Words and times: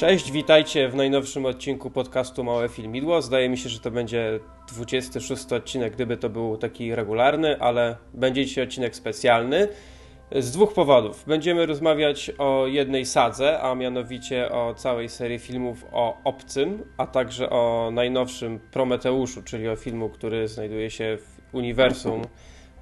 Cześć, 0.00 0.32
witajcie 0.32 0.88
w 0.88 0.94
najnowszym 0.94 1.46
odcinku 1.46 1.90
podcastu 1.90 2.44
Małe 2.44 2.68
Filmidło. 2.68 3.22
Zdaje 3.22 3.48
mi 3.48 3.58
się, 3.58 3.68
że 3.68 3.80
to 3.80 3.90
będzie 3.90 4.40
26 4.68 5.52
odcinek, 5.52 5.94
gdyby 5.94 6.16
to 6.16 6.28
był 6.28 6.56
taki 6.56 6.94
regularny, 6.94 7.60
ale 7.60 7.96
będzie 8.14 8.46
dzisiaj 8.46 8.64
odcinek 8.64 8.96
specjalny. 8.96 9.68
Z 10.32 10.50
dwóch 10.50 10.74
powodów. 10.74 11.24
Będziemy 11.26 11.66
rozmawiać 11.66 12.30
o 12.38 12.66
jednej 12.66 13.06
sadze, 13.06 13.60
a 13.60 13.74
mianowicie 13.74 14.52
o 14.52 14.74
całej 14.74 15.08
serii 15.08 15.38
filmów 15.38 15.84
o 15.92 16.16
Obcym, 16.24 16.84
a 16.96 17.06
także 17.06 17.50
o 17.50 17.90
najnowszym 17.92 18.60
Prometeuszu, 18.72 19.42
czyli 19.42 19.68
o 19.68 19.76
filmu, 19.76 20.08
który 20.08 20.48
znajduje 20.48 20.90
się 20.90 21.18
w 21.20 21.54
uniwersum 21.54 22.22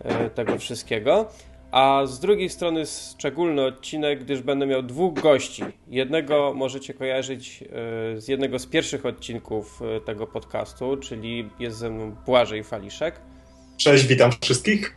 e, 0.04 0.30
tego 0.30 0.58
wszystkiego. 0.58 1.28
A 1.72 2.06
z 2.06 2.20
drugiej 2.20 2.48
strony 2.48 2.82
szczególny 2.86 3.64
odcinek, 3.64 4.24
gdyż 4.24 4.42
będę 4.42 4.66
miał 4.66 4.82
dwóch 4.82 5.20
gości. 5.20 5.62
Jednego 5.88 6.52
możecie 6.54 6.94
kojarzyć 6.94 7.62
e, 7.62 8.20
z 8.20 8.28
jednego 8.28 8.58
z 8.58 8.66
pierwszych 8.66 9.06
odcinków 9.06 9.82
e, 9.82 10.00
tego 10.00 10.26
podcastu, 10.26 10.96
czyli 10.96 11.50
jest 11.58 11.78
ze 11.78 11.90
mną 11.90 12.14
Błażej 12.26 12.64
Faliszek. 12.64 13.20
Cześć, 13.76 14.06
witam 14.06 14.30
wszystkich. 14.42 14.96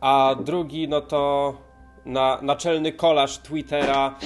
A 0.00 0.36
drugi, 0.44 0.88
no 0.88 1.00
to 1.00 1.54
na, 2.06 2.38
naczelny 2.42 2.92
kolarz 2.92 3.38
Twittera, 3.38 4.18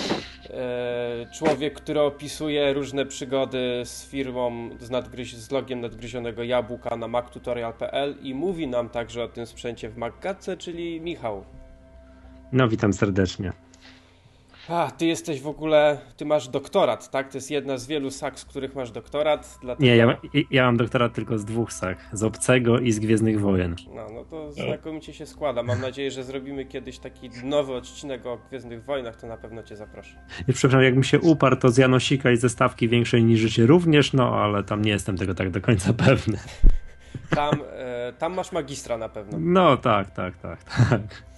człowiek, 1.33 1.75
który 1.75 2.01
opisuje 2.01 2.73
różne 2.73 3.07
przygody 3.07 3.83
z 3.85 4.07
firmą 4.07 4.71
z, 4.81 4.91
z 5.37 5.51
logiem 5.51 5.81
nadgryzionego 5.81 6.43
jabłka 6.43 6.97
na 6.97 7.09
mactutorial.pl 7.09 8.17
i 8.23 8.35
mówi 8.35 8.67
nam 8.67 8.89
także 8.89 9.25
o 9.25 9.29
tym 9.29 9.47
sprzęcie 9.47 9.89
w 9.89 9.97
MacGatce, 9.97 10.57
czyli 10.57 11.01
Michał. 11.01 11.45
No, 12.53 12.69
witam 12.69 12.93
serdecznie. 12.93 13.53
A, 14.69 14.91
ty 14.91 15.07
jesteś 15.07 15.41
w 15.41 15.47
ogóle, 15.47 15.99
ty 16.17 16.25
masz 16.25 16.49
doktorat, 16.49 17.11
tak? 17.11 17.29
To 17.29 17.39
jest 17.39 17.51
jedna 17.51 17.79
z 17.79 17.87
wielu 17.87 18.11
sak, 18.11 18.39
z 18.39 18.45
których 18.45 18.75
masz 18.75 18.91
doktorat. 18.91 19.59
Dlatego... 19.63 19.85
Nie, 19.85 19.97
ja, 19.97 20.19
ja 20.51 20.65
mam 20.65 20.77
doktorat 20.77 21.15
tylko 21.15 21.39
z 21.39 21.45
dwóch 21.45 21.73
sak, 21.73 21.99
z 22.13 22.23
Obcego 22.23 22.79
i 22.79 22.93
z 22.93 22.99
Gwiezdnych 22.99 23.41
Wojen. 23.41 23.77
No, 23.95 24.07
no 24.15 24.25
to 24.25 24.53
znakomicie 24.53 25.15
się 25.15 25.27
składa. 25.27 25.63
Mam 25.63 25.81
nadzieję, 25.81 26.11
że 26.11 26.25
zrobimy 26.25 26.65
kiedyś 26.65 26.99
taki 26.99 27.31
nowy 27.45 27.75
odcinek 27.75 28.27
o 28.27 28.39
Gwiezdnych 28.49 28.85
Wojnach, 28.85 29.17
to 29.17 29.27
na 29.27 29.37
pewno 29.37 29.63
cię 29.63 29.77
zaproszę. 29.77 30.17
I 30.49 30.53
przepraszam, 30.53 30.83
jakbym 30.83 31.05
się 31.05 31.21
uparł, 31.21 31.57
to 31.57 31.69
z 31.71 31.77
Janosika 31.77 32.31
i 32.31 32.37
ze 32.37 32.49
stawki 32.49 32.89
większej 32.89 33.25
niż 33.25 33.41
życie 33.41 33.67
również, 33.67 34.13
no 34.13 34.37
ale 34.37 34.65
tam 34.65 34.83
nie 34.83 34.91
jestem 34.91 35.17
tego 35.17 35.35
tak 35.35 35.51
do 35.51 35.61
końca 35.61 35.93
pewny. 36.07 36.39
Tam, 37.31 37.55
e, 37.73 38.13
tam 38.19 38.35
masz 38.35 38.53
magistra 38.53 38.99
na 38.99 39.09
pewno. 39.09 39.39
No 39.41 39.77
tak, 39.77 40.11
tak, 40.11 40.37
tak, 40.37 40.65
tak. 40.65 41.34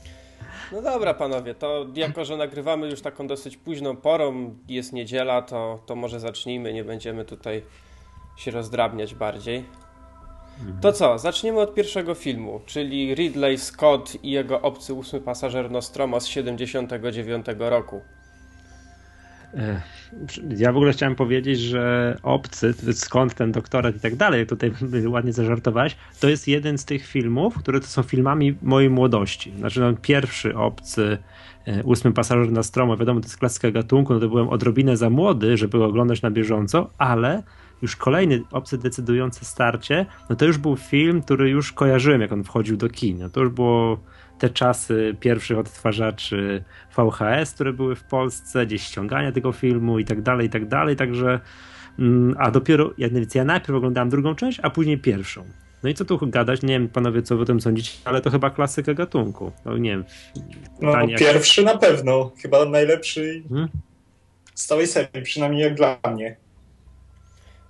No 0.72 0.82
dobra, 0.82 1.14
panowie, 1.14 1.54
to 1.54 1.86
jako, 1.94 2.24
że 2.24 2.36
nagrywamy 2.36 2.90
już 2.90 3.00
taką 3.00 3.26
dosyć 3.26 3.56
późną 3.56 3.96
porą, 3.96 4.54
jest 4.68 4.92
niedziela, 4.92 5.42
to, 5.42 5.82
to 5.86 5.96
może 5.96 6.20
zacznijmy, 6.20 6.72
nie 6.72 6.84
będziemy 6.84 7.24
tutaj 7.24 7.62
się 8.36 8.50
rozdrabniać 8.50 9.14
bardziej. 9.14 9.64
Mhm. 10.58 10.80
To 10.80 10.92
co, 10.92 11.18
zaczniemy 11.18 11.60
od 11.60 11.74
pierwszego 11.74 12.14
filmu, 12.14 12.60
czyli 12.66 13.14
Ridley 13.14 13.58
Scott 13.58 14.24
i 14.24 14.30
jego 14.30 14.62
obcy 14.62 14.94
ósmy 14.94 15.20
pasażer 15.20 15.70
Nostromo 15.70 16.20
z 16.20 16.26
79 16.26 17.46
roku. 17.58 18.00
Ja 20.56 20.72
w 20.72 20.76
ogóle 20.76 20.92
chciałem 20.92 21.14
powiedzieć, 21.14 21.60
że 21.60 22.16
obcy, 22.22 22.74
skąd 22.92 23.34
ten 23.34 23.52
doktorat 23.52 23.96
i 23.96 24.00
tak 24.00 24.16
dalej, 24.16 24.46
tutaj 24.46 24.72
ładnie 25.06 25.32
zażartowałeś, 25.32 25.96
to 26.20 26.28
jest 26.28 26.48
jeden 26.48 26.78
z 26.78 26.84
tych 26.84 27.06
filmów, 27.06 27.58
które 27.58 27.80
to 27.80 27.86
są 27.86 28.02
filmami 28.02 28.56
mojej 28.62 28.90
młodości. 28.90 29.52
Znaczy, 29.58 29.80
no, 29.80 29.94
pierwszy 30.02 30.56
obcy, 30.56 31.18
e, 31.66 31.82
ósmy 31.82 32.12
pasażer 32.12 32.52
na 32.52 32.62
stromo, 32.62 32.96
wiadomo, 32.96 33.20
to 33.20 33.26
jest 33.26 33.38
klasyka 33.38 33.70
gatunku, 33.70 34.14
no 34.14 34.20
to 34.20 34.28
byłem 34.28 34.48
odrobinę 34.48 34.96
za 34.96 35.10
młody, 35.10 35.56
żeby 35.56 35.84
oglądać 35.84 36.22
na 36.22 36.30
bieżąco, 36.30 36.90
ale 36.98 37.42
już 37.82 37.96
kolejny 37.96 38.42
obcy 38.52 38.78
decydujący 38.78 39.44
starcie, 39.44 40.06
no 40.30 40.36
to 40.36 40.44
już 40.44 40.58
był 40.58 40.76
film, 40.76 41.22
który 41.22 41.50
już 41.50 41.72
kojarzyłem, 41.72 42.20
jak 42.20 42.32
on 42.32 42.44
wchodził 42.44 42.76
do 42.76 42.88
kin. 42.88 43.18
No 43.18 43.28
to 43.28 43.40
już 43.40 43.50
było 43.50 44.00
te 44.38 44.50
czasy 44.50 45.16
pierwszych 45.20 45.58
odtwarzaczy 45.58 46.64
VHS, 46.96 47.52
które 47.54 47.72
były 47.72 47.96
w 47.96 48.04
Polsce, 48.04 48.66
gdzieś 48.66 48.82
ściągania 48.82 49.32
tego 49.32 49.52
filmu 49.52 49.98
i 49.98 50.04
tak 50.04 50.22
dalej, 50.22 50.46
i 50.46 50.50
tak 50.50 50.68
dalej, 50.68 50.96
także 50.96 51.40
mm, 51.98 52.34
a 52.38 52.50
dopiero, 52.50 52.90
ja, 52.98 53.08
ja 53.34 53.44
najpierw 53.44 53.76
oglądałem 53.76 54.10
drugą 54.10 54.34
część, 54.34 54.60
a 54.62 54.70
później 54.70 54.98
pierwszą. 54.98 55.44
No 55.82 55.90
i 55.90 55.94
co 55.94 56.04
tu 56.04 56.18
gadać? 56.22 56.62
Nie 56.62 56.68
wiem, 56.68 56.88
panowie, 56.88 57.22
co 57.22 57.36
wy 57.36 57.42
o 57.42 57.46
tym 57.46 57.60
sądzicie, 57.60 57.92
ale 58.04 58.20
to 58.20 58.30
chyba 58.30 58.50
klasyka 58.50 58.94
gatunku. 58.94 59.52
No 59.64 59.78
nie 59.78 59.90
wiem. 59.90 60.04
No, 60.80 60.94
pierwszy 61.18 61.64
na 61.64 61.78
pewno. 61.78 62.32
Chyba 62.42 62.64
najlepszy 62.64 63.42
hmm? 63.48 63.68
z 64.54 64.66
całej 64.66 64.86
serii, 64.86 65.22
przynajmniej 65.22 65.62
jak 65.62 65.74
dla 65.74 65.98
mnie. 66.12 66.36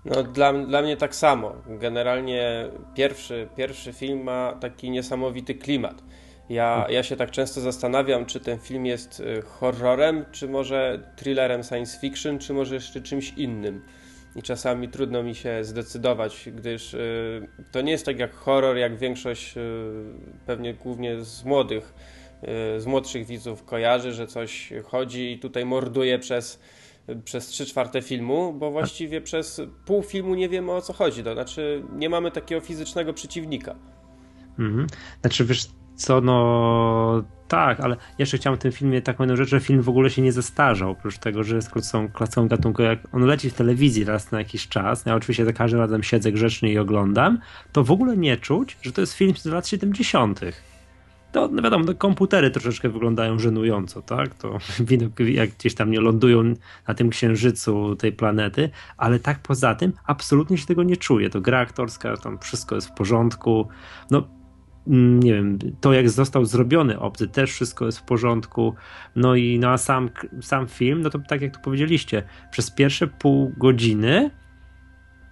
No, 0.04 0.22
dla, 0.22 0.52
dla 0.52 0.82
mnie 0.82 0.96
tak 0.96 1.14
samo. 1.14 1.54
Generalnie 1.66 2.70
pierwszy, 2.94 3.48
pierwszy 3.56 3.92
film 3.92 4.22
ma 4.22 4.56
taki 4.60 4.90
niesamowity 4.90 5.54
klimat. 5.54 6.02
Ja, 6.48 6.86
ja 6.90 7.02
się 7.02 7.16
tak 7.16 7.30
często 7.30 7.60
zastanawiam, 7.60 8.26
czy 8.26 8.40
ten 8.40 8.58
film 8.58 8.86
jest 8.86 9.20
y, 9.20 9.42
horrorem, 9.42 10.24
czy 10.32 10.48
może 10.48 11.12
thrillerem 11.16 11.62
science 11.62 12.00
fiction, 12.00 12.38
czy 12.38 12.54
może 12.54 12.74
jeszcze 12.74 13.00
czymś 13.00 13.32
innym. 13.36 13.82
I 14.36 14.42
czasami 14.42 14.88
trudno 14.88 15.22
mi 15.22 15.34
się 15.34 15.64
zdecydować, 15.64 16.48
gdyż 16.56 16.94
y, 16.94 17.48
to 17.72 17.80
nie 17.80 17.92
jest 17.92 18.06
tak 18.06 18.18
jak 18.18 18.34
horror, 18.34 18.76
jak 18.76 18.96
większość 18.96 19.56
y, 19.56 19.60
pewnie 20.46 20.74
głównie 20.74 21.24
z 21.24 21.44
młodych, 21.44 21.94
y, 22.76 22.80
z 22.80 22.86
młodszych 22.86 23.26
widzów 23.26 23.64
kojarzy, 23.64 24.12
że 24.12 24.26
coś 24.26 24.72
chodzi 24.84 25.32
i 25.32 25.38
tutaj 25.38 25.64
morduje 25.64 26.18
przez, 26.18 26.60
przez 27.24 27.46
3 27.46 27.66
czwarte 27.66 28.02
filmu, 28.02 28.52
bo 28.52 28.70
właściwie 28.70 29.20
przez 29.20 29.60
pół 29.86 30.02
filmu 30.02 30.34
nie 30.34 30.48
wiemy 30.48 30.72
o 30.72 30.82
co 30.82 30.92
chodzi. 30.92 31.24
To 31.24 31.32
znaczy 31.32 31.82
nie 31.92 32.08
mamy 32.08 32.30
takiego 32.30 32.60
fizycznego 32.60 33.12
przeciwnika. 33.12 33.74
Mhm. 34.58 34.86
Znaczy 35.20 35.44
wiesz, 35.44 35.66
co 35.96 36.20
no 36.20 37.22
tak, 37.48 37.80
ale 37.80 37.96
jeszcze 38.18 38.38
chciałem 38.38 38.58
w 38.58 38.62
tym 38.62 38.72
filmie 38.72 39.02
taką 39.02 39.24
jedną 39.24 39.36
rzecz, 39.36 39.48
że 39.48 39.60
film 39.60 39.82
w 39.82 39.88
ogóle 39.88 40.10
się 40.10 40.22
nie 40.22 40.32
zestarzał, 40.32 40.90
oprócz 40.90 41.18
tego, 41.18 41.44
że 41.44 41.56
jest 41.56 41.70
klasą, 41.70 42.08
klasą 42.08 42.48
gatunku, 42.48 42.82
jak 42.82 42.98
on 43.12 43.22
leci 43.22 43.50
w 43.50 43.54
telewizji 43.54 44.04
raz 44.04 44.32
na 44.32 44.38
jakiś 44.38 44.68
czas, 44.68 45.06
ja 45.06 45.14
oczywiście 45.14 45.44
za 45.44 45.52
każdym 45.52 45.80
razem 45.80 46.02
siedzę 46.02 46.32
grzecznie 46.32 46.72
i 46.72 46.78
oglądam, 46.78 47.38
to 47.72 47.84
w 47.84 47.90
ogóle 47.90 48.16
nie 48.16 48.36
czuć, 48.36 48.76
że 48.82 48.92
to 48.92 49.00
jest 49.00 49.14
film 49.14 49.36
z 49.36 49.46
lat 49.46 49.68
70 49.68 50.40
to 51.36 51.48
no 51.52 51.62
wiadomo, 51.62 51.94
komputery 51.94 52.50
troszeczkę 52.50 52.88
wyglądają 52.88 53.38
żenująco, 53.38 54.02
tak? 54.02 54.34
To 54.34 54.58
widok, 54.90 55.20
jak 55.20 55.50
gdzieś 55.50 55.74
tam 55.74 55.90
nie 55.90 56.00
lądują 56.00 56.54
na 56.88 56.94
tym 56.94 57.10
księżycu 57.10 57.96
tej 57.96 58.12
planety, 58.12 58.70
ale 58.96 59.18
tak 59.18 59.38
poza 59.38 59.74
tym 59.74 59.92
absolutnie 60.06 60.58
się 60.58 60.66
tego 60.66 60.82
nie 60.82 60.96
czuję. 60.96 61.30
To 61.30 61.40
gra 61.40 61.58
aktorska, 61.58 62.16
tam 62.16 62.38
wszystko 62.38 62.74
jest 62.74 62.88
w 62.88 62.92
porządku. 62.92 63.68
No, 64.10 64.28
nie 64.86 65.34
wiem, 65.34 65.58
to 65.80 65.92
jak 65.92 66.10
został 66.10 66.44
zrobiony 66.44 67.00
obcy, 67.00 67.28
też 67.28 67.52
wszystko 67.52 67.86
jest 67.86 67.98
w 67.98 68.02
porządku. 68.02 68.74
No 69.16 69.34
i 69.34 69.58
no 69.58 69.68
a 69.70 69.78
sam, 69.78 70.10
sam 70.40 70.66
film, 70.66 71.00
no 71.00 71.10
to 71.10 71.18
tak 71.18 71.40
jak 71.40 71.56
tu 71.56 71.60
powiedzieliście, 71.62 72.22
przez 72.50 72.70
pierwsze 72.70 73.06
pół 73.06 73.52
godziny 73.58 74.30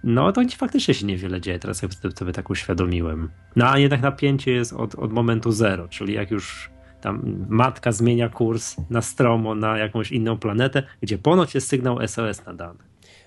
no 0.05 0.31
to 0.31 0.41
faktycznie 0.57 0.93
się 0.93 1.05
niewiele 1.05 1.41
dzieje, 1.41 1.59
teraz 1.59 1.81
sobie 2.15 2.33
tak 2.33 2.49
uświadomiłem. 2.49 3.29
No 3.55 3.69
a 3.69 3.77
jednak 3.77 4.01
napięcie 4.01 4.51
jest 4.51 4.73
od, 4.73 4.95
od 4.95 5.13
momentu 5.13 5.51
zero, 5.51 5.87
czyli 5.87 6.13
jak 6.13 6.31
już 6.31 6.69
tam 7.01 7.45
matka 7.49 7.91
zmienia 7.91 8.29
kurs 8.29 8.75
na 8.89 9.01
stromo, 9.01 9.55
na 9.55 9.77
jakąś 9.77 10.11
inną 10.11 10.37
planetę, 10.37 10.83
gdzie 11.01 11.17
ponoć 11.17 11.55
jest 11.55 11.67
sygnał 11.67 12.07
SOS 12.07 12.45
nadany. 12.45 12.79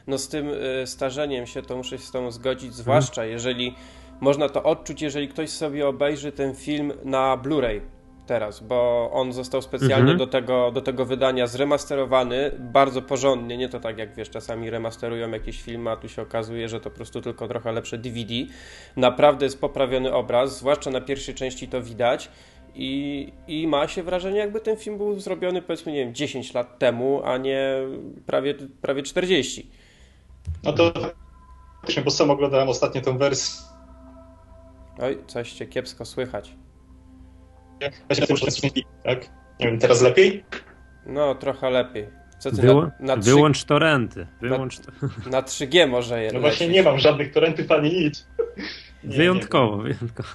No 0.07 0.19
z 0.19 0.29
tym 0.29 0.49
y, 0.49 0.87
starzeniem 0.87 1.47
się 1.47 1.63
to 1.63 1.77
muszę 1.77 1.99
się 1.99 2.05
z 2.05 2.11
tą 2.11 2.31
zgodzić, 2.31 2.75
zwłaszcza 2.75 3.21
hmm. 3.21 3.33
jeżeli 3.33 3.75
można 4.21 4.49
to 4.49 4.63
odczuć, 4.63 5.03
jeżeli 5.03 5.29
ktoś 5.29 5.51
sobie 5.51 5.89
obejrzy 5.89 6.33
ten 6.33 6.55
film 6.55 6.93
na 7.05 7.37
Blu-ray 7.37 7.81
teraz, 8.29 8.61
bo 8.61 9.11
on 9.13 9.33
został 9.33 9.63
specjalnie 9.63 10.13
mhm. 10.13 10.19
do, 10.19 10.27
tego, 10.27 10.71
do 10.71 10.81
tego 10.81 11.05
wydania 11.05 11.47
zremasterowany, 11.47 12.53
bardzo 12.59 13.03
porządnie, 13.03 13.57
nie 13.57 13.69
to 13.69 13.81
tak 13.81 13.99
jak 13.99 14.15
wiesz, 14.15 14.31
czasami 14.31 14.71
remasterują 14.71 15.31
jakieś 15.31 15.63
filmy, 15.63 15.91
a 15.91 15.97
tu 15.97 16.09
się 16.09 16.23
okazuje, 16.23 16.69
że 16.69 16.81
to 16.81 16.91
po 16.91 16.97
prostu 16.97 17.21
tylko 17.21 17.49
trochę 17.49 17.73
lepsze 17.73 17.99
DVD. 17.99 18.35
Naprawdę 18.97 19.47
jest 19.47 19.61
poprawiony 19.61 20.13
obraz, 20.13 20.59
zwłaszcza 20.59 20.91
na 20.91 21.01
pierwszej 21.01 21.35
części 21.35 21.69
to 21.69 21.83
widać. 21.83 22.31
I, 22.75 23.33
I 23.49 23.67
ma 23.67 23.89
się 23.89 24.03
wrażenie, 24.03 24.39
jakby 24.39 24.61
ten 24.61 24.77
film 24.77 24.99
był 24.99 25.21
zrobiony 25.21 25.63
powiedzmy, 25.63 25.93
nie 25.93 26.05
wiem, 26.05 26.15
10 26.15 26.55
lat 26.55 26.79
temu, 26.79 27.23
a 27.25 27.37
nie 27.37 27.75
prawie, 28.27 28.55
prawie 28.55 29.03
40. 29.03 29.71
No 30.65 30.73
to 30.73 30.93
faktycznie, 31.81 32.03
bo 32.03 32.11
sam 32.11 32.31
oglądałem 32.31 32.69
ostatnio 32.69 33.01
tę 33.01 33.19
wersję 33.19 33.78
Oj, 34.99 35.19
coś 35.27 35.53
cię 35.53 35.67
kiepsko 35.67 36.05
słychać. 36.05 36.55
Tak? 39.05 39.31
Nie 39.61 39.67
wiem, 39.67 39.79
teraz 39.79 40.03
lepiej? 40.03 40.45
No, 41.07 41.35
trochę 41.35 41.71
lepiej. 41.71 42.09
Co 42.39 42.51
ty 42.51 42.57
Wyłą 42.57 42.81
na, 42.83 42.91
na 43.01 43.17
3... 43.17 43.31
Wyłącz 43.31 43.65
torenty. 43.65 44.27
Wyłącz 44.41 44.79
na, 44.87 45.31
na 45.31 45.43
3G 45.43 45.89
może 45.89 46.23
je. 46.23 46.33
No 46.33 46.41
właśnie 46.41 46.69
nie 46.69 46.83
mam 46.83 46.99
żadnych 46.99 47.33
torrentów 47.33 47.71
ani 47.71 47.93
nic. 47.93 48.27
Nie, 49.05 49.17
wyjątkowo, 49.17 49.77
nie 49.77 49.83
wyjątkowo. 49.95 50.29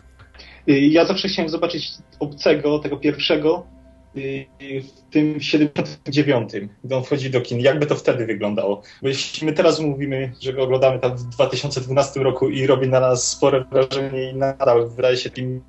Y, 0.69 0.80
ja 0.80 1.06
zawsze 1.06 1.27
chciałem 1.27 1.50
zobaczyć 1.50 1.92
obcego, 2.19 2.80
tego 2.80 2.98
pierwszego, 2.98 3.68
w 4.15 5.12
tym 5.12 5.39
79, 5.39 6.51
gdy 6.83 6.95
on 6.95 7.04
wchodzi 7.04 7.30
do 7.30 7.42
kin, 7.42 7.60
jakby 7.60 7.86
to 7.86 7.95
wtedy 7.95 8.25
wyglądało? 8.25 8.81
Bo 9.01 9.07
jeśli 9.07 9.48
my 9.48 9.54
teraz 9.54 9.80
mówimy, 9.80 10.33
że 10.42 10.54
go 10.54 10.63
oglądamy 10.63 11.00
tam 11.00 11.18
w 11.18 11.24
2012 11.24 12.19
roku 12.19 12.50
i 12.50 12.68
robi 12.68 12.88
na 12.88 13.00
nas 13.00 13.27
spore 13.27 13.65
wrażenie 13.71 14.31
i 14.31 14.36
nadal 14.36 14.89
wydaje 14.89 15.18
się 15.18 15.30
tym 15.30 15.62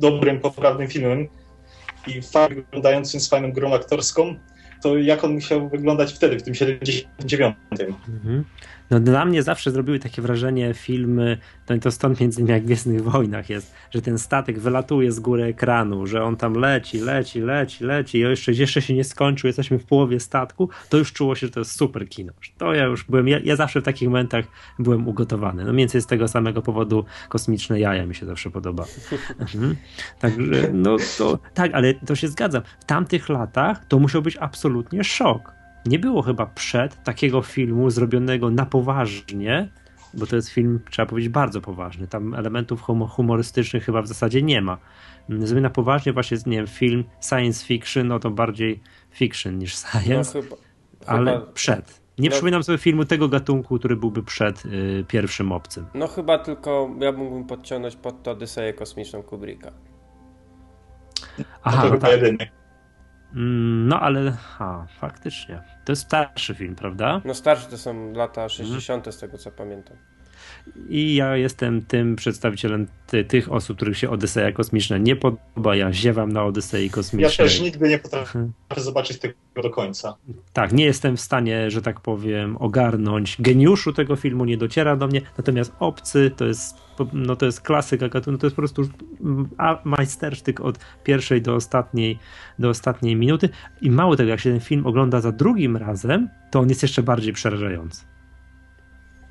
dobrym, 0.00 0.40
poprawnym 0.40 0.88
filmem 0.88 1.28
i 2.06 2.22
fajnie 2.22 2.54
wyglądającym 2.54 3.20
z 3.20 3.28
fajną 3.28 3.52
grą 3.52 3.74
aktorską, 3.74 4.34
to 4.82 4.98
jak 4.98 5.24
on 5.24 5.32
musiał 5.32 5.68
wyglądać 5.68 6.12
wtedy, 6.12 6.38
w 6.38 6.42
tym 6.42 6.54
79. 6.54 7.56
Mhm. 8.08 8.44
No 8.90 9.00
dla 9.00 9.24
mnie 9.24 9.42
zawsze 9.42 9.70
zrobiły 9.70 9.98
takie 9.98 10.22
wrażenie 10.22 10.74
filmy, 10.74 11.38
no 11.68 11.74
i 11.74 11.80
to 11.80 11.90
stąd 11.90 12.20
między 12.20 12.40
innymi 12.40 12.54
jak 12.54 12.62
w 12.62 12.66
Gwiezdnych 12.66 13.02
Wojnach 13.02 13.50
jest, 13.50 13.74
że 13.90 14.02
ten 14.02 14.18
statek 14.18 14.58
wylatuje 14.58 15.12
z 15.12 15.20
góry 15.20 15.44
ekranu, 15.44 16.06
że 16.06 16.24
on 16.24 16.36
tam 16.36 16.54
leci, 16.54 16.98
leci, 16.98 17.40
leci, 17.40 17.84
leci 17.84 18.18
i 18.18 18.20
jeszcze, 18.20 18.52
jeszcze 18.52 18.82
się 18.82 18.94
nie 18.94 19.04
skończył, 19.04 19.46
jesteśmy 19.46 19.78
w 19.78 19.84
połowie 19.84 20.20
statku, 20.20 20.68
to 20.88 20.96
już 20.96 21.12
czuło 21.12 21.34
się, 21.34 21.46
że 21.46 21.52
to 21.52 21.60
jest 21.60 21.76
super 21.76 22.08
kino. 22.08 22.32
To 22.58 22.74
ja 22.74 22.84
już 22.84 23.04
byłem, 23.04 23.28
ja, 23.28 23.38
ja 23.44 23.56
zawsze 23.56 23.80
w 23.80 23.84
takich 23.84 24.08
momentach 24.08 24.44
byłem 24.78 25.08
ugotowany. 25.08 25.64
No 25.64 25.72
mniej 25.72 25.82
więcej 25.82 26.00
z 26.00 26.06
tego 26.06 26.28
samego 26.28 26.62
powodu 26.62 27.04
kosmiczne 27.28 27.80
jaja 27.80 28.06
mi 28.06 28.14
się 28.14 28.26
zawsze 28.26 28.50
podobały. 28.50 28.88
Mhm. 29.40 29.76
Także, 30.20 30.70
no 30.72 30.96
to, 31.18 31.38
tak, 31.54 31.74
ale 31.74 31.94
to 31.94 32.16
się 32.16 32.28
zgadzam. 32.28 32.62
W 32.80 32.84
tamtych 32.84 33.28
latach 33.28 33.84
to 33.84 33.98
musiał 33.98 34.22
być 34.22 34.36
absolutnie 34.36 35.04
szok 35.04 35.59
nie 35.86 35.98
było 35.98 36.22
chyba 36.22 36.46
przed 36.46 37.04
takiego 37.04 37.42
filmu 37.42 37.90
zrobionego 37.90 38.50
na 38.50 38.66
poważnie, 38.66 39.68
bo 40.14 40.26
to 40.26 40.36
jest 40.36 40.48
film, 40.48 40.80
trzeba 40.90 41.06
powiedzieć, 41.06 41.32
bardzo 41.32 41.60
poważny. 41.60 42.06
Tam 42.06 42.34
elementów 42.34 42.82
humorystycznych 43.10 43.84
chyba 43.84 44.02
w 44.02 44.06
zasadzie 44.06 44.42
nie 44.42 44.62
ma. 44.62 44.78
Zrobiony 45.28 45.60
na 45.60 45.70
poważnie 45.70 46.12
właśnie, 46.12 46.38
nie 46.46 46.56
wiem, 46.56 46.66
film 46.66 47.04
science 47.28 47.66
fiction, 47.66 48.08
no 48.08 48.18
to 48.18 48.30
bardziej 48.30 48.80
fiction 49.10 49.58
niż 49.58 49.76
science, 49.76 50.38
no, 50.38 50.42
chyba, 50.42 50.56
ale 51.06 51.32
chyba... 51.32 51.52
przed. 51.52 52.00
Nie 52.18 52.28
no, 52.28 52.32
przypominam 52.32 52.62
sobie 52.62 52.78
filmu 52.78 53.04
tego 53.04 53.28
gatunku, 53.28 53.78
który 53.78 53.96
byłby 53.96 54.22
przed 54.22 54.66
y, 54.66 55.04
pierwszym 55.08 55.52
obcym. 55.52 55.86
No 55.94 56.06
chyba 56.06 56.38
tylko 56.38 56.90
ja 57.00 57.12
mógłbym 57.12 57.44
podciągnąć 57.44 57.96
pod 57.96 58.22
to 58.22 58.30
Odyseję 58.30 58.72
kosmiczną 58.72 59.22
Kubricka. 59.22 59.72
Aha, 61.62 61.82
no 61.84 61.88
to 61.88 61.94
no 61.94 62.00
tak. 62.00 62.10
jedyny. 62.10 62.59
Mm, 63.34 63.88
no 63.88 64.00
ale, 64.00 64.30
ha, 64.30 64.86
faktycznie. 64.98 65.62
To 65.84 65.92
jest 65.92 66.02
starszy 66.02 66.54
film, 66.54 66.74
prawda? 66.74 67.20
No 67.24 67.34
starszy 67.34 67.66
to 67.66 67.78
są 67.78 68.12
lata 68.12 68.48
60. 68.48 68.98
Mhm. 68.98 69.12
z 69.12 69.18
tego 69.18 69.38
co 69.38 69.50
pamiętam. 69.50 69.96
I 70.88 71.14
ja 71.14 71.36
jestem 71.36 71.82
tym 71.82 72.16
przedstawicielem 72.16 72.86
ty, 73.06 73.24
tych 73.24 73.52
osób, 73.52 73.76
których 73.76 73.98
się 73.98 74.10
Odyseja 74.10 74.52
Kosmiczna 74.52 74.98
nie 74.98 75.16
podoba. 75.16 75.76
Ja 75.76 75.92
ziewam 75.92 76.32
na 76.32 76.44
Odysei 76.44 76.90
Kosmicznej. 76.90 77.30
Ja 77.30 77.36
też 77.36 77.60
nigdy 77.60 77.88
nie 77.88 77.98
potrafię 77.98 78.38
mhm. 78.38 78.52
zobaczyć 78.76 79.18
tego 79.18 79.34
do 79.62 79.70
końca. 79.70 80.16
Tak, 80.52 80.72
nie 80.72 80.84
jestem 80.84 81.16
w 81.16 81.20
stanie, 81.20 81.70
że 81.70 81.82
tak 81.82 82.00
powiem, 82.00 82.56
ogarnąć 82.56 83.36
geniuszu 83.38 83.92
tego 83.92 84.16
filmu, 84.16 84.44
nie 84.44 84.56
dociera 84.56 84.96
do 84.96 85.06
mnie. 85.06 85.20
Natomiast 85.38 85.72
Obcy 85.78 86.30
to 86.36 86.44
jest, 86.44 86.76
no 87.12 87.36
to 87.36 87.46
jest 87.46 87.60
klasyka 87.60 88.08
gatunku, 88.08 88.40
to 88.40 88.46
jest 88.46 88.56
po 88.56 88.62
prostu 88.62 88.88
majstersztyk 89.84 90.60
od 90.60 90.78
pierwszej 91.04 91.42
do 91.42 91.54
ostatniej, 91.54 92.18
do 92.58 92.68
ostatniej 92.68 93.16
minuty. 93.16 93.48
I 93.80 93.90
mało 93.90 94.16
tego, 94.16 94.30
jak 94.30 94.40
się 94.40 94.50
ten 94.50 94.60
film 94.60 94.86
ogląda 94.86 95.20
za 95.20 95.32
drugim 95.32 95.76
razem, 95.76 96.28
to 96.50 96.60
on 96.60 96.68
jest 96.68 96.82
jeszcze 96.82 97.02
bardziej 97.02 97.32
przerażający 97.32 98.10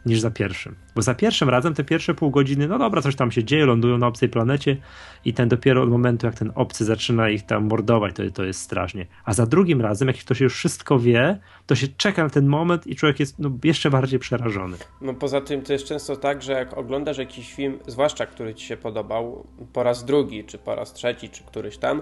niż 0.05 0.19
za 0.19 0.31
pierwszym. 0.31 0.75
Bo 0.95 1.01
za 1.01 1.15
pierwszym 1.15 1.49
razem 1.49 1.73
te 1.73 1.83
pierwsze 1.83 2.13
pół 2.13 2.31
godziny, 2.31 2.67
no 2.67 2.79
dobra, 2.79 3.01
coś 3.01 3.15
tam 3.15 3.31
się 3.31 3.43
dzieje, 3.43 3.65
lądują 3.65 3.97
na 3.97 4.07
obcej 4.07 4.29
planecie 4.29 4.77
i 5.25 5.33
ten 5.33 5.49
dopiero 5.49 5.83
od 5.83 5.89
momentu, 5.89 6.25
jak 6.25 6.35
ten 6.35 6.51
obcy 6.55 6.85
zaczyna 6.85 7.29
ich 7.29 7.45
tam 7.45 7.67
mordować, 7.67 8.15
to, 8.15 8.23
to 8.33 8.43
jest 8.43 8.61
strasznie. 8.61 9.05
A 9.25 9.33
za 9.33 9.45
drugim 9.45 9.81
razem, 9.81 10.07
jak 10.07 10.17
to 10.17 10.33
się 10.33 10.43
już 10.43 10.55
wszystko 10.55 10.99
wie, 10.99 11.39
to 11.65 11.75
się 11.75 11.87
czeka 11.87 12.23
na 12.23 12.29
ten 12.29 12.47
moment 12.47 12.87
i 12.87 12.95
człowiek 12.95 13.19
jest 13.19 13.39
no, 13.39 13.51
jeszcze 13.63 13.89
bardziej 13.89 14.19
przerażony. 14.19 14.77
No 15.01 15.13
poza 15.13 15.41
tym 15.41 15.61
to 15.61 15.73
jest 15.73 15.85
często 15.85 16.15
tak, 16.15 16.43
że 16.43 16.51
jak 16.51 16.77
oglądasz 16.77 17.17
jakiś 17.17 17.53
film, 17.53 17.79
zwłaszcza 17.87 18.25
który 18.25 18.55
ci 18.55 18.65
się 18.65 18.77
podobał, 18.77 19.47
po 19.73 19.83
raz 19.83 20.05
drugi, 20.05 20.43
czy 20.43 20.57
po 20.57 20.75
raz 20.75 20.93
trzeci, 20.93 21.29
czy 21.29 21.43
któryś 21.43 21.77
tam, 21.77 22.01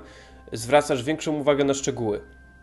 zwracasz 0.51 1.03
większą 1.03 1.33
uwagę 1.33 1.63
na 1.63 1.73
szczegóły. 1.73 2.21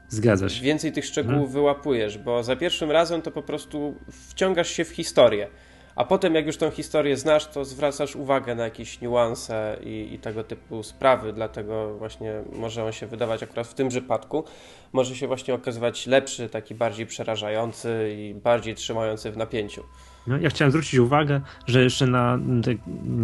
Zgadza 0.08 0.48
się. 0.48 0.62
Więcej 0.62 0.92
tych 0.92 1.04
szczegółów 1.04 1.36
hmm. 1.36 1.52
wyłapujesz, 1.52 2.18
bo 2.18 2.42
za 2.42 2.56
pierwszym 2.56 2.90
razem 2.90 3.22
to 3.22 3.30
po 3.30 3.42
prostu 3.42 3.94
wciągasz 4.28 4.68
się 4.68 4.84
w 4.84 4.88
historię. 4.88 5.48
A 5.96 6.04
potem, 6.04 6.34
jak 6.34 6.46
już 6.46 6.56
tą 6.56 6.70
historię 6.70 7.16
znasz, 7.16 7.46
to 7.46 7.64
zwracasz 7.64 8.16
uwagę 8.16 8.54
na 8.54 8.64
jakieś 8.64 9.00
niuanse 9.00 9.76
i, 9.84 10.08
i, 10.12 10.18
tego 10.18 10.44
typu 10.44 10.82
sprawy, 10.82 11.32
dlatego 11.32 11.98
właśnie 11.98 12.42
może 12.52 12.84
on 12.84 12.92
się 12.92 13.06
wydawać 13.06 13.42
akurat 13.42 13.66
w 13.66 13.74
tym 13.74 13.88
przypadku, 13.88 14.44
może 14.92 15.16
się 15.16 15.26
właśnie 15.26 15.54
okazywać 15.54 16.06
lepszy, 16.06 16.48
taki 16.48 16.74
bardziej 16.74 17.06
przerażający 17.06 18.14
i 18.16 18.34
bardziej 18.34 18.74
trzymający 18.74 19.30
w 19.30 19.36
napięciu. 19.36 19.84
No, 20.26 20.38
ja 20.38 20.50
chciałem 20.50 20.70
zwrócić 20.70 20.94
uwagę, 20.94 21.40
że 21.66 21.82
jeszcze 21.82 22.06
na 22.06 22.38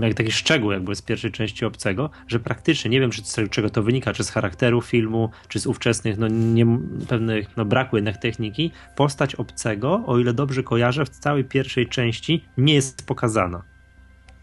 jak 0.00 0.14
taki 0.14 0.32
szczegół 0.32 0.72
jakby 0.72 0.94
z 0.94 1.02
pierwszej 1.02 1.32
części 1.32 1.64
Obcego, 1.64 2.10
że 2.28 2.40
praktycznie, 2.40 2.90
nie 2.90 3.00
wiem 3.00 3.10
czy 3.10 3.22
z 3.24 3.50
czego 3.50 3.70
to 3.70 3.82
wynika, 3.82 4.12
czy 4.12 4.24
z 4.24 4.30
charakteru 4.30 4.80
filmu, 4.80 5.30
czy 5.48 5.60
z 5.60 5.66
ówczesnych, 5.66 6.18
no 6.18 6.28
nie, 6.28 6.66
pewnych, 7.08 7.56
no 7.56 7.64
braku 7.64 7.96
jednak 7.96 8.16
techniki, 8.16 8.70
postać 8.96 9.34
Obcego, 9.34 10.02
o 10.06 10.18
ile 10.18 10.32
dobrze 10.32 10.62
kojarzę, 10.62 11.04
w 11.04 11.08
całej 11.08 11.44
pierwszej 11.44 11.88
części 11.88 12.44
nie 12.58 12.74
jest 12.74 13.06
pokazana. 13.06 13.62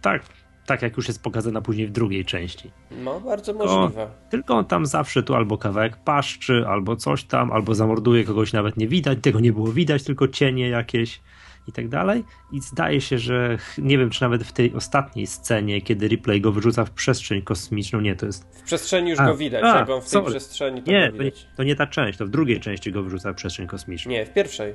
Tak, 0.01 0.23
tak 0.65 0.81
jak 0.81 0.97
już 0.97 1.07
jest 1.07 1.23
pokazana 1.23 1.61
później 1.61 1.87
w 1.87 1.91
drugiej 1.91 2.25
części. 2.25 2.71
No, 3.03 3.19
bardzo 3.19 3.53
możliwe. 3.53 4.07
tylko 4.29 4.55
on 4.55 4.65
tam 4.65 4.85
zawsze 4.85 5.23
tu 5.23 5.35
albo 5.35 5.57
kawałek 5.57 5.97
paszczy, 5.97 6.65
albo 6.67 6.95
coś 6.95 7.23
tam, 7.23 7.51
albo 7.51 7.75
zamorduje 7.75 8.23
kogoś, 8.23 8.53
nawet 8.53 8.77
nie 8.77 8.87
widać, 8.87 9.19
tego 9.21 9.39
nie 9.39 9.53
było 9.53 9.71
widać, 9.71 10.03
tylko 10.03 10.27
cienie 10.27 10.69
jakieś 10.69 11.21
i 11.67 11.71
tak 11.71 11.87
dalej. 11.87 12.23
I 12.51 12.61
zdaje 12.61 13.01
się, 13.01 13.17
że 13.17 13.57
nie 13.77 13.97
wiem, 13.97 14.09
czy 14.09 14.21
nawet 14.21 14.43
w 14.43 14.51
tej 14.51 14.73
ostatniej 14.73 15.27
scenie, 15.27 15.81
kiedy 15.81 16.07
Ripley 16.07 16.41
go 16.41 16.51
wyrzuca 16.51 16.85
w 16.85 16.91
przestrzeń 16.91 17.41
kosmiczną, 17.41 18.01
nie, 18.01 18.15
to 18.15 18.25
jest. 18.25 18.59
W 18.59 18.61
przestrzeni 18.61 19.09
już 19.09 19.19
a, 19.19 19.25
go 19.25 19.37
widać, 19.37 19.63
a, 19.63 19.79
jak 19.79 19.89
on 19.89 20.01
w 20.01 20.09
tej 20.09 20.23
przestrzeni 20.23 20.83
to 20.83 20.91
nie, 20.91 21.11
to 21.11 21.23
nie, 21.23 21.31
to 21.57 21.63
nie 21.63 21.75
ta 21.75 21.87
część, 21.87 22.17
to 22.17 22.25
w 22.25 22.29
drugiej 22.29 22.59
części 22.59 22.91
go 22.91 23.03
wyrzuca 23.03 23.33
w 23.33 23.35
przestrzeń 23.35 23.67
kosmiczną. 23.67 24.11
Nie, 24.11 24.25
w 24.25 24.33
pierwszej. 24.33 24.73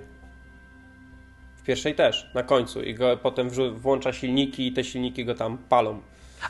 W 1.57 1.63
pierwszej 1.63 1.95
też, 1.95 2.31
na 2.35 2.43
końcu. 2.43 2.83
I 2.83 2.95
go 2.95 3.17
potem 3.17 3.51
włącza 3.75 4.13
silniki 4.13 4.67
i 4.67 4.73
te 4.73 4.85
silniki 4.85 5.25
go 5.25 5.35
tam 5.35 5.59
palą. 5.59 6.01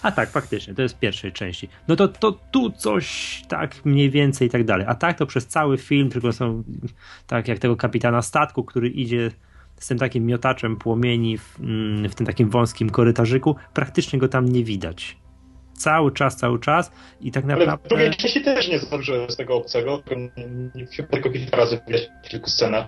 A 0.03 0.13
tak, 0.13 0.31
faktycznie, 0.31 0.75
to 0.75 0.83
jest 0.83 0.97
w 0.97 0.99
pierwszej 0.99 1.33
części. 1.33 1.69
No 1.89 1.97
to, 1.97 2.09
to 2.09 2.33
tu 2.33 2.71
coś 2.71 3.43
tak 3.49 3.85
mniej 3.85 4.11
więcej 4.11 4.49
i 4.49 4.51
tak 4.51 4.65
dalej. 4.65 4.87
A 4.89 4.95
tak 4.95 5.19
to 5.19 5.27
przez 5.27 5.47
cały 5.47 5.79
film 5.79 6.11
tylko 6.11 6.33
są 6.33 6.65
tak 7.27 7.49
jak 7.49 7.59
tego 7.59 7.77
kapitana 7.77 8.23
statku, 8.23 8.65
który 8.65 8.89
idzie 8.89 9.31
z 9.83 9.87
tym 9.87 9.99
takim 9.99 10.27
miotaczem 10.27 10.77
płomieni 10.77 11.39
w, 11.39 11.61
mm, 11.61 12.09
w 12.09 12.15
tym 12.15 12.27
takim 12.27 12.51
wąskim 12.51 12.91
korytarzyku, 12.91 13.57
praktycznie 13.75 14.19
go 14.19 14.29
tam 14.29 14.49
nie 14.49 14.65
widać. 14.65 15.17
Cały 15.75 16.13
czas, 16.13 16.37
cały 16.37 16.61
czas 16.61 16.93
i 17.21 17.33
tak 17.33 17.45
naprawdę... 17.45 17.73
Ale 17.73 17.79
w 17.85 17.89
drugiej 17.89 18.11
części 18.11 18.43
też 18.43 18.69
nie 18.69 18.79
zdążyłem 18.79 19.31
z 19.31 19.37
tego 19.37 19.55
obcego, 19.55 20.03
tylko 21.11 21.31
kilka 21.31 21.57
razy 21.57 21.81
w 22.25 22.29
kilku 22.29 22.51
scenach. 22.51 22.87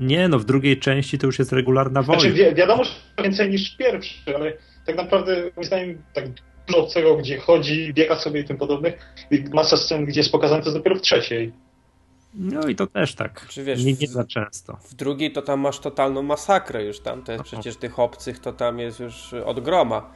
Nie, 0.00 0.28
no 0.28 0.38
w 0.38 0.44
drugiej 0.44 0.78
części 0.78 1.18
to 1.18 1.26
już 1.26 1.38
jest 1.38 1.52
regularna 1.52 2.02
wojna. 2.02 2.20
Znaczy, 2.20 2.34
wi 2.34 2.54
wiadomo, 2.54 2.84
że 2.84 2.92
więcej 3.22 3.50
niż 3.50 3.76
pierwszy, 3.76 4.36
ale 4.36 4.52
tak 4.86 4.96
naprawdę 4.96 5.36
moim 5.56 5.64
zdaniem 5.64 6.02
tak 6.12 6.24
dużo 6.66 6.80
obcego, 6.80 7.16
gdzie 7.16 7.38
chodzi, 7.38 7.94
biega 7.94 8.16
sobie 8.16 8.40
i 8.40 8.44
tym 8.44 8.56
podobnych, 8.56 9.14
i 9.30 9.44
masa 9.52 9.76
scen, 9.76 10.04
gdzie 10.04 10.20
jest 10.20 10.32
pokazane, 10.32 10.62
to 10.62 10.68
jest 10.68 10.78
dopiero 10.78 10.96
w 10.96 11.00
trzeciej. 11.00 11.52
No 12.34 12.68
i 12.68 12.76
to 12.76 12.86
też 12.86 13.14
tak. 13.14 13.46
Czy 13.48 13.64
wiesz, 13.64 13.84
nie, 13.84 13.92
nie 13.92 14.08
za 14.08 14.24
często. 14.24 14.76
W 14.76 14.94
drugiej 14.94 15.32
to 15.32 15.42
tam 15.42 15.60
masz 15.60 15.78
totalną 15.78 16.22
masakrę 16.22 16.84
już 16.84 17.00
tam. 17.00 17.22
To 17.22 17.32
jest 17.32 17.44
przecież 17.44 17.76
tych 17.76 17.98
obcych 17.98 18.38
to 18.38 18.52
tam 18.52 18.78
jest 18.78 19.00
już 19.00 19.34
od 19.34 19.60
groma. 19.60 20.10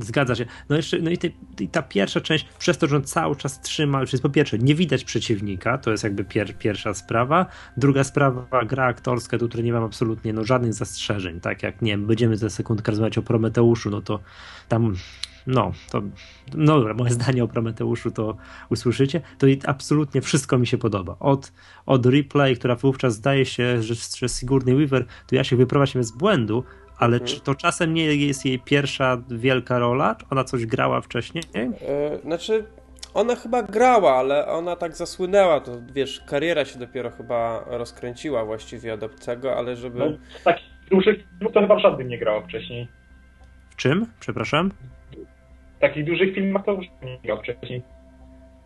Zgadza 0.00 0.34
się. 0.34 0.46
No 0.68 0.76
jeszcze, 0.76 0.98
no 0.98 1.10
i, 1.10 1.18
te, 1.18 1.28
i, 1.60 1.68
ta 1.68 1.82
pierwsza 1.82 2.20
część, 2.20 2.48
przez 2.58 2.78
to, 2.78 2.86
że 2.86 2.96
on 2.96 3.04
cały 3.04 3.36
czas 3.36 3.60
trzyma, 3.60 4.00
jest 4.00 4.22
po 4.22 4.30
pierwsze, 4.30 4.58
nie 4.58 4.74
widać 4.74 5.04
przeciwnika, 5.04 5.78
to 5.78 5.90
jest 5.90 6.04
jakby 6.04 6.24
pier, 6.24 6.58
pierwsza 6.58 6.94
sprawa. 6.94 7.46
Druga 7.76 8.04
sprawa, 8.04 8.64
gra 8.64 8.84
aktorska, 8.84 9.38
do 9.38 9.48
której 9.48 9.64
nie 9.64 9.72
mam 9.72 9.84
absolutnie 9.84 10.32
no, 10.32 10.44
żadnych 10.44 10.74
zastrzeżeń. 10.74 11.40
Tak 11.40 11.62
jak, 11.62 11.82
nie 11.82 11.90
wiem, 11.90 12.06
będziemy 12.06 12.36
za 12.36 12.50
sekundkę 12.50 12.92
rozmawiać 12.92 13.18
o 13.18 13.22
Prometeuszu, 13.22 13.90
no 13.90 14.00
to 14.00 14.20
tam 14.68 14.94
no, 15.46 15.72
to 15.90 16.02
no 16.54 16.78
dobra, 16.78 16.94
moje 16.94 17.10
zdanie 17.10 17.44
o 17.44 17.48
Prometeuszu 17.48 18.10
to 18.10 18.36
usłyszycie, 18.70 19.20
to 19.38 19.46
absolutnie 19.66 20.20
wszystko 20.20 20.58
mi 20.58 20.66
się 20.66 20.78
podoba. 20.78 21.16
Od, 21.20 21.52
od 21.86 22.06
replay, 22.06 22.56
która 22.56 22.76
wówczas 22.76 23.14
zdaje 23.14 23.46
się, 23.46 23.82
że, 23.82 23.94
że 24.16 24.28
Sigourney 24.28 24.74
Weaver, 24.74 25.04
to 25.26 25.34
ja 25.34 25.44
się 25.44 25.56
wyprowadziłem 25.56 26.04
z 26.04 26.12
błędu, 26.12 26.64
ale 26.98 27.16
mhm. 27.16 27.26
czy 27.30 27.40
to 27.40 27.54
czasem 27.54 27.94
nie 27.94 28.04
jest 28.14 28.44
jej 28.44 28.58
pierwsza 28.58 29.22
wielka 29.30 29.78
rola? 29.78 30.14
Czy 30.14 30.26
ona 30.30 30.44
coś 30.44 30.66
grała 30.66 31.00
wcześniej? 31.00 31.44
Yy, 31.54 31.70
znaczy, 32.24 32.64
ona 33.14 33.36
chyba 33.36 33.62
grała, 33.62 34.16
ale 34.16 34.46
ona 34.46 34.76
tak 34.76 34.96
zasłynęła, 34.96 35.60
to 35.60 35.72
wiesz, 35.94 36.20
kariera 36.26 36.64
się 36.64 36.78
dopiero 36.78 37.10
chyba 37.10 37.64
rozkręciła 37.66 38.44
właściwie 38.44 38.94
od 38.94 39.02
obcego, 39.02 39.56
ale 39.56 39.76
żeby... 39.76 39.98
No, 39.98 40.06
tak, 40.44 40.58
dużych 40.90 41.24
to 41.54 41.60
chyba 41.60 41.78
żadnym 41.78 42.08
nie 42.08 42.18
grała 42.18 42.40
wcześniej. 42.40 42.88
W 43.70 43.76
czym? 43.76 44.06
Przepraszam? 44.20 44.70
Takich 45.82 46.04
dużych 46.04 46.34
filmach 46.34 46.64
to 46.64 46.72
już 46.72 46.86
nie 47.02 47.18
grał 47.24 47.38
wcześniej. 47.38 47.82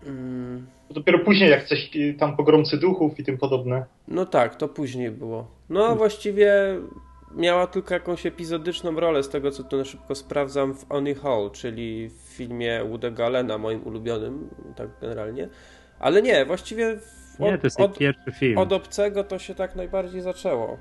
Mm. 0.06 0.66
Dopiero 0.90 1.18
później, 1.18 1.50
jak 1.50 1.64
coś 1.64 1.90
tam 2.18 2.36
pogromcy 2.36 2.78
duchów 2.78 3.20
i 3.20 3.24
tym 3.24 3.38
podobne. 3.38 3.84
No 4.08 4.26
tak, 4.26 4.56
to 4.56 4.68
później 4.68 5.10
było. 5.10 5.50
No 5.68 5.96
właściwie 5.96 6.52
miała 7.36 7.66
tylko 7.66 7.94
jakąś 7.94 8.26
epizodyczną 8.26 9.00
rolę 9.00 9.22
z 9.22 9.28
tego, 9.28 9.50
co 9.50 9.64
tu 9.64 9.76
na 9.76 9.84
szybko 9.84 10.14
sprawdzam 10.14 10.74
w 10.74 10.92
Only 10.92 11.14
Hall, 11.14 11.50
czyli 11.50 12.08
w 12.08 12.36
filmie 12.36 12.80
Woody'ego 12.84 13.22
Allena, 13.22 13.58
moim 13.58 13.86
ulubionym, 13.86 14.48
tak 14.76 14.88
generalnie. 15.00 15.48
Ale 15.98 16.22
nie, 16.22 16.44
właściwie 16.44 16.98
od, 17.38 17.50
nie, 17.50 17.58
to 17.58 17.66
jest 17.66 17.80
od, 17.80 17.98
pierwszy 17.98 18.32
film. 18.32 18.58
od 18.58 18.72
Obcego 18.72 19.24
to 19.24 19.38
się 19.38 19.54
tak 19.54 19.76
najbardziej 19.76 20.20
zaczęło. 20.20 20.78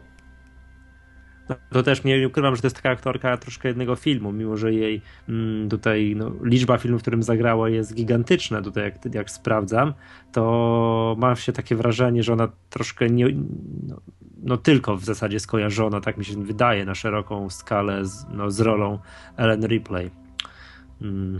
No, 1.49 1.55
to 1.69 1.83
też 1.83 2.03
nie 2.03 2.27
ukrywam, 2.27 2.55
że 2.55 2.61
to 2.61 2.67
jest 2.67 2.75
taka 2.75 2.89
aktorka 2.89 3.37
troszkę 3.37 3.67
jednego 3.67 3.95
filmu, 3.95 4.31
mimo 4.31 4.57
że 4.57 4.73
jej 4.73 5.01
mm, 5.29 5.69
tutaj 5.69 6.13
no, 6.17 6.31
liczba 6.43 6.77
filmów, 6.77 7.01
w 7.01 7.03
którym 7.03 7.23
zagrała 7.23 7.69
jest 7.69 7.95
gigantyczna, 7.95 8.61
tutaj 8.61 8.83
jak, 8.83 9.15
jak 9.15 9.31
sprawdzam, 9.31 9.93
to 10.31 11.15
mam 11.19 11.35
się 11.35 11.53
takie 11.53 11.75
wrażenie, 11.75 12.23
że 12.23 12.33
ona 12.33 12.47
troszkę 12.69 13.09
nie, 13.09 13.27
no, 13.87 14.01
no, 14.43 14.57
tylko 14.57 14.97
w 14.97 15.05
zasadzie 15.05 15.39
skojarzona, 15.39 16.01
tak 16.01 16.17
mi 16.17 16.25
się 16.25 16.43
wydaje, 16.43 16.85
na 16.85 16.95
szeroką 16.95 17.49
skalę 17.49 18.05
z, 18.05 18.25
no, 18.29 18.51
z 18.51 18.59
rolą 18.59 18.99
Ellen 19.37 19.65
Ripley. 19.67 20.11
Mm. 21.01 21.39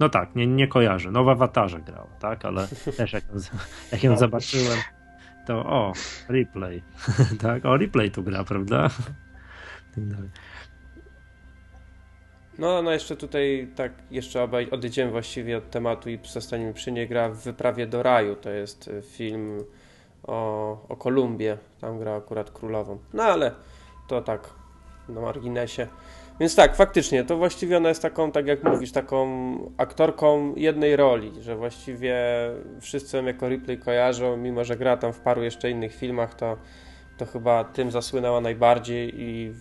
No 0.00 0.08
tak, 0.08 0.36
nie, 0.36 0.46
nie 0.46 0.68
kojarzę. 0.68 1.10
No 1.10 1.24
w 1.24 1.28
Awatarze 1.28 1.80
grała, 1.80 2.08
tak, 2.20 2.44
ale 2.44 2.68
też 2.96 3.12
jak, 3.12 3.24
jak 3.92 4.02
ją 4.04 4.16
zobaczyłem, 4.16 4.78
to 5.46 5.66
o, 5.66 5.92
Ripley, 6.30 6.82
tak, 7.42 7.64
o 7.64 7.76
Ripley 7.76 8.10
tu 8.10 8.22
gra, 8.22 8.44
prawda? 8.44 8.90
Tak 9.94 10.08
dalej. 10.08 10.30
No, 12.58 12.82
no 12.82 12.92
jeszcze 12.92 13.16
tutaj 13.16 13.68
tak, 13.76 13.92
jeszcze 14.10 14.42
obaj, 14.42 14.70
odejdziemy 14.70 15.10
właściwie 15.10 15.58
od 15.58 15.70
tematu 15.70 16.10
i 16.10 16.18
zostaniemy 16.24 16.74
przy 16.74 16.92
niej. 16.92 17.08
Gra 17.08 17.28
w 17.28 17.36
Wyprawie 17.36 17.86
do 17.86 18.02
Raju. 18.02 18.36
To 18.36 18.50
jest 18.50 18.88
e, 18.88 19.02
film 19.02 19.64
o, 20.22 20.86
o 20.88 20.96
Kolumbie. 20.96 21.56
Tam 21.80 21.98
gra 21.98 22.16
akurat 22.16 22.50
królową. 22.50 22.98
No 23.12 23.22
ale 23.22 23.54
to 24.08 24.22
tak 24.22 24.50
na 25.08 25.20
marginesie. 25.20 25.86
Więc 26.40 26.56
tak, 26.56 26.76
faktycznie, 26.76 27.24
to 27.24 27.36
właściwie 27.36 27.76
ona 27.76 27.88
jest 27.88 28.02
taką, 28.02 28.32
tak 28.32 28.46
jak 28.46 28.64
mówisz, 28.64 28.92
taką 28.92 29.26
aktorką 29.76 30.54
jednej 30.56 30.96
roli, 30.96 31.32
że 31.40 31.56
właściwie 31.56 32.16
wszyscy 32.80 33.16
ją 33.16 33.24
jako 33.24 33.48
Ripley 33.48 33.78
kojarzą, 33.78 34.36
mimo 34.36 34.64
że 34.64 34.76
gra 34.76 34.96
tam 34.96 35.12
w 35.12 35.20
paru 35.20 35.42
jeszcze 35.42 35.70
innych 35.70 35.94
filmach, 35.94 36.34
to, 36.34 36.56
to 37.16 37.26
chyba 37.26 37.64
tym 37.64 37.90
zasłynęła 37.90 38.40
najbardziej 38.40 39.12
i 39.20 39.52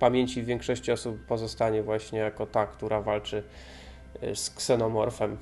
pamięci 0.00 0.42
większości 0.42 0.92
osób 0.92 1.26
pozostanie 1.26 1.82
właśnie 1.82 2.18
jako 2.18 2.46
ta, 2.46 2.66
która 2.66 3.00
walczy 3.00 3.42
y, 4.22 4.36
z 4.36 4.50
ksenomorfem. 4.50 5.36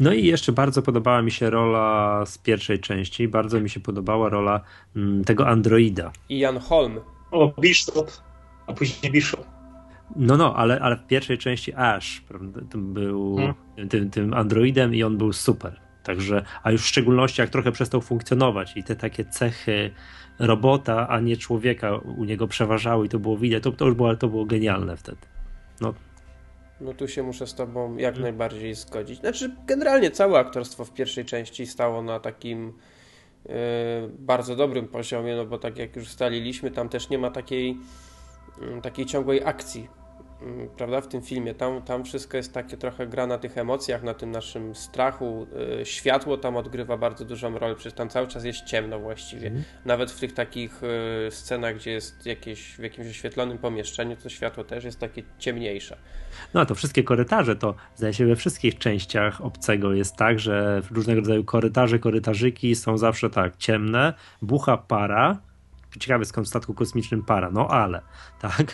No 0.00 0.12
i 0.12 0.26
jeszcze 0.26 0.52
bardzo 0.52 0.82
podobała 0.82 1.22
mi 1.22 1.30
się 1.30 1.50
rola 1.50 2.22
z 2.26 2.38
pierwszej 2.38 2.78
części, 2.78 3.28
bardzo 3.28 3.60
mi 3.60 3.70
się 3.70 3.80
podobała 3.80 4.28
rola 4.28 4.60
mm, 4.96 5.24
tego 5.24 5.48
androida. 5.48 6.12
Ian 6.30 6.58
Holm. 6.58 7.00
O, 7.30 7.52
Bishop, 7.60 8.10
a 8.66 8.72
później 8.72 9.12
Bishop. 9.12 9.46
No, 10.16 10.36
no, 10.36 10.56
ale, 10.56 10.80
ale 10.80 10.96
w 10.96 11.06
pierwszej 11.06 11.38
części 11.38 11.74
Ash 11.74 12.20
prawda, 12.20 12.60
był 12.74 13.36
hmm. 13.36 13.54
tym, 13.88 14.10
tym 14.10 14.34
androidem 14.34 14.94
i 14.94 15.02
on 15.02 15.18
był 15.18 15.32
super. 15.32 15.80
Także, 16.02 16.44
a 16.62 16.70
już 16.70 16.82
w 16.82 16.86
szczególności 16.86 17.40
jak 17.40 17.50
trochę 17.50 17.72
przestał 17.72 18.00
funkcjonować 18.00 18.76
i 18.76 18.84
te 18.84 18.96
takie 18.96 19.24
cechy 19.24 19.90
robota, 20.38 21.08
a 21.08 21.20
nie 21.20 21.36
człowieka 21.36 21.96
u 21.96 22.24
niego 22.24 22.48
przeważały 22.48 23.06
i 23.06 23.08
to 23.08 23.18
było 23.18 23.36
widać, 23.36 23.62
to, 23.62 23.72
to 23.72 23.86
już 23.86 23.94
było, 23.94 24.16
to 24.16 24.28
było 24.28 24.44
genialne 24.44 24.96
wtedy. 24.96 25.18
No. 25.80 25.94
no 26.80 26.94
tu 26.94 27.08
się 27.08 27.22
muszę 27.22 27.46
z 27.46 27.54
tobą 27.54 27.96
jak 27.96 28.14
hmm. 28.14 28.22
najbardziej 28.22 28.74
zgodzić. 28.74 29.20
Znaczy 29.20 29.56
generalnie 29.66 30.10
całe 30.10 30.38
aktorstwo 30.38 30.84
w 30.84 30.92
pierwszej 30.92 31.24
części 31.24 31.66
stało 31.66 32.02
na 32.02 32.20
takim 32.20 32.72
yy, 33.46 33.54
bardzo 34.18 34.56
dobrym 34.56 34.88
poziomie, 34.88 35.36
no 35.36 35.46
bo 35.46 35.58
tak 35.58 35.78
jak 35.78 35.96
już 35.96 36.04
ustaliliśmy, 36.04 36.70
tam 36.70 36.88
też 36.88 37.10
nie 37.10 37.18
ma 37.18 37.30
takiej, 37.30 37.76
takiej 38.82 39.06
ciągłej 39.06 39.44
akcji 39.44 39.97
prawda, 40.76 41.00
w 41.00 41.08
tym 41.08 41.22
filmie. 41.22 41.54
Tam, 41.54 41.82
tam 41.82 42.04
wszystko 42.04 42.36
jest 42.36 42.52
takie 42.52 42.76
trochę 42.76 43.06
gra 43.06 43.26
na 43.26 43.38
tych 43.38 43.58
emocjach, 43.58 44.02
na 44.02 44.14
tym 44.14 44.30
naszym 44.30 44.74
strachu. 44.74 45.46
Y, 45.80 45.86
światło 45.86 46.36
tam 46.36 46.56
odgrywa 46.56 46.96
bardzo 46.96 47.24
dużą 47.24 47.58
rolę, 47.58 47.74
przecież 47.74 47.92
tam 47.92 48.08
cały 48.08 48.26
czas 48.26 48.44
jest 48.44 48.64
ciemno 48.64 48.98
właściwie. 48.98 49.46
Mm. 49.48 49.62
Nawet 49.84 50.10
w 50.10 50.20
tych 50.20 50.32
takich 50.32 50.82
y, 50.82 51.30
scenach, 51.30 51.76
gdzie 51.76 51.90
jest 51.90 52.26
jakieś, 52.26 52.76
w 52.76 52.78
jakimś 52.78 53.06
oświetlonym 53.06 53.58
pomieszczeniu, 53.58 54.16
to 54.16 54.28
światło 54.28 54.64
też 54.64 54.84
jest 54.84 54.98
takie 54.98 55.22
ciemniejsze. 55.38 55.96
No 56.54 56.60
a 56.60 56.66
to 56.66 56.74
wszystkie 56.74 57.02
korytarze, 57.02 57.56
to 57.56 57.74
zdaje 57.96 58.14
się 58.14 58.26
we 58.26 58.36
wszystkich 58.36 58.78
częściach 58.78 59.40
obcego 59.40 59.92
jest 59.92 60.16
tak, 60.16 60.40
że 60.40 60.82
różnego 60.90 61.20
rodzaju 61.20 61.44
korytarze, 61.44 61.98
korytarzyki 61.98 62.74
są 62.74 62.98
zawsze 62.98 63.30
tak 63.30 63.56
ciemne, 63.56 64.14
bucha 64.42 64.76
para, 64.76 65.47
ciekawe 65.98 66.24
skąd 66.24 66.46
w 66.46 66.50
statku 66.50 66.74
kosmicznym 66.74 67.22
para, 67.22 67.50
no 67.50 67.68
ale, 67.68 68.02
tak, 68.40 68.72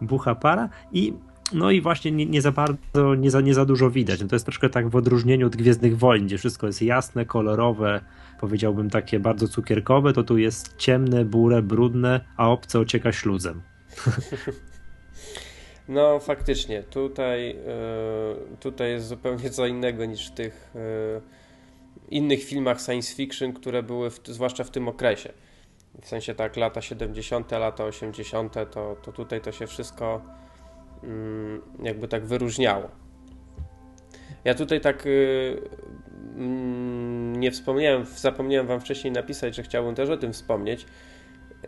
bucha 0.00 0.34
para 0.34 0.68
i 0.92 1.14
no 1.52 1.70
i 1.70 1.80
właśnie 1.80 2.10
nie, 2.10 2.26
nie, 2.26 2.42
za 2.42 2.52
bardzo, 2.52 3.14
nie 3.14 3.30
za, 3.30 3.40
nie 3.40 3.54
za 3.54 3.64
dużo 3.64 3.90
widać. 3.90 4.20
No 4.20 4.28
to 4.28 4.34
jest 4.34 4.44
troszkę 4.44 4.70
tak 4.70 4.88
w 4.88 4.96
odróżnieniu 4.96 5.46
od 5.46 5.56
Gwiezdnych 5.56 5.98
Wojen, 5.98 6.26
gdzie 6.26 6.38
wszystko 6.38 6.66
jest 6.66 6.82
jasne, 6.82 7.26
kolorowe, 7.26 8.00
powiedziałbym 8.40 8.90
takie 8.90 9.20
bardzo 9.20 9.48
cukierkowe, 9.48 10.12
to 10.12 10.22
tu 10.22 10.38
jest 10.38 10.76
ciemne, 10.76 11.24
burę, 11.24 11.62
brudne, 11.62 12.20
a 12.36 12.48
obce 12.48 12.80
ocieka 12.80 13.12
śluzem. 13.12 13.62
No 15.88 16.20
faktycznie, 16.20 16.82
tutaj, 16.82 17.48
yy, 17.48 18.56
tutaj 18.60 18.90
jest 18.90 19.08
zupełnie 19.08 19.50
co 19.50 19.66
innego 19.66 20.04
niż 20.04 20.28
w 20.28 20.34
tych 20.34 20.70
yy, 20.74 21.20
innych 22.10 22.44
filmach 22.44 22.80
science 22.80 23.14
fiction, 23.14 23.52
które 23.52 23.82
były 23.82 24.10
w, 24.10 24.20
zwłaszcza 24.24 24.64
w 24.64 24.70
tym 24.70 24.88
okresie 24.88 25.32
w 26.02 26.08
sensie 26.08 26.34
tak 26.34 26.56
lata 26.56 26.80
70., 26.80 27.52
lata 27.52 27.84
80., 27.84 28.54
to, 28.70 28.96
to 29.02 29.12
tutaj 29.12 29.40
to 29.40 29.52
się 29.52 29.66
wszystko 29.66 30.20
mm, 31.02 31.62
jakby 31.82 32.08
tak 32.08 32.26
wyróżniało. 32.26 32.88
Ja 34.44 34.54
tutaj 34.54 34.80
tak 34.80 35.06
y, 35.06 35.60
mm, 36.36 37.40
nie 37.40 37.50
wspomniałem, 37.50 38.04
zapomniałem 38.16 38.66
Wam 38.66 38.80
wcześniej 38.80 39.12
napisać, 39.12 39.56
że 39.56 39.62
chciałbym 39.62 39.94
też 39.94 40.10
o 40.10 40.16
tym 40.16 40.32
wspomnieć, 40.32 40.82
y, 40.82 41.66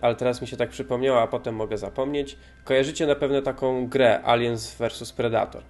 ale 0.00 0.14
teraz 0.14 0.42
mi 0.42 0.48
się 0.48 0.56
tak 0.56 0.70
przypomniało, 0.70 1.22
a 1.22 1.26
potem 1.26 1.54
mogę 1.54 1.78
zapomnieć. 1.78 2.36
Kojarzycie 2.64 3.06
na 3.06 3.14
pewno 3.14 3.42
taką 3.42 3.88
grę 3.88 4.20
Aliens 4.24 4.74
vs 4.74 5.12
Predator. 5.12 5.62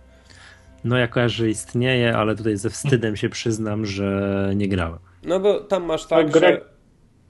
No 0.84 0.96
ja 0.96 1.08
kojarzę, 1.08 1.34
że 1.34 1.48
istnieje, 1.48 2.16
ale 2.16 2.36
tutaj 2.36 2.56
ze 2.56 2.70
wstydem 2.70 3.16
się 3.16 3.28
przyznam, 3.28 3.86
że 3.86 4.50
nie 4.56 4.68
grałem. 4.68 4.98
No 5.22 5.40
bo 5.40 5.60
tam 5.60 5.84
masz 5.84 6.06
tak, 6.06 6.36
że 6.36 6.60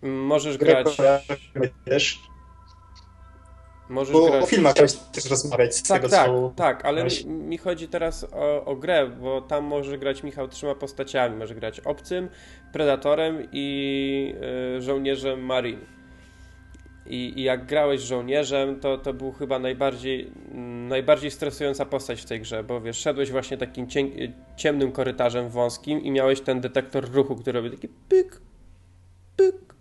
Możesz 0.02 0.58
grać. 0.58 0.96
Też. 1.84 2.18
Możesz 3.88 4.12
bo 4.12 4.26
grać. 4.26 4.44
o 4.44 4.46
filmach 4.46 4.72
chciałeś 4.72 4.92
też 4.92 5.30
rozmawiać 5.30 5.76
z 5.76 5.82
tak, 5.82 6.02
tego, 6.02 6.16
tak, 6.16 6.26
co... 6.26 6.52
Tak, 6.56 6.84
ale 6.84 7.04
mi, 7.04 7.26
mi, 7.26 7.58
chodzi 7.58 7.88
teraz 7.88 8.26
o, 8.32 8.64
o, 8.64 8.76
grę, 8.76 9.06
bo 9.06 9.40
tam 9.40 9.64
może 9.64 9.98
grać 9.98 10.22
Michał 10.22 10.48
trzema 10.48 10.74
postaciami. 10.74 11.36
Może 11.36 11.54
grać 11.54 11.80
obcym, 11.80 12.28
predatorem 12.72 13.48
i 13.52 14.34
y, 14.76 14.82
żołnierzem 14.82 15.44
Marine. 15.44 16.00
I, 17.06 17.32
I, 17.36 17.42
jak 17.42 17.66
grałeś 17.66 18.00
żołnierzem, 18.00 18.80
to, 18.80 18.98
to 18.98 19.14
był 19.14 19.32
chyba 19.32 19.58
najbardziej, 19.58 20.32
najbardziej 20.88 21.30
stresująca 21.30 21.86
postać 21.86 22.22
w 22.22 22.24
tej 22.24 22.40
grze, 22.40 22.64
bo 22.64 22.80
wiesz, 22.80 22.96
szedłeś 22.96 23.30
właśnie 23.30 23.56
takim 23.56 23.86
ciemnym 24.56 24.92
korytarzem 24.92 25.48
wąskim 25.48 26.00
i 26.02 26.10
miałeś 26.10 26.40
ten 26.40 26.60
detektor 26.60 27.12
ruchu, 27.12 27.36
który 27.36 27.60
robi 27.60 27.76
taki 27.76 27.88
pyk, 28.08 28.40
pyk, 29.36 29.74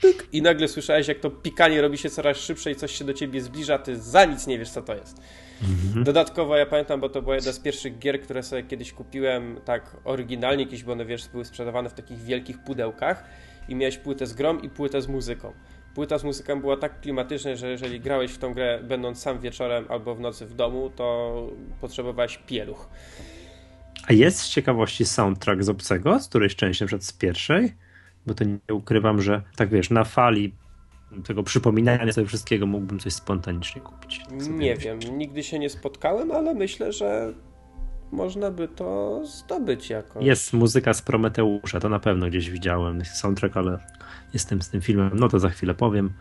pyk, 0.00 0.28
i 0.32 0.42
nagle 0.42 0.68
słyszałeś, 0.68 1.08
jak 1.08 1.20
to 1.20 1.30
pikanie 1.30 1.82
robi 1.82 1.98
się 1.98 2.10
coraz 2.10 2.36
szybsze 2.36 2.70
i 2.70 2.76
coś 2.76 2.92
się 2.92 3.04
do 3.04 3.14
ciebie 3.14 3.40
zbliża, 3.40 3.78
ty 3.78 3.96
za 3.96 4.24
nic 4.24 4.46
nie 4.46 4.58
wiesz, 4.58 4.70
co 4.70 4.82
to 4.82 4.94
jest. 4.94 5.20
Mhm. 5.62 6.04
Dodatkowo 6.04 6.56
ja 6.56 6.66
pamiętam, 6.66 7.00
bo 7.00 7.08
to 7.08 7.22
była 7.22 7.34
jedna 7.34 7.52
z 7.52 7.58
pierwszych 7.58 7.98
gier, 7.98 8.22
które 8.22 8.42
sobie 8.42 8.62
kiedyś 8.62 8.92
kupiłem 8.92 9.60
tak 9.64 9.96
oryginalnie, 10.04 10.64
jakieś, 10.64 10.84
bo 10.84 10.92
one 10.92 11.04
wiesz, 11.04 11.28
były 11.28 11.44
sprzedawane 11.44 11.90
w 11.90 11.94
takich 11.94 12.18
wielkich 12.18 12.58
pudełkach 12.58 13.24
i 13.68 13.74
miałeś 13.74 13.98
płytę 13.98 14.26
z 14.26 14.32
grom 14.32 14.62
i 14.62 14.68
płytę 14.68 15.02
z 15.02 15.08
muzyką. 15.08 15.52
Płyta 15.94 16.18
z 16.18 16.24
muzyką 16.24 16.60
była 16.60 16.76
tak 16.76 17.00
klimatyczna, 17.00 17.56
że 17.56 17.70
jeżeli 17.70 18.00
grałeś 18.00 18.30
w 18.30 18.38
tą 18.38 18.54
grę 18.54 18.80
będąc 18.82 19.18
sam 19.18 19.40
wieczorem 19.40 19.84
albo 19.88 20.14
w 20.14 20.20
nocy 20.20 20.46
w 20.46 20.54
domu, 20.54 20.90
to 20.96 21.46
potrzebowałeś 21.80 22.38
pieluch. 22.46 22.88
A 24.08 24.12
jest 24.12 24.38
z 24.38 24.48
ciekawości 24.48 25.04
soundtrack 25.04 25.62
z 25.62 25.68
obcego, 25.68 26.20
z 26.20 26.28
którejś 26.28 26.56
części, 26.56 26.84
na 26.84 26.86
przykład 26.86 27.04
z 27.04 27.12
pierwszej? 27.12 27.74
Bo 28.28 28.34
to 28.34 28.44
nie 28.44 28.74
ukrywam, 28.74 29.22
że 29.22 29.42
tak 29.56 29.68
wiesz, 29.68 29.90
na 29.90 30.04
fali 30.04 30.52
tego 31.26 31.42
przypominania 31.42 32.12
sobie 32.12 32.26
wszystkiego 32.26 32.66
mógłbym 32.66 32.98
coś 32.98 33.12
spontanicznie 33.12 33.80
kupić. 33.80 34.22
Nie 34.50 34.76
wiem, 34.76 34.98
nigdy 34.98 35.42
się 35.42 35.58
nie 35.58 35.70
spotkałem, 35.70 36.32
ale 36.32 36.54
myślę, 36.54 36.92
że 36.92 37.32
można 38.12 38.50
by 38.50 38.68
to 38.68 39.20
zdobyć 39.24 39.90
jakoś. 39.90 40.24
Jest 40.24 40.52
muzyka 40.52 40.94
z 40.94 41.02
Prometeusza, 41.02 41.80
to 41.80 41.88
na 41.88 41.98
pewno 41.98 42.26
gdzieś 42.26 42.50
widziałem 42.50 43.04
soundtrack, 43.04 43.56
ale 43.56 43.78
jestem 44.34 44.62
z 44.62 44.70
tym 44.70 44.80
filmem, 44.80 45.10
no 45.14 45.28
to 45.28 45.38
za 45.38 45.48
chwilę 45.48 45.74
powiem. 45.74 46.12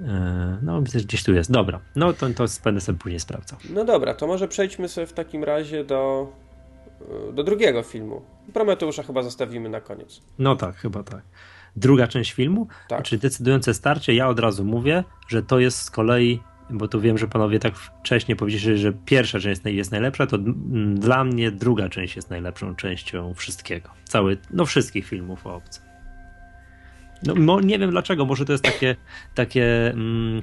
E, 0.00 0.58
no, 0.62 0.82
widzę, 0.82 0.98
gdzieś 0.98 1.24
tu 1.24 1.32
jest. 1.34 1.50
Dobra, 1.50 1.80
no 1.96 2.12
to, 2.12 2.30
to 2.30 2.44
będę 2.64 2.80
sobie 2.80 2.98
później 2.98 3.20
sprawdzał. 3.20 3.58
No 3.70 3.84
dobra, 3.84 4.14
to 4.14 4.26
może 4.26 4.48
przejdźmy 4.48 4.88
sobie 4.88 5.06
w 5.06 5.12
takim 5.12 5.44
razie 5.44 5.84
do 5.84 6.32
do 7.32 7.44
drugiego 7.44 7.82
filmu. 7.82 8.22
Prometeusza 8.52 9.02
chyba 9.02 9.22
zostawimy 9.22 9.68
na 9.68 9.80
koniec. 9.80 10.20
No 10.38 10.56
tak, 10.56 10.76
chyba 10.76 11.02
tak. 11.02 11.22
Druga 11.76 12.06
część 12.06 12.32
filmu, 12.32 12.68
tak. 12.88 13.02
czyli 13.02 13.20
decydujące 13.20 13.74
starcie, 13.74 14.14
ja 14.14 14.28
od 14.28 14.40
razu 14.40 14.64
mówię, 14.64 15.04
że 15.28 15.42
to 15.42 15.58
jest 15.58 15.78
z 15.78 15.90
kolei 15.90 16.40
bo 16.70 16.88
tu 16.88 17.00
wiem, 17.00 17.18
że 17.18 17.28
panowie 17.28 17.58
tak 17.58 17.76
wcześniej 17.76 18.36
powiedzieli, 18.36 18.78
że 18.78 18.92
pierwsza 18.92 19.40
część 19.40 19.60
jest 19.64 19.92
najlepsza, 19.92 20.26
to 20.26 20.38
dla 20.94 21.24
mnie 21.24 21.50
druga 21.50 21.88
część 21.88 22.16
jest 22.16 22.30
najlepszą 22.30 22.76
częścią 22.76 23.34
wszystkiego. 23.34 23.90
Cały, 24.04 24.36
no 24.50 24.66
wszystkich 24.66 25.06
filmów 25.06 25.46
o 25.46 25.54
obcym. 25.54 25.84
No, 27.36 27.60
nie 27.60 27.78
wiem 27.78 27.90
dlaczego, 27.90 28.24
może 28.24 28.44
to 28.44 28.52
jest 28.52 28.64
takie, 28.64 28.96
takie 29.34 29.90
mm, 29.90 30.42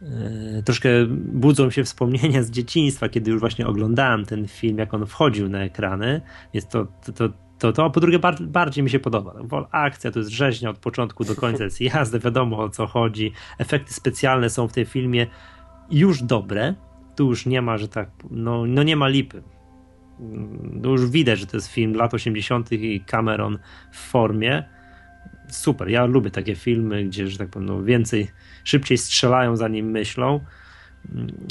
yy, 0.00 0.62
troszkę 0.62 0.88
budzą 1.16 1.70
się 1.70 1.84
wspomnienia 1.84 2.42
z 2.42 2.50
dzieciństwa, 2.50 3.08
kiedy 3.08 3.30
już 3.30 3.40
właśnie 3.40 3.66
oglądałem 3.66 4.24
ten 4.24 4.48
film, 4.48 4.78
jak 4.78 4.94
on 4.94 5.06
wchodził 5.06 5.48
na 5.48 5.58
ekrany, 5.58 6.20
więc 6.54 6.66
to, 6.66 6.86
to, 7.04 7.12
to 7.12 7.28
to, 7.60 7.72
to 7.72 7.84
a 7.84 7.90
po 7.90 8.00
drugie 8.00 8.18
bar 8.18 8.42
bardziej 8.42 8.84
mi 8.84 8.90
się 8.90 8.98
podoba. 8.98 9.34
Akcja 9.70 10.10
to 10.10 10.18
jest 10.18 10.30
rzeźnia 10.30 10.70
od 10.70 10.78
początku 10.78 11.24
do 11.24 11.34
końca, 11.36 11.64
jest 11.64 11.80
jazda, 11.80 12.18
wiadomo 12.18 12.58
o 12.58 12.68
co 12.68 12.86
chodzi. 12.86 13.32
Efekty 13.58 13.94
specjalne 13.94 14.50
są 14.50 14.68
w 14.68 14.72
tym 14.72 14.86
filmie 14.86 15.26
już 15.90 16.22
dobre. 16.22 16.74
Tu 17.16 17.26
już 17.26 17.46
nie 17.46 17.62
ma, 17.62 17.78
że 17.78 17.88
tak, 17.88 18.10
no, 18.30 18.66
no 18.66 18.82
nie 18.82 18.96
ma 18.96 19.08
lipy. 19.08 19.42
No 20.72 20.90
już 20.90 21.10
widać, 21.10 21.38
że 21.38 21.46
to 21.46 21.56
jest 21.56 21.68
film 21.68 21.94
lat 21.94 22.14
80. 22.14 22.72
i 22.72 23.00
Cameron 23.00 23.58
w 23.92 23.98
formie. 23.98 24.64
Super, 25.48 25.88
ja 25.88 26.04
lubię 26.04 26.30
takie 26.30 26.54
filmy, 26.54 27.04
gdzie, 27.04 27.28
że 27.28 27.38
tak 27.38 27.48
powiem, 27.48 27.68
no 27.68 27.82
więcej, 27.82 28.30
szybciej 28.64 28.98
strzelają 28.98 29.56
zanim 29.56 29.90
myślą 29.90 30.40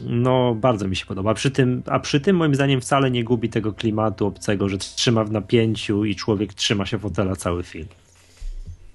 no 0.06 0.56
bardzo 0.56 0.88
mi 0.88 0.96
się 0.96 1.06
podoba. 1.06 1.34
Przy 1.34 1.52
tym, 1.52 1.84
a 1.86 2.00
przy 2.00 2.20
tym 2.20 2.36
moim 2.36 2.56
zdaniem 2.56 2.82
wcale 2.82 3.12
nie 3.12 3.24
gubi 3.24 3.50
tego 3.50 3.74
klimatu 3.74 4.28
obcego, 4.28 4.70
że 4.70 4.78
trzyma 4.78 5.24
w 5.24 5.32
napięciu 5.32 6.06
i 6.06 6.16
człowiek 6.16 6.54
trzyma 6.54 6.86
się 6.86 7.00
fotela 7.00 7.36
cały 7.36 7.64
film. 7.64 7.88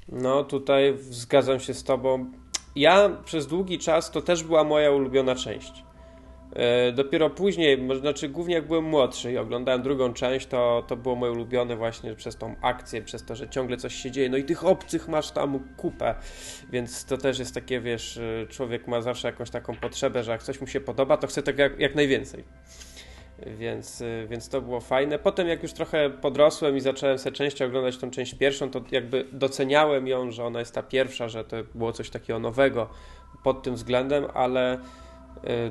No 0.08 0.44
tutaj 0.44 0.94
zgadzam 1.10 1.60
się 1.60 1.74
z 1.74 1.84
tobą. 1.84 2.30
Ja 2.76 3.10
przez 3.24 3.46
długi 3.46 3.78
czas 3.78 4.10
to 4.10 4.22
też 4.22 4.44
była 4.44 4.64
moja 4.64 4.90
ulubiona 4.90 5.34
część. 5.34 5.84
E, 6.54 6.92
dopiero 6.92 7.30
później, 7.30 7.88
znaczy 8.00 8.28
głównie 8.28 8.54
jak 8.54 8.66
byłem 8.66 8.84
młodszy 8.84 9.32
i 9.32 9.38
oglądałem 9.38 9.82
drugą 9.82 10.12
część, 10.12 10.46
to, 10.46 10.84
to 10.88 10.96
było 10.96 11.14
moje 11.14 11.32
ulubione 11.32 11.76
właśnie 11.76 12.14
przez 12.14 12.36
tą 12.36 12.54
akcję, 12.62 13.02
przez 13.02 13.24
to, 13.24 13.36
że 13.36 13.48
ciągle 13.48 13.76
coś 13.76 13.94
się 13.94 14.10
dzieje. 14.10 14.28
No 14.28 14.36
i 14.36 14.44
tych 14.44 14.64
obcych 14.64 15.08
masz 15.08 15.30
tam 15.30 15.60
kupę, 15.76 16.14
więc 16.72 17.04
to 17.04 17.18
też 17.18 17.38
jest 17.38 17.54
takie, 17.54 17.80
wiesz, 17.80 18.16
e, 18.16 18.46
człowiek 18.46 18.88
ma 18.88 19.00
zawsze 19.00 19.28
jakąś 19.28 19.50
taką 19.50 19.74
potrzebę, 19.76 20.24
że 20.24 20.32
jak 20.32 20.42
coś 20.42 20.60
mu 20.60 20.66
się 20.66 20.80
podoba, 20.80 21.16
to 21.16 21.26
chce 21.26 21.42
tego 21.42 21.62
jak, 21.62 21.80
jak 21.80 21.94
najwięcej. 21.94 22.44
Więc, 23.46 24.02
e, 24.02 24.26
więc 24.26 24.48
to 24.48 24.60
było 24.60 24.80
fajne. 24.80 25.18
Potem 25.18 25.48
jak 25.48 25.62
już 25.62 25.72
trochę 25.72 26.10
podrosłem 26.10 26.76
i 26.76 26.80
zacząłem 26.80 27.18
sobie 27.18 27.36
częściej 27.36 27.68
oglądać 27.68 27.96
tą 27.96 28.10
część 28.10 28.34
pierwszą, 28.34 28.70
to 28.70 28.80
jakby 28.90 29.24
doceniałem 29.32 30.08
ją, 30.08 30.30
że 30.30 30.44
ona 30.44 30.58
jest 30.58 30.74
ta 30.74 30.82
pierwsza, 30.82 31.28
że 31.28 31.44
to 31.44 31.56
było 31.74 31.92
coś 31.92 32.10
takiego 32.10 32.38
nowego 32.38 32.88
pod 33.42 33.62
tym 33.62 33.74
względem, 33.74 34.26
ale 34.34 34.78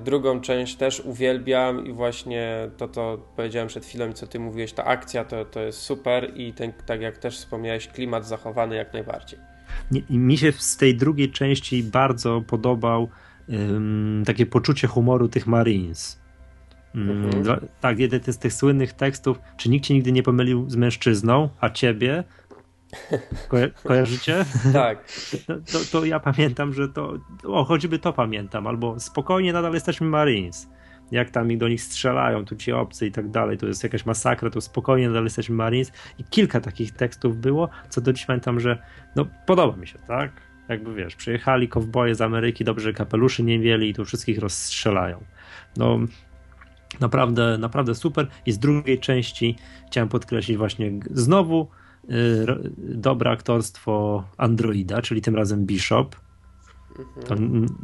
drugą 0.03 0.41
część 0.41 0.75
też 0.75 1.00
uwielbiam 1.00 1.88
i 1.88 1.93
właśnie 1.93 2.69
to, 2.78 2.88
co 2.88 3.17
powiedziałem 3.36 3.67
przed 3.67 3.86
chwilą 3.86 4.10
i 4.10 4.13
co 4.13 4.28
ty 4.28 4.39
mówiłeś, 4.39 4.73
ta 4.73 4.86
akcja 4.86 5.26
to, 5.26 5.45
to 5.45 5.60
jest 5.60 5.80
super 5.80 6.32
i 6.36 6.54
ten, 6.54 6.73
tak 6.86 7.02
jak 7.02 7.17
też 7.17 7.38
wspomniałeś, 7.38 7.88
klimat 7.88 8.28
zachowany 8.28 8.76
jak 8.76 8.93
najbardziej. 8.93 9.39
Mi 10.10 10.38
się 10.38 10.52
z 10.52 10.78
tej 10.78 10.95
drugiej 10.95 11.32
części 11.32 11.84
bardzo 11.84 12.41
podobał 12.47 13.10
um, 13.49 14.23
takie 14.26 14.45
poczucie 14.45 14.88
humoru 14.88 15.28
tych 15.28 15.47
Marines. 15.47 16.23
Um, 16.95 17.26
mhm. 17.26 17.67
Tak, 17.82 17.99
jeden 17.99 18.21
z 18.34 18.38
tych 18.38 18.54
słynnych 18.54 18.93
tekstów, 18.93 19.39
czy 19.58 19.69
nikt 19.69 19.86
cię 19.86 19.93
nigdy 19.93 20.12
nie 20.12 20.23
pomylił 20.23 20.69
z 20.69 20.76
mężczyzną, 20.76 21.49
a 21.60 21.69
ciebie, 21.69 22.23
Ko 23.47 23.58
kojarzycie? 23.84 24.45
Tak. 24.73 24.97
To, 25.47 25.53
to, 25.71 25.79
to, 25.91 26.06
ja 26.06 26.19
pamiętam, 26.19 26.73
że 26.73 26.89
to. 26.89 27.13
O, 27.43 27.63
choćby 27.63 27.99
to 27.99 28.13
pamiętam, 28.13 28.67
albo 28.67 28.99
spokojnie 28.99 29.53
nadal 29.53 29.73
jesteśmy 29.73 30.08
Marines. 30.08 30.69
Jak 31.12 31.29
tam 31.29 31.58
do 31.58 31.67
nich 31.67 31.82
strzelają, 31.82 32.45
tu 32.45 32.56
ci 32.56 32.71
obcy 32.71 33.08
i 33.08 33.12
tak 33.12 33.29
dalej, 33.29 33.58
to 33.58 33.67
jest 33.67 33.84
jakaś 33.84 34.06
masakra, 34.06 34.49
to 34.49 34.62
spokojnie 34.62 35.08
nadal 35.08 35.23
jesteśmy 35.23 35.56
Marines. 35.56 35.91
I 36.17 36.23
kilka 36.23 36.60
takich 36.60 36.91
tekstów 36.91 37.38
było, 37.38 37.69
co 37.89 38.01
do 38.01 38.13
dziś 38.13 38.25
pamiętam, 38.25 38.60
że 38.60 38.84
no 39.15 39.25
podoba 39.45 39.77
mi 39.77 39.88
się, 39.88 39.99
tak? 40.08 40.32
Jakby 40.69 40.93
wiesz, 40.93 41.15
przyjechali 41.15 41.67
kowboje 41.67 42.15
z 42.15 42.21
Ameryki, 42.21 42.63
dobrze 42.63 42.93
kapeluszy 42.93 43.43
nie 43.43 43.60
mieli 43.60 43.89
i 43.89 43.93
tu 43.93 44.06
wszystkich 44.06 44.39
rozstrzelają. 44.39 45.23
No, 45.77 45.99
naprawdę, 46.99 47.58
naprawdę 47.58 47.95
super. 47.95 48.27
I 48.45 48.51
z 48.51 48.60
drugiej 48.60 48.99
części 48.99 49.56
chciałem 49.88 50.10
podkreślić 50.10 50.58
właśnie 50.58 50.91
znowu 51.12 51.67
dobre 52.78 53.32
aktorstwo 53.32 54.24
androida, 54.38 55.02
czyli 55.02 55.22
tym 55.22 55.36
razem 55.36 55.66
Bishop. 55.66 56.16
To 57.28 57.36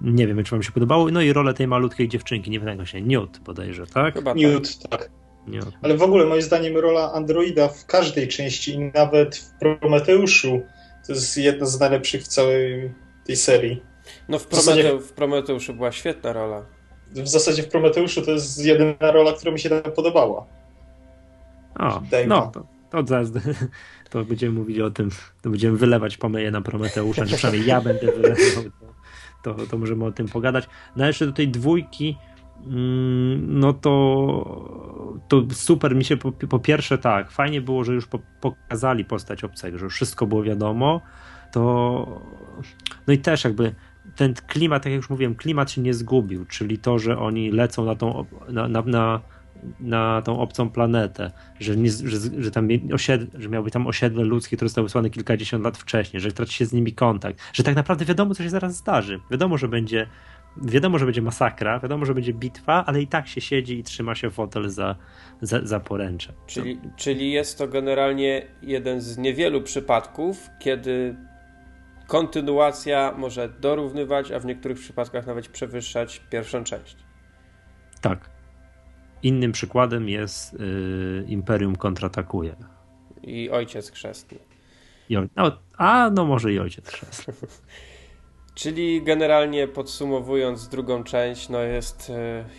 nie 0.02 0.28
wiem, 0.28 0.44
czy 0.44 0.52
wam 0.52 0.64
się 0.64 0.72
podobało. 0.72 1.12
No 1.12 1.22
i 1.22 1.34
rolę 1.34 1.54
tej 1.54 1.68
malutkiej 1.68 2.08
dziewczynki, 2.08 2.52
nie 2.52 2.60
wiem 2.60 2.80
jak 2.80 2.88
się, 2.88 3.02
Newt 3.02 3.40
bodajże, 3.40 3.88
tak? 3.88 4.14
Chyba 4.14 4.34
Newt, 4.34 4.80
tak. 4.80 4.92
tak. 4.92 5.12
Newt. 5.48 5.72
Ale 5.82 5.98
w 5.98 6.04
ogóle 6.04 6.26
moim 6.26 6.42
zdaniem 6.42 6.78
rola 6.78 7.14
androida 7.14 7.68
w 7.68 7.86
każdej 7.86 8.28
części 8.28 8.74
i 8.74 8.80
nawet 8.80 9.36
w 9.36 9.60
Prometeuszu 9.60 10.62
to 11.08 11.14
jest 11.14 11.38
jedna 11.38 11.66
z 11.66 11.80
najlepszych 11.80 12.24
w 12.24 12.28
całej 12.28 12.94
tej 13.26 13.36
serii. 13.36 13.82
No 14.30 14.40
w, 14.40 14.48
Promete 14.48 14.62
w, 14.62 14.66
zasadzie... 14.66 15.00
w 15.00 15.12
Prometeuszu 15.12 15.74
była 15.74 15.92
świetna 15.92 16.34
rola. 16.34 16.66
W 17.12 17.28
zasadzie 17.28 17.64
w 17.64 17.68
Prometeuszu 17.68 18.22
to 18.22 18.32
jest 18.32 18.66
jedyna 18.66 19.12
rola, 19.12 19.34
która 19.34 19.52
mi 19.52 19.60
się 19.60 19.70
tak 19.70 19.94
podobała. 19.94 20.46
O, 21.80 22.02
no, 22.28 22.52
to, 22.54 22.66
to 22.90 23.08
zaraz 23.08 23.32
to 24.10 24.26
będziemy 24.26 24.60
mówili 24.60 24.82
o 24.82 24.92
tym, 24.92 25.10
to 25.42 25.50
będziemy 25.50 25.78
wylewać 25.78 26.18
pomyje 26.18 26.52
na 26.52 26.62
Prometeusza, 26.62 27.26
czy 27.26 27.36
przynajmniej 27.36 27.68
ja 27.68 27.82
będę 27.82 28.12
wylewał, 28.12 28.64
to, 29.44 29.54
to, 29.54 29.66
to 29.66 29.78
możemy 29.78 30.06
o 30.06 30.12
tym 30.12 30.28
pogadać. 30.28 30.70
No 30.96 31.08
jeszcze 31.08 31.26
do 31.26 31.34
tej 31.34 31.48
dwójki, 31.48 32.18
mm, 32.66 33.60
no 33.60 33.74
to, 33.74 35.22
to 35.28 35.44
super 35.52 35.96
mi 35.96 36.06
się 36.06 36.18
po, 36.18 36.32
po, 36.32 36.60
pierwsze 36.60 36.98
tak, 36.98 37.32
fajnie 37.32 37.62
było, 37.62 37.84
że 37.84 37.94
już 37.94 38.08
po, 38.08 38.20
pokazali 38.42 39.06
postać 39.06 39.44
obcego, 39.44 39.78
że 39.78 39.86
już 39.86 39.96
wszystko 39.96 40.28
było 40.28 40.44
wiadomo, 40.44 41.02
to 41.52 42.22
no 43.08 43.14
i 43.14 43.18
też 43.18 43.44
jakby 43.44 43.76
ten 44.16 44.34
klimat, 44.34 44.84
tak 44.84 44.92
jak 44.92 44.98
już 44.98 45.10
mówiłem, 45.10 45.36
klimat 45.36 45.72
się 45.72 45.82
nie 45.82 45.94
zgubił, 45.94 46.46
czyli 46.46 46.78
to, 46.78 47.00
że 47.00 47.18
oni 47.18 47.52
lecą 47.52 47.86
na 47.86 47.96
tą 47.96 48.26
na, 48.50 48.68
na, 48.68 48.82
na 48.82 49.22
na 49.80 50.22
tą 50.22 50.40
obcą 50.40 50.70
planetę, 50.70 51.32
że, 51.60 51.76
nie, 51.78 51.92
że, 51.92 52.44
że, 52.44 52.52
tam 52.52 52.68
osiedle, 52.94 53.42
że 53.42 53.50
miałby 53.50 53.72
tam 53.72 53.88
osiedle 53.88 54.24
ludzkie, 54.24 54.56
które 54.56 54.70
zostały 54.70 54.88
wysłane 54.88 55.10
kilkadziesiąt 55.10 55.64
lat 55.64 55.78
wcześniej, 55.78 56.22
że 56.22 56.32
traci 56.32 56.54
się 56.54 56.66
z 56.66 56.74
nimi 56.74 56.94
kontakt, 56.94 57.40
że 57.54 57.64
tak 57.64 57.76
naprawdę 57.76 58.06
wiadomo, 58.06 58.36
co 58.36 58.44
się 58.44 58.50
zaraz 58.50 58.76
zdarzy. 58.76 59.20
Wiadomo, 59.32 59.58
że 59.58 59.68
będzie 59.68 60.08
wiadomo, 60.58 61.00
że 61.00 61.06
będzie 61.06 61.22
masakra, 61.22 61.80
wiadomo, 61.80 62.06
że 62.06 62.14
będzie 62.14 62.34
bitwa, 62.34 62.86
ale 62.86 63.02
i 63.02 63.08
tak 63.08 63.28
się 63.28 63.42
siedzi 63.42 63.80
i 63.80 63.84
trzyma 63.84 64.16
się 64.16 64.30
fotel 64.30 64.70
za, 64.70 64.96
za, 65.42 65.66
za 65.66 65.80
poręcze. 65.80 66.34
Czyli, 66.48 66.80
czyli 66.96 67.32
jest 67.32 67.58
to 67.58 67.68
generalnie 67.68 68.48
jeden 68.62 69.02
z 69.02 69.18
niewielu 69.18 69.62
przypadków, 69.62 70.50
kiedy 70.60 71.16
kontynuacja 72.08 73.14
może 73.18 73.50
dorównywać, 73.50 74.32
a 74.32 74.40
w 74.40 74.46
niektórych 74.46 74.80
przypadkach 74.80 75.28
nawet 75.28 75.48
przewyższać 75.48 76.22
pierwszą 76.30 76.64
część. 76.64 76.96
Tak. 78.02 78.39
Innym 79.24 79.52
przykładem 79.52 80.10
jest 80.10 80.54
y, 80.54 81.26
Imperium 81.28 81.76
kontratakuje. 81.76 82.56
I 83.24 83.50
Ojciec 83.50 83.92
Chrzestny. 83.92 84.38
I 85.10 85.18
no, 85.36 85.58
a 85.78 86.10
no 86.14 86.26
może 86.26 86.54
i 86.54 86.60
Ojciec 86.60 86.88
Chrzestny. 86.88 87.34
Czyli 88.56 89.02
generalnie 89.04 89.68
podsumowując 89.68 90.68
drugą 90.68 91.04
część, 91.04 91.50
no 91.50 91.62
jest, 91.62 92.10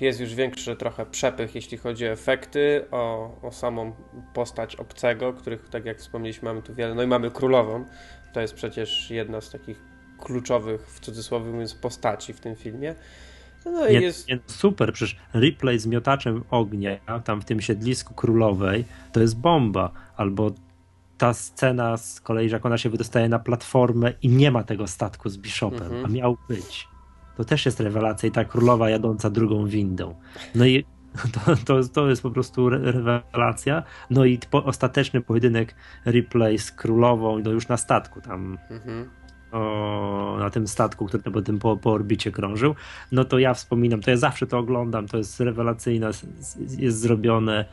y, 0.01 0.05
jest 0.05 0.21
już 0.21 0.35
większy 0.35 0.77
trochę 0.77 1.07
przepych, 1.07 1.55
jeśli 1.55 1.79
chodzi 1.79 2.07
o 2.07 2.11
efekty, 2.11 2.85
o, 2.91 3.33
o 3.43 3.53
samą 3.53 3.93
postać 4.35 4.77
obcego, 4.77 5.33
których, 5.33 5.69
tak 5.69 5.85
jak 5.85 5.99
wspomnieliśmy, 5.99 6.49
mamy 6.49 6.63
tu 6.63 6.75
wiele. 6.75 6.95
No 6.95 7.03
i 7.03 7.07
mamy 7.07 7.31
królową. 7.31 7.85
To 8.33 8.41
jest 8.41 8.55
przecież 8.55 9.11
jedna 9.11 9.41
z 9.41 9.51
takich 9.51 9.83
kluczowych, 10.19 10.87
w 10.87 11.01
cudzysłowie 11.01 11.51
mówiąc, 11.51 11.75
postaci 11.75 12.33
w 12.33 12.41
tym 12.41 12.57
filmie. 12.57 12.95
No 13.65 13.89
nie, 13.89 14.01
jest... 14.01 14.29
nie, 14.29 14.39
super, 14.47 14.93
przecież 14.93 15.17
replay 15.35 15.79
z 15.79 15.87
miotaczem 15.87 16.45
ognia 16.51 17.21
tam 17.25 17.41
w 17.41 17.45
tym 17.45 17.61
siedlisku 17.61 18.15
królowej 18.15 18.85
to 19.13 19.21
jest 19.21 19.39
bomba. 19.39 19.91
Albo 20.17 20.51
ta 21.19 21.35
scena 21.35 21.97
z 21.97 22.21
kolei, 22.21 22.49
że 22.49 22.57
jak 22.57 22.67
ona 22.67 22.79
się 22.79 22.91
wydostaje 22.91 23.29
na 23.29 23.39
platformę 23.39 24.13
i 24.23 24.29
nie 24.29 24.51
ma 24.51 24.65
tego 24.65 24.87
statku 24.87 25.29
z 25.29 25.39
Bishopem, 25.39 25.83
mhm. 25.83 26.05
a 26.05 26.09
miał 26.09 26.37
być. 26.49 26.89
To 27.37 27.45
też 27.45 27.67
jest 27.67 27.81
rewelacja 27.81 28.29
i 28.29 28.33
ta 28.33 28.45
królowa 28.45 28.91
jadąca 28.91 29.31
drugą 29.31 29.67
windą. 29.67 30.15
No 30.55 30.67
i 30.67 30.85
to, 31.45 31.57
to, 31.65 31.89
to 31.89 32.09
jest 32.09 32.23
po 32.23 32.31
prostu 32.31 32.69
rewelacja. 32.69 33.83
No 34.11 34.25
i 34.25 34.39
po, 34.51 34.65
ostateczny 34.65 35.21
pojedynek 35.21 35.75
replay 36.05 36.59
z 36.59 36.73
królową, 36.73 37.39
no 37.39 37.51
już 37.51 37.69
na 37.69 37.77
statku 37.77 38.21
tam. 38.21 38.59
Mhm 38.71 39.11
o, 39.53 40.37
na 40.39 40.51
tym 40.51 40.69
statku, 40.69 41.07
który 41.07 41.23
potem 41.23 41.59
po, 41.59 41.77
po 41.77 41.93
orbicie 41.93 42.33
krążył, 42.33 42.75
no 43.13 43.25
to 43.25 43.39
ja 43.39 43.55
wspominam, 43.55 44.01
to 44.01 44.11
ja 44.11 44.17
zawsze 44.17 44.47
to 44.47 44.59
oglądam, 44.59 45.07
to 45.07 45.17
jest 45.17 45.41
rewelacyjne, 45.41 46.11
jest 46.79 47.01
zrobione 47.01 47.65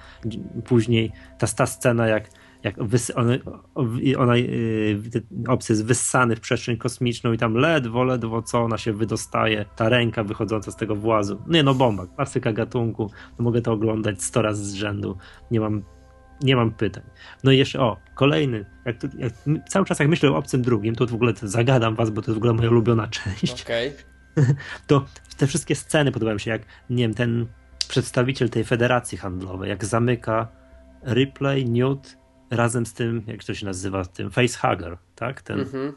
później 0.65 1.11
ta, 1.39 1.47
ta 1.47 1.65
scena 1.65 2.07
jak 2.07 2.29
jak 2.63 2.83
wys, 2.83 3.11
ona, 3.15 3.33
ona 4.17 4.37
yy, 4.37 5.01
obcy 5.47 5.73
jest 5.73 5.85
wyssany 5.85 6.35
w 6.35 6.39
przestrzeń 6.39 6.77
kosmiczną 6.77 7.33
i 7.33 7.37
tam 7.37 7.53
ledwo, 7.53 8.03
ledwo 8.03 8.41
co 8.41 8.63
ona 8.63 8.77
się 8.77 8.93
wydostaje, 8.93 9.65
ta 9.75 9.89
ręka 9.89 10.23
wychodząca 10.23 10.71
z 10.71 10.75
tego 10.75 10.95
włazu. 10.95 11.41
Nie 11.47 11.63
no, 11.63 11.73
bomba, 11.73 12.07
klasyka 12.07 12.53
gatunku, 12.53 13.11
no 13.39 13.43
mogę 13.43 13.61
to 13.61 13.71
oglądać 13.71 14.23
100 14.23 14.41
razy 14.41 14.65
z 14.65 14.73
rzędu, 14.73 15.17
nie 15.51 15.59
mam, 15.59 15.83
nie 16.41 16.55
mam 16.55 16.71
pytań. 16.71 17.03
No 17.43 17.51
i 17.51 17.57
jeszcze, 17.57 17.79
o, 17.79 17.97
kolejny, 18.15 18.65
jak, 18.85 18.95
jak 19.17 19.33
cały 19.69 19.85
czas 19.85 19.99
jak 19.99 20.07
myślę 20.07 20.31
o 20.31 20.37
obcym 20.37 20.61
drugim, 20.61 20.95
to 20.95 21.07
w 21.07 21.13
ogóle 21.13 21.33
zagadam 21.43 21.95
was, 21.95 22.09
bo 22.09 22.21
to 22.21 22.31
jest 22.31 22.35
w 22.35 22.37
ogóle 22.37 22.53
moja 22.53 22.69
ulubiona 22.69 23.07
część. 23.07 23.63
Okay. 23.63 23.93
To 24.87 25.05
te 25.37 25.47
wszystkie 25.47 25.75
sceny 25.75 26.11
podobają 26.11 26.37
się, 26.37 26.51
jak, 26.51 26.61
nie 26.89 27.03
wiem, 27.03 27.13
ten 27.13 27.47
przedstawiciel 27.89 28.49
tej 28.49 28.63
federacji 28.63 29.17
handlowej, 29.17 29.69
jak 29.69 29.85
zamyka 29.85 30.47
Ripley, 31.05 31.65
Newt 31.65 32.17
razem 32.51 32.85
z 32.85 32.93
tym, 32.93 33.23
jak 33.27 33.43
to 33.43 33.53
się 33.53 33.65
nazywa, 33.65 34.05
tym 34.05 34.31
facehugger, 34.31 34.97
tak? 35.15 35.41
Ten, 35.41 35.59
mm-hmm. 35.59 35.93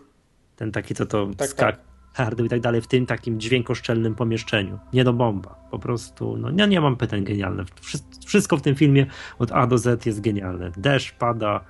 ten 0.57 0.73
taki, 0.73 0.95
co 0.95 1.07
to 1.07 1.27
tak, 1.37 1.49
skak, 1.49 1.77
tak. 1.77 1.90
Hardy 2.13 2.47
i 2.47 2.49
tak 2.49 2.61
dalej, 2.61 2.81
w 2.81 2.87
tym 2.87 3.07
takim 3.07 3.41
dźwiękoszczelnym 3.41 4.15
pomieszczeniu. 4.15 4.79
Nie 4.93 5.05
do 5.05 5.13
bomba. 5.13 5.55
Po 5.71 5.79
prostu, 5.79 6.37
no 6.37 6.51
ja 6.57 6.67
nie 6.67 6.81
mam 6.81 6.97
pytań 6.97 7.25
genialne. 7.25 7.65
Wszystko 8.27 8.57
w 8.57 8.63
tym 8.63 8.75
filmie 8.75 9.07
od 9.39 9.53
A 9.53 9.67
do 9.67 9.79
Z 9.79 10.07
jest 10.07 10.21
genialne. 10.21 10.71
Deszcz 10.77 11.13
pada, 11.13 11.65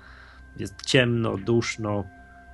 jest 0.56 0.74
ciemno, 0.86 1.36
duszno, 1.36 2.04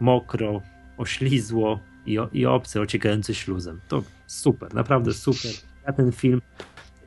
mokro, 0.01 0.63
oślizło 0.97 1.81
i, 2.07 2.19
i 2.33 2.47
obcy 2.47 2.81
ociekający 2.81 3.35
śluzem. 3.35 3.81
To 3.89 4.03
super, 4.27 4.75
naprawdę 4.75 5.13
super. 5.13 5.51
Ja 5.87 5.93
ten 5.93 6.13
film 6.13 6.43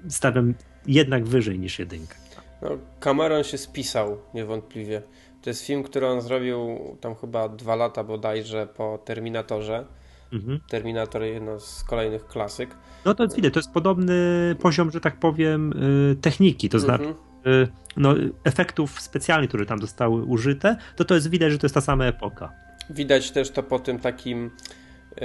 stawiam 0.07 0.53
jednak 0.87 1.25
wyżej 1.25 1.59
niż 1.59 1.79
jedynkę. 1.79 2.15
No, 2.61 2.69
Cameron 2.99 3.43
się 3.43 3.57
spisał 3.57 4.17
niewątpliwie. 4.33 5.01
To 5.41 5.49
jest 5.49 5.65
film, 5.65 5.83
który 5.83 6.07
on 6.07 6.21
zrobił 6.21 6.79
tam 7.01 7.15
chyba 7.15 7.49
dwa 7.49 7.75
lata 7.75 8.03
bodajże 8.03 8.67
po 8.67 8.97
Terminatorze. 9.05 9.85
Mhm. 10.33 10.59
Terminator 10.69 11.21
jedno 11.21 11.59
z 11.59 11.83
kolejnych 11.83 12.27
klasyk. 12.27 12.69
No 13.05 13.13
to 13.13 13.23
jest 13.23 13.35
widać, 13.35 13.53
to 13.53 13.59
jest 13.59 13.71
podobny 13.71 14.15
poziom, 14.59 14.91
że 14.91 15.01
tak 15.01 15.19
powiem, 15.19 15.73
y, 16.11 16.15
techniki, 16.15 16.69
to 16.69 16.79
znaczy 16.79 17.05
mhm. 17.45 17.67
no, 17.97 18.15
efektów 18.43 19.01
specjalnych, 19.01 19.49
które 19.49 19.65
tam 19.65 19.81
zostały 19.81 20.23
użyte, 20.25 20.77
to 20.95 21.05
to 21.05 21.15
jest 21.15 21.29
widać, 21.29 21.51
że 21.51 21.57
to 21.57 21.65
jest 21.65 21.75
ta 21.75 21.81
sama 21.81 22.05
epoka. 22.05 22.53
Widać 22.89 23.31
też 23.31 23.51
to 23.51 23.63
po 23.63 23.79
tym 23.79 23.99
takim 23.99 24.45
y, 24.45 25.21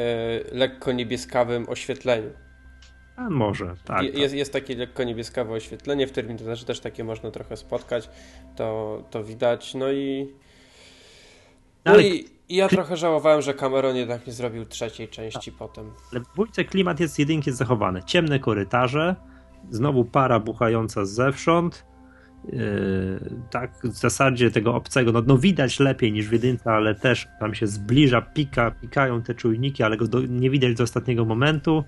lekko 0.53 0.93
niebieskawym 0.93 1.69
oświetleniu. 1.69 2.31
A 3.17 3.31
może, 3.31 3.75
tak. 3.85 4.03
Jest, 4.03 4.17
tak. 4.17 4.33
jest 4.33 4.53
takie 4.53 4.77
lekko 4.77 5.05
niebieskawe 5.05 5.53
oświetlenie, 5.53 6.07
w 6.07 6.13
Terminatorze 6.13 6.65
też 6.65 6.81
takie 6.81 7.05
można 7.05 7.31
trochę 7.31 7.57
spotkać, 7.57 8.09
to, 8.57 9.03
to 9.11 9.25
widać. 9.25 9.75
No 9.75 9.93
i. 9.93 10.29
No 11.85 11.93
Ale... 11.93 12.03
i, 12.03 12.34
i 12.49 12.57
ja 12.57 12.69
trochę 12.69 12.97
żałowałem, 12.97 13.43
że 13.43 13.55
Cameron 13.55 13.97
jednak 13.97 14.27
nie 14.27 14.33
zrobił 14.33 14.65
trzeciej 14.65 15.09
części 15.09 15.51
tak. 15.51 15.59
potem. 15.59 15.91
Ale 16.13 16.21
w 16.21 16.33
dwójce 16.33 16.65
klimat 16.65 17.01
jest 17.01 17.19
jedynki 17.19 17.53
zachowany. 17.53 18.03
Ciemne 18.03 18.39
korytarze, 18.39 19.17
znowu 19.71 20.05
para 20.05 20.41
buchająca 20.41 21.05
zewsząd. 21.05 21.87
Yy, 22.45 22.61
tak, 23.51 23.73
w 23.85 23.97
zasadzie 23.97 24.51
tego 24.51 24.75
obcego, 24.75 25.13
no, 25.13 25.23
no, 25.27 25.39
widać 25.39 25.81
lepiej 25.81 26.13
niż 26.13 26.29
w 26.29 26.33
jedynce, 26.33 26.71
ale 26.71 26.95
też 26.95 27.29
tam 27.41 27.55
się 27.55 27.67
zbliża, 27.67 28.23
pika, 28.23 28.71
pikają 28.71 29.23
te 29.23 29.35
czujniki, 29.35 29.83
ale 29.83 29.97
go 29.97 30.07
do, 30.07 30.21
nie 30.21 30.51
widać 30.51 30.75
do 30.75 30.85
ostatniego 30.85 31.25
momentu 31.25 31.85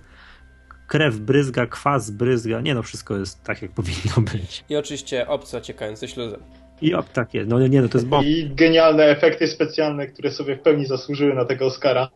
krew 0.87 1.19
bryzga, 1.19 1.65
kwas 1.65 2.11
bryzga. 2.11 2.61
Nie 2.61 2.75
no, 2.75 2.83
wszystko 2.83 3.17
jest 3.17 3.43
tak, 3.43 3.61
jak 3.61 3.71
powinno 3.81 4.31
być. 4.33 4.65
I 4.69 4.75
oczywiście 4.75 5.27
obca 5.27 5.61
ciekające 5.61 6.07
śluzem. 6.07 6.41
I 6.81 6.93
op, 6.93 7.09
tak 7.09 7.33
jest. 7.33 7.49
No 7.49 7.67
nie, 7.67 7.81
no 7.81 7.87
to 7.87 7.97
jest 7.97 8.07
bomba. 8.07 8.27
I 8.27 8.49
genialne 8.55 9.03
efekty 9.03 9.47
specjalne, 9.47 10.07
które 10.07 10.31
sobie 10.31 10.55
w 10.55 10.61
pełni 10.61 10.85
zasłużyły 10.85 11.33
na 11.33 11.45
tego 11.45 11.65
Oscara. 11.65 12.09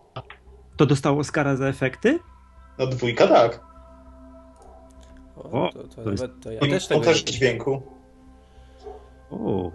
To 0.77 0.85
dostało 0.85 1.19
Oscara 1.19 1.55
za 1.55 1.67
efekty? 1.67 2.19
No 2.79 2.87
dwójka 2.87 3.27
tak. 3.27 3.59
O, 5.35 5.69
to, 5.73 5.83
to, 5.83 6.03
to, 6.03 6.11
jest... 6.11 6.23
to 6.41 6.51
ja 6.51 6.59
też 6.59 6.87
tego 6.87 7.01
też 7.01 7.23
dźwięku. 7.23 7.81
O. 9.31 9.71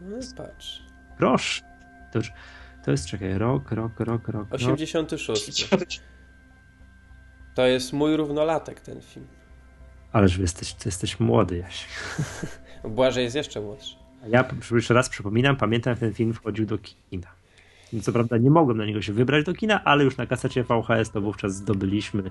No 0.00 0.16
patrz. 0.36 0.82
Proszę. 1.18 1.62
To, 2.12 2.20
to 2.84 2.90
jest, 2.90 3.06
czekaj, 3.06 3.38
rok, 3.38 3.72
rok, 3.72 4.00
rok, 4.00 4.28
rok. 4.28 4.46
86. 4.50 5.68
To 7.54 7.66
jest 7.66 7.92
mój 7.92 8.16
równolatek 8.16 8.80
ten 8.80 9.00
film. 9.00 9.26
Ależ 10.12 10.38
jesteś, 10.38 10.72
ty 10.72 10.88
jesteś 10.88 11.20
młody, 11.20 11.58
Jaś. 11.58 11.86
Błażej 12.88 13.24
jest 13.24 13.36
jeszcze 13.36 13.60
młodszy. 13.60 13.96
Ja 14.28 14.44
jeszcze 14.74 14.94
raz 14.94 15.08
przypominam, 15.08 15.56
pamiętam, 15.56 15.96
ten 15.96 16.14
film 16.14 16.32
wchodził 16.32 16.66
do 16.66 16.78
kina. 16.78 17.26
Co 18.02 18.12
prawda 18.12 18.36
nie 18.36 18.50
mogłem 18.50 18.78
na 18.78 18.86
niego 18.86 19.02
się 19.02 19.12
wybrać 19.12 19.44
do 19.44 19.54
kina, 19.54 19.84
ale 19.84 20.04
już 20.04 20.16
na 20.16 20.26
kasecie 20.26 20.64
VHS 20.64 21.10
to 21.10 21.20
wówczas 21.20 21.54
zdobyliśmy. 21.54 22.30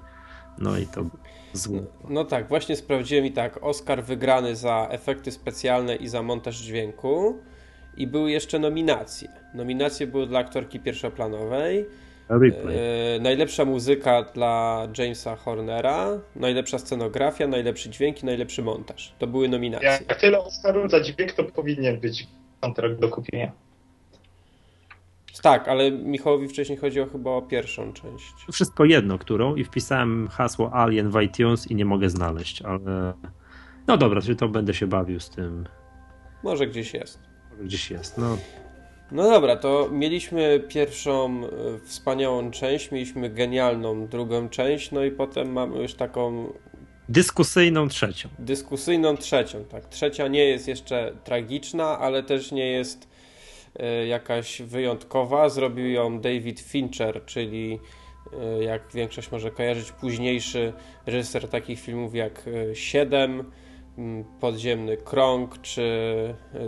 No 0.57 0.77
i 0.77 0.87
to 0.87 1.05
zło. 1.53 1.75
No, 1.75 2.09
no, 2.09 2.25
tak, 2.25 2.47
właśnie 2.47 2.75
sprawdziłem 2.75 3.25
i 3.25 3.31
tak. 3.31 3.59
Oscar 3.61 4.03
wygrany 4.03 4.55
za 4.55 4.87
efekty 4.91 5.31
specjalne 5.31 5.95
i 5.95 6.07
za 6.07 6.23
montaż 6.23 6.57
dźwięku. 6.57 7.39
I 7.97 8.07
były 8.07 8.31
jeszcze 8.31 8.59
nominacje. 8.59 9.29
Nominacje 9.53 10.07
były 10.07 10.27
dla 10.27 10.39
aktorki 10.39 10.79
pierwszoplanowej, 10.79 11.85
E, 12.35 13.19
najlepsza 13.19 13.65
muzyka 13.65 14.23
dla 14.23 14.87
Jamesa 14.97 15.35
Hornera, 15.35 16.07
najlepsza 16.35 16.79
scenografia, 16.79 17.47
najlepszy 17.47 17.89
dźwięk 17.89 18.23
i 18.23 18.25
najlepszy 18.25 18.63
montaż. 18.63 19.15
To 19.19 19.27
były 19.27 19.49
nominacje. 19.49 19.89
Jak 20.09 20.19
tyle 20.19 20.39
Oscarów 20.39 20.91
za 20.91 21.01
dźwięk, 21.01 21.31
to 21.31 21.43
powinien 21.43 21.99
być 21.99 22.27
kontrakt 22.61 22.99
do 22.99 23.09
kupienia. 23.09 23.51
Tak, 25.41 25.67
ale 25.67 25.91
Michałowi 25.91 26.47
wcześniej 26.47 26.77
chodziło 26.77 27.05
chyba 27.05 27.31
o 27.31 27.41
pierwszą 27.41 27.93
część. 27.93 28.33
Wszystko 28.51 28.85
jedno, 28.85 29.17
którą 29.17 29.55
i 29.55 29.63
wpisałem 29.63 30.27
hasło 30.27 30.73
Alien 30.73 31.09
w 31.09 31.21
iTunes 31.21 31.71
i 31.71 31.75
nie 31.75 31.85
mogę 31.85 32.09
znaleźć, 32.09 32.61
ale 32.61 33.13
no 33.87 33.97
dobra, 33.97 34.21
czyli 34.21 34.35
to 34.35 34.47
będę 34.47 34.73
się 34.73 34.87
bawił 34.87 35.19
z 35.19 35.29
tym. 35.29 35.65
Może 36.43 36.67
gdzieś 36.67 36.93
jest. 36.93 37.19
Może 37.51 37.63
gdzieś 37.63 37.91
jest, 37.91 38.17
no. 38.17 38.37
No 39.11 39.23
dobra, 39.23 39.55
to 39.55 39.89
mieliśmy 39.91 40.59
pierwszą 40.67 41.43
e, 41.45 41.49
wspaniałą 41.85 42.51
część, 42.51 42.91
mieliśmy 42.91 43.29
genialną 43.29 44.07
drugą 44.07 44.49
część, 44.49 44.91
no 44.91 45.03
i 45.03 45.11
potem 45.11 45.51
mamy 45.51 45.81
już 45.81 45.93
taką. 45.93 46.53
Dyskusyjną 47.09 47.87
trzecią. 47.87 48.29
Dyskusyjną 48.39 49.17
trzecią, 49.17 49.65
tak. 49.65 49.89
Trzecia 49.89 50.27
nie 50.27 50.45
jest 50.45 50.67
jeszcze 50.67 51.13
tragiczna, 51.23 51.99
ale 51.99 52.23
też 52.23 52.51
nie 52.51 52.67
jest 52.67 53.07
e, 53.79 54.07
jakaś 54.07 54.61
wyjątkowa. 54.61 55.49
Zrobił 55.49 55.89
ją 55.89 56.21
David 56.21 56.59
Fincher, 56.59 57.25
czyli 57.25 57.79
e, 58.33 58.63
jak 58.63 58.81
większość 58.93 59.31
może 59.31 59.51
kojarzyć, 59.51 59.91
późniejszy 59.91 60.73
reżyser 61.05 61.47
takich 61.47 61.79
filmów 61.79 62.15
jak 62.15 62.49
Siedem, 62.73 63.51
Podziemny 64.39 64.97
Krąg 64.97 65.61
czy 65.61 65.83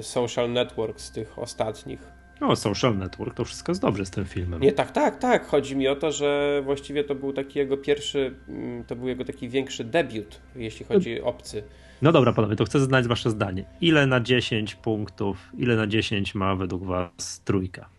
Social 0.02 0.52
Network 0.52 1.00
z 1.00 1.12
tych 1.12 1.40
ostatnich. 1.40 2.15
No, 2.42 2.56
Social 2.56 2.98
Network, 2.98 3.34
to 3.36 3.46
wszystko 3.46 3.72
jest 3.72 3.82
dobrze 3.82 4.06
z 4.06 4.10
tym 4.10 4.26
filmem. 4.26 4.62
Nie, 4.62 4.72
tak, 4.72 4.92
tak, 4.92 5.20
tak. 5.20 5.48
Chodzi 5.48 5.76
mi 5.76 5.88
o 5.88 5.96
to, 5.96 6.12
że 6.12 6.62
właściwie 6.66 7.04
to 7.04 7.16
był 7.16 7.34
taki 7.34 7.60
jego 7.60 7.78
pierwszy, 7.78 8.36
mm, 8.48 8.84
to 8.84 8.96
był 8.96 9.08
jego 9.08 9.26
taki 9.26 9.50
większy 9.50 9.84
debiut, 9.84 10.42
jeśli 10.56 10.86
chodzi 10.86 11.22
o 11.22 11.26
obcy. 11.26 11.64
No 12.02 12.12
dobra, 12.12 12.34
panowie, 12.34 12.56
to 12.56 12.66
chcę 12.66 12.80
znać 12.80 13.08
wasze 13.08 13.30
zdanie. 13.30 13.66
Ile 13.82 14.08
na 14.08 14.20
10 14.20 14.76
punktów, 14.76 15.38
ile 15.58 15.76
na 15.76 15.88
10 15.88 16.36
ma 16.36 16.56
według 16.56 16.84
was 16.84 17.42
trójka? 17.46 17.90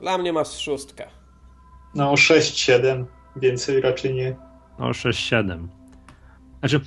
Dla 0.00 0.18
mnie 0.18 0.32
ma 0.32 0.44
szóstkę. 0.44 1.06
No 1.94 2.14
6-7, 2.14 3.04
więcej 3.36 3.80
raczej 3.80 4.14
nie. 4.14 4.36
No 4.78 4.90
6-7. 4.90 5.66
Znaczy, 6.60 6.80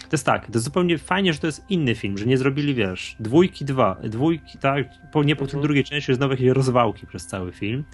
to 0.00 0.08
jest 0.12 0.26
tak, 0.26 0.46
to 0.46 0.52
jest 0.52 0.64
zupełnie 0.64 0.98
fajnie, 0.98 1.32
że 1.32 1.38
to 1.38 1.46
jest 1.46 1.64
inny 1.68 1.94
film, 1.94 2.18
że 2.18 2.26
nie 2.26 2.38
zrobili, 2.38 2.74
wiesz, 2.74 3.16
dwójki, 3.20 3.64
dwa, 3.64 3.96
dwójki, 4.04 4.58
tak, 4.58 4.86
po, 5.12 5.22
nie 5.22 5.36
po 5.36 5.44
mhm. 5.44 5.62
drugiej 5.62 5.84
części, 5.84 6.14
znowu 6.14 6.32
jakieś 6.32 6.48
rozwałki 6.48 7.06
przez 7.06 7.26
cały 7.26 7.52
film. 7.52 7.84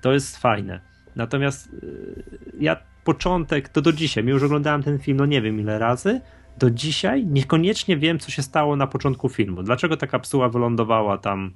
To 0.00 0.12
jest 0.12 0.38
fajne. 0.38 0.80
Natomiast 1.16 1.72
y, 1.72 2.22
ja 2.60 2.76
początek, 3.04 3.68
to 3.68 3.82
do 3.82 3.92
dzisiaj, 3.92 4.24
już 4.24 4.42
oglądałem 4.42 4.82
ten 4.82 4.98
film, 4.98 5.16
no 5.16 5.26
nie 5.26 5.42
wiem 5.42 5.60
ile 5.60 5.78
razy, 5.78 6.20
do 6.58 6.70
dzisiaj 6.70 7.26
niekoniecznie 7.26 7.96
wiem, 7.96 8.18
co 8.18 8.30
się 8.30 8.42
stało 8.42 8.76
na 8.76 8.86
początku 8.86 9.28
filmu. 9.28 9.62
Dlaczego 9.62 9.96
ta 9.96 10.06
kapsuła 10.06 10.48
wylądowała 10.48 11.18
tam 11.18 11.52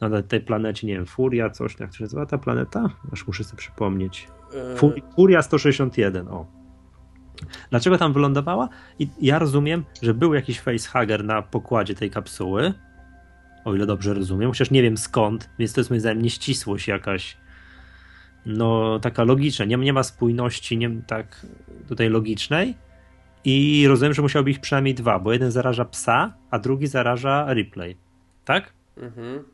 na 0.00 0.22
tej 0.22 0.40
planecie, 0.40 0.86
nie 0.86 0.94
wiem, 0.94 1.06
Furia, 1.06 1.50
coś, 1.50 1.80
jak 1.80 1.94
się 1.94 2.04
nazywa 2.04 2.26
ta 2.26 2.38
planeta? 2.38 2.90
Aż 3.12 3.26
muszę 3.26 3.44
sobie 3.44 3.58
przypomnieć. 3.58 4.28
E, 4.54 4.76
Furia 5.16 5.42
161, 5.42 6.28
o. 6.28 6.57
Dlaczego 7.70 7.98
tam 7.98 8.12
wylądowała? 8.12 8.68
I 8.98 9.08
ja 9.20 9.38
rozumiem, 9.38 9.84
że 10.02 10.14
był 10.14 10.34
jakiś 10.34 10.60
facehugger 10.60 11.24
na 11.24 11.42
pokładzie 11.42 11.94
tej 11.94 12.10
kapsuły. 12.10 12.74
o 13.64 13.74
ile 13.74 13.86
dobrze 13.86 14.14
rozumiem, 14.14 14.50
chociaż 14.50 14.70
nie 14.70 14.82
wiem 14.82 14.96
skąd, 14.96 15.50
więc 15.58 15.72
to 15.72 15.80
jest 15.80 15.90
moim 15.90 16.00
zdaniem 16.00 16.22
nieścisłość 16.22 16.88
jakaś 16.88 17.36
no 18.46 18.98
taka 18.98 19.24
logiczna, 19.24 19.64
nie, 19.64 19.76
nie 19.76 19.92
ma 19.92 20.02
spójności 20.02 20.78
nie, 20.78 20.90
tak 21.06 21.46
tutaj 21.88 22.10
logicznej 22.10 22.74
i 23.44 23.84
rozumiem, 23.88 24.14
że 24.14 24.22
musiałby 24.22 24.50
ich 24.50 24.60
przynajmniej 24.60 24.94
dwa, 24.94 25.18
bo 25.18 25.32
jeden 25.32 25.50
zaraża 25.50 25.84
psa, 25.84 26.34
a 26.50 26.58
drugi 26.58 26.86
zaraża 26.86 27.54
replay, 27.54 27.96
tak? 28.44 28.72
Mhm. 28.96 29.44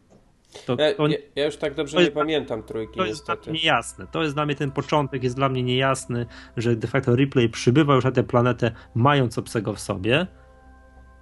To, 0.67 0.77
ja, 0.79 0.95
to, 0.95 1.07
ja, 1.37 1.45
już 1.45 1.57
tak 1.57 1.75
dobrze 1.75 2.03
nie 2.03 2.11
pamiętam 2.11 2.62
trójki 2.62 2.99
to 2.99 3.07
niestety. 3.07 3.51
jest 3.51 3.62
niejasne. 3.62 4.07
To 4.07 4.23
jest 4.23 4.35
dla 4.35 4.47
mnie 4.47 4.55
ten 4.55 4.71
początek, 4.71 5.23
jest 5.23 5.37
dla 5.37 5.49
mnie 5.49 5.62
niejasny, 5.62 6.27
że 6.57 6.77
de 6.77 6.88
facto 6.88 7.17
replay 7.17 7.49
przybywa 7.49 7.95
już 7.95 8.05
na 8.05 8.12
tę 8.12 8.23
planetę, 8.23 8.71
mając 8.95 9.38
obcego 9.38 9.75
w 9.75 9.81
sobie. 9.81 10.27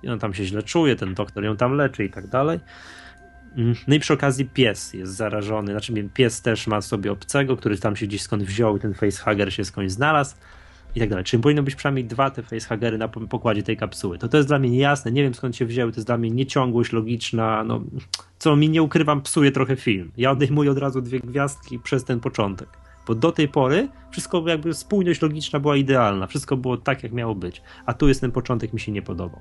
I 0.03 0.09
on 0.09 0.18
tam 0.18 0.35
się 0.35 0.45
źle 0.45 0.62
czuje, 0.62 0.97
ten 0.97 1.14
doktor 1.14 1.45
ją 1.45 1.57
tam 1.57 1.77
leczy 1.77 2.05
i 2.05 2.11
tak 2.11 2.27
dalej. 2.27 2.61
Mm, 3.57 3.75
no 3.88 3.95
i 3.95 4.01
przy 4.01 4.12
okazji 4.12 4.45
pies 4.45 4.95
jest 4.95 5.12
zarażony, 5.12 5.73
znaczy 5.73 5.92
pies 6.14 6.42
też 6.42 6.66
ma 6.66 6.81
sobie 6.81 7.12
obcego, 7.12 7.57
który 7.57 7.79
tam 7.79 7.97
się 7.97 8.07
gdzieś 8.07 8.23
skąd 8.23 8.42
wziął 8.42 8.77
i 8.77 8.81
ten 8.81 8.95
facehugger 8.95 9.53
się 9.53 9.64
skądś 9.64 9.92
znalazł 9.92 10.37
i 10.94 11.00
tak 11.00 11.09
dalej. 11.09 11.24
Czyli 11.24 11.42
powinno 11.42 11.62
być 11.62 11.74
przynajmniej 11.74 12.05
dwa 12.05 12.31
te 12.31 12.42
facehagery 12.42 12.98
na 12.98 13.09
pokładzie 13.09 13.62
tej 13.62 13.76
kapsuły. 13.76 14.18
To 14.18 14.28
to 14.28 14.37
jest 14.37 14.48
dla 14.48 14.59
mnie 14.59 14.70
niejasne, 14.70 15.12
nie 15.12 15.22
wiem 15.22 15.35
skąd 15.35 15.57
się 15.57 15.66
wzięły, 15.66 15.92
to 15.92 15.96
jest 15.96 16.07
dla 16.07 16.18
mnie 16.18 16.31
nieciągłość 16.31 16.92
logiczna, 16.92 17.64
no, 17.64 17.83
co 18.38 18.57
mi 18.57 18.70
nie 18.70 18.83
ukrywam 18.83 19.22
psuje 19.22 19.52
trochę 19.52 19.76
film. 19.76 20.12
Ja 20.16 20.31
odejmuję 20.31 20.70
od 20.70 20.78
razu 20.78 21.00
dwie 21.00 21.20
gwiazdki 21.20 21.78
przez 21.78 22.05
ten 22.05 22.20
początek. 22.20 22.68
Bo 23.07 23.14
do 23.14 23.33
tej 23.33 23.48
pory 23.48 23.88
wszystko 24.11 24.48
jakby 24.48 24.74
spójność 24.74 25.22
logiczna 25.22 25.61
była 25.61 25.76
idealna, 25.76 26.26
wszystko 26.26 26.57
było 26.57 26.76
tak 26.76 27.02
jak 27.02 27.12
miało 27.12 27.35
być, 27.35 27.62
a 27.87 27.94
tu 27.94 28.09
jest 28.09 28.20
ten 28.20 28.33
początek 28.33 28.72
mi 28.72 28.81
się 28.81 28.92
nie 28.92 29.02
podobał. 29.02 29.40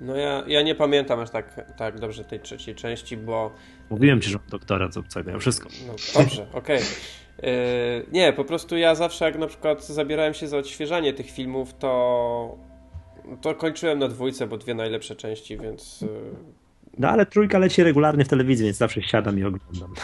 No 0.00 0.16
ja, 0.16 0.44
ja 0.46 0.62
nie 0.62 0.74
pamiętam 0.74 1.20
aż 1.20 1.30
tak, 1.30 1.76
tak 1.76 2.00
dobrze 2.00 2.24
tej 2.24 2.40
trzeciej 2.40 2.74
części, 2.74 3.16
bo... 3.16 3.54
Mówiłem 3.90 4.20
ci, 4.20 4.30
że 4.30 4.38
doktora 4.50 4.92
z 4.92 4.96
obcego, 4.96 5.30
ja 5.30 5.38
wszystko. 5.38 5.68
No 5.86 6.20
dobrze, 6.20 6.46
okej. 6.52 6.76
Okay. 6.76 7.23
Yy, 7.42 7.48
nie, 8.12 8.32
po 8.32 8.44
prostu 8.44 8.76
ja 8.76 8.94
zawsze 8.94 9.24
jak 9.24 9.38
na 9.38 9.46
przykład 9.46 9.84
zabierałem 9.84 10.34
się 10.34 10.48
za 10.48 10.58
odświeżanie 10.58 11.12
tych 11.12 11.30
filmów, 11.30 11.74
to, 11.74 12.58
to 13.40 13.54
kończyłem 13.54 13.98
na 13.98 14.08
dwójce, 14.08 14.46
bo 14.46 14.56
dwie 14.56 14.74
najlepsze 14.74 15.16
części, 15.16 15.58
więc... 15.58 16.00
Yy... 16.00 16.08
No 16.98 17.08
ale 17.08 17.26
trójka 17.26 17.58
leci 17.58 17.82
regularnie 17.82 18.24
w 18.24 18.28
telewizji, 18.28 18.64
więc 18.64 18.76
zawsze 18.76 19.02
siadam 19.02 19.38
i 19.38 19.44
oglądam. 19.44 19.94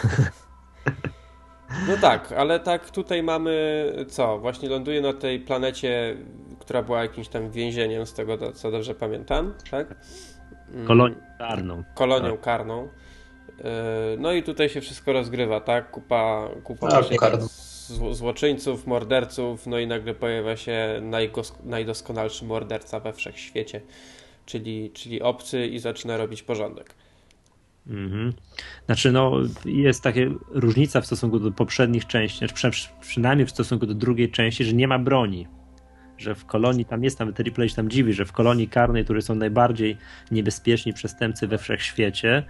No 1.87 1.97
tak, 2.01 2.31
ale 2.31 2.59
tak 2.59 2.89
tutaj 2.89 3.23
mamy 3.23 3.85
co? 4.07 4.39
Właśnie 4.39 4.69
ląduje 4.69 5.01
na 5.01 5.13
tej 5.13 5.39
planecie, 5.39 6.17
która 6.59 6.81
była 6.83 7.01
jakimś 7.01 7.27
tam 7.27 7.51
więzieniem, 7.51 8.05
z 8.05 8.13
tego 8.13 8.51
co 8.51 8.71
dobrze 8.71 8.95
pamiętam, 8.95 9.53
tak? 9.71 9.95
Kolonią 10.87 11.15
karną. 11.37 11.83
Kolonią 11.95 12.31
tak. 12.31 12.41
karną. 12.41 12.87
E, 13.63 14.15
no 14.19 14.33
i 14.33 14.43
tutaj 14.43 14.69
się 14.69 14.81
wszystko 14.81 15.13
rozgrywa, 15.13 15.59
tak? 15.59 15.91
Kupa, 15.91 16.49
kupa 16.63 16.87
tak, 16.87 17.41
złoczyńców, 18.11 18.87
morderców, 18.87 19.67
no 19.67 19.79
i 19.79 19.87
nagle 19.87 20.13
pojawia 20.13 20.57
się 20.57 21.01
najdoskonalszy 21.63 22.45
morderca 22.45 22.99
we 22.99 23.13
wszechświecie, 23.13 23.81
czyli, 24.45 24.91
czyli 24.93 25.21
obcy 25.21 25.67
i 25.67 25.79
zaczyna 25.79 26.17
robić 26.17 26.43
porządek. 26.43 26.95
Mhm. 27.87 28.33
Znaczy, 28.85 29.11
no, 29.11 29.37
jest 29.65 30.03
taka 30.03 30.19
różnica 30.49 31.01
w 31.01 31.05
stosunku 31.05 31.39
do 31.39 31.51
poprzednich 31.51 32.07
części, 32.07 32.37
znaczy 32.37 32.69
przynajmniej 33.01 33.47
w 33.47 33.51
stosunku 33.51 33.85
do 33.85 33.93
drugiej 33.93 34.31
części, 34.31 34.63
że 34.63 34.73
nie 34.73 34.87
ma 34.87 34.99
broni. 34.99 35.47
Że 36.17 36.35
w 36.35 36.45
kolonii, 36.45 36.85
tam 36.85 37.03
jest 37.03 37.19
nawet 37.19 37.39
replay 37.39 37.69
się 37.69 37.75
tam 37.75 37.89
dziwi, 37.89 38.13
że 38.13 38.25
w 38.25 38.31
kolonii 38.31 38.67
karnej, 38.67 39.03
które 39.03 39.21
są 39.21 39.35
najbardziej 39.35 39.97
niebezpieczni 40.31 40.93
przestępcy 40.93 41.47
we 41.47 41.57
wszechświecie, 41.57 42.43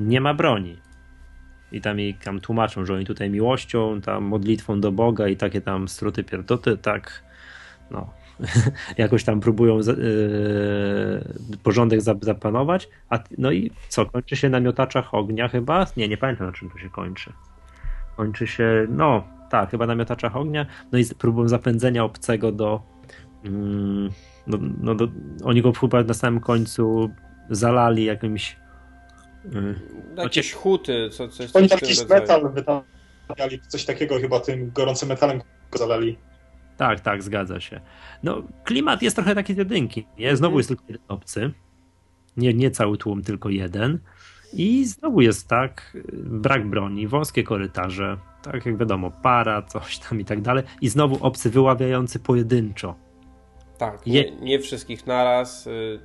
nie 0.00 0.20
ma 0.20 0.34
broni. 0.34 0.76
I 1.72 1.80
tam 1.80 1.98
jej 1.98 2.14
tam 2.14 2.40
tłumaczą, 2.40 2.86
że 2.86 2.94
oni 2.94 3.04
tutaj 3.04 3.30
miłością, 3.30 4.00
tam 4.00 4.24
modlitwą 4.24 4.80
do 4.80 4.92
Boga 4.92 5.28
i 5.28 5.36
takie 5.36 5.60
tam 5.60 5.88
struty 5.88 6.24
pierdoty, 6.24 6.76
tak, 6.76 7.22
no, 7.90 8.10
jakoś 8.98 9.24
tam 9.24 9.40
próbują 9.40 9.78
yy, 9.78 9.86
porządek 11.62 12.00
zapanować, 12.20 12.88
a 13.10 13.18
no 13.38 13.52
i 13.52 13.70
co, 13.88 14.06
kończy 14.06 14.36
się 14.36 14.48
na 14.48 14.60
miotaczach 14.60 15.14
ognia 15.14 15.48
chyba? 15.48 15.86
Nie, 15.96 16.08
nie 16.08 16.16
pamiętam 16.16 16.46
na 16.46 16.52
czym 16.52 16.70
to 16.70 16.78
się 16.78 16.90
kończy. 16.90 17.32
Kończy 18.16 18.46
się, 18.46 18.86
no 18.88 19.24
tak, 19.50 19.70
chyba 19.70 19.86
na 19.86 19.94
miotaczach 19.94 20.36
ognia, 20.36 20.66
no 20.92 20.98
i 20.98 21.04
próbą 21.18 21.48
zapędzenia 21.48 22.04
obcego 22.04 22.52
do, 22.52 22.82
mm, 23.44 24.10
no, 24.46 24.58
no 24.80 24.94
do, 24.94 25.08
oni 25.44 25.62
go 25.62 25.72
chyba 25.72 26.02
na 26.02 26.14
samym 26.14 26.40
końcu 26.40 27.10
zalali 27.50 28.04
jakimś 28.04 28.56
yy, 29.44 29.74
jakieś 30.16 30.52
huty, 30.52 31.08
co, 31.12 31.28
coś, 31.28 31.56
Oni 31.56 31.68
jakiś 31.70 32.08
metal 32.08 32.52
wydali, 32.52 33.60
coś 33.68 33.84
takiego 33.84 34.20
chyba 34.20 34.40
tym 34.40 34.70
gorącym 34.70 35.08
metalem 35.08 35.42
go 35.70 35.78
zalali. 35.78 36.18
Tak, 36.76 37.00
tak, 37.00 37.22
zgadza 37.22 37.60
się. 37.60 37.80
No, 38.22 38.42
klimat 38.64 39.02
jest 39.02 39.16
trochę 39.16 39.34
taki 39.34 39.56
jedynki, 39.56 40.06
nie? 40.18 40.36
Znowu 40.36 40.58
jest 40.58 40.68
tylko 40.68 40.84
jeden 40.88 41.04
obcy. 41.08 41.50
Nie, 42.36 42.54
nie 42.54 42.70
cały 42.70 42.98
tłum, 42.98 43.22
tylko 43.22 43.48
jeden. 43.48 43.98
I 44.52 44.84
znowu 44.84 45.20
jest 45.20 45.48
tak, 45.48 45.96
brak 46.14 46.66
broni, 46.66 47.06
wąskie 47.06 47.42
korytarze, 47.42 48.16
tak 48.42 48.66
jak 48.66 48.76
wiadomo, 48.76 49.10
para, 49.22 49.62
coś 49.62 49.98
tam 49.98 50.20
i 50.20 50.24
tak 50.24 50.40
dalej. 50.40 50.64
I 50.80 50.88
znowu 50.88 51.24
obcy 51.26 51.50
wyławiający 51.50 52.18
pojedynczo. 52.18 52.94
Tak, 53.78 54.06
nie, 54.06 54.30
nie 54.30 54.58
wszystkich 54.58 55.06
naraz, 55.06 55.66
y, 55.66 56.00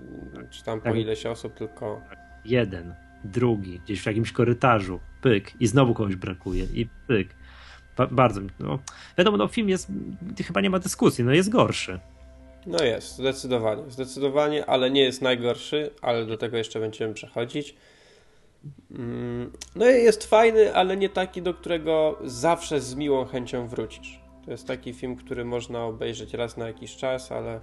czy 0.50 0.64
tam 0.64 0.80
po 0.80 0.86
tak. 0.86 0.96
ileś 0.96 1.26
osób, 1.26 1.54
tylko... 1.54 2.02
Jeden, 2.46 2.96
drugi, 3.26 3.80
gdzieś 3.80 4.02
w 4.02 4.06
jakimś 4.06 4.32
korytarzu, 4.32 5.00
pyk, 5.22 5.54
i 5.60 5.68
znowu 5.68 5.94
kogoś 5.94 6.16
brakuje, 6.16 6.66
i 6.74 6.88
pyk. 7.08 7.36
Ba 7.98 8.08
bardzo. 8.08 8.42
No, 8.60 8.80
wiadomo, 9.18 9.38
no, 9.38 9.48
film 9.48 9.70
jest, 9.70 9.88
chyba 10.48 10.62
nie 10.62 10.70
ma 10.70 10.80
dyskusji, 10.80 11.24
no 11.24 11.34
jest 11.34 11.50
gorszy. 11.50 12.00
No 12.66 12.84
jest, 12.84 13.16
zdecydowanie. 13.16 13.84
Zdecydowanie, 13.92 14.66
ale 14.66 14.92
nie 14.92 15.02
jest 15.02 15.22
najgorszy, 15.22 15.90
ale 16.02 16.26
do 16.26 16.38
tego 16.38 16.58
jeszcze 16.58 16.80
będziemy 16.80 17.14
przechodzić. 17.14 17.76
Mm, 18.92 19.52
no 19.76 19.86
jest 19.86 20.26
fajny, 20.26 20.76
ale 20.76 20.98
nie 20.98 21.10
taki, 21.10 21.42
do 21.42 21.54
którego 21.54 22.20
zawsze 22.24 22.82
z 22.82 22.96
miłą 22.96 23.26
chęcią 23.26 23.68
wrócisz. 23.68 24.20
To 24.46 24.52
jest 24.52 24.68
taki 24.68 24.94
film, 24.94 25.16
który 25.16 25.46
można 25.46 25.86
obejrzeć 25.86 26.34
raz 26.34 26.58
na 26.58 26.68
jakiś 26.68 26.96
czas, 26.96 27.32
ale 27.32 27.62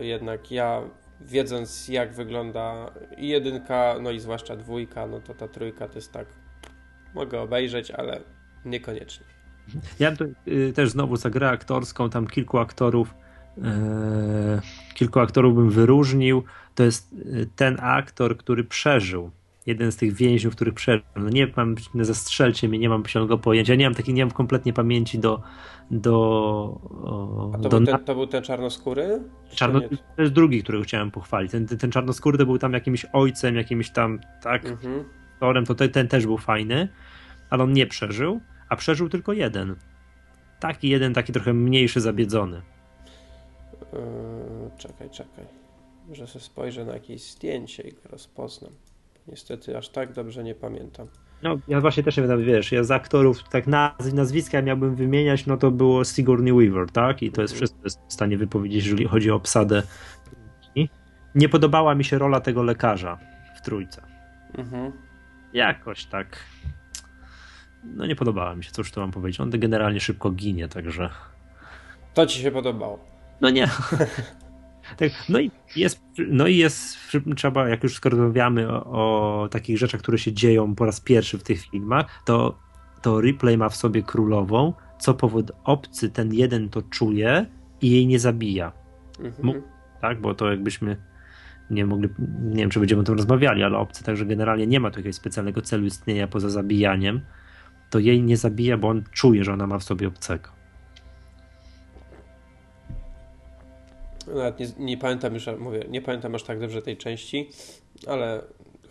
jednak 0.00 0.50
ja, 0.50 0.82
wiedząc 1.20 1.88
jak 1.88 2.14
wygląda 2.14 2.90
jedynka, 3.16 3.94
no 4.02 4.10
i 4.10 4.20
zwłaszcza 4.20 4.56
dwójka, 4.56 5.06
no 5.06 5.20
to 5.20 5.34
ta 5.34 5.48
trójka 5.48 5.88
to 5.88 5.94
jest 5.94 6.12
tak, 6.12 6.26
mogę 7.14 7.40
obejrzeć, 7.40 7.90
ale 7.90 8.20
niekoniecznie. 8.64 9.26
Ja 9.98 10.12
bym 10.12 10.34
y, 10.48 10.72
też 10.72 10.90
znowu 10.90 11.16
za 11.16 11.30
grę 11.30 11.48
aktorską, 11.48 12.10
tam 12.10 12.26
kilku 12.26 12.58
aktorów, 12.58 13.14
e, 13.64 14.60
kilku 14.94 15.20
aktorów 15.20 15.54
bym 15.54 15.70
wyróżnił. 15.70 16.42
To 16.74 16.82
jest 16.82 17.12
y, 17.12 17.48
ten 17.56 17.76
aktor, 17.80 18.36
który 18.36 18.64
przeżył. 18.64 19.30
Jeden 19.68 19.92
z 19.92 19.96
tych 19.96 20.12
więźniów, 20.12 20.54
których 20.54 20.74
przeżył. 20.74 21.02
No 21.16 21.28
nie 21.28 21.52
mam, 21.56 21.74
zastrzelcie 21.94 22.68
mnie, 22.68 22.78
nie 22.78 22.88
mam 22.88 23.06
zielonego 23.06 23.38
pojęcia. 23.38 23.74
Nie 23.74 23.84
mam 23.84 23.94
takiej, 23.94 24.14
nie 24.14 24.26
mam 24.26 24.34
kompletnie 24.34 24.72
pamięci 24.72 25.18
do. 25.18 25.42
do, 25.90 26.14
o, 27.04 27.50
A 27.54 27.58
to, 27.58 27.68
do... 27.68 27.76
Był 27.76 27.86
ten, 27.86 28.04
to 28.04 28.14
był 28.14 28.26
ten 28.26 28.42
czarnoskóry? 28.42 29.20
Czarno... 29.50 29.80
To 30.16 30.22
jest 30.22 30.34
drugi, 30.34 30.62
którego 30.62 30.84
chciałem 30.84 31.10
pochwalić. 31.10 31.52
Ten, 31.52 31.66
ten, 31.66 31.78
ten 31.78 31.90
czarnoskóry 31.90 32.38
to 32.38 32.46
był 32.46 32.58
tam 32.58 32.72
jakimś 32.72 33.06
ojcem, 33.12 33.56
jakimś 33.56 33.90
tam, 33.90 34.20
tak, 34.42 34.66
mhm. 34.66 35.04
torem, 35.40 35.66
to 35.66 35.74
ten, 35.74 35.90
ten 35.90 36.08
też 36.08 36.26
był 36.26 36.38
fajny, 36.38 36.88
ale 37.50 37.64
on 37.64 37.72
nie 37.72 37.86
przeżył 37.86 38.40
a 38.68 38.76
przeżył 38.76 39.08
tylko 39.08 39.32
jeden. 39.32 39.76
Taki 40.60 40.88
jeden, 40.88 41.14
taki 41.14 41.32
trochę 41.32 41.54
mniejszy, 41.54 42.00
zabiedzony. 42.00 42.62
Yy, 43.92 44.70
czekaj, 44.78 45.10
czekaj. 45.10 45.44
Może 46.08 46.26
sobie 46.26 46.44
spojrzę 46.44 46.84
na 46.84 46.92
jakieś 46.92 47.22
zdjęcie 47.22 47.82
i 47.82 47.92
go 47.92 48.00
rozpoznam. 48.04 48.72
Niestety 49.28 49.76
aż 49.76 49.88
tak 49.88 50.12
dobrze 50.12 50.44
nie 50.44 50.54
pamiętam. 50.54 51.06
No, 51.42 51.58
ja 51.68 51.80
właśnie 51.80 52.02
też 52.02 52.16
nie 52.16 52.22
wiem, 52.22 52.44
wiesz, 52.44 52.72
ja 52.72 52.84
z 52.84 52.90
aktorów 52.90 53.48
tak 53.48 53.66
nazw, 53.66 54.12
nazwiska 54.12 54.62
miałbym 54.62 54.94
wymieniać, 54.94 55.46
no 55.46 55.56
to 55.56 55.70
było 55.70 56.04
Sigourney 56.04 56.52
Weaver, 56.52 56.90
tak? 56.90 57.22
I 57.22 57.30
to 57.30 57.42
jest 57.42 57.54
mhm. 57.54 57.56
wszystko 57.56 57.84
jest 57.84 58.00
w 58.08 58.12
stanie 58.12 58.38
wypowiedzieć, 58.38 58.84
jeżeli 58.84 59.08
chodzi 59.08 59.30
o 59.30 59.34
obsadę. 59.34 59.82
Nie 61.34 61.48
podobała 61.48 61.94
mi 61.94 62.04
się 62.04 62.18
rola 62.18 62.40
tego 62.40 62.62
lekarza 62.62 63.18
w 63.56 63.60
trójce. 63.60 64.02
Mhm. 64.58 64.92
Jakoś 65.52 66.04
tak 66.04 66.44
no 67.84 68.06
nie 68.06 68.16
podobała 68.16 68.54
mi 68.54 68.64
się, 68.64 68.70
cóż 68.70 68.90
tu 68.90 69.00
mam 69.00 69.10
powiedzieć. 69.10 69.40
On 69.40 69.50
generalnie 69.50 70.00
szybko 70.00 70.30
ginie, 70.30 70.68
także. 70.68 71.10
To 72.14 72.26
ci 72.26 72.42
się 72.42 72.50
podobało. 72.50 72.98
No 73.40 73.50
nie. 73.50 73.68
tak, 74.96 75.12
no 75.28 75.40
i 75.40 75.50
jest, 75.76 76.00
no 76.28 76.46
i 76.46 76.56
jest, 76.56 76.98
trzeba, 77.36 77.68
jak 77.68 77.82
już 77.82 77.94
skoro 77.94 78.18
rozmawiamy 78.18 78.68
o, 78.72 78.84
o, 79.42 79.48
takich 79.48 79.78
rzeczach, 79.78 80.00
które 80.00 80.18
się 80.18 80.32
dzieją 80.32 80.74
po 80.74 80.84
raz 80.84 81.00
pierwszy 81.00 81.38
w 81.38 81.42
tych 81.42 81.60
filmach, 81.60 82.22
to, 82.24 82.58
to 83.02 83.20
replay 83.20 83.58
ma 83.58 83.68
w 83.68 83.76
sobie 83.76 84.02
królową, 84.02 84.72
co 84.98 85.14
powód 85.14 85.52
obcy 85.64 86.10
ten 86.10 86.34
jeden 86.34 86.68
to 86.68 86.82
czuje 86.82 87.46
i 87.80 87.90
jej 87.90 88.06
nie 88.06 88.18
zabija. 88.18 88.72
Mhm. 89.20 89.62
tak, 90.00 90.20
bo 90.20 90.34
to 90.34 90.50
jakbyśmy 90.50 90.96
nie 91.70 91.86
mogli, 91.86 92.08
nie 92.42 92.56
wiem, 92.56 92.70
czy 92.70 92.80
będziemy 92.80 93.02
o 93.02 93.04
tym 93.04 93.14
rozmawiali, 93.14 93.62
ale 93.62 93.78
obcy 93.78 94.04
także 94.04 94.26
generalnie 94.26 94.66
nie 94.66 94.80
ma 94.80 94.90
tu 94.90 94.98
jakiegoś 94.98 95.16
specjalnego 95.16 95.62
celu 95.62 95.86
istnienia 95.86 96.28
poza 96.28 96.50
zabijaniem, 96.50 97.20
to 97.90 97.98
jej 97.98 98.22
nie 98.22 98.36
zabija, 98.36 98.78
bo 98.78 98.88
on 98.88 99.04
czuje, 99.12 99.44
że 99.44 99.52
ona 99.52 99.66
ma 99.66 99.78
w 99.78 99.84
sobie 99.84 100.08
obcego. 100.08 100.57
Nawet 104.34 104.60
nie, 104.60 104.66
nie 104.78 104.98
pamiętam 104.98 105.34
już, 105.34 105.46
mówię, 105.58 105.84
nie 105.88 106.02
pamiętam 106.02 106.34
aż 106.34 106.42
tak 106.42 106.60
dobrze 106.60 106.82
tej 106.82 106.96
części, 106.96 107.48
ale 108.06 108.42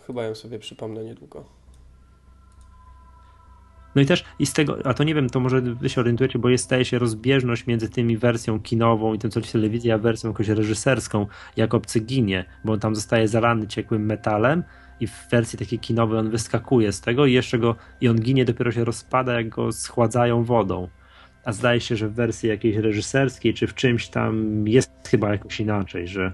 chyba 0.06 0.24
ją 0.24 0.34
sobie 0.34 0.58
przypomnę 0.58 1.04
niedługo. 1.04 1.44
No 3.94 4.02
i 4.02 4.06
też 4.06 4.24
i 4.38 4.46
z 4.46 4.52
tego, 4.52 4.78
a 4.84 4.94
to 4.94 5.04
nie 5.04 5.14
wiem, 5.14 5.30
to 5.30 5.40
może 5.40 5.60
wy 5.60 5.88
się 5.88 6.00
orientujecie, 6.00 6.38
bo 6.38 6.48
jest 6.48 6.64
staje 6.64 6.84
się 6.84 6.98
rozbieżność 6.98 7.66
między 7.66 7.88
tymi 7.88 8.16
wersją 8.16 8.60
kinową 8.60 9.14
i 9.14 9.18
tym, 9.18 9.30
co 9.30 9.40
w 9.40 9.52
telewizji, 9.52 9.90
a 9.90 9.98
wersją 9.98 10.30
jakoś 10.30 10.48
reżyserską, 10.48 11.26
jak 11.56 11.74
obcy 11.74 12.00
ginie, 12.00 12.44
bo 12.64 12.72
on 12.72 12.80
tam 12.80 12.94
zostaje 12.94 13.28
zalany 13.28 13.66
ciekłym 13.66 14.06
metalem 14.06 14.64
i 15.00 15.06
w 15.06 15.28
wersji 15.30 15.58
takiej 15.58 15.78
kinowej 15.78 16.18
on 16.18 16.30
wyskakuje 16.30 16.92
z 16.92 17.00
tego 17.00 17.26
i 17.26 17.32
jeszcze 17.32 17.58
go, 17.58 17.76
i 18.00 18.08
on 18.08 18.16
ginie, 18.16 18.44
dopiero 18.44 18.72
się 18.72 18.84
rozpada, 18.84 19.34
jak 19.34 19.48
go 19.48 19.72
schładzają 19.72 20.44
wodą. 20.44 20.88
A 21.48 21.52
zdaje 21.52 21.80
się, 21.80 21.96
że 21.96 22.08
w 22.08 22.14
wersji 22.14 22.48
jakiejś 22.48 22.76
reżyserskiej, 22.76 23.54
czy 23.54 23.66
w 23.66 23.74
czymś 23.74 24.08
tam 24.08 24.64
jest 24.68 25.08
chyba 25.10 25.30
jakoś 25.30 25.60
inaczej, 25.60 26.08
że 26.08 26.32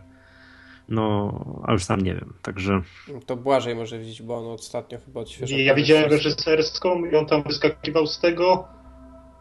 no, 0.88 1.62
a 1.66 1.72
już 1.72 1.85
sam 1.85 2.00
nie 2.00 2.14
wiem, 2.14 2.35
także... 2.42 2.83
To 3.27 3.37
Błażej 3.37 3.74
może 3.74 3.98
widzieć, 3.98 4.22
bo 4.22 4.37
on 4.37 4.46
ostatnio 4.46 4.98
chyba 4.98 5.20
odświeżał. 5.20 5.59
Ja 5.59 5.74
widziałem 5.74 6.11
reżyserską 6.11 7.05
i 7.05 7.16
on 7.16 7.27
tam 7.27 7.42
wyskakiwał 7.42 8.07
z 8.07 8.20
tego 8.20 8.68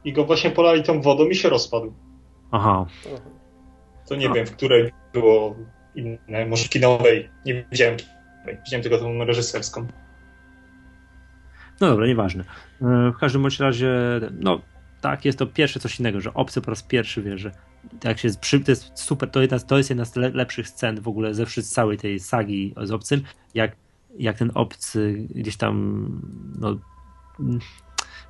i 0.03 0.13
go 0.13 0.25
właśnie 0.25 0.51
polali 0.51 0.83
tą 0.83 1.01
wodą 1.01 1.25
i 1.25 1.35
się 1.35 1.49
rozpadł. 1.49 1.93
Aha. 2.51 2.85
To 4.09 4.15
nie 4.15 4.29
no. 4.29 4.35
wiem, 4.35 4.45
w 4.45 4.51
której 4.51 4.91
było 5.13 5.55
inne, 5.95 6.45
może 6.45 6.67
kinowej, 6.67 7.29
nie 7.45 7.65
widziałem 7.71 7.97
widziałem 8.65 8.83
tylko 8.83 8.97
tą 8.97 9.25
reżyserską. 9.25 9.87
No 11.81 11.89
dobra, 11.89 12.07
nieważne. 12.07 12.43
E, 12.81 13.11
w 13.11 13.17
każdym 13.19 13.41
bądź 13.41 13.59
razie, 13.59 13.89
no 14.31 14.61
tak, 15.03 15.25
jest 15.25 15.39
to 15.39 15.47
pierwsze 15.47 15.79
coś 15.79 15.99
innego, 15.99 16.21
że 16.21 16.33
obcy 16.33 16.61
po 16.61 16.71
raz 16.71 16.83
pierwszy 16.83 17.21
wie, 17.21 17.37
że 17.37 17.51
jak 18.03 18.19
się 18.19 18.29
przy, 18.41 18.59
to 18.59 18.71
jest 18.71 18.91
super, 18.95 19.29
to, 19.29 19.41
jedna, 19.41 19.59
to 19.59 19.77
jest 19.77 19.89
jedna 19.89 20.05
z 20.05 20.15
lepszych 20.15 20.69
scen 20.69 21.01
w 21.01 21.07
ogóle 21.07 21.33
ze 21.33 21.45
wszystkich, 21.45 21.75
całej 21.75 21.97
tej 21.97 22.19
sagi 22.19 22.73
z 22.83 22.91
obcym, 22.91 23.21
jak, 23.53 23.75
jak 24.17 24.37
ten 24.37 24.51
obcy 24.53 25.27
gdzieś 25.35 25.57
tam 25.57 26.07
no, 26.59 26.77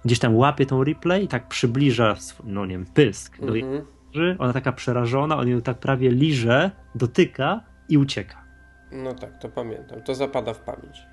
gdzieś 0.06 0.20
tam 0.20 0.36
łapie 0.36 0.66
tą 0.66 0.84
replay 0.84 1.24
i 1.24 1.28
tak 1.28 1.48
przybliża, 1.48 2.16
no 2.44 2.66
nie 2.66 2.76
wiem, 2.76 2.86
pysk 2.86 3.40
do 3.46 3.56
jej 3.56 3.64
mhm. 3.64 4.36
ona 4.40 4.54
taka 4.54 4.72
przerażona, 4.72 5.38
on 5.38 5.48
ją 5.48 5.62
tak 5.62 5.80
prawie 5.80 6.12
liże, 6.12 6.72
dotyka 6.96 7.62
i 7.90 7.98
ucieka. 7.98 8.44
No 8.92 9.14
tak, 9.14 9.38
to 9.38 9.50
pamiętam, 9.50 10.02
to 10.02 10.16
zapada 10.16 10.54
w 10.54 10.60
pamięć. 10.60 11.06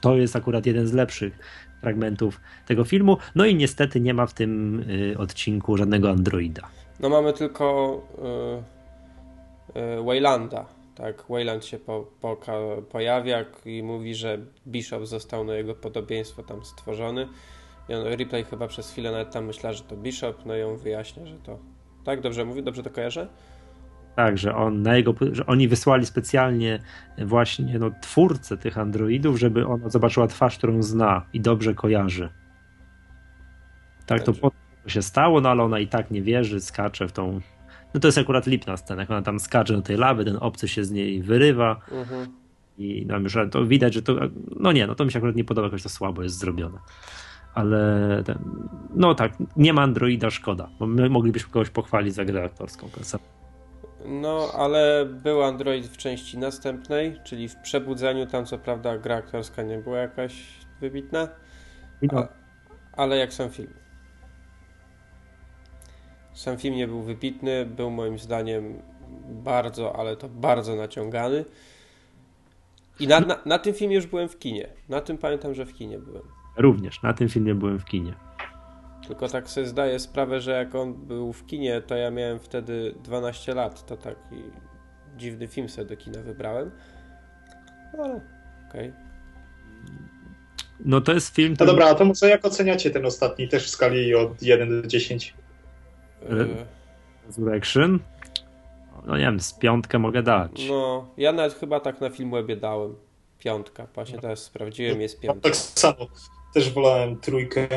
To 0.00 0.16
jest 0.16 0.36
akurat 0.36 0.66
jeden 0.66 0.86
z 0.86 0.92
lepszych 0.92 1.38
fragmentów 1.82 2.40
tego 2.66 2.84
filmu. 2.84 3.16
No 3.34 3.46
i 3.46 3.54
niestety 3.54 4.00
nie 4.00 4.14
ma 4.14 4.26
w 4.26 4.34
tym 4.34 4.80
y, 4.90 5.18
odcinku 5.18 5.76
żadnego 5.76 6.10
androida. 6.10 6.62
No 7.00 7.08
mamy 7.08 7.32
tylko 7.32 8.00
y, 9.74 9.80
y, 10.00 10.02
Waylanda. 10.02 10.66
Tak, 10.94 11.24
Wayland 11.28 11.64
się 11.64 11.78
po, 11.78 12.06
po, 12.20 12.36
pojawia 12.90 13.44
i 13.64 13.82
mówi, 13.82 14.14
że 14.14 14.38
Bishop 14.66 15.06
został 15.06 15.44
na 15.44 15.54
jego 15.54 15.74
podobieństwo 15.74 16.42
tam 16.42 16.64
stworzony. 16.64 17.28
I 17.88 17.94
on, 17.94 18.06
replay 18.06 18.44
chyba 18.44 18.68
przez 18.68 18.90
chwilę 18.90 19.12
nawet 19.12 19.30
tam 19.30 19.44
myślał, 19.44 19.72
że 19.74 19.82
to 19.82 19.96
Bishop, 19.96 20.46
no 20.46 20.56
i 20.56 20.62
on 20.62 20.76
wyjaśnia, 20.76 21.26
że 21.26 21.38
to. 21.38 21.58
Tak, 22.04 22.20
dobrze 22.20 22.44
mówię, 22.44 22.62
dobrze 22.62 22.82
to 22.82 22.90
kojarzę? 22.90 23.28
Tak, 24.16 24.38
że, 24.38 24.54
on 24.54 24.82
na 24.82 24.96
jego, 24.96 25.14
że 25.32 25.46
oni 25.46 25.68
wysłali 25.68 26.06
specjalnie 26.06 26.78
właśnie 27.18 27.78
no, 27.78 27.90
twórcę 28.00 28.56
tych 28.56 28.78
androidów, 28.78 29.38
żeby 29.38 29.66
ona 29.66 29.88
zobaczyła 29.88 30.26
twarz, 30.26 30.58
którą 30.58 30.82
zna 30.82 31.26
i 31.32 31.40
dobrze 31.40 31.74
kojarzy. 31.74 32.28
Tak, 34.06 34.22
to 34.22 34.32
potem 34.32 34.60
się 34.86 35.02
stało, 35.02 35.40
no 35.40 35.48
ale 35.48 35.62
ona 35.62 35.78
i 35.78 35.86
tak 35.86 36.10
nie 36.10 36.22
wierzy, 36.22 36.60
skacze 36.60 37.08
w 37.08 37.12
tą. 37.12 37.40
No 37.94 38.00
to 38.00 38.08
jest 38.08 38.18
akurat 38.18 38.46
lipna 38.46 38.76
scena, 38.76 39.02
jak 39.02 39.10
ona 39.10 39.22
tam 39.22 39.40
skacze 39.40 39.74
do 39.74 39.82
tej 39.82 39.96
lawy, 39.96 40.24
ten 40.24 40.36
obcy 40.40 40.68
się 40.68 40.84
z 40.84 40.90
niej 40.90 41.22
wyrywa. 41.22 41.80
Mhm. 41.90 42.26
I 42.78 43.06
no, 43.06 43.18
już 43.18 43.36
to 43.50 43.66
widać, 43.66 43.94
że 43.94 44.02
to. 44.02 44.16
No 44.60 44.72
nie, 44.72 44.86
no 44.86 44.94
to 44.94 45.04
mi 45.04 45.12
się 45.12 45.18
akurat 45.18 45.36
nie 45.36 45.44
podoba, 45.44 45.66
jakoś 45.66 45.82
to 45.82 45.88
słabo 45.88 46.22
jest 46.22 46.38
zrobione. 46.38 46.78
Ale 47.54 48.22
ten, 48.26 48.38
no 48.94 49.14
tak, 49.14 49.32
nie 49.56 49.72
ma 49.72 49.82
androida, 49.82 50.30
szkoda, 50.30 50.68
bo 50.78 50.86
my 50.86 51.08
moglibyśmy 51.08 51.52
kogoś 51.52 51.70
pochwalić 51.70 52.14
za 52.14 52.24
grę 52.24 52.44
aktorską. 52.44 52.88
No, 54.06 54.52
ale 54.54 55.06
był 55.06 55.42
Android 55.42 55.86
w 55.86 55.96
części 55.96 56.38
następnej, 56.38 57.20
czyli 57.24 57.48
w 57.48 57.56
Przebudzeniu. 57.56 58.26
Tam 58.26 58.46
co 58.46 58.58
prawda 58.58 58.98
gra 58.98 59.16
aktorska 59.16 59.62
nie 59.62 59.78
była 59.78 59.98
jakaś 59.98 60.44
wybitna, 60.80 61.28
a, 62.16 62.28
ale 62.92 63.16
jak 63.16 63.32
sam 63.32 63.50
film. 63.50 63.74
Sam 66.32 66.58
film 66.58 66.74
nie 66.74 66.88
był 66.88 67.02
wybitny, 67.02 67.66
był 67.66 67.90
moim 67.90 68.18
zdaniem 68.18 68.82
bardzo, 69.28 69.96
ale 69.96 70.16
to 70.16 70.28
bardzo 70.28 70.76
naciągany. 70.76 71.44
I 73.00 73.08
na, 73.08 73.20
na, 73.20 73.38
na 73.46 73.58
tym 73.58 73.74
filmie 73.74 73.96
już 73.96 74.06
byłem 74.06 74.28
w 74.28 74.38
kinie. 74.38 74.68
Na 74.88 75.00
tym 75.00 75.18
pamiętam, 75.18 75.54
że 75.54 75.66
w 75.66 75.74
kinie 75.74 75.98
byłem. 75.98 76.22
Również, 76.56 77.02
na 77.02 77.12
tym 77.12 77.28
filmie 77.28 77.54
byłem 77.54 77.78
w 77.78 77.84
kinie. 77.84 78.14
Tylko 79.06 79.28
tak 79.28 79.50
sobie 79.50 79.66
zdaję 79.66 79.98
sprawę, 79.98 80.40
że 80.40 80.50
jak 80.50 80.74
on 80.74 80.94
był 80.94 81.32
w 81.32 81.46
kinie, 81.46 81.80
to 81.80 81.96
ja 81.96 82.10
miałem 82.10 82.40
wtedy 82.40 82.94
12 83.02 83.54
lat. 83.54 83.86
To 83.86 83.96
taki 83.96 84.42
dziwny 85.16 85.48
film 85.48 85.68
sobie 85.68 85.88
do 85.88 85.96
kina 85.96 86.22
wybrałem. 86.22 86.70
Ale 87.92 88.20
okej. 88.68 88.88
Okay. 88.88 88.92
No 90.84 91.00
to 91.00 91.12
jest 91.12 91.34
film. 91.34 91.54
No 91.60 91.66
dobra, 91.66 91.86
a 91.86 91.94
to 91.94 92.04
może 92.04 92.28
jak 92.28 92.44
oceniacie 92.44 92.90
ten 92.90 93.06
ostatni 93.06 93.48
też 93.48 93.66
w 93.66 93.68
skali 93.68 94.14
od 94.14 94.42
1 94.42 94.82
do 94.82 94.88
10? 94.88 95.34
Resurrection? 97.26 97.98
No 99.06 99.16
nie 99.16 99.24
wiem, 99.24 99.40
z 99.40 99.52
piątkę 99.52 99.98
mogę 99.98 100.22
dać. 100.22 100.66
No, 100.68 101.08
ja 101.16 101.32
nawet 101.32 101.54
chyba 101.54 101.80
tak 101.80 102.00
na 102.00 102.10
Filmwebie 102.10 102.56
dałem. 102.56 102.94
Piątka, 103.38 103.86
właśnie 103.94 104.18
teraz 104.18 104.42
sprawdziłem, 104.42 105.00
jest 105.00 105.20
piątka. 105.20 105.42
tak 105.42 105.56
samo, 105.56 106.06
też 106.54 106.72
wolałem 106.72 107.20
trójkę 107.20 107.68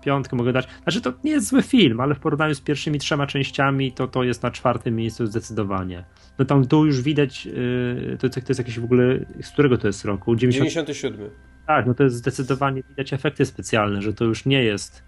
piątkę 0.00 0.36
mogę 0.36 0.52
dać. 0.52 0.68
Znaczy, 0.82 1.00
to 1.00 1.12
nie 1.24 1.30
jest 1.30 1.48
zły 1.48 1.62
film, 1.62 2.00
ale 2.00 2.14
w 2.14 2.18
porównaniu 2.18 2.54
z 2.54 2.60
pierwszymi 2.60 2.98
trzema 2.98 3.26
częściami, 3.26 3.92
to 3.92 4.08
to 4.08 4.24
jest 4.24 4.42
na 4.42 4.50
czwartym 4.50 4.96
miejscu 4.96 5.26
zdecydowanie. 5.26 6.04
No 6.38 6.44
tam 6.44 6.66
tu 6.66 6.86
już 6.86 7.02
widać, 7.02 7.46
yy, 7.46 8.16
to, 8.20 8.28
to 8.28 8.40
jest 8.48 8.58
jakiś 8.58 8.80
w 8.80 8.84
ogóle, 8.84 9.18
z 9.42 9.50
którego 9.50 9.78
to 9.78 9.86
jest 9.86 10.04
roku? 10.04 10.36
90... 10.36 10.70
97. 10.70 11.30
Tak, 11.66 11.86
no 11.86 11.94
to 11.94 12.04
jest 12.04 12.16
zdecydowanie 12.16 12.82
widać 12.88 13.12
efekty 13.12 13.46
specjalne, 13.46 14.02
że 14.02 14.14
to 14.14 14.24
już 14.24 14.46
nie 14.46 14.64
jest 14.64 15.02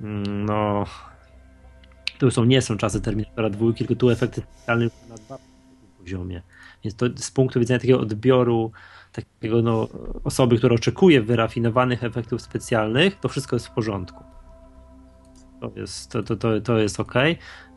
mm, 0.00 0.44
no 0.44 0.84
to 2.18 2.26
już 2.26 2.34
są, 2.34 2.44
nie 2.44 2.62
są 2.62 2.76
czasy 2.76 3.00
Terminatora 3.00 3.50
dwójki, 3.50 3.78
tylko 3.78 4.00
tu 4.00 4.10
efekty 4.10 4.40
specjalne 4.40 4.84
na 5.08 5.14
dwa 5.14 5.38
poziomie. 5.98 6.42
Więc 6.84 6.96
to 6.96 7.06
z 7.16 7.30
punktu 7.30 7.60
widzenia 7.60 7.80
takiego 7.80 8.00
odbioru 8.00 8.72
takiego 9.12 9.62
no, 9.62 9.88
osoby, 10.24 10.58
która 10.58 10.74
oczekuje 10.74 11.22
wyrafinowanych 11.22 12.04
efektów 12.04 12.42
specjalnych, 12.42 13.20
to 13.20 13.28
wszystko 13.28 13.56
jest 13.56 13.66
w 13.66 13.70
porządku. 13.70 14.24
To 15.60 15.72
jest, 15.76 16.10
to, 16.10 16.22
to, 16.22 16.60
to, 16.60 16.78
jest 16.78 17.00
ok. 17.00 17.14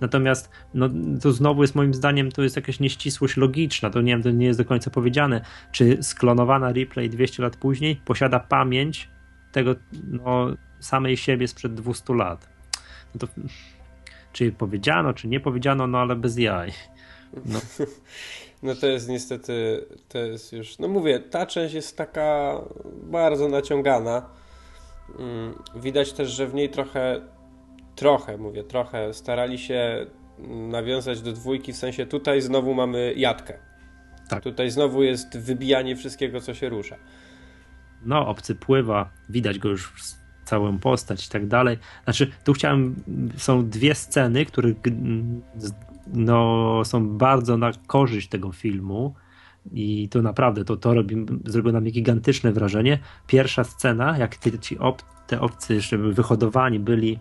Natomiast 0.01 0.49
no, 0.73 0.89
to 1.21 1.31
znowu 1.31 1.61
jest 1.61 1.75
moim 1.75 1.93
zdaniem 1.93 2.31
to 2.31 2.43
jest 2.43 2.55
jakaś 2.55 2.79
nieścisłość 2.79 3.37
logiczna. 3.37 3.89
To 3.89 4.01
nie 4.01 4.19
to 4.19 4.31
nie 4.31 4.45
jest 4.45 4.59
do 4.59 4.65
końca 4.65 4.91
powiedziane. 4.91 5.41
Czy 5.71 6.03
sklonowana 6.03 6.71
replay 6.71 7.09
200 7.09 7.43
lat 7.43 7.57
później 7.57 7.95
posiada 7.95 8.39
pamięć 8.39 9.09
tego 9.51 9.75
no, 10.03 10.47
samej 10.79 11.17
siebie 11.17 11.47
sprzed 11.47 11.73
200 11.73 12.13
lat? 12.13 12.49
No 13.15 13.19
to, 13.19 13.27
czy 14.33 14.51
powiedziano, 14.51 15.13
czy 15.13 15.27
nie 15.27 15.39
powiedziano, 15.39 15.87
no 15.87 15.97
ale 15.97 16.15
bez 16.15 16.37
jaj. 16.37 16.71
No. 17.45 17.59
No 18.63 18.75
to 18.75 18.87
jest 18.87 19.09
niestety, 19.09 19.85
to 20.09 20.17
jest 20.17 20.53
już, 20.53 20.79
no 20.79 20.87
mówię, 20.87 21.19
ta 21.19 21.45
część 21.45 21.73
jest 21.73 21.97
taka 21.97 22.61
bardzo 23.03 23.47
naciągana. 23.47 24.29
Mm, 25.19 25.53
widać 25.75 26.13
też, 26.13 26.29
że 26.31 26.47
w 26.47 26.53
niej 26.53 26.69
trochę, 26.69 27.21
trochę, 27.95 28.37
mówię, 28.37 28.63
trochę 28.63 29.13
starali 29.13 29.59
się 29.59 30.05
nawiązać 30.47 31.21
do 31.21 31.33
dwójki, 31.33 31.73
w 31.73 31.77
sensie 31.77 32.05
tutaj 32.05 32.41
znowu 32.41 32.73
mamy 32.73 33.13
jatkę. 33.17 33.53
Tak. 34.29 34.43
Tutaj 34.43 34.71
znowu 34.71 35.03
jest 35.03 35.37
wybijanie 35.39 35.95
wszystkiego, 35.95 36.41
co 36.41 36.53
się 36.53 36.69
rusza. 36.69 36.95
No, 38.05 38.27
obcy 38.27 38.55
pływa, 38.55 39.09
widać 39.29 39.59
go 39.59 39.69
już 39.69 39.93
całą 40.45 40.79
postać 40.79 41.27
i 41.27 41.29
tak 41.29 41.47
dalej. 41.47 41.77
Znaczy, 42.03 42.31
tu 42.43 42.53
chciałem, 42.53 42.95
są 43.37 43.69
dwie 43.69 43.95
sceny, 43.95 44.45
które 44.45 44.73
no, 46.07 46.81
są 46.85 47.17
bardzo 47.17 47.57
na 47.57 47.71
korzyść 47.87 48.29
tego 48.29 48.51
filmu 48.51 49.15
i 49.71 50.09
to 50.09 50.21
naprawdę, 50.21 50.65
to, 50.65 50.77
to 50.77 50.93
robi, 50.93 51.25
zrobiło 51.45 51.73
na 51.73 51.81
mnie 51.81 51.91
gigantyczne 51.91 52.51
wrażenie. 52.51 52.99
Pierwsza 53.27 53.63
scena, 53.63 54.17
jak 54.17 54.35
te, 54.35 54.59
ci 54.59 54.79
ob, 54.79 55.01
te 55.27 55.41
obcy 55.41 55.73
jeszcze 55.73 55.97
wyhodowani 55.97 56.79
byli 56.79 57.19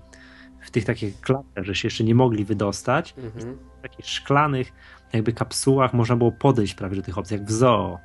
w 0.61 0.70
tych 0.70 0.85
takich 0.85 1.20
klatkach, 1.20 1.64
że 1.64 1.74
się 1.74 1.87
jeszcze 1.87 2.05
nie 2.05 2.14
mogli 2.14 2.45
wydostać, 2.45 3.14
mhm. 3.18 3.59
w 3.78 3.83
takich 3.83 4.07
szklanych 4.07 4.72
jakby 5.12 5.33
kapsułach 5.33 5.93
można 5.93 6.16
było 6.16 6.33
podejść 6.33 6.74
prawie 6.74 6.97
do 6.97 7.03
tych 7.03 7.18
obcych, 7.18 7.41
jak 7.41 7.49
w 7.49 7.53
zoo. 7.53 7.99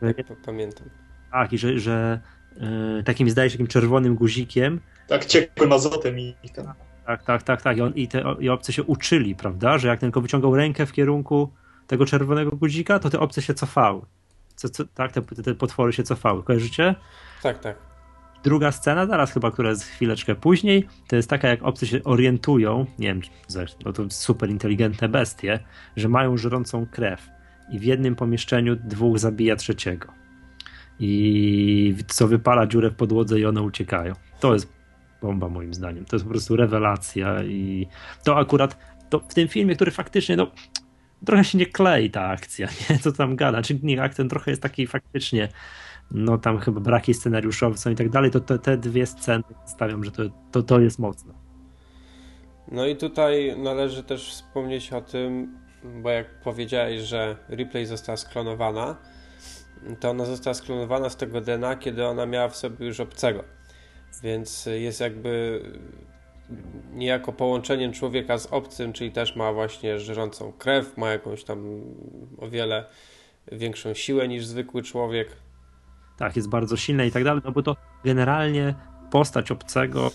Tak, 0.00 0.16
pamiętam. 0.46 0.88
Tak, 1.32 1.52
i 1.52 1.58
że, 1.58 1.78
że 1.78 2.20
yy, 2.56 3.02
takim 3.02 3.30
zdaje 3.30 3.50
się 3.50 3.54
takim 3.54 3.66
czerwonym 3.66 4.14
guzikiem. 4.14 4.80
Tak, 5.08 5.24
ciekłym 5.24 5.72
azotem 5.72 6.18
i 6.18 6.34
tam. 6.54 6.85
Tak, 7.06 7.22
tak, 7.22 7.42
tak, 7.42 7.62
tak. 7.62 7.76
I, 7.76 7.80
on, 7.80 7.92
i 7.94 8.08
te 8.08 8.24
i 8.40 8.48
obce 8.48 8.72
się 8.72 8.82
uczyli, 8.82 9.34
prawda? 9.34 9.78
Że 9.78 9.88
jak 9.88 10.00
tylko 10.00 10.20
wyciągał 10.20 10.56
rękę 10.56 10.86
w 10.86 10.92
kierunku 10.92 11.50
tego 11.86 12.06
czerwonego 12.06 12.50
guzika, 12.50 12.98
to 12.98 13.10
te 13.10 13.20
obce 13.20 13.42
się 13.42 13.54
cofały. 13.54 14.02
Co, 14.56 14.68
co, 14.68 14.84
tak, 14.84 15.12
te, 15.12 15.22
te 15.22 15.54
potwory 15.54 15.92
się 15.92 16.02
cofały. 16.02 16.42
Kojarzycie? 16.42 16.94
Tak, 17.42 17.58
tak. 17.58 17.76
Druga 18.44 18.72
scena, 18.72 19.06
zaraz 19.06 19.32
chyba, 19.32 19.50
która 19.50 19.70
jest 19.70 19.84
chwileczkę 19.84 20.34
później, 20.34 20.86
to 21.08 21.16
jest 21.16 21.30
taka, 21.30 21.48
jak 21.48 21.62
obcy 21.62 21.86
się 21.86 22.04
orientują, 22.04 22.86
nie 22.98 23.08
wiem, 23.08 23.20
no 23.84 23.92
to 23.92 24.10
super 24.10 24.50
inteligentne 24.50 25.08
bestie, 25.08 25.58
że 25.96 26.08
mają 26.08 26.36
żrącą 26.36 26.86
krew 26.86 27.28
i 27.70 27.78
w 27.78 27.82
jednym 27.82 28.16
pomieszczeniu 28.16 28.76
dwóch 28.76 29.18
zabija 29.18 29.56
trzeciego. 29.56 30.12
I 31.00 31.96
co 32.06 32.28
wypala 32.28 32.66
dziurę 32.66 32.90
w 32.90 32.94
podłodze 32.94 33.40
i 33.40 33.46
one 33.46 33.62
uciekają. 33.62 34.14
To 34.40 34.54
jest 34.54 34.75
bomba 35.22 35.48
moim 35.48 35.74
zdaniem. 35.74 36.04
To 36.04 36.16
jest 36.16 36.24
po 36.24 36.30
prostu 36.30 36.56
rewelacja 36.56 37.44
i 37.44 37.86
to 38.24 38.36
akurat 38.36 38.78
to 39.08 39.20
w 39.20 39.34
tym 39.34 39.48
filmie, 39.48 39.74
który 39.74 39.90
faktycznie 39.90 40.36
no 40.36 40.50
trochę 41.26 41.44
się 41.44 41.58
nie 41.58 41.66
klei 41.66 42.10
ta 42.10 42.22
akcja, 42.28 42.68
nie? 42.90 42.98
Co 42.98 43.12
tam 43.12 43.36
gada. 43.36 43.62
Czy 43.62 43.78
nie, 43.82 44.02
akcent 44.02 44.30
trochę 44.30 44.50
jest 44.50 44.62
taki 44.62 44.86
faktycznie 44.86 45.48
no 46.10 46.38
tam 46.38 46.58
chyba 46.58 46.80
braki 46.80 47.14
scenariuszowe 47.14 47.78
są 47.78 47.90
i 47.90 47.94
tak 47.94 48.08
dalej, 48.08 48.30
to 48.30 48.40
te, 48.40 48.58
te 48.58 48.76
dwie 48.76 49.06
sceny 49.06 49.44
stawiam, 49.66 50.04
że 50.04 50.10
to, 50.10 50.22
to, 50.52 50.62
to 50.62 50.80
jest 50.80 50.98
mocne. 50.98 51.34
No 52.68 52.86
i 52.86 52.96
tutaj 52.96 53.54
należy 53.58 54.02
też 54.02 54.30
wspomnieć 54.30 54.92
o 54.92 55.00
tym, 55.00 55.58
bo 56.02 56.10
jak 56.10 56.40
powiedziałeś, 56.40 57.02
że 57.02 57.36
Ripley 57.50 57.86
została 57.86 58.16
sklonowana, 58.16 58.96
to 60.00 60.10
ona 60.10 60.24
została 60.24 60.54
sklonowana 60.54 61.10
z 61.10 61.16
tego 61.16 61.40
DNA, 61.40 61.76
kiedy 61.76 62.06
ona 62.06 62.26
miała 62.26 62.48
w 62.48 62.56
sobie 62.56 62.86
już 62.86 63.00
obcego. 63.00 63.44
Więc 64.22 64.66
jest 64.66 65.00
jakby 65.00 65.62
niejako 66.92 67.32
połączeniem 67.32 67.92
człowieka 67.92 68.38
z 68.38 68.46
obcym, 68.46 68.92
czyli 68.92 69.12
też 69.12 69.36
ma 69.36 69.52
właśnie 69.52 70.00
żrącą 70.00 70.52
krew, 70.52 70.96
ma 70.96 71.10
jakąś 71.10 71.44
tam 71.44 71.80
o 72.38 72.48
wiele 72.48 72.84
większą 73.52 73.94
siłę 73.94 74.28
niż 74.28 74.46
zwykły 74.46 74.82
człowiek. 74.82 75.28
Tak, 76.18 76.36
jest 76.36 76.48
bardzo 76.48 76.76
silne 76.76 77.06
i 77.06 77.10
tak 77.10 77.24
dalej, 77.24 77.42
no 77.44 77.52
bo 77.52 77.62
to 77.62 77.76
generalnie 78.04 78.74
postać 79.10 79.50
obcego 79.50 80.10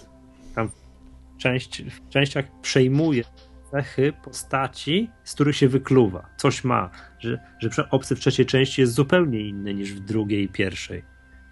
tam 0.56 0.70
w, 0.70 1.38
część, 1.38 1.84
w 1.84 2.10
częściach 2.10 2.45
przejmuje 2.62 3.24
cechy 3.72 4.14
postaci, 4.24 5.10
z 5.24 5.34
których 5.34 5.56
się 5.56 5.68
wykluwa. 5.68 6.30
Coś 6.38 6.64
ma, 6.64 6.89
że, 7.20 7.39
że 7.60 7.89
obcy 7.89 8.16
w 8.16 8.20
trzeciej 8.20 8.45
części 8.45 8.82
jest 8.82 8.93
zupełnie 8.93 9.39
inny 9.39 9.74
niż 9.74 9.93
w 9.93 9.99
drugiej 9.99 10.43
i 10.43 10.49
pierwszej, 10.49 11.04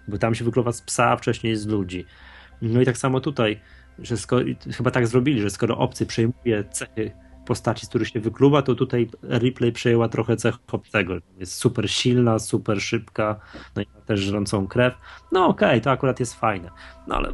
bo 0.08 0.18
tam 0.18 0.34
się 0.34 0.44
wykluwa 0.44 0.72
z 0.72 0.82
psa, 0.82 1.10
a 1.10 1.16
wcześniej 1.16 1.56
z 1.56 1.66
ludzi. 1.66 2.06
No 2.62 2.80
i 2.80 2.84
tak 2.84 2.98
samo 2.98 3.20
tutaj, 3.20 3.60
że 3.98 4.16
skoro, 4.16 4.44
chyba 4.76 4.90
tak 4.90 5.06
zrobili, 5.06 5.40
że 5.40 5.50
skoro 5.50 5.78
obcy 5.78 6.06
przejmuje 6.06 6.64
cechy 6.70 7.12
postaci, 7.46 7.86
z 7.86 7.88
których 7.88 8.08
się 8.08 8.20
wykluwa, 8.20 8.62
to 8.62 8.74
tutaj 8.74 9.08
Ripley 9.22 9.72
przejęła 9.72 10.08
trochę 10.08 10.36
cech 10.36 10.54
obcego. 10.72 11.14
Jest 11.38 11.54
super 11.54 11.90
silna, 11.90 12.38
super 12.38 12.80
szybka, 12.80 13.40
no 13.76 13.82
i 13.82 13.86
ma 13.94 14.00
też 14.00 14.20
żrącą 14.20 14.66
krew. 14.66 14.94
No 15.32 15.46
okej, 15.46 15.68
okay, 15.68 15.80
to 15.80 15.90
akurat 15.90 16.20
jest 16.20 16.34
fajne. 16.34 16.70
No 17.06 17.16
ale, 17.16 17.32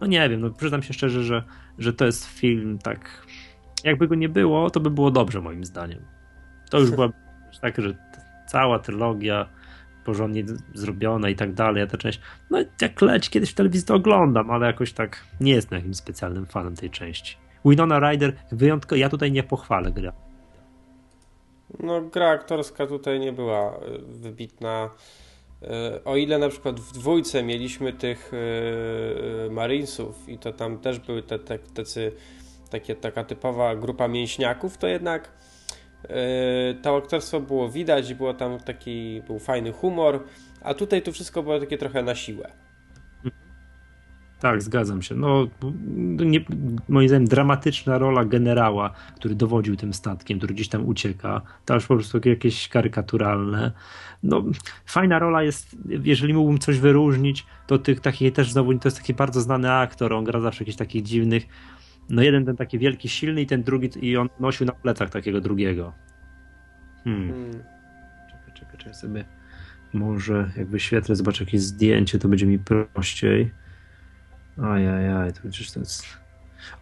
no 0.00 0.06
nie 0.06 0.28
wiem, 0.28 0.40
no 0.40 0.50
przyznam 0.50 0.82
się 0.82 0.94
szczerze, 0.94 1.24
że, 1.24 1.42
że 1.78 1.92
to 1.92 2.04
jest 2.04 2.26
film 2.26 2.78
tak, 2.78 3.26
jakby 3.84 4.08
go 4.08 4.14
nie 4.14 4.28
było, 4.28 4.70
to 4.70 4.80
by 4.80 4.90
było 4.90 5.10
dobrze 5.10 5.40
moim 5.40 5.64
zdaniem. 5.64 6.04
To 6.70 6.78
już 6.80 6.90
była 6.90 7.08
tak, 7.62 7.82
że 7.82 7.94
cała 8.46 8.78
trylogia 8.78 9.48
porządnie 10.04 10.44
zrobiona 10.74 11.28
i 11.28 11.36
tak 11.36 11.54
dalej, 11.54 11.82
a 11.82 11.86
ta 11.86 11.98
część, 11.98 12.20
no 12.50 12.58
jak 12.80 13.02
leć 13.02 13.30
kiedyś 13.30 13.50
w 13.50 13.54
telewizji 13.54 13.86
to 13.86 13.94
oglądam, 13.94 14.50
ale 14.50 14.66
jakoś 14.66 14.92
tak 14.92 15.24
nie 15.40 15.52
jestem 15.52 15.78
jakimś 15.78 15.96
specjalnym 15.96 16.46
fanem 16.46 16.76
tej 16.76 16.90
części. 16.90 17.36
Winona 17.64 17.98
Ryder 17.98 18.32
wyjątkowo, 18.52 18.96
ja 18.96 19.08
tutaj 19.08 19.32
nie 19.32 19.42
pochwalę 19.42 19.92
gry. 19.92 20.12
No 21.80 22.00
gra 22.00 22.30
aktorska 22.30 22.86
tutaj 22.86 23.20
nie 23.20 23.32
była 23.32 23.76
e, 23.76 23.80
wybitna. 23.98 24.90
E, 25.62 26.04
o 26.04 26.16
ile 26.16 26.38
na 26.38 26.48
przykład 26.48 26.80
w 26.80 26.92
dwójce 26.92 27.42
mieliśmy 27.42 27.92
tych 27.92 28.32
e, 28.34 29.50
Marinesów 29.50 30.28
i 30.28 30.38
to 30.38 30.52
tam 30.52 30.78
też 30.78 30.98
były 30.98 31.22
te, 31.22 31.38
te, 31.38 31.58
tacy, 31.58 32.12
takie, 32.70 32.94
taka 32.94 33.24
typowa 33.24 33.76
grupa 33.76 34.08
mięśniaków, 34.08 34.78
to 34.78 34.86
jednak 34.86 35.32
to 36.82 36.96
aktorstwo 36.96 37.40
było 37.40 37.68
widać, 37.68 38.14
było 38.14 38.34
tam 38.34 38.58
taki, 38.58 39.22
był 39.26 39.38
fajny 39.38 39.72
humor, 39.72 40.20
a 40.62 40.74
tutaj 40.74 41.02
to 41.02 41.12
wszystko 41.12 41.42
było 41.42 41.60
takie 41.60 41.78
trochę 41.78 42.02
na 42.02 42.14
siłę. 42.14 42.50
Tak, 44.40 44.62
zgadzam 44.62 45.02
się. 45.02 45.14
No, 45.14 45.46
nie, 46.26 46.40
moim 46.88 47.08
zdaniem 47.08 47.28
dramatyczna 47.28 47.98
rola 47.98 48.24
generała, 48.24 48.90
który 49.16 49.34
dowodził 49.34 49.76
tym 49.76 49.94
statkiem, 49.94 50.38
który 50.38 50.54
gdzieś 50.54 50.68
tam 50.68 50.86
ucieka, 50.86 51.42
to 51.64 51.74
już 51.74 51.86
po 51.86 51.94
prostu 51.94 52.20
jakieś 52.24 52.68
karykaturalne. 52.68 53.72
No, 54.22 54.44
fajna 54.86 55.18
rola 55.18 55.42
jest, 55.42 55.76
jeżeli 56.02 56.34
mógłbym 56.34 56.58
coś 56.58 56.78
wyróżnić, 56.78 57.46
to 57.66 57.78
tych 57.78 58.00
takich 58.00 58.32
też 58.32 58.52
znowu, 58.52 58.78
to 58.78 58.88
jest 58.88 58.96
taki 58.98 59.14
bardzo 59.14 59.40
znany 59.40 59.72
aktor, 59.72 60.12
on 60.12 60.24
gra 60.24 60.40
zawsze 60.40 60.64
jakichś 60.64 60.78
takich 60.78 61.02
dziwnych, 61.02 61.46
no 62.10 62.22
jeden 62.22 62.44
ten 62.44 62.56
taki 62.56 62.78
wielki, 62.78 63.08
silny 63.08 63.42
i 63.42 63.46
ten 63.46 63.62
drugi, 63.62 64.06
i 64.06 64.16
on 64.16 64.28
nosił 64.40 64.66
na 64.66 64.72
plecach 64.72 65.10
takiego 65.10 65.40
drugiego. 65.40 65.92
Hmm. 67.04 67.28
hmm. 67.28 67.52
Czekaj, 68.30 68.54
czekaj, 68.54 68.78
czekaj 68.78 68.94
sobie 68.94 69.24
może 69.92 70.50
jak 70.56 70.68
wyświetlę, 70.68 71.16
zobaczę 71.16 71.44
jakieś 71.44 71.60
zdjęcie, 71.60 72.18
to 72.18 72.28
będzie 72.28 72.46
mi 72.46 72.58
prościej. 72.58 73.52
Ajajaj, 74.62 75.32
to 75.32 75.40
przecież 75.40 75.72
to 75.72 75.80
jest... 75.80 76.04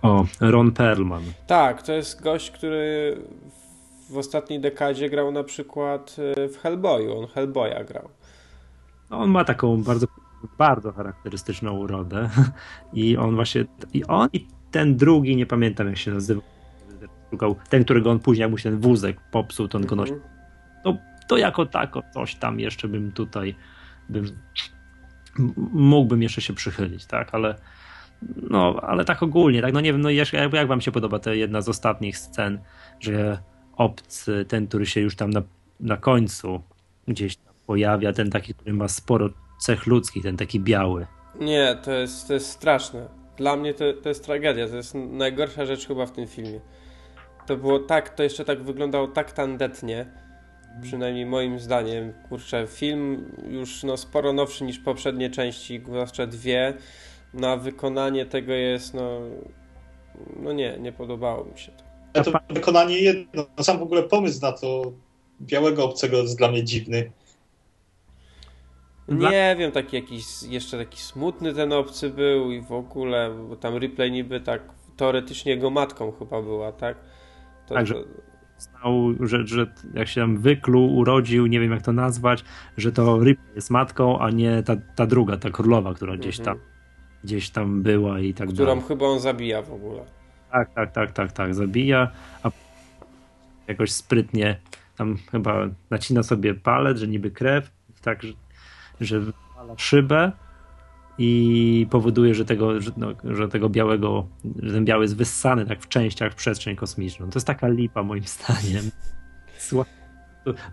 O, 0.02 0.26
Ron 0.40 0.72
Perlman. 0.72 1.22
Tak, 1.46 1.82
to 1.82 1.92
jest 1.92 2.22
gość, 2.22 2.50
który 2.50 3.16
w 4.10 4.16
ostatniej 4.16 4.60
dekadzie 4.60 5.10
grał 5.10 5.32
na 5.32 5.44
przykład 5.44 6.16
e, 6.36 6.48
w 6.48 6.56
Hellboyu. 6.58 7.18
On 7.18 7.26
Hellboya 7.26 7.84
grał. 7.88 8.08
No, 9.10 9.18
on 9.18 9.30
ma 9.30 9.44
taką 9.44 9.82
bardzo, 9.82 10.06
bardzo 10.58 10.92
charakterystyczną 10.92 11.78
urodę 11.78 12.30
i 12.92 13.16
on 13.16 13.34
właśnie, 13.34 13.64
i 13.92 14.04
on 14.04 14.28
i 14.32 14.46
ten 14.70 14.96
drugi, 14.96 15.36
nie 15.36 15.46
pamiętam 15.46 15.86
jak 15.86 15.96
się 15.96 16.10
nazywał, 16.10 16.42
ten, 17.68 17.84
którego 17.84 18.10
on 18.10 18.18
później, 18.18 18.42
jak 18.42 18.50
mu 18.50 18.58
się 18.58 18.70
ten 18.70 18.80
wózek 18.80 19.20
popsuł, 19.30 19.68
to 19.68 19.78
on 19.78 19.86
go 19.86 19.96
nosił. 19.96 20.20
To, 20.84 20.96
to 21.28 21.36
jako 21.36 21.66
tako 21.66 22.02
coś 22.14 22.34
tam 22.34 22.60
jeszcze 22.60 22.88
bym 22.88 23.12
tutaj 23.12 23.54
bym 24.08 24.24
mógłbym 25.72 26.22
jeszcze 26.22 26.40
się 26.40 26.54
przychylić, 26.54 27.06
tak, 27.06 27.34
ale 27.34 27.54
no, 28.50 28.80
ale 28.82 29.04
tak 29.04 29.22
ogólnie, 29.22 29.62
tak, 29.62 29.72
no 29.72 29.80
nie 29.80 29.92
wiem, 29.92 30.00
no 30.00 30.10
jak, 30.10 30.32
jak 30.32 30.68
wam 30.68 30.80
się 30.80 30.92
podoba 30.92 31.18
ta 31.18 31.34
jedna 31.34 31.60
z 31.60 31.68
ostatnich 31.68 32.18
scen, 32.18 32.58
że 33.00 33.38
obcy, 33.76 34.44
ten, 34.48 34.66
który 34.66 34.86
się 34.86 35.00
już 35.00 35.16
tam 35.16 35.30
na, 35.30 35.42
na 35.80 35.96
końcu 35.96 36.62
gdzieś 37.08 37.36
tam 37.36 37.54
pojawia, 37.66 38.12
ten 38.12 38.30
taki, 38.30 38.54
który 38.54 38.72
ma 38.72 38.88
sporo 38.88 39.28
cech 39.60 39.86
ludzkich, 39.86 40.22
ten 40.22 40.36
taki 40.36 40.60
biały. 40.60 41.06
Nie, 41.40 41.76
to 41.84 41.92
jest, 41.92 42.28
to 42.28 42.34
jest 42.34 42.50
straszne. 42.50 43.19
Dla 43.40 43.56
mnie 43.56 43.74
to, 43.74 43.84
to 44.02 44.08
jest 44.08 44.24
tragedia, 44.24 44.68
to 44.68 44.76
jest 44.76 44.94
najgorsza 44.94 45.66
rzecz 45.66 45.86
chyba 45.86 46.06
w 46.06 46.12
tym 46.12 46.26
filmie. 46.26 46.60
To 47.46 47.56
było 47.56 47.78
tak, 47.78 48.10
to 48.10 48.22
jeszcze 48.22 48.44
tak 48.44 48.62
wyglądało 48.62 49.08
tak 49.08 49.32
tandetnie, 49.32 50.06
przynajmniej 50.82 51.26
moim 51.26 51.58
zdaniem, 51.58 52.12
kurczę, 52.28 52.66
film 52.66 53.32
już 53.48 53.82
no, 53.82 53.96
sporo 53.96 54.32
nowszy 54.32 54.64
niż 54.64 54.78
poprzednie 54.78 55.30
części, 55.30 55.82
zwłaszcza 55.86 56.26
dwie, 56.26 56.74
na 57.34 57.56
wykonanie 57.56 58.26
tego 58.26 58.52
jest, 58.52 58.94
no, 58.94 59.20
no 60.36 60.52
nie, 60.52 60.78
nie 60.78 60.92
podobało 60.92 61.44
mi 61.44 61.58
się 61.58 61.72
to. 61.72 61.84
Ja 62.14 62.24
to 62.24 62.32
wykonanie 62.50 62.98
jedno, 62.98 63.46
no, 63.58 63.64
sam 63.64 63.78
w 63.78 63.82
ogóle 63.82 64.02
pomysł 64.02 64.40
na 64.42 64.52
to 64.52 64.92
białego 65.40 65.84
obcego 65.84 66.16
jest 66.16 66.38
dla 66.38 66.50
mnie 66.50 66.64
dziwny. 66.64 67.10
Nie 69.08 69.56
wiem, 69.58 69.72
taki 69.72 69.96
jakiś, 69.96 70.24
jeszcze 70.42 70.78
taki 70.78 70.98
smutny 70.98 71.54
ten 71.54 71.72
obcy 71.72 72.10
był 72.10 72.52
i 72.52 72.60
w 72.60 72.72
ogóle, 72.72 73.30
bo 73.48 73.56
tam 73.56 73.76
replay 73.76 74.10
niby 74.10 74.40
tak 74.40 74.62
teoretycznie 74.96 75.52
jego 75.52 75.70
matką 75.70 76.12
chyba 76.12 76.42
była, 76.42 76.72
tak? 76.72 76.96
To, 77.66 77.74
Także... 77.74 77.94
to 77.94 78.04
znał, 78.58 79.14
że, 79.20 79.46
że 79.46 79.66
jak 79.94 80.08
się 80.08 80.20
tam 80.20 80.38
wykluł, 80.38 80.96
urodził, 80.96 81.46
nie 81.46 81.60
wiem 81.60 81.72
jak 81.72 81.82
to 81.82 81.92
nazwać, 81.92 82.44
że 82.76 82.92
to 82.92 83.18
Ripley 83.18 83.54
jest 83.54 83.70
matką, 83.70 84.18
a 84.18 84.30
nie 84.30 84.62
ta, 84.62 84.76
ta 84.96 85.06
druga, 85.06 85.36
ta 85.36 85.50
królowa, 85.50 85.94
która 85.94 86.16
gdzieś 86.16 86.36
tam 86.38 86.54
mhm. 86.54 86.70
gdzieś 87.24 87.50
tam 87.50 87.82
była 87.82 88.20
i 88.20 88.34
tak 88.34 88.48
Którą 88.48 88.66
dalej. 88.66 88.84
chyba 88.88 89.06
on 89.06 89.20
zabija 89.20 89.62
w 89.62 89.72
ogóle. 89.72 90.04
Tak, 90.52 90.74
tak, 90.74 90.92
tak, 90.92 91.12
tak, 91.12 91.32
tak, 91.32 91.54
zabija, 91.54 92.10
a 92.42 92.50
jakoś 93.68 93.92
sprytnie 93.92 94.56
tam 94.96 95.16
chyba 95.30 95.68
nacina 95.90 96.22
sobie 96.22 96.54
palec, 96.54 96.98
że 96.98 97.08
niby 97.08 97.30
krew, 97.30 97.70
tak, 98.02 98.22
że, 99.00 99.20
wypala 99.20 99.74
szybę 99.76 100.32
i 101.18 101.86
powoduje, 101.90 102.34
że 102.34 102.44
tego, 102.44 102.80
że, 102.80 102.90
no, 102.96 103.08
że 103.24 103.48
tego 103.48 103.68
białego, 103.68 104.26
że 104.62 104.74
ten 104.74 104.84
biały 104.84 105.04
jest 105.04 105.16
wyssany 105.16 105.66
tak 105.66 105.80
w 105.80 105.88
częściach 105.88 106.32
w 106.32 106.34
przestrzeń 106.34 106.76
kosmiczną. 106.76 107.30
To 107.30 107.36
jest 107.36 107.46
taka 107.46 107.68
lipa 107.68 108.02
moim 108.02 108.24
zdaniem. 108.24 108.90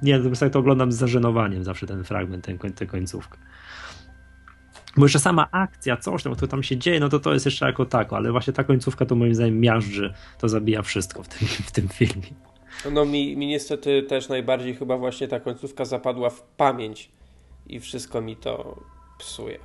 Nie, 0.01 0.19
to, 0.19 0.30
tak 0.39 0.53
to 0.53 0.59
oglądam 0.59 0.91
z 0.91 0.95
zażenowaniem 0.95 1.63
zawsze 1.63 1.88
ten 1.88 2.03
fragment, 2.03 2.45
tę 2.45 2.57
ten, 2.57 2.73
ten 2.73 2.88
końcówkę. 2.88 3.38
Bo 4.97 5.05
jeszcze 5.05 5.19
sama 5.19 5.47
akcja, 5.51 5.97
coś 5.97 6.23
tam, 6.23 6.36
co 6.36 6.47
tam 6.47 6.63
się 6.63 6.78
dzieje, 6.78 6.99
no 6.99 7.09
to 7.09 7.19
to 7.19 7.34
jest 7.34 7.45
jeszcze 7.45 7.65
jako 7.65 7.86
tako, 7.86 8.17
ale 8.17 8.32
właśnie 8.32 8.53
ta 8.53 8.63
końcówka 8.63 9.05
to 9.05 9.15
moim 9.15 9.36
zdaniem 9.36 9.59
miażdży, 9.59 10.13
to 10.39 10.49
zabija 10.49 10.82
wszystko 10.82 11.23
w 11.23 11.28
tym, 11.28 11.47
w 11.47 11.71
tym 11.71 11.88
filmie. 11.88 12.28
No 12.91 13.05
mi, 13.05 13.38
mi 13.38 13.47
niestety 13.47 14.03
też 14.03 14.30
najbardziej 14.30 14.75
chyba 14.75 14.97
właśnie 14.97 15.28
ta 15.28 15.39
końcówka 15.39 15.86
zapadła 15.86 16.30
w 16.30 16.41
pamięć 16.41 17.11
i 17.70 17.80
wszystko 17.80 18.22
mi 18.22 18.36
to 18.36 18.82
psuje. 19.20 19.59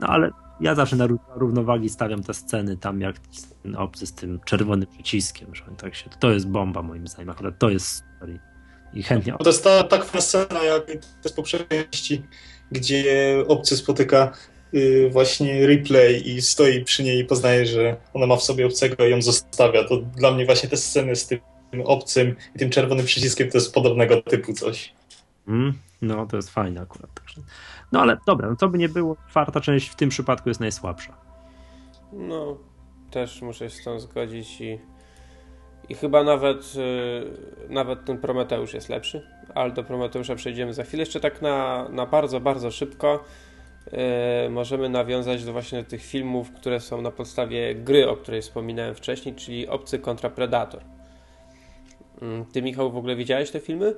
No 0.00 0.06
ale 0.06 0.30
ja 0.60 0.74
zawsze 0.74 0.96
na 0.96 1.08
równowagi 1.34 1.88
stawiam 1.88 2.22
te 2.22 2.34
sceny 2.34 2.76
tam 2.76 3.00
jak 3.00 3.16
no, 3.64 3.90
z 3.94 4.12
tym 4.12 4.40
czerwonym 4.44 4.86
przyciskiem, 4.86 5.54
że 5.54 5.64
tak 5.76 5.94
się, 5.94 6.10
to 6.20 6.30
jest 6.30 6.48
bomba 6.48 6.82
moim 6.82 7.06
zdaniem, 7.06 7.30
akurat 7.30 7.58
to 7.58 7.70
jest 7.70 7.88
super 7.88 8.38
i 8.94 9.02
chętnie. 9.02 9.34
To 9.38 9.50
jest 9.50 9.64
ta, 9.64 9.84
ta 9.84 10.20
scena 10.20 10.64
jak 10.64 10.82
z 11.22 11.32
poprzedniej 11.32 11.84
części, 11.90 12.22
gdzie 12.72 13.36
obcy 13.48 13.76
spotyka 13.76 14.32
y, 14.74 15.08
właśnie 15.12 15.66
replay 15.66 16.28
i 16.28 16.42
stoi 16.42 16.84
przy 16.84 17.02
niej 17.02 17.20
i 17.20 17.24
poznaje, 17.24 17.66
że 17.66 17.96
ona 18.14 18.26
ma 18.26 18.36
w 18.36 18.42
sobie 18.42 18.66
obcego 18.66 19.06
i 19.06 19.10
ją 19.10 19.22
zostawia. 19.22 19.84
To 19.84 19.96
dla 19.96 20.30
mnie 20.30 20.46
właśnie 20.46 20.68
te 20.68 20.76
sceny 20.76 21.16
z 21.16 21.26
tym 21.26 21.40
obcym 21.84 22.36
i 22.56 22.58
tym 22.58 22.70
czerwonym 22.70 23.06
przyciskiem 23.06 23.50
to 23.50 23.58
jest 23.58 23.74
podobnego 23.74 24.22
typu 24.22 24.52
coś. 24.52 24.94
Mm, 25.48 25.74
no, 26.02 26.26
to 26.26 26.36
jest 26.36 26.50
fajne 26.50 26.80
akurat. 26.80 27.10
No 27.92 28.00
ale 28.00 28.18
dobra, 28.26 28.50
no 28.50 28.56
to 28.56 28.68
by 28.68 28.78
nie 28.78 28.88
było. 28.88 29.16
Czwarta 29.28 29.60
część 29.60 29.88
w 29.88 29.96
tym 29.96 30.08
przypadku 30.08 30.48
jest 30.48 30.60
najsłabsza. 30.60 31.16
No, 32.12 32.56
też 33.10 33.42
muszę 33.42 33.70
się 33.70 33.76
z 33.76 33.84
tą 33.84 34.00
zgodzić 34.00 34.60
i, 34.60 34.78
i 35.88 35.94
chyba 35.94 36.24
nawet, 36.24 36.74
yy, 36.74 37.68
nawet 37.68 38.04
ten 38.04 38.18
Prometeusz 38.18 38.74
jest 38.74 38.88
lepszy, 38.88 39.26
ale 39.54 39.72
do 39.72 39.84
Prometeusza 39.84 40.34
przejdziemy 40.34 40.74
za 40.74 40.84
chwilę. 40.84 41.00
Jeszcze 41.00 41.20
tak 41.20 41.42
na, 41.42 41.88
na 41.88 42.06
bardzo, 42.06 42.40
bardzo 42.40 42.70
szybko 42.70 43.24
yy, 43.92 43.98
możemy 44.50 44.88
nawiązać 44.88 45.44
do 45.44 45.52
właśnie 45.52 45.84
tych 45.84 46.02
filmów, 46.02 46.52
które 46.52 46.80
są 46.80 47.02
na 47.02 47.10
podstawie 47.10 47.74
gry, 47.74 48.08
o 48.08 48.16
której 48.16 48.42
wspominałem 48.42 48.94
wcześniej, 48.94 49.34
czyli 49.34 49.68
Obcy 49.68 49.98
kontra 49.98 50.30
Predator. 50.30 50.82
Yy, 52.22 52.44
ty, 52.52 52.62
Michał, 52.62 52.92
w 52.92 52.96
ogóle 52.96 53.16
widziałeś 53.16 53.50
te 53.50 53.60
filmy? 53.60 53.94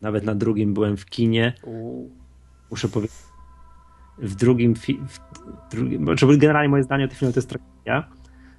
Nawet 0.00 0.24
na 0.24 0.34
drugim 0.34 0.74
byłem 0.74 0.96
w 0.96 1.06
kinie. 1.06 1.52
Muszę 2.70 2.88
powiedzieć, 2.88 3.16
w 4.18 4.34
drugim, 4.34 4.74
fi- 4.74 5.00
w 5.06 5.18
drugim 5.70 6.04
znaczy 6.04 6.38
generalnie 6.38 6.68
moje 6.68 6.82
zdanie 6.82 7.04
o 7.04 7.08
tym 7.08 7.16
filmie 7.16 7.34
to 7.34 7.38
jest 7.38 7.48
tragedia. 7.48 8.08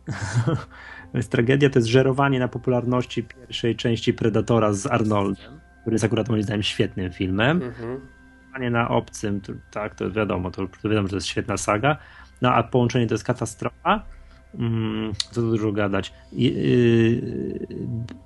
to 1.12 1.18
jest 1.18 1.32
tragedia, 1.32 1.70
to 1.70 1.80
jest 1.80 1.90
żerowanie 1.90 2.40
na 2.40 2.48
popularności 2.48 3.24
pierwszej 3.24 3.76
części 3.76 4.14
Predatora 4.14 4.74
z 4.74 4.88
Arnoldem, 4.88 5.60
który 5.82 5.94
jest 5.94 6.06
akurat 6.06 6.30
moim 6.30 6.44
zdaniem 6.44 6.64
świetnym 6.64 7.12
filmem. 7.12 7.62
Mhm. 7.64 8.72
na 8.72 8.90
obcym, 8.90 9.42
to, 9.42 9.54
tak, 9.72 9.96
to 9.96 10.12
wiadomo, 10.12 10.52
to, 10.52 10.68
to 10.82 10.90
wiadomo, 10.90 11.08
że 11.08 11.10
to 11.10 11.16
jest 11.16 11.28
świetna 11.28 11.58
saga. 11.58 11.98
No 12.42 12.54
a 12.54 12.64
połączenie 12.64 13.08
to 13.08 13.14
jest 13.14 13.24
katastrofa. 13.24 14.06
Mm, 14.60 15.14
co 15.32 15.42
tu 15.42 15.50
dużo 15.50 15.72
gadać. 15.72 16.14
I, 16.32 16.44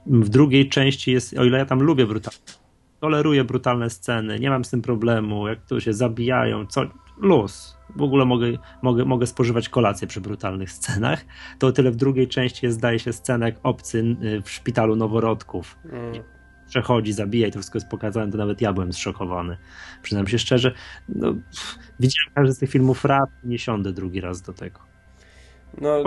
yy, 0.05 0.21
w 0.21 0.29
drugiej 0.29 0.69
części 0.69 1.11
jest, 1.11 1.37
o 1.37 1.43
ile 1.43 1.57
ja 1.57 1.65
tam 1.65 1.83
lubię 1.83 2.05
brutalnie 2.05 2.64
toleruję 3.05 3.43
brutalne 3.43 3.89
sceny, 3.89 4.39
nie 4.39 4.49
mam 4.49 4.65
z 4.65 4.69
tym 4.69 4.81
problemu, 4.81 5.47
jak 5.47 5.65
tu 5.65 5.81
się 5.81 5.93
zabijają, 5.93 6.65
co, 6.65 6.81
luz. 7.17 7.77
W 7.95 8.01
ogóle 8.01 8.25
mogę, 8.25 8.47
mogę, 8.81 9.05
mogę 9.05 9.27
spożywać 9.27 9.69
kolację 9.69 10.07
przy 10.07 10.21
brutalnych 10.21 10.71
scenach. 10.71 11.25
To 11.59 11.67
o 11.67 11.71
tyle 11.71 11.91
w 11.91 11.95
drugiej 11.95 12.27
części 12.27 12.65
jest, 12.65 12.77
zdaje 12.77 12.99
się, 12.99 13.13
scena 13.13 13.45
jak 13.45 13.55
obcy 13.63 14.15
y, 14.23 14.41
w 14.41 14.49
szpitalu 14.51 14.95
noworodków. 14.95 15.77
Mm. 15.85 16.23
Przechodzi, 16.67 17.13
zabija 17.13 17.47
i 17.47 17.51
to 17.51 17.59
wszystko 17.59 17.77
jest 17.77 17.89
pokazane, 17.89 18.31
to 18.31 18.37
nawet 18.37 18.61
ja 18.61 18.73
byłem 18.73 18.93
zszokowany. 18.93 19.57
Przyznam 20.01 20.27
się 20.27 20.39
szczerze, 20.39 20.71
no, 21.09 21.35
widziałem 21.99 22.33
każdy 22.35 22.53
z 22.53 22.59
tych 22.59 22.69
filmów 22.69 23.05
raz, 23.05 23.29
nie 23.43 23.59
siądę 23.59 23.93
drugi 23.93 24.21
raz 24.21 24.41
do 24.41 24.53
tego. 24.53 24.79
No, 25.81 26.03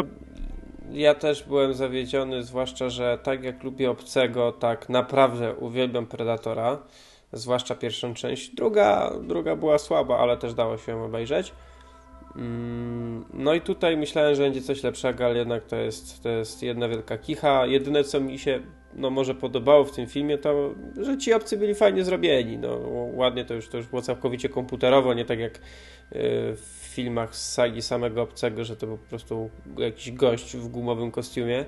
ja 0.92 1.14
też 1.14 1.42
byłem 1.42 1.74
zawiedziony, 1.74 2.42
zwłaszcza, 2.42 2.90
że 2.90 3.18
tak 3.22 3.44
jak 3.44 3.62
lubię 3.62 3.90
obcego, 3.90 4.52
tak 4.52 4.88
naprawdę 4.88 5.54
uwielbiam 5.54 6.06
Predatora, 6.06 6.78
zwłaszcza 7.32 7.74
pierwszą 7.74 8.14
część. 8.14 8.54
Druga, 8.54 9.12
druga 9.22 9.56
była 9.56 9.78
słaba, 9.78 10.18
ale 10.18 10.36
też 10.36 10.54
dało 10.54 10.78
się 10.78 10.92
ją 10.92 11.04
obejrzeć. 11.04 11.52
Mm, 12.36 13.24
no 13.34 13.54
i 13.54 13.60
tutaj 13.60 13.96
myślałem, 13.96 14.34
że 14.34 14.42
będzie 14.42 14.62
coś 14.62 14.82
lepszego, 14.82 15.26
ale 15.26 15.38
jednak 15.38 15.64
to 15.64 15.76
jest, 15.76 16.22
to 16.22 16.28
jest 16.28 16.62
jedna 16.62 16.88
wielka 16.88 17.18
kicha. 17.18 17.66
Jedyne, 17.66 18.04
co 18.04 18.20
mi 18.20 18.38
się 18.38 18.60
no, 18.94 19.10
może 19.10 19.34
podobało 19.34 19.84
w 19.84 19.92
tym 19.92 20.06
filmie, 20.06 20.38
to 20.38 20.74
że 21.00 21.18
ci 21.18 21.32
obcy 21.32 21.56
byli 21.56 21.74
fajnie 21.74 22.04
zrobieni. 22.04 22.58
No, 22.58 22.78
ładnie 23.14 23.44
to 23.44 23.54
już, 23.54 23.68
to 23.68 23.76
już 23.76 23.86
było 23.86 24.02
całkowicie 24.02 24.48
komputerowo, 24.48 25.14
nie 25.14 25.24
tak 25.24 25.38
jak 25.38 25.56
y, 25.56 25.60
w 26.56 26.87
filmach 26.98 27.36
z 27.36 27.52
sagi 27.52 27.82
samego 27.82 28.22
obcego, 28.22 28.64
że 28.64 28.76
to 28.76 28.86
po 28.86 28.96
prostu 28.96 29.50
jakiś 29.78 30.12
gość 30.12 30.56
w 30.56 30.68
gumowym 30.68 31.10
kostiumie. 31.10 31.64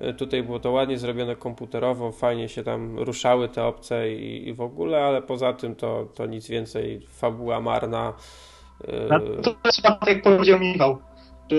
E, 0.00 0.14
tutaj 0.14 0.42
było 0.42 0.60
to 0.60 0.70
ładnie 0.70 0.98
zrobione 0.98 1.36
komputerowo, 1.36 2.12
fajnie 2.12 2.48
się 2.48 2.62
tam 2.64 2.98
ruszały 2.98 3.48
te 3.48 3.64
obce 3.64 4.12
i, 4.12 4.48
i 4.48 4.54
w 4.54 4.60
ogóle, 4.60 5.04
ale 5.04 5.22
poza 5.22 5.52
tym 5.52 5.74
to, 5.74 6.08
to 6.14 6.26
nic 6.26 6.48
więcej, 6.48 7.00
fabuła 7.00 7.60
marna. 7.60 8.12
E, 8.88 9.42
to 9.42 9.54
jest 9.64 9.82
fakt, 9.82 10.08
jak 10.08 10.22
powiedział 10.22 10.58
Michał, 10.58 10.98
że 11.50 11.56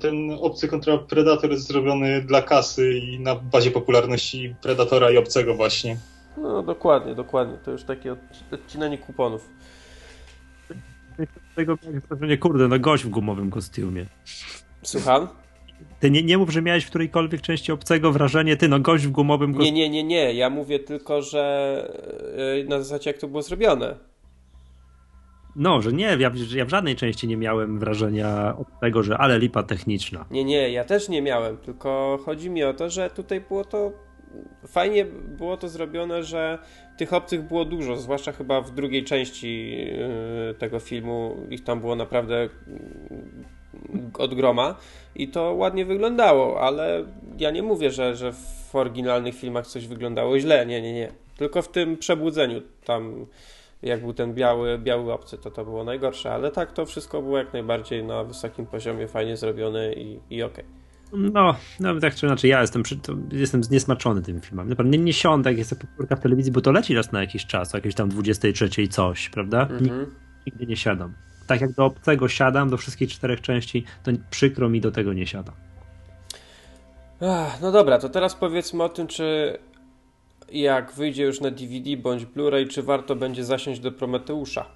ten 0.00 0.30
obcy 0.40 0.68
kontra 0.68 0.98
Predator 0.98 1.50
jest 1.50 1.66
zrobiony 1.66 2.20
dla 2.20 2.42
kasy 2.42 2.92
i 2.94 3.20
na 3.20 3.34
bazie 3.34 3.70
popularności 3.70 4.54
Predatora 4.62 5.10
i 5.10 5.16
obcego 5.16 5.54
właśnie. 5.54 5.96
No 6.36 6.62
dokładnie, 6.62 7.14
dokładnie. 7.14 7.58
To 7.64 7.70
już 7.70 7.84
takie 7.84 8.16
odcinanie 8.52 8.98
kuponów 8.98 9.48
tego 11.56 11.78
wrażenie, 12.08 12.38
kurde, 12.38 12.68
no 12.68 12.78
gość 12.78 13.04
w 13.04 13.08
gumowym 13.08 13.50
kostiumie. 13.50 14.06
Słucham? 14.82 15.28
Ty 16.00 16.10
nie, 16.10 16.22
nie 16.22 16.38
mów, 16.38 16.50
że 16.50 16.62
miałeś 16.62 16.84
w 16.84 16.88
którejkolwiek 16.90 17.40
części 17.40 17.72
obcego 17.72 18.12
wrażenie, 18.12 18.56
ty 18.56 18.68
no 18.68 18.80
gość 18.80 19.06
w 19.06 19.10
gumowym 19.10 19.54
kostiumie. 19.54 19.72
Nie, 19.72 19.88
nie, 19.88 20.02
nie, 20.02 20.08
nie. 20.08 20.34
Ja 20.34 20.50
mówię 20.50 20.78
tylko, 20.78 21.22
że 21.22 21.94
e, 22.62 22.68
na 22.68 22.82
zasadzie 22.82 23.10
jak 23.10 23.18
to 23.18 23.28
było 23.28 23.42
zrobione. 23.42 23.96
No, 25.56 25.82
że 25.82 25.92
nie, 25.92 26.04
ja, 26.04 26.30
ja 26.54 26.64
w 26.64 26.68
żadnej 26.68 26.96
części 26.96 27.28
nie 27.28 27.36
miałem 27.36 27.78
wrażenia 27.78 28.56
od 28.56 28.80
tego, 28.80 29.02
że 29.02 29.18
ale 29.18 29.38
lipa 29.38 29.62
techniczna. 29.62 30.24
Nie, 30.30 30.44
nie, 30.44 30.70
ja 30.70 30.84
też 30.84 31.08
nie 31.08 31.22
miałem, 31.22 31.56
tylko 31.56 32.18
chodzi 32.24 32.50
mi 32.50 32.64
o 32.64 32.74
to, 32.74 32.90
że 32.90 33.10
tutaj 33.10 33.40
było 33.40 33.64
to 33.64 33.92
fajnie 34.66 35.04
było 35.38 35.56
to 35.56 35.68
zrobione, 35.68 36.22
że 36.22 36.58
tych 36.96 37.12
obcych 37.12 37.42
było 37.42 37.64
dużo, 37.64 37.96
zwłaszcza 37.96 38.32
chyba 38.32 38.60
w 38.60 38.70
drugiej 38.70 39.04
części 39.04 39.76
y, 40.50 40.54
tego 40.54 40.80
filmu. 40.80 41.36
Ich 41.50 41.64
tam 41.64 41.80
było 41.80 41.96
naprawdę 41.96 42.48
mm, 42.66 43.44
od 44.18 44.34
groma 44.34 44.76
i 45.14 45.28
to 45.28 45.54
ładnie 45.54 45.84
wyglądało, 45.84 46.60
ale 46.60 47.04
ja 47.38 47.50
nie 47.50 47.62
mówię, 47.62 47.90
że, 47.90 48.16
że 48.16 48.32
w 48.32 48.74
oryginalnych 48.74 49.34
filmach 49.34 49.66
coś 49.66 49.86
wyglądało 49.86 50.38
źle. 50.38 50.66
Nie, 50.66 50.82
nie, 50.82 50.92
nie. 50.92 51.12
Tylko 51.36 51.62
w 51.62 51.68
tym 51.68 51.96
przebudzeniu 51.96 52.62
tam 52.84 53.26
jak 53.82 54.00
był 54.00 54.12
ten 54.12 54.34
biały, 54.34 54.78
biały 54.78 55.12
obcy, 55.12 55.38
to 55.38 55.50
to 55.50 55.64
było 55.64 55.84
najgorsze, 55.84 56.32
ale 56.32 56.50
tak 56.50 56.72
to 56.72 56.86
wszystko 56.86 57.22
było 57.22 57.38
jak 57.38 57.52
najbardziej 57.52 58.04
na 58.04 58.24
wysokim 58.24 58.66
poziomie, 58.66 59.08
fajnie 59.08 59.36
zrobione 59.36 59.92
i, 59.92 60.20
i 60.30 60.42
okej. 60.42 60.64
Okay. 60.64 60.83
No, 61.12 61.56
no 61.80 62.00
tak 62.00 62.14
czy 62.14 62.26
inaczej, 62.26 62.50
ja 62.50 62.60
jestem, 62.60 62.82
przy, 62.82 62.98
jestem 63.32 63.64
zniesmaczony 63.64 64.22
tym 64.22 64.40
filmem. 64.40 64.68
Naprawdę 64.68 64.98
nie, 64.98 65.12
siądę, 65.12 65.50
jak 65.50 65.58
jest 65.58 65.80
powtórka 65.80 66.16
w 66.16 66.20
telewizji, 66.20 66.52
bo 66.52 66.60
to 66.60 66.72
leci 66.72 66.94
raz 66.94 67.12
na 67.12 67.20
jakiś 67.20 67.46
czas, 67.46 67.74
o 67.74 67.78
jakiejś 67.78 67.94
tam 67.94 68.08
23 68.08 68.88
coś, 68.88 69.28
prawda? 69.28 69.62
Mhm. 69.62 70.06
Nigdy 70.46 70.66
nie 70.66 70.76
siadam. 70.76 71.14
Tak 71.46 71.60
jak 71.60 71.72
do 71.72 71.84
obcego 71.84 72.28
siadam, 72.28 72.70
do 72.70 72.76
wszystkich 72.76 73.10
czterech 73.10 73.40
części, 73.40 73.84
to 74.02 74.12
przykro 74.30 74.68
mi 74.68 74.80
do 74.80 74.90
tego 74.90 75.12
nie 75.12 75.26
siadam. 75.26 75.54
Ach, 77.20 77.60
no 77.60 77.72
dobra, 77.72 77.98
to 77.98 78.08
teraz 78.08 78.34
powiedzmy 78.34 78.82
o 78.82 78.88
tym, 78.88 79.06
czy 79.06 79.58
jak 80.52 80.92
wyjdzie 80.92 81.24
już 81.24 81.40
na 81.40 81.50
DVD 81.50 81.96
bądź 81.96 82.26
Blu-ray, 82.26 82.68
czy 82.68 82.82
warto 82.82 83.16
będzie 83.16 83.44
zasiąść 83.44 83.80
do 83.80 83.92
Prometeusza. 83.92 84.66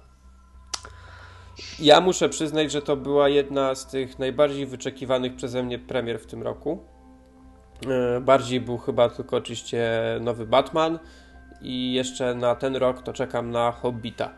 Ja 1.79 2.01
muszę 2.01 2.29
przyznać, 2.29 2.71
że 2.71 2.81
to 2.81 2.95
była 2.97 3.29
jedna 3.29 3.75
z 3.75 3.87
tych 3.87 4.19
najbardziej 4.19 4.65
wyczekiwanych 4.65 5.35
przeze 5.35 5.63
mnie 5.63 5.79
premier 5.79 6.19
w 6.19 6.25
tym 6.25 6.43
roku. 6.43 6.79
E, 7.87 8.21
bardziej 8.21 8.61
był 8.61 8.77
chyba 8.77 9.09
tylko 9.09 9.37
oczywiście 9.37 9.89
nowy 10.21 10.45
Batman 10.45 10.99
i 11.61 11.93
jeszcze 11.93 12.35
na 12.35 12.55
ten 12.55 12.75
rok 12.75 13.01
to 13.01 13.13
czekam 13.13 13.51
na 13.51 13.71
Hobbita. 13.71 14.33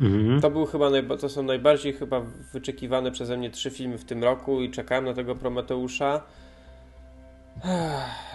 Mhm. 0.00 0.40
To 0.40 0.50
był 0.50 0.66
chyba 0.66 0.90
to 1.20 1.28
są 1.28 1.42
najbardziej 1.42 1.92
chyba 1.92 2.20
wyczekiwane 2.52 3.10
przeze 3.10 3.36
mnie 3.36 3.50
trzy 3.50 3.70
filmy 3.70 3.98
w 3.98 4.04
tym 4.04 4.24
roku 4.24 4.60
i 4.60 4.70
czekałem 4.70 5.04
na 5.04 5.14
tego 5.14 5.34
Prometeusza. 5.34 6.22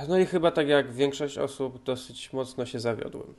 No 0.10 0.18
i 0.18 0.26
chyba 0.26 0.52
tak 0.52 0.68
jak 0.68 0.92
większość 0.92 1.38
osób 1.38 1.84
dosyć 1.84 2.34
mocno 2.34 2.66
się 2.66 2.80
zawiodłem. 2.80 3.34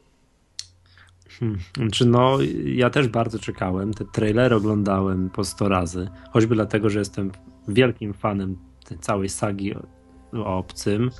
Hmm. 1.40 1.58
Znaczy 1.76 2.06
no, 2.06 2.38
ja 2.64 2.90
też 2.90 3.08
bardzo 3.08 3.38
czekałem. 3.38 3.94
Te 3.94 4.04
trailery 4.04 4.56
oglądałem 4.56 5.30
po 5.30 5.44
100 5.44 5.68
razy. 5.68 6.08
Choćby 6.30 6.54
dlatego, 6.54 6.90
że 6.90 6.98
jestem 6.98 7.32
wielkim 7.68 8.14
fanem 8.14 8.58
tej 8.88 8.98
całej 8.98 9.28
sagi 9.28 9.74
o 10.32 10.58
obcym. 10.58 11.10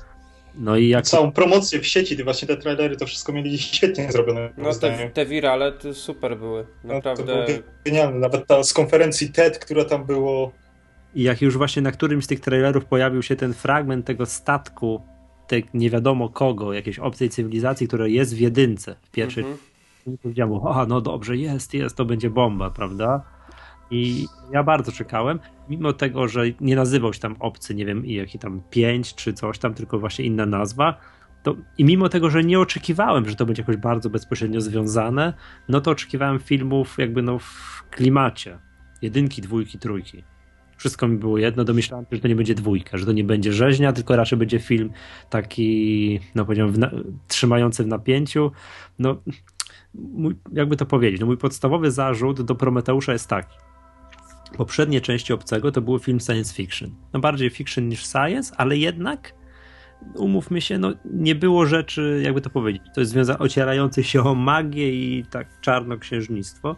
No 0.55 0.77
i 0.77 0.87
jak... 0.87 1.05
Całą 1.05 1.31
promocję 1.31 1.79
w 1.79 1.87
sieci, 1.87 2.17
ty 2.17 2.23
właśnie 2.23 2.47
te 2.47 2.57
trailery, 2.57 2.97
to 2.97 3.05
wszystko 3.05 3.33
mieli 3.33 3.57
świetnie 3.57 4.11
zrobione. 4.11 4.53
No 4.57 4.73
te, 4.73 5.09
te 5.09 5.25
wirale 5.25 5.71
to 5.71 5.93
super 5.93 6.37
były, 6.37 6.65
naprawdę. 6.83 7.23
No, 7.25 7.45
to 7.45 7.45
było 7.45 7.59
genialne, 7.85 8.19
nawet 8.19 8.47
ta 8.47 8.63
z 8.63 8.73
konferencji 8.73 9.29
TED, 9.29 9.59
która 9.59 9.85
tam 9.85 10.05
było... 10.05 10.51
I 11.15 11.23
jak 11.23 11.41
już 11.41 11.57
właśnie 11.57 11.81
na 11.81 11.91
którymś 11.91 12.23
z 12.23 12.27
tych 12.27 12.39
trailerów 12.39 12.85
pojawił 12.85 13.23
się 13.23 13.35
ten 13.35 13.53
fragment 13.53 14.05
tego 14.05 14.25
statku, 14.25 15.01
tej 15.47 15.65
nie 15.73 15.89
wiadomo 15.89 16.29
kogo, 16.29 16.73
jakiejś 16.73 16.99
obcej 16.99 17.29
cywilizacji, 17.29 17.87
która 17.87 18.07
jest 18.07 18.35
w 18.35 18.39
jedynce, 18.39 18.95
w 19.01 19.11
pierwszej... 19.11 19.43
Mm 19.43 19.55
-hmm. 19.55 19.68
Powiedziałem, 20.17 20.67
a 20.67 20.85
no 20.85 21.01
dobrze, 21.01 21.37
jest, 21.37 21.73
jest, 21.73 21.95
to 21.95 22.05
będzie 22.05 22.29
bomba, 22.29 22.69
prawda? 22.69 23.23
I 23.91 24.27
ja 24.51 24.63
bardzo 24.63 24.91
czekałem, 24.91 25.39
mimo 25.69 25.93
tego, 25.93 26.27
że 26.27 26.43
nie 26.61 26.75
nazywał 26.75 27.13
się 27.13 27.19
tam 27.19 27.35
obcy, 27.39 27.75
nie 27.75 27.85
wiem, 27.85 28.05
jaki 28.05 28.39
tam 28.39 28.61
pięć 28.69 29.15
czy 29.15 29.33
coś 29.33 29.59
tam, 29.59 29.73
tylko 29.73 29.99
właśnie 29.99 30.25
inna 30.25 30.45
nazwa. 30.45 30.97
To, 31.43 31.55
I 31.77 31.85
mimo 31.85 32.09
tego, 32.09 32.29
że 32.29 32.43
nie 32.43 32.59
oczekiwałem, 32.59 33.29
że 33.29 33.35
to 33.35 33.45
będzie 33.45 33.61
jakoś 33.61 33.77
bardzo 33.77 34.09
bezpośrednio 34.09 34.61
związane, 34.61 35.33
no 35.69 35.81
to 35.81 35.91
oczekiwałem 35.91 36.39
filmów 36.39 36.97
jakby 36.97 37.21
no 37.21 37.39
w 37.39 37.83
klimacie. 37.91 38.59
Jedynki, 39.01 39.41
dwójki, 39.41 39.79
trójki. 39.79 40.23
Wszystko 40.77 41.07
mi 41.07 41.17
było 41.17 41.37
jedno, 41.37 41.63
domyślałem 41.63 42.05
się, 42.05 42.15
że 42.15 42.21
to 42.21 42.27
nie 42.27 42.35
będzie 42.35 42.55
dwójka, 42.55 42.97
że 42.97 43.05
to 43.05 43.11
nie 43.11 43.23
będzie 43.23 43.53
rzeźnia, 43.53 43.93
tylko 43.93 44.15
raczej 44.15 44.39
będzie 44.39 44.59
film 44.59 44.91
taki, 45.29 46.19
no 46.35 46.45
powiedziałem, 46.45 46.77
na, 46.77 46.91
trzymający 47.27 47.83
w 47.83 47.87
napięciu. 47.87 48.51
No, 48.99 49.21
mój, 49.93 50.35
jakby 50.53 50.75
to 50.75 50.85
powiedzieć, 50.85 51.21
no 51.21 51.25
mój 51.25 51.37
podstawowy 51.37 51.91
zarzut 51.91 52.41
do 52.41 52.55
Prometeusza 52.55 53.13
jest 53.13 53.27
taki 53.27 53.55
poprzednie 54.57 55.01
części 55.01 55.33
Obcego 55.33 55.71
to 55.71 55.81
był 55.81 55.99
film 55.99 56.19
science 56.19 56.53
fiction. 56.53 56.95
No 57.13 57.19
bardziej 57.19 57.49
fiction 57.49 57.89
niż 57.89 58.05
science, 58.05 58.53
ale 58.57 58.77
jednak 58.77 59.33
umówmy 60.15 60.61
się, 60.61 60.77
no 60.77 60.93
nie 61.05 61.35
było 61.35 61.65
rzeczy, 61.65 62.21
jakby 62.23 62.41
to 62.41 62.49
powiedzieć, 62.49 62.81
to 62.95 63.01
jest 63.01 63.11
związane 63.11 63.39
ocierających 63.39 64.07
się 64.07 64.23
o 64.23 64.35
magię 64.35 64.89
i 64.93 65.25
tak 65.25 65.47
czarnoksiężnictwo. 65.61 66.75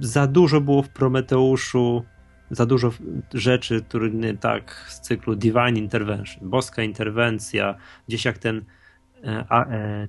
Za 0.00 0.26
dużo 0.26 0.60
było 0.60 0.82
w 0.82 0.88
Prometeuszu, 0.88 2.04
za 2.50 2.66
dużo 2.66 2.90
rzeczy, 3.34 3.82
które 3.88 4.10
tak 4.40 4.86
z 4.88 5.00
cyklu 5.00 5.34
Divine 5.34 5.76
Intervention, 5.76 6.50
boska 6.50 6.82
interwencja, 6.82 7.74
gdzieś 8.08 8.24
jak 8.24 8.38
ten 8.38 8.64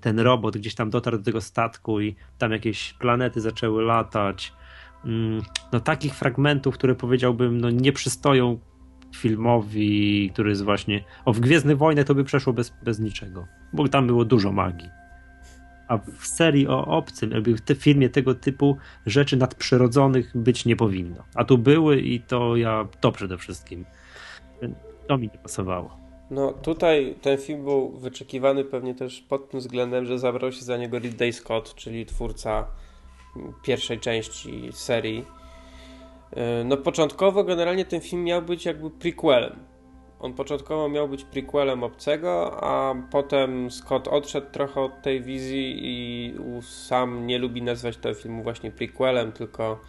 ten 0.02 0.20
robot 0.20 0.58
gdzieś 0.58 0.76
tam 0.76 0.90
dotarł 0.90 1.18
do 1.18 1.24
tego 1.24 1.42
statku 1.42 2.02
i 2.02 2.16
tam 2.38 2.52
jakieś 2.52 2.94
planety 2.94 3.42
zaczęły 3.42 3.84
latać, 3.84 4.54
Mm, 5.06 5.42
no, 5.72 5.80
takich 5.80 6.16
fragmentów, 6.16 6.74
które 6.74 6.96
powiedziałbym, 6.96 7.62
no, 7.62 7.70
nie 7.70 7.92
przystoją 7.92 8.60
filmowi, 9.16 10.30
który 10.34 10.50
jest 10.50 10.64
właśnie. 10.64 11.04
O, 11.26 11.34
w 11.34 11.40
Wojny 11.76 12.04
to 12.04 12.16
by 12.16 12.24
przeszło 12.24 12.54
bez, 12.54 12.74
bez 12.84 13.00
niczego, 13.00 13.48
bo 13.74 13.88
tam 13.88 14.08
było 14.08 14.26
dużo 14.26 14.52
magii. 14.52 14.90
A 15.88 15.98
w 15.98 16.28
serii 16.28 16.68
o 16.68 16.86
obcym, 16.86 17.32
w 17.68 17.74
filmie 17.76 18.10
tego 18.10 18.36
typu 18.36 18.78
rzeczy 19.06 19.38
nadprzyrodzonych 19.38 20.32
być 20.38 20.66
nie 20.66 20.76
powinno. 20.76 21.24
A 21.36 21.44
tu 21.44 21.58
były 21.58 22.02
i 22.02 22.20
to 22.20 22.56
ja 22.56 22.88
to 23.00 23.12
przede 23.12 23.38
wszystkim. 23.38 23.86
To 25.08 25.18
mi 25.18 25.30
nie 25.34 25.40
pasowało. 25.40 26.05
No 26.36 26.54
tutaj 26.54 27.16
ten 27.22 27.38
film 27.38 27.64
był 27.64 27.92
wyczekiwany 27.92 28.64
pewnie 28.64 28.96
też 28.96 29.22
pod 29.22 29.50
tym 29.50 29.60
względem, 29.60 30.06
że 30.06 30.20
zabrał 30.20 30.52
się 30.52 30.62
za 30.62 30.78
niego 30.78 31.00
Ridley 31.00 31.34
Scott, 31.34 31.76
czyli 31.76 32.06
twórca 32.06 32.68
pierwszej 33.64 34.00
części 34.00 34.70
serii. 34.74 35.26
E, 36.32 36.64
no 36.64 36.78
początkowo 36.78 37.44
generalnie 37.44 37.86
ten 37.86 38.02
film 38.02 38.24
miał 38.24 38.42
być 38.42 38.66
jakby 38.66 38.92
prequelem. 38.92 39.60
On 40.20 40.34
początkowo 40.34 40.90
miał 40.90 41.08
być 41.10 41.24
prequelem 41.24 41.84
Obcego, 41.84 42.64
a 42.64 42.96
potem 43.12 43.72
Scott 43.72 44.08
odszedł 44.08 44.48
trochę 44.52 44.82
od 44.82 45.02
tej 45.02 45.22
wizji 45.22 45.76
i 45.78 46.34
sam 46.62 47.28
nie 47.28 47.40
lubi 47.40 47.62
nazywać 47.62 47.98
tego 47.98 48.16
filmu 48.16 48.44
właśnie 48.44 48.72
prequelem, 48.72 49.32
tylko, 49.32 49.80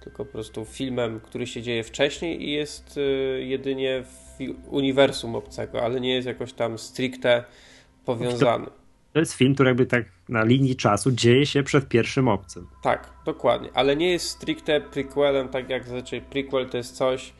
tylko 0.00 0.24
po 0.24 0.32
prostu 0.32 0.64
filmem, 0.64 1.20
który 1.20 1.46
się 1.46 1.62
dzieje 1.62 1.84
wcześniej 1.84 2.42
i 2.48 2.52
jest 2.52 2.98
e, 2.98 3.00
jedynie 3.40 4.02
w 4.02 4.27
uniwersum 4.70 5.36
Obcego, 5.36 5.82
ale 5.82 6.00
nie 6.00 6.14
jest 6.14 6.26
jakoś 6.26 6.52
tam 6.52 6.78
stricte 6.78 7.44
powiązany. 8.04 8.66
To 9.12 9.18
jest 9.18 9.32
film, 9.32 9.54
który 9.54 9.70
jakby 9.70 9.86
tak 9.86 10.04
na 10.28 10.44
linii 10.44 10.76
czasu 10.76 11.12
dzieje 11.12 11.46
się 11.46 11.62
przed 11.62 11.88
pierwszym 11.88 12.28
obcym. 12.28 12.66
Tak, 12.82 13.10
dokładnie, 13.24 13.68
ale 13.74 13.96
nie 13.96 14.12
jest 14.12 14.28
stricte 14.28 14.80
prequelem, 14.80 15.48
tak 15.48 15.70
jak 15.70 15.84
zazwyczaj 15.84 16.20
prequel 16.20 16.68
to 16.68 16.76
jest 16.76 16.96
coś, 16.96 17.32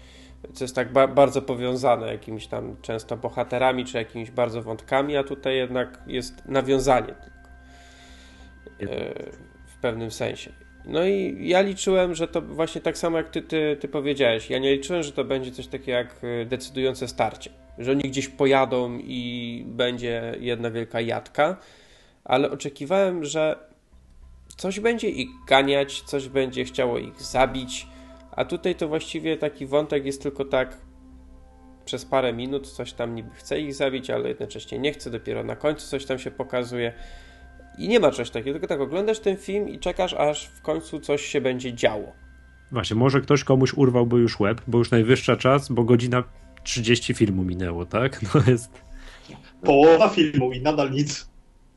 co 0.52 0.64
jest 0.64 0.74
tak 0.74 0.92
ba 0.92 1.08
bardzo 1.08 1.42
powiązane 1.42 2.12
jakimiś 2.12 2.46
tam 2.46 2.76
często 2.82 3.16
bohaterami, 3.16 3.84
czy 3.84 3.98
jakimiś 3.98 4.30
bardzo 4.30 4.62
wątkami, 4.62 5.16
a 5.16 5.24
tutaj 5.24 5.56
jednak 5.56 6.02
jest 6.06 6.46
nawiązanie 6.46 7.14
tylko. 7.14 7.38
E, 8.80 9.14
w 9.66 9.76
pewnym 9.80 10.10
sensie. 10.10 10.52
No 10.88 11.06
i 11.06 11.36
ja 11.40 11.60
liczyłem, 11.60 12.14
że 12.14 12.28
to 12.28 12.42
właśnie 12.42 12.80
tak 12.80 12.98
samo 12.98 13.16
jak 13.16 13.30
ty, 13.30 13.42
ty, 13.42 13.76
ty 13.80 13.88
powiedziałeś. 13.88 14.50
Ja 14.50 14.58
nie 14.58 14.72
liczyłem, 14.72 15.02
że 15.02 15.12
to 15.12 15.24
będzie 15.24 15.52
coś 15.52 15.66
takiego 15.66 15.98
jak 15.98 16.16
e, 16.22 16.44
decydujące 16.44 17.08
starcie. 17.08 17.50
Że 17.78 17.90
oni 17.90 18.02
gdzieś 18.02 18.28
pojadą 18.28 18.98
i 18.98 19.64
będzie 19.66 20.36
jedna 20.40 20.70
wielka 20.70 21.00
jadka, 21.00 21.56
ale 22.24 22.50
oczekiwałem, 22.50 23.24
że 23.24 23.58
coś 24.56 24.80
będzie 24.80 25.08
ich 25.08 25.28
ganiać, 25.48 26.02
coś 26.02 26.28
będzie 26.28 26.64
chciało 26.64 26.98
ich 26.98 27.22
zabić, 27.22 27.86
a 28.32 28.44
tutaj 28.44 28.74
to 28.74 28.88
właściwie 28.88 29.36
taki 29.36 29.66
wątek 29.66 30.06
jest 30.06 30.22
tylko 30.22 30.44
tak 30.44 30.78
przez 31.84 32.04
parę 32.04 32.32
minut, 32.32 32.70
coś 32.70 32.92
tam 32.92 33.14
niby 33.14 33.30
chce 33.34 33.60
ich 33.60 33.74
zabić, 33.74 34.10
ale 34.10 34.28
jednocześnie 34.28 34.78
nie 34.78 34.92
chce, 34.92 35.10
dopiero 35.10 35.44
na 35.44 35.56
końcu 35.56 35.88
coś 35.88 36.04
tam 36.04 36.18
się 36.18 36.30
pokazuje. 36.30 36.92
I 37.78 37.88
nie 37.88 38.00
ma 38.00 38.10
czegoś 38.10 38.30
takiego, 38.30 38.52
tylko 38.52 38.66
tak 38.66 38.80
oglądasz 38.80 39.20
ten 39.20 39.36
film 39.36 39.68
i 39.68 39.78
czekasz, 39.78 40.14
aż 40.14 40.46
w 40.46 40.62
końcu 40.62 41.00
coś 41.00 41.22
się 41.22 41.40
będzie 41.40 41.74
działo. 41.74 42.12
Właśnie, 42.72 42.96
może 42.96 43.20
ktoś 43.20 43.44
komuś 43.44 43.74
urwałby 43.74 44.18
już 44.18 44.40
łeb, 44.40 44.60
bo 44.66 44.78
już 44.78 44.90
najwyższa 44.90 45.36
czas, 45.36 45.72
bo 45.72 45.84
godzina 45.84 46.24
30 46.62 47.14
filmu 47.14 47.44
minęło, 47.44 47.86
tak? 47.86 48.20
No 48.34 48.40
jest... 48.46 48.82
Połowa 49.62 50.08
filmu 50.08 50.52
i 50.52 50.60
nadal 50.60 50.90
nic. 50.90 51.28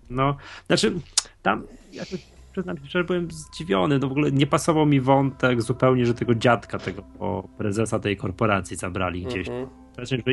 No, 0.10 0.38
znaczy, 0.68 0.94
tam, 1.42 1.68
ja 1.92 2.04
przyznam 2.52 2.78
się, 2.78 2.84
że 2.86 3.04
byłem 3.04 3.32
zdziwiony, 3.32 4.00
no 4.00 4.08
w 4.08 4.12
ogóle 4.12 4.32
nie 4.32 4.48
pasował 4.48 4.86
mi 4.86 5.02
wątek 5.02 5.62
zupełnie, 5.62 6.06
że 6.06 6.14
tego 6.14 6.36
dziadka, 6.36 6.80
tego 6.80 7.04
prezesa 7.58 8.00
tej 8.00 8.18
korporacji 8.18 8.78
zabrali 8.78 9.24
gdzieś. 9.24 9.48
-hmm. 9.48 9.68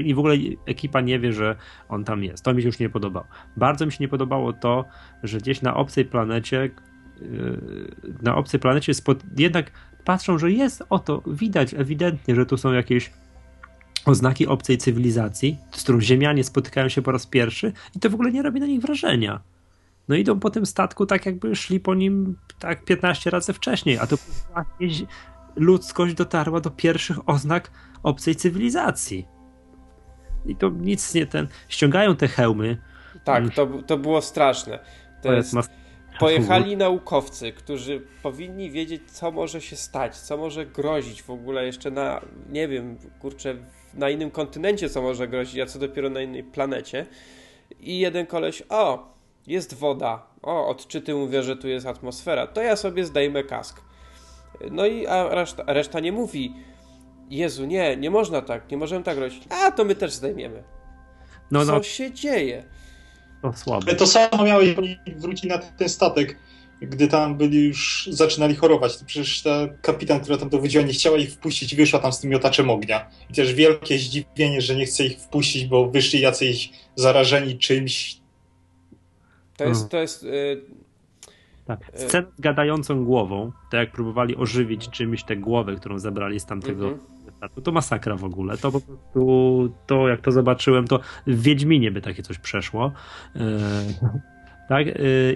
I 0.04 0.14
w 0.14 0.18
ogóle 0.18 0.34
ekipa 0.66 1.00
nie 1.00 1.18
wie, 1.18 1.32
że 1.32 1.56
on 1.88 2.04
tam 2.04 2.24
jest. 2.24 2.44
To 2.44 2.54
mi 2.54 2.62
się 2.62 2.68
już 2.68 2.78
nie 2.78 2.88
podobało. 2.88 3.26
Bardzo 3.56 3.86
mi 3.86 3.92
się 3.92 3.98
nie 4.00 4.08
podobało 4.08 4.52
to, 4.52 4.84
że 5.22 5.38
gdzieś 5.38 5.62
na 5.62 5.74
obcej 5.74 6.04
planecie 6.04 6.70
yy, 7.20 7.60
na 8.22 8.36
obcej 8.36 8.60
planecie 8.60 8.94
spod... 8.94 9.22
jednak 9.36 9.70
patrzą, 10.04 10.38
że 10.38 10.50
jest 10.50 10.84
oto, 10.90 11.22
widać 11.26 11.74
ewidentnie, 11.74 12.34
że 12.34 12.46
tu 12.46 12.56
są 12.56 12.72
jakieś 12.72 13.10
oznaki 14.04 14.46
obcej 14.46 14.78
cywilizacji, 14.78 15.58
z 15.70 15.82
którą 15.82 16.00
Ziemianie 16.00 16.44
spotykają 16.44 16.88
się 16.88 17.02
po 17.02 17.12
raz 17.12 17.26
pierwszy 17.26 17.72
i 17.96 18.00
to 18.00 18.10
w 18.10 18.14
ogóle 18.14 18.30
nie 18.30 18.42
robi 18.42 18.60
na 18.60 18.66
nich 18.66 18.80
wrażenia. 18.80 19.40
No 20.08 20.16
idą 20.16 20.40
po 20.40 20.50
tym 20.50 20.66
statku 20.66 21.06
tak 21.06 21.26
jakby 21.26 21.56
szli 21.56 21.80
po 21.80 21.94
nim 21.94 22.36
tak 22.58 22.84
15 22.84 23.30
razy 23.30 23.52
wcześniej, 23.52 23.98
a 23.98 24.06
to 24.06 24.16
ludzkość 25.56 26.14
dotarła 26.14 26.60
do 26.60 26.70
pierwszych 26.70 27.28
oznak 27.28 27.70
obcej 28.02 28.36
cywilizacji. 28.36 29.26
I 30.46 30.56
to 30.56 30.68
nic 30.68 31.14
nie 31.14 31.26
ten. 31.26 31.48
Ściągają 31.68 32.16
te 32.16 32.28
hełmy. 32.28 32.76
Tak, 33.24 33.54
to, 33.54 33.66
to 33.86 33.98
było 33.98 34.22
straszne. 34.22 34.78
To 35.22 35.32
jest, 35.32 35.54
pojechali 36.18 36.76
naukowcy, 36.76 37.52
którzy 37.52 38.00
powinni 38.22 38.70
wiedzieć, 38.70 39.02
co 39.10 39.30
może 39.30 39.60
się 39.60 39.76
stać, 39.76 40.16
co 40.16 40.36
może 40.36 40.66
grozić 40.66 41.22
w 41.22 41.30
ogóle 41.30 41.66
jeszcze 41.66 41.90
na, 41.90 42.20
nie 42.50 42.68
wiem, 42.68 42.98
kurczę, 43.20 43.56
na 43.94 44.10
innym 44.10 44.30
kontynencie, 44.30 44.88
co 44.88 45.02
może 45.02 45.28
grozić, 45.28 45.58
a 45.58 45.66
co 45.66 45.78
dopiero 45.78 46.10
na 46.10 46.20
innej 46.20 46.44
planecie. 46.44 47.06
I 47.80 47.98
jeden 47.98 48.26
koleś, 48.26 48.62
o, 48.68 49.14
jest 49.46 49.74
woda, 49.74 50.26
o, 50.42 50.68
odczyty 50.68 51.14
mówią, 51.14 51.42
że 51.42 51.56
tu 51.56 51.68
jest 51.68 51.86
atmosfera, 51.86 52.46
to 52.46 52.62
ja 52.62 52.76
sobie 52.76 53.04
zdejmę 53.04 53.44
kask. 53.44 53.80
No 54.70 54.86
i 54.86 55.06
a 55.06 55.34
reszta, 55.34 55.64
reszta 55.66 56.00
nie 56.00 56.12
mówi, 56.12 56.54
Jezu, 57.30 57.64
nie, 57.64 57.96
nie 57.96 58.10
można 58.10 58.42
tak, 58.42 58.70
nie 58.70 58.76
możemy 58.76 59.04
tak 59.04 59.18
robić. 59.18 59.42
A, 59.50 59.70
to 59.72 59.84
my 59.84 59.94
też 59.94 60.12
zdejmiemy. 60.12 60.62
No, 61.50 61.66
Co 61.66 61.72
no. 61.72 61.82
się 61.82 62.12
dzieje? 62.12 62.64
To 63.42 63.52
słabe. 63.52 63.94
To 63.94 64.06
samo 64.06 64.44
miałeś 64.44 64.74
wrócić 65.16 65.44
na 65.44 65.58
ten 65.58 65.88
statek, 65.88 66.38
gdy 66.80 67.08
tam 67.08 67.36
byli 67.36 67.66
już, 67.66 68.08
zaczynali 68.12 68.54
chorować. 68.54 68.96
To 68.96 69.04
przecież 69.04 69.42
ta 69.42 69.68
kapitan, 69.82 70.20
która 70.20 70.38
tam 70.38 70.48
dowodziła, 70.48 70.84
nie 70.84 70.92
chciała 70.92 71.18
ich 71.18 71.32
wpuścić, 71.32 71.74
wyszła 71.74 71.98
tam 71.98 72.12
z 72.12 72.20
tym 72.20 72.30
miotaczem 72.30 72.70
ognia. 72.70 73.10
I 73.30 73.34
też 73.34 73.54
wielkie 73.54 73.98
zdziwienie, 73.98 74.60
że 74.60 74.74
nie 74.76 74.86
chce 74.86 75.04
ich 75.04 75.18
wpuścić, 75.18 75.66
bo 75.66 75.90
wyszli 75.90 76.20
jacyś 76.20 76.70
zarażeni 76.96 77.58
czymś. 77.58 78.20
To 79.56 79.64
jest, 79.64 79.80
hmm. 79.80 79.88
to 79.88 79.98
jest... 79.98 80.22
Y 80.24 80.78
Tak. 81.66 81.78
Scena 81.94 82.28
z 82.38 82.40
gadającą 82.40 83.04
głową, 83.04 83.52
to 83.70 83.76
jak 83.76 83.92
próbowali 83.92 84.36
ożywić 84.36 84.90
czymś 84.90 85.24
tę 85.24 85.36
głowę, 85.36 85.76
którą 85.76 85.98
zabrali 85.98 86.40
z 86.40 86.46
tamtego 86.46 86.86
mm 86.86 86.98
-hmm. 86.98 87.17
To 87.64 87.72
masakra 87.72 88.16
w 88.16 88.24
ogóle. 88.24 88.58
To 88.58 88.72
po 88.72 88.80
prostu, 88.80 89.72
to 89.86 90.08
jak 90.08 90.20
to 90.20 90.32
zobaczyłem, 90.32 90.86
to 90.86 91.00
w 91.26 91.42
Wiedźminie 91.42 91.90
by 91.90 92.00
takie 92.00 92.22
coś 92.22 92.38
przeszło. 92.38 92.92
Tak? 94.68 94.86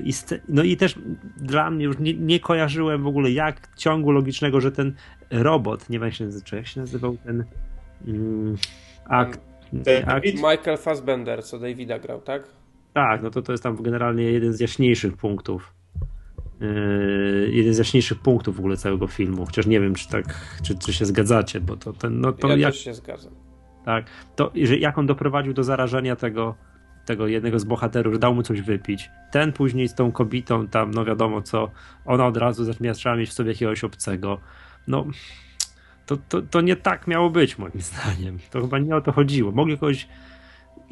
I 0.05 0.13
no 0.49 0.63
i 0.63 0.77
też 0.77 0.99
dla 1.37 1.71
mnie 1.71 1.85
już 1.85 1.99
nie, 1.99 2.15
nie, 2.15 2.41
kojarzyłem 2.41 3.03
w 3.03 3.07
ogóle 3.07 3.31
jak 3.31 3.77
ciągu 3.77 4.13
logicznego, 4.13 4.61
że 4.61 4.73
ten 4.73 4.95
robot, 5.31 5.91
nie 5.91 5.99
wiem 5.99 6.07
jak 6.07 6.15
się, 6.15 6.25
nazywa, 6.25 6.57
jak 6.57 6.67
się 6.67 6.81
nazywał 6.81 7.17
ten 7.17 7.45
mm, 8.07 8.57
akt, 9.05 9.41
akt. 10.07 10.27
Michael 10.35 10.79
Fassbender, 10.79 11.45
co 11.45 11.59
Davida 11.59 11.99
grał, 11.99 12.21
tak? 12.21 12.43
Tak, 12.93 13.23
no 13.23 13.31
to 13.31 13.43
to 13.43 13.53
jest 13.53 13.63
tam 13.63 13.83
generalnie 13.83 14.25
jeden 14.25 14.53
z 14.53 14.61
jaśniejszych 14.61 15.17
punktów. 15.17 15.75
Yy, 16.63 17.51
jeden 17.53 17.75
z 17.75 17.79
jaśniejszych 17.79 18.19
punktów 18.19 18.57
w 18.57 18.59
ogóle 18.59 18.77
całego 18.77 19.07
filmu. 19.07 19.47
Chociaż 19.47 19.67
nie 19.67 19.81
wiem, 19.81 19.95
czy 19.95 20.09
tak, 20.09 20.59
czy, 20.63 20.79
czy 20.79 20.93
się 20.93 21.05
zgadzacie, 21.05 21.61
bo 21.61 21.77
to 21.77 21.93
ten. 21.93 22.21
No 22.21 22.33
to 22.33 22.49
ja 22.49 22.57
jak, 22.57 22.73
też 22.73 22.85
się 22.85 22.95
zgadzam. 22.95 23.33
Tak. 23.85 24.07
To 24.37 24.53
jak 24.55 24.99
on 24.99 25.07
doprowadził 25.07 25.53
do 25.53 25.65
zarażenia 25.65 26.17
tego, 26.17 26.55
tego 27.07 27.27
jednego 27.27 27.59
z 27.59 27.65
bohaterów, 27.65 28.13
że 28.13 28.19
dał 28.19 28.35
mu 28.35 28.43
coś 28.43 28.61
wypić. 28.61 29.11
Ten 29.31 29.53
później 29.53 29.89
z 29.89 29.95
tą 29.95 30.13
kobietą 30.13 30.69
tam, 30.69 30.91
no 30.91 31.05
wiadomo 31.05 31.43
co, 31.43 31.71
ona 32.05 32.27
od 32.27 32.37
razu 32.37 32.65
zaczęła 32.65 33.17
mieć 33.17 33.31
w 33.31 33.33
sobie 33.33 33.51
jakiegoś 33.51 33.85
obcego. 33.85 34.41
No, 34.87 35.07
to, 36.07 36.17
to, 36.29 36.43
to 36.43 36.61
nie 36.61 36.77
tak 36.77 37.07
miało 37.07 37.31
być 37.31 37.59
moim 37.59 37.81
zdaniem. 37.91 38.39
To 38.51 38.61
chyba 38.61 38.79
nie 38.79 38.97
o 38.97 39.01
to 39.01 39.13
chodziło. 39.13 39.53
Mogli 39.53 39.79
kogoś 39.79 40.09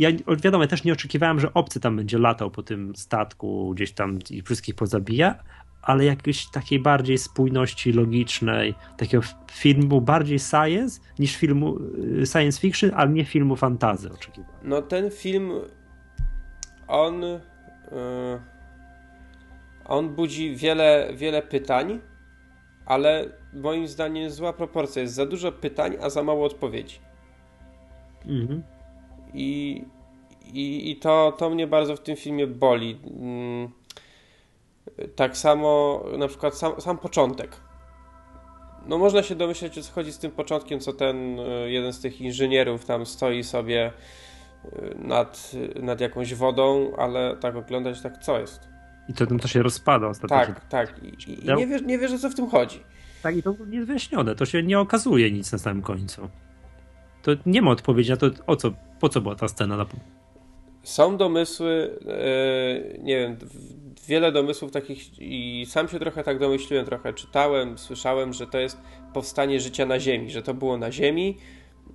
ja 0.01 0.11
wiadomo, 0.43 0.65
ja 0.65 0.69
też 0.69 0.85
nie 0.85 0.93
oczekiwałem, 0.93 1.41
że 1.41 1.55
obcy 1.55 1.81
tam 1.81 1.97
będzie 1.97 2.19
latał 2.19 2.51
po 2.51 2.63
tym 2.63 2.97
statku, 2.97 3.73
gdzieś 3.75 3.93
tam 3.93 4.19
i 4.31 4.43
wszystkich 4.43 4.75
pozabija, 4.75 5.35
ale 5.83 6.05
jakiejś 6.05 6.51
takiej 6.51 6.79
bardziej 6.79 7.19
spójności 7.19 7.93
logicznej, 7.93 8.75
takiego 8.97 9.23
filmu 9.51 10.01
bardziej 10.01 10.39
science 10.39 11.01
niż 11.19 11.37
filmu 11.37 11.79
y, 12.23 12.27
science 12.27 12.61
fiction, 12.61 12.91
ale 12.95 13.11
nie 13.11 13.25
filmu 13.25 13.57
fantazy 13.57 14.13
oczekiwałem. 14.13 14.57
No 14.63 14.83
ten 14.83 15.11
film 15.11 15.53
on 16.89 17.23
yy, 17.23 17.41
on 19.85 20.09
budzi 20.09 20.57
wiele, 20.57 21.11
wiele 21.15 21.43
pytań, 21.43 22.01
ale 22.87 23.29
moim 23.53 23.89
zdaniem 23.89 24.31
zła 24.31 24.53
proporcja. 24.53 25.03
Jest 25.03 25.15
za 25.15 25.27
dużo 25.27 25.53
pytań, 25.53 25.97
a 26.03 26.11
za 26.11 26.23
mało 26.23 26.47
odpowiedzi. 26.47 26.99
Mhm. 28.27 28.63
I, 29.35 29.85
i, 30.53 30.91
i 30.91 30.97
to, 30.97 31.33
to 31.39 31.51
mnie 31.51 31.67
bardzo 31.67 31.97
w 31.97 32.01
tym 32.01 32.17
filmie 32.17 32.47
boli. 32.47 32.99
Mm, 33.21 33.69
tak 35.17 35.37
samo 35.37 36.03
na 36.19 36.29
przykład 36.29 36.55
sam, 36.55 36.81
sam 36.81 36.99
początek. 36.99 37.57
No 38.87 38.99
można 38.99 39.23
się 39.23 39.35
domyśleć, 39.35 39.79
o 39.79 39.83
co 39.83 39.93
chodzi 39.93 40.13
z 40.13 40.19
tym 40.19 40.31
początkiem, 40.31 40.81
co 40.81 40.93
ten 40.93 41.41
e, 41.41 41.71
jeden 41.71 41.93
z 41.93 42.01
tych 42.01 42.21
inżynierów 42.21 42.85
tam 42.85 43.07
stoi 43.07 43.45
sobie 43.45 43.93
e, 44.65 44.95
nad, 44.95 45.53
nad 45.83 46.01
jakąś 46.01 46.35
wodą, 46.35 46.93
ale 46.99 47.37
tak 47.37 47.57
oglądać, 47.57 48.03
tak 48.03 48.19
co 48.19 48.41
jest. 48.41 48.61
I 49.09 49.15
to, 49.15 49.27
to 49.27 49.49
się 49.49 49.63
rozpada 49.63 50.09
ostatecznie. 50.09 50.55
Tak, 50.55 50.69
tak. 50.69 51.03
I, 51.03 51.33
i 51.33 51.55
nie, 51.57 51.67
wiesz, 51.67 51.83
nie 51.83 51.99
wiesz, 51.99 52.13
o 52.13 52.19
co 52.19 52.31
w 52.31 52.35
tym 52.35 52.51
chodzi. 52.51 52.81
Tak, 53.23 53.37
i 53.37 53.43
to 53.43 53.55
nie 53.67 53.77
jest 53.77 53.87
wyjaśnione. 53.87 54.35
To 54.35 54.47
się 54.47 54.63
nie 54.63 54.81
okazuje 54.81 55.31
nic 55.31 55.53
na 55.53 55.59
samym 55.59 55.83
końcu. 55.83 56.29
To 57.23 57.33
nie 57.47 57.63
ma 57.63 57.71
odpowiedzi 57.71 58.11
na 58.11 58.17
to, 58.17 58.27
o 58.47 58.57
co, 58.57 58.71
po 59.01 59.09
co 59.09 59.21
była 59.21 59.35
ta 59.35 59.49
scena. 59.49 59.77
Na... 59.77 59.87
Są 60.83 61.17
domysły, 61.17 61.99
e, 62.09 62.99
nie 62.99 63.19
wiem, 63.19 63.37
wiele 64.09 64.33
domysłów 64.33 64.73
takich 64.73 65.19
i 65.19 65.67
sam 65.69 65.89
się 65.89 65.99
trochę 65.99 66.25
tak 66.25 66.39
domyśliłem, 66.39 66.87
trochę 66.87 67.13
czytałem, 67.13 67.79
słyszałem, 67.79 68.33
że 68.33 68.47
to 68.47 68.59
jest 68.59 68.79
powstanie 69.15 69.61
życia 69.61 69.87
na 69.87 70.01
Ziemi, 70.01 70.31
że 70.31 70.43
to 70.43 70.55
było 70.55 70.79
na 70.79 70.93
Ziemi, 70.93 71.37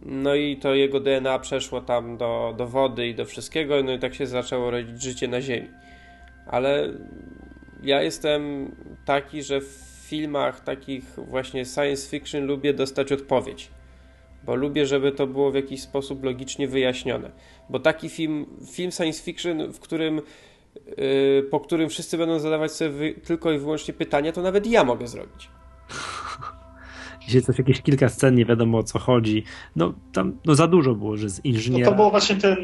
no 0.02 0.36
i 0.36 0.58
to 0.58 0.74
jego 0.74 1.00
DNA 1.00 1.40
przeszło 1.40 1.82
tam 1.82 2.18
do, 2.18 2.54
do 2.58 2.68
wody 2.68 3.08
i 3.08 3.16
do 3.16 3.26
wszystkiego, 3.26 3.84
no 3.84 3.92
i 3.92 4.00
tak 4.00 4.16
się 4.16 4.28
zaczęło 4.28 4.72
rodzić 4.72 5.02
życie 5.02 5.28
na 5.28 5.42
Ziemi. 5.42 5.68
Ale 6.48 6.94
ja 7.84 8.02
jestem 8.02 8.72
taki, 9.06 9.44
że 9.44 9.62
w 9.62 9.86
filmach 10.08 10.64
takich 10.64 11.16
właśnie 11.18 11.66
science 11.66 12.10
fiction 12.10 12.46
lubię 12.46 12.74
dostać 12.74 13.12
odpowiedź 13.12 13.70
bo 14.46 14.56
lubię, 14.56 14.86
żeby 14.86 15.12
to 15.12 15.28
było 15.28 15.52
w 15.52 15.56
jakiś 15.56 15.82
sposób 15.82 16.24
logicznie 16.24 16.68
wyjaśnione. 16.68 17.32
Bo 17.70 17.80
taki 17.80 18.10
film, 18.10 18.46
film 18.72 18.92
science 18.92 19.24
fiction, 19.24 19.74
w 19.74 19.80
którym, 19.80 20.22
yy, 20.98 21.48
po 21.52 21.60
którym 21.60 21.90
wszyscy 21.90 22.18
będą 22.18 22.40
zadawać 22.40 22.72
sobie 22.72 22.90
wy, 22.90 23.14
tylko 23.14 23.52
i 23.52 23.58
wyłącznie 23.58 23.94
pytania, 23.94 24.32
to 24.32 24.42
nawet 24.42 24.68
ja 24.68 24.84
mogę 24.84 25.08
zrobić. 25.08 25.50
Gdzie 27.28 27.42
coś, 27.42 27.58
jakieś 27.58 27.82
kilka 27.82 28.10
scen, 28.10 28.36
nie 28.36 28.46
wiadomo 28.46 28.78
o 28.78 28.84
co 28.84 29.00
chodzi. 29.00 29.44
No 29.76 29.94
tam 30.14 30.38
no, 30.46 30.56
za 30.56 30.68
dużo 30.68 30.96
było, 30.96 31.18
że 31.18 31.30
z 31.30 31.46
inżyniera... 31.46 31.86
No 31.86 31.92
to 31.92 32.04
był 32.04 32.12
właśnie 32.12 32.36
ten 32.36 32.58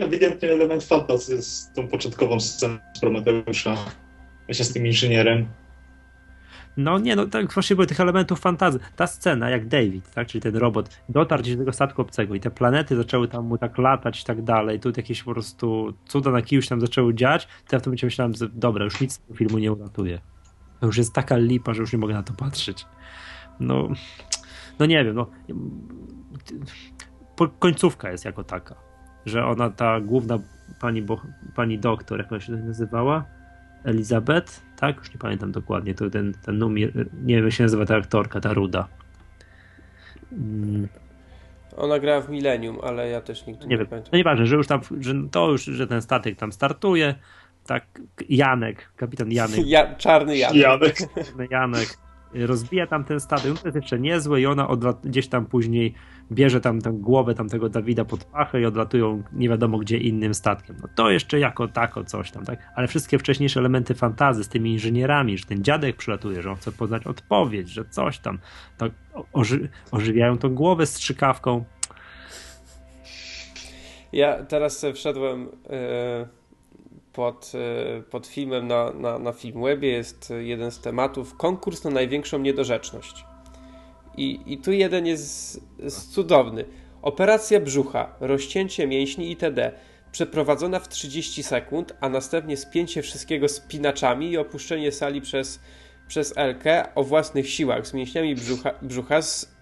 ewidentny 0.00 0.50
element 0.52 0.84
fantasy 0.84 1.42
z 1.42 1.72
tą 1.76 1.88
początkową 1.88 2.40
sceną 2.40 2.78
z 2.96 3.00
Prometeusza. 3.00 3.76
Właśnie 4.46 4.64
z 4.64 4.72
tym 4.72 4.86
inżynierem. 4.86 5.46
No 6.80 6.98
nie, 6.98 7.16
no 7.16 7.26
tak 7.26 7.52
właśnie 7.52 7.76
były 7.76 7.86
tych 7.86 8.00
elementów 8.00 8.40
fantazy. 8.40 8.78
Ta 8.96 9.06
scena, 9.06 9.50
jak 9.50 9.68
David, 9.68 10.10
tak, 10.10 10.28
czyli 10.28 10.42
ten 10.42 10.56
robot, 10.56 11.00
dotarł 11.08 11.42
gdzieś 11.42 11.54
do 11.54 11.60
tego 11.60 11.72
statku 11.72 12.02
obcego 12.02 12.34
i 12.34 12.40
te 12.40 12.50
planety 12.50 12.96
zaczęły 12.96 13.28
tam 13.28 13.46
mu 13.46 13.58
tak 13.58 13.78
latać 13.78 14.20
i 14.20 14.24
tak 14.24 14.42
dalej, 14.42 14.80
tu 14.80 14.92
jakieś 14.96 15.22
po 15.22 15.32
prostu 15.32 15.94
cuda 16.04 16.30
na 16.30 16.42
kimś 16.42 16.68
tam 16.68 16.80
zaczęły 16.80 17.14
dziać, 17.14 17.46
to 17.46 17.76
ja 17.76 17.80
w 17.80 17.82
tym 17.82 17.90
momencie 17.90 18.06
myślałem, 18.06 18.34
że 18.34 18.48
dobra, 18.48 18.84
już 18.84 19.00
nic 19.00 19.12
z 19.12 19.18
tego 19.18 19.34
filmu 19.34 19.58
nie 19.58 19.72
uratuje. 19.72 20.20
To 20.80 20.86
już 20.86 20.98
jest 20.98 21.12
taka 21.12 21.36
lipa, 21.36 21.74
że 21.74 21.80
już 21.80 21.92
nie 21.92 21.98
mogę 21.98 22.14
na 22.14 22.22
to 22.22 22.32
patrzeć. 22.32 22.86
No, 23.60 23.88
no 24.78 24.86
nie 24.86 25.04
wiem, 25.04 25.16
no 25.16 25.30
końcówka 27.58 28.10
jest 28.10 28.24
jako 28.24 28.44
taka, 28.44 28.74
że 29.26 29.46
ona, 29.46 29.70
ta 29.70 30.00
główna 30.00 30.38
pani, 30.80 31.02
bo, 31.02 31.20
pani 31.56 31.78
doktor, 31.78 32.18
jak 32.18 32.32
ona 32.32 32.40
się 32.40 32.52
nazywała? 32.52 33.24
Elizabeth, 33.84 34.62
tak? 34.80 34.96
Już 34.96 35.12
nie 35.12 35.18
pamiętam 35.18 35.52
dokładnie, 35.52 35.94
to 35.94 36.10
ten, 36.10 36.34
ten 36.46 36.58
numer, 36.58 36.92
nie 37.24 37.36
wiem 37.36 37.44
jak 37.44 37.52
się 37.52 37.62
nazywa 37.62 37.86
ta 37.86 37.96
aktorka, 37.96 38.40
ta 38.40 38.52
ruda. 38.52 38.88
Mm. 40.32 40.88
Ona 41.76 41.98
gra 41.98 42.20
w 42.20 42.30
Millennium, 42.30 42.78
ale 42.82 43.08
ja 43.08 43.20
też 43.20 43.46
nigdy 43.46 43.64
nie, 43.64 43.70
nie 43.70 43.76
wiem. 43.76 43.86
pamiętam. 43.86 44.10
No 44.12 44.18
nieważne, 44.18 44.46
że 44.46 44.56
już 44.56 44.66
tam, 44.66 44.80
że 45.00 45.14
to 45.30 45.50
już, 45.50 45.64
że 45.64 45.86
ten 45.86 46.02
statek 46.02 46.36
tam 46.36 46.52
startuje, 46.52 47.14
tak, 47.66 47.86
Janek, 48.28 48.92
kapitan 48.96 49.32
Janek. 49.32 49.66
Ja, 49.66 49.94
czarny 49.94 50.36
Janek. 50.36 50.56
Janek. 50.56 50.96
Janek 51.50 51.98
rozbija 52.34 52.86
tam 52.86 53.04
ten 53.04 53.20
stadion, 53.20 53.56
to 53.56 53.68
jest 53.68 53.76
jeszcze 53.76 54.00
niezłe 54.00 54.40
i 54.40 54.46
ona 54.46 54.68
gdzieś 55.04 55.28
tam 55.28 55.46
później 55.46 55.94
bierze 56.32 56.60
tam 56.60 56.80
tę 56.80 56.92
głowę 56.92 57.34
tamtego 57.34 57.68
Dawida 57.68 58.04
pod 58.04 58.24
pachę 58.24 58.60
i 58.60 58.64
odlatują 58.64 59.22
nie 59.32 59.48
wiadomo 59.48 59.78
gdzie 59.78 59.98
innym 59.98 60.34
statkiem. 60.34 60.76
No 60.82 60.88
to 60.94 61.10
jeszcze 61.10 61.38
jako 61.38 61.68
tako 61.68 62.04
coś 62.04 62.30
tam, 62.30 62.44
tak? 62.44 62.72
Ale 62.76 62.88
wszystkie 62.88 63.18
wcześniejsze 63.18 63.60
elementy 63.60 63.94
fantazy 63.94 64.44
z 64.44 64.48
tymi 64.48 64.72
inżynierami, 64.72 65.38
że 65.38 65.46
ten 65.46 65.64
dziadek 65.64 65.96
przylatuje, 65.96 66.42
że 66.42 66.50
on 66.50 66.56
chce 66.56 66.72
poznać 66.72 67.06
odpowiedź, 67.06 67.68
że 67.68 67.84
coś 67.84 68.18
tam, 68.18 68.38
to 68.78 68.86
oży 69.32 69.68
ożywiają 69.90 70.38
tą 70.38 70.54
głowę 70.54 70.86
strzykawką. 70.86 71.64
Ja 74.12 74.44
teraz 74.44 74.86
wszedłem... 74.94 75.48
Yy 75.70 76.40
pod, 77.12 77.52
e, 77.54 78.02
pod 78.02 78.26
filmem 78.26 78.66
na, 78.66 78.92
na, 78.92 79.18
na 79.18 79.32
Filmwebie 79.32 79.88
jest 79.88 80.32
jeden 80.38 80.70
z 80.70 80.80
tematów 80.80 81.36
konkurs 81.36 81.84
na 81.84 81.90
największą 81.90 82.38
niedorzeczność. 82.38 83.24
I, 84.16 84.40
i 84.46 84.58
tu 84.58 84.72
jeden 84.72 85.06
jest, 85.06 85.60
jest 85.78 86.12
cudowny. 86.12 86.64
Operacja 87.02 87.60
brzucha, 87.60 88.16
rozcięcie 88.20 88.86
mięśni 88.86 89.28
itd. 89.28 89.72
Przeprowadzona 90.12 90.78
w 90.78 90.88
30 90.88 91.42
sekund, 91.42 91.94
a 92.00 92.08
następnie 92.08 92.56
spięcie 92.56 93.02
wszystkiego 93.02 93.48
spinaczami 93.48 94.30
i 94.30 94.38
opuszczenie 94.38 94.92
sali 94.92 95.20
przez, 95.20 95.60
przez 96.08 96.36
Elkę 96.36 96.94
o 96.94 97.04
własnych 97.04 97.50
siłach 97.50 97.86
z 97.86 97.94
mięśniami 97.94 98.34
brzucha, 98.34 98.70
brzucha 98.82 99.22
z, 99.22 99.54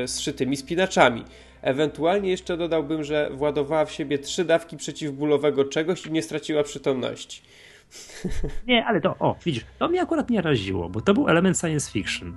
yy, 0.00 0.08
zszytymi 0.08 0.56
spinaczami. 0.56 1.24
Ewentualnie 1.62 2.30
jeszcze 2.30 2.56
dodałbym, 2.56 3.04
że 3.04 3.30
władowała 3.32 3.84
w 3.84 3.92
siebie 3.92 4.18
trzy 4.18 4.44
dawki 4.44 4.76
przeciwbólowego 4.76 5.64
czegoś 5.64 6.06
i 6.06 6.12
nie 6.12 6.22
straciła 6.22 6.62
przytomności. 6.62 7.42
Nie, 8.66 8.84
ale 8.84 9.00
to, 9.00 9.16
o, 9.18 9.36
widzisz, 9.44 9.64
to 9.78 9.88
mnie 9.88 10.02
akurat 10.02 10.30
nie 10.30 10.42
raziło, 10.42 10.88
bo 10.88 11.00
to 11.00 11.14
był 11.14 11.28
element 11.28 11.58
science 11.58 11.90
fiction. 11.90 12.36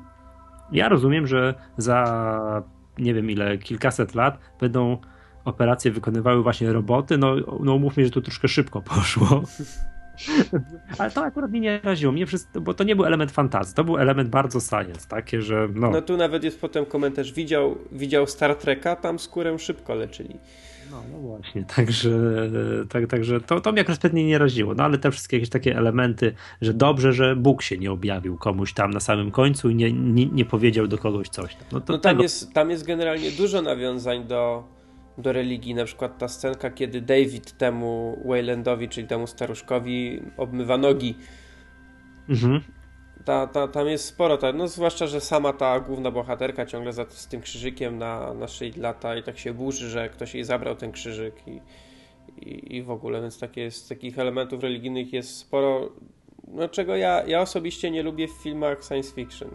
Ja 0.71 0.89
rozumiem, 0.89 1.27
że 1.27 1.53
za 1.77 2.63
nie 2.97 3.13
wiem 3.13 3.31
ile, 3.31 3.57
kilkaset 3.57 4.15
lat 4.15 4.39
będą 4.59 4.97
operacje 5.45 5.91
wykonywały 5.91 6.43
właśnie 6.43 6.73
roboty, 6.73 7.17
no, 7.17 7.35
no 7.59 7.75
umówmy, 7.75 8.05
że 8.05 8.11
to 8.11 8.21
troszkę 8.21 8.47
szybko 8.47 8.81
poszło. 8.81 9.27
Ale 10.97 11.11
to 11.11 11.23
akurat 11.23 11.51
mnie 11.51 11.59
nie 11.59 11.79
raziło, 11.83 12.11
mnie 12.11 12.25
wszystko, 12.25 12.61
bo 12.61 12.73
to 12.73 12.83
nie 12.83 12.95
był 12.95 13.05
element 13.05 13.31
fantazji, 13.31 13.75
to 13.75 13.83
był 13.83 13.97
element 13.97 14.29
bardzo 14.29 14.59
science, 14.59 15.07
takie, 15.07 15.41
że 15.41 15.67
no. 15.73 15.89
No 15.89 16.01
tu 16.01 16.17
nawet 16.17 16.43
jest 16.43 16.61
potem 16.61 16.85
komentarz, 16.85 17.33
widział, 17.33 17.77
widział 17.91 18.27
Star 18.27 18.55
Treka, 18.55 18.95
tam 18.95 19.19
skórę 19.19 19.59
szybko 19.59 19.95
leczyli. 19.95 20.39
No, 20.95 21.03
no 21.11 21.19
właśnie, 21.19 21.63
także, 21.75 22.09
tak, 22.89 23.07
także 23.07 23.41
to, 23.41 23.61
to 23.61 23.71
mnie 23.71 23.81
akurat 23.81 23.99
pewnie 23.99 24.25
nie 24.25 24.37
raziło, 24.37 24.73
no 24.73 24.83
ale 24.83 24.97
te 24.97 25.11
wszystkie 25.11 25.37
jakieś 25.37 25.49
takie 25.49 25.77
elementy, 25.77 26.33
że 26.61 26.73
dobrze, 26.73 27.13
że 27.13 27.35
Bóg 27.35 27.61
się 27.61 27.77
nie 27.77 27.91
objawił 27.91 28.37
komuś 28.37 28.73
tam 28.73 28.91
na 28.91 28.99
samym 28.99 29.31
końcu 29.31 29.69
i 29.69 29.75
nie, 29.75 29.91
nie, 29.93 30.25
nie 30.25 30.45
powiedział 30.45 30.87
do 30.87 30.97
kogoś 30.97 31.29
coś. 31.29 31.57
No, 31.71 31.81
to 31.81 31.93
no 31.93 31.99
tam, 31.99 32.11
tego... 32.11 32.23
jest, 32.23 32.53
tam 32.53 32.69
jest 32.69 32.85
generalnie 32.85 33.31
dużo 33.31 33.61
nawiązań 33.61 34.27
do, 34.27 34.63
do 35.17 35.33
religii, 35.33 35.75
na 35.75 35.85
przykład 35.85 36.17
ta 36.17 36.27
scenka, 36.27 36.69
kiedy 36.69 37.01
David 37.01 37.57
temu 37.57 38.21
Waylandowi, 38.25 38.89
czyli 38.89 39.07
temu 39.07 39.27
staruszkowi 39.27 40.21
obmywa 40.37 40.77
nogi. 40.77 41.15
Mhm. 42.29 42.61
Ta, 43.25 43.47
ta, 43.47 43.67
tam 43.67 43.87
jest 43.87 44.05
sporo, 44.05 44.37
ta, 44.37 44.53
no 44.53 44.67
zwłaszcza, 44.67 45.07
że 45.07 45.21
sama 45.21 45.53
ta 45.53 45.79
główna 45.79 46.11
bohaterka 46.11 46.65
ciągle 46.65 46.93
za, 46.93 47.05
z 47.09 47.27
tym 47.27 47.41
krzyżykiem 47.41 47.97
na, 47.97 48.33
na 48.33 48.47
szyi 48.47 48.73
lata 48.77 49.15
i 49.15 49.23
tak 49.23 49.39
się 49.39 49.53
burzy, 49.53 49.89
że 49.89 50.09
ktoś 50.09 50.33
jej 50.33 50.43
zabrał 50.43 50.75
ten 50.75 50.91
krzyżyk 50.91 51.35
i, 51.47 51.61
i, 52.49 52.75
i 52.75 52.83
w 52.83 52.91
ogóle, 52.91 53.21
więc 53.21 53.39
takie 53.39 53.61
jest, 53.61 53.89
takich 53.89 54.19
elementów 54.19 54.63
religijnych 54.63 55.13
jest 55.13 55.37
sporo, 55.37 55.89
no 56.47 56.69
czego 56.69 56.95
ja, 56.95 57.23
ja 57.27 57.41
osobiście 57.41 57.91
nie 57.91 58.03
lubię 58.03 58.27
w 58.27 58.31
filmach 58.31 58.83
science 58.87 59.15
fiction. 59.15 59.49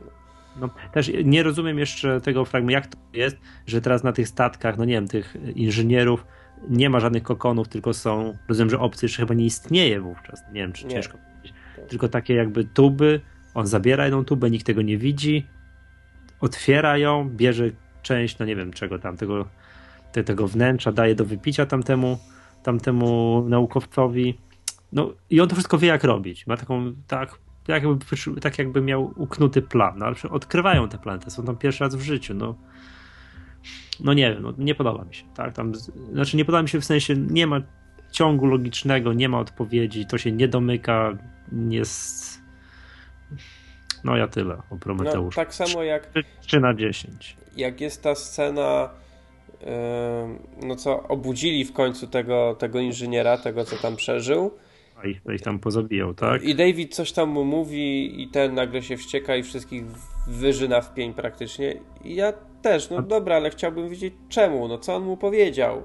No, 0.60 0.68
też 0.92 1.10
nie 1.24 1.42
rozumiem 1.42 1.78
jeszcze 1.78 2.20
tego 2.20 2.44
fragmentu, 2.44 2.72
jak 2.72 2.86
to 2.86 2.98
jest, 3.12 3.36
że 3.66 3.80
teraz 3.80 4.04
na 4.04 4.12
tych 4.12 4.28
statkach, 4.28 4.78
no 4.78 4.84
nie 4.84 4.94
wiem, 4.94 5.08
tych 5.08 5.36
inżynierów 5.54 6.26
nie 6.68 6.90
ma 6.90 7.00
żadnych 7.00 7.22
kokonów, 7.22 7.68
tylko 7.68 7.94
są, 7.94 8.36
rozumiem, 8.48 8.70
że 8.70 8.78
opcji 8.78 9.06
jeszcze 9.06 9.22
chyba 9.22 9.34
nie 9.34 9.44
istnieje 9.44 10.00
wówczas, 10.00 10.40
nie 10.52 10.60
wiem, 10.60 10.72
czy 10.72 10.86
nie. 10.86 10.94
ciężko 10.94 11.18
powiedzieć, 11.18 11.54
tylko 11.88 12.08
takie 12.08 12.34
jakby 12.34 12.64
tuby, 12.64 13.20
on 13.54 13.66
zabiera 13.66 14.04
jedną 14.04 14.24
tubę, 14.24 14.50
nikt 14.50 14.66
tego 14.66 14.82
nie 14.82 14.98
widzi, 14.98 15.46
otwiera 16.40 16.98
ją, 16.98 17.30
bierze 17.30 17.70
część, 18.02 18.38
no 18.38 18.46
nie 18.46 18.56
wiem 18.56 18.72
czego 18.72 18.98
tam, 18.98 19.16
tego, 19.16 19.48
te, 20.12 20.24
tego 20.24 20.48
wnętrza, 20.48 20.92
daje 20.92 21.14
do 21.14 21.24
wypicia 21.24 21.66
tamtemu, 21.66 22.18
tamtemu 22.62 23.44
naukowcowi, 23.48 24.38
no 24.92 25.12
i 25.30 25.40
on 25.40 25.48
to 25.48 25.54
wszystko 25.54 25.78
wie 25.78 25.88
jak 25.88 26.04
robić, 26.04 26.46
ma 26.46 26.56
taką, 26.56 26.92
tak 27.06 27.38
jakby, 27.68 28.40
tak 28.40 28.58
jakby 28.58 28.80
miał 28.80 29.12
uknuty 29.16 29.62
plan. 29.62 29.98
No, 29.98 30.06
ale 30.06 30.16
odkrywają 30.30 30.88
te 30.88 30.98
planety, 30.98 31.30
są 31.30 31.44
tam 31.44 31.56
pierwszy 31.56 31.84
raz 31.84 31.94
w 31.94 32.00
życiu. 32.00 32.34
No, 32.34 32.54
no 34.00 34.14
nie 34.14 34.34
wiem, 34.34 34.42
no, 34.42 34.54
nie 34.58 34.74
podoba 34.74 35.04
mi 35.04 35.14
się. 35.14 35.24
Tak? 35.34 35.54
Tam, 35.54 35.74
znaczy 36.12 36.36
nie 36.36 36.44
podoba 36.44 36.62
mi 36.62 36.68
się 36.68 36.80
w 36.80 36.84
sensie, 36.84 37.16
nie 37.16 37.46
ma 37.46 37.60
ciągu 38.10 38.46
logicznego, 38.46 39.12
nie 39.12 39.28
ma 39.28 39.38
odpowiedzi, 39.38 40.06
to 40.06 40.18
się 40.18 40.32
nie 40.32 40.48
domyka, 40.48 41.18
jest... 41.68 42.29
No 44.04 44.16
ja 44.16 44.28
tyle 44.28 44.56
o 44.70 44.76
Prometeuszu. 44.76 45.40
No, 45.40 45.44
tak 45.44 45.54
samo 45.54 45.82
jak... 45.82 46.08
3 46.40 46.60
na 46.60 46.74
10. 46.74 47.36
Jak 47.56 47.80
jest 47.80 48.02
ta 48.02 48.14
scena 48.14 48.90
no 50.62 50.76
co, 50.76 51.02
obudzili 51.02 51.64
w 51.64 51.72
końcu 51.72 52.06
tego, 52.06 52.56
tego 52.58 52.80
inżyniera, 52.80 53.38
tego 53.38 53.64
co 53.64 53.76
tam 53.76 53.96
przeżył 53.96 54.50
a 55.02 55.06
ich, 55.06 55.20
ich 55.34 55.42
tam 55.42 55.58
pozabijał, 55.58 56.14
tak? 56.14 56.42
I 56.42 56.54
David 56.54 56.94
coś 56.94 57.12
tam 57.12 57.28
mu 57.28 57.44
mówi 57.44 58.22
i 58.22 58.28
ten 58.28 58.54
nagle 58.54 58.82
się 58.82 58.96
wścieka 58.96 59.36
i 59.36 59.42
wszystkich 59.42 59.84
wyżyna 60.28 60.80
w 60.80 60.94
pień 60.94 61.14
praktycznie. 61.14 61.74
I 62.04 62.14
ja 62.14 62.32
też, 62.62 62.90
no 62.90 63.02
dobra, 63.02 63.36
ale 63.36 63.50
chciałbym 63.50 63.88
wiedzieć 63.88 64.14
czemu, 64.28 64.68
no 64.68 64.78
co 64.78 64.96
on 64.96 65.02
mu 65.02 65.16
powiedział. 65.16 65.82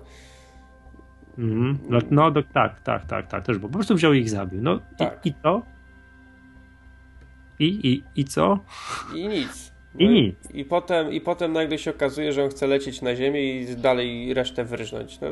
Mm, 1.37 1.77
no, 1.89 1.99
no 2.11 2.31
tak, 2.53 2.79
tak, 2.79 3.05
tak, 3.05 3.27
tak, 3.27 3.45
też, 3.45 3.57
bo 3.57 3.67
po 3.67 3.73
prostu 3.73 3.95
wziął 3.95 4.13
ich 4.13 4.29
zabił. 4.29 4.61
No 4.61 4.79
tak. 4.97 5.25
i, 5.25 5.29
i 5.29 5.33
co? 5.43 5.61
I, 7.59 7.65
i, 7.65 8.03
I 8.21 8.25
co? 8.25 8.59
I 9.15 9.27
nic. 9.27 9.71
No 9.95 10.01
I 10.01 10.09
nic. 10.09 10.35
I 10.53 10.65
potem, 10.65 11.13
I 11.13 11.21
potem 11.21 11.53
nagle 11.53 11.77
się 11.77 11.91
okazuje, 11.91 12.33
że 12.33 12.43
on 12.43 12.49
chce 12.49 12.67
lecieć 12.67 13.01
na 13.01 13.15
ziemię 13.15 13.61
i 13.61 13.75
dalej 13.75 14.33
resztę 14.33 14.65
wyrżnąć. 14.65 15.19
No, 15.19 15.27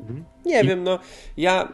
mhm. 0.00 0.24
Nie 0.44 0.60
I... 0.60 0.66
wiem, 0.66 0.82
no 0.82 0.98
ja 1.36 1.68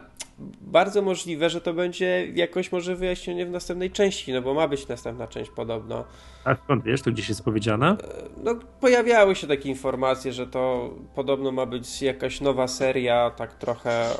bardzo 0.61 1.01
możliwe, 1.01 1.49
że 1.49 1.61
to 1.61 1.73
będzie 1.73 2.27
jakoś 2.35 2.71
może 2.71 2.95
wyjaśnienie 2.95 3.45
w 3.45 3.49
następnej 3.49 3.91
części, 3.91 4.33
no 4.33 4.41
bo 4.41 4.53
ma 4.53 4.67
być 4.67 4.87
następna 4.87 5.27
część 5.27 5.51
podobno. 5.51 6.05
A 6.45 6.55
skąd 6.55 6.83
wiesz, 6.83 7.01
to 7.01 7.11
gdzieś 7.11 7.29
jest 7.29 7.43
powiedziane? 7.43 7.87
E, 7.89 7.95
no 8.43 8.55
pojawiały 8.79 9.35
się 9.35 9.47
takie 9.47 9.69
informacje, 9.69 10.33
że 10.33 10.47
to 10.47 10.93
podobno 11.15 11.51
ma 11.51 11.65
być 11.65 12.01
jakaś 12.01 12.41
nowa 12.41 12.67
seria, 12.67 13.31
tak 13.31 13.53
trochę 13.53 13.91
e, 13.91 14.15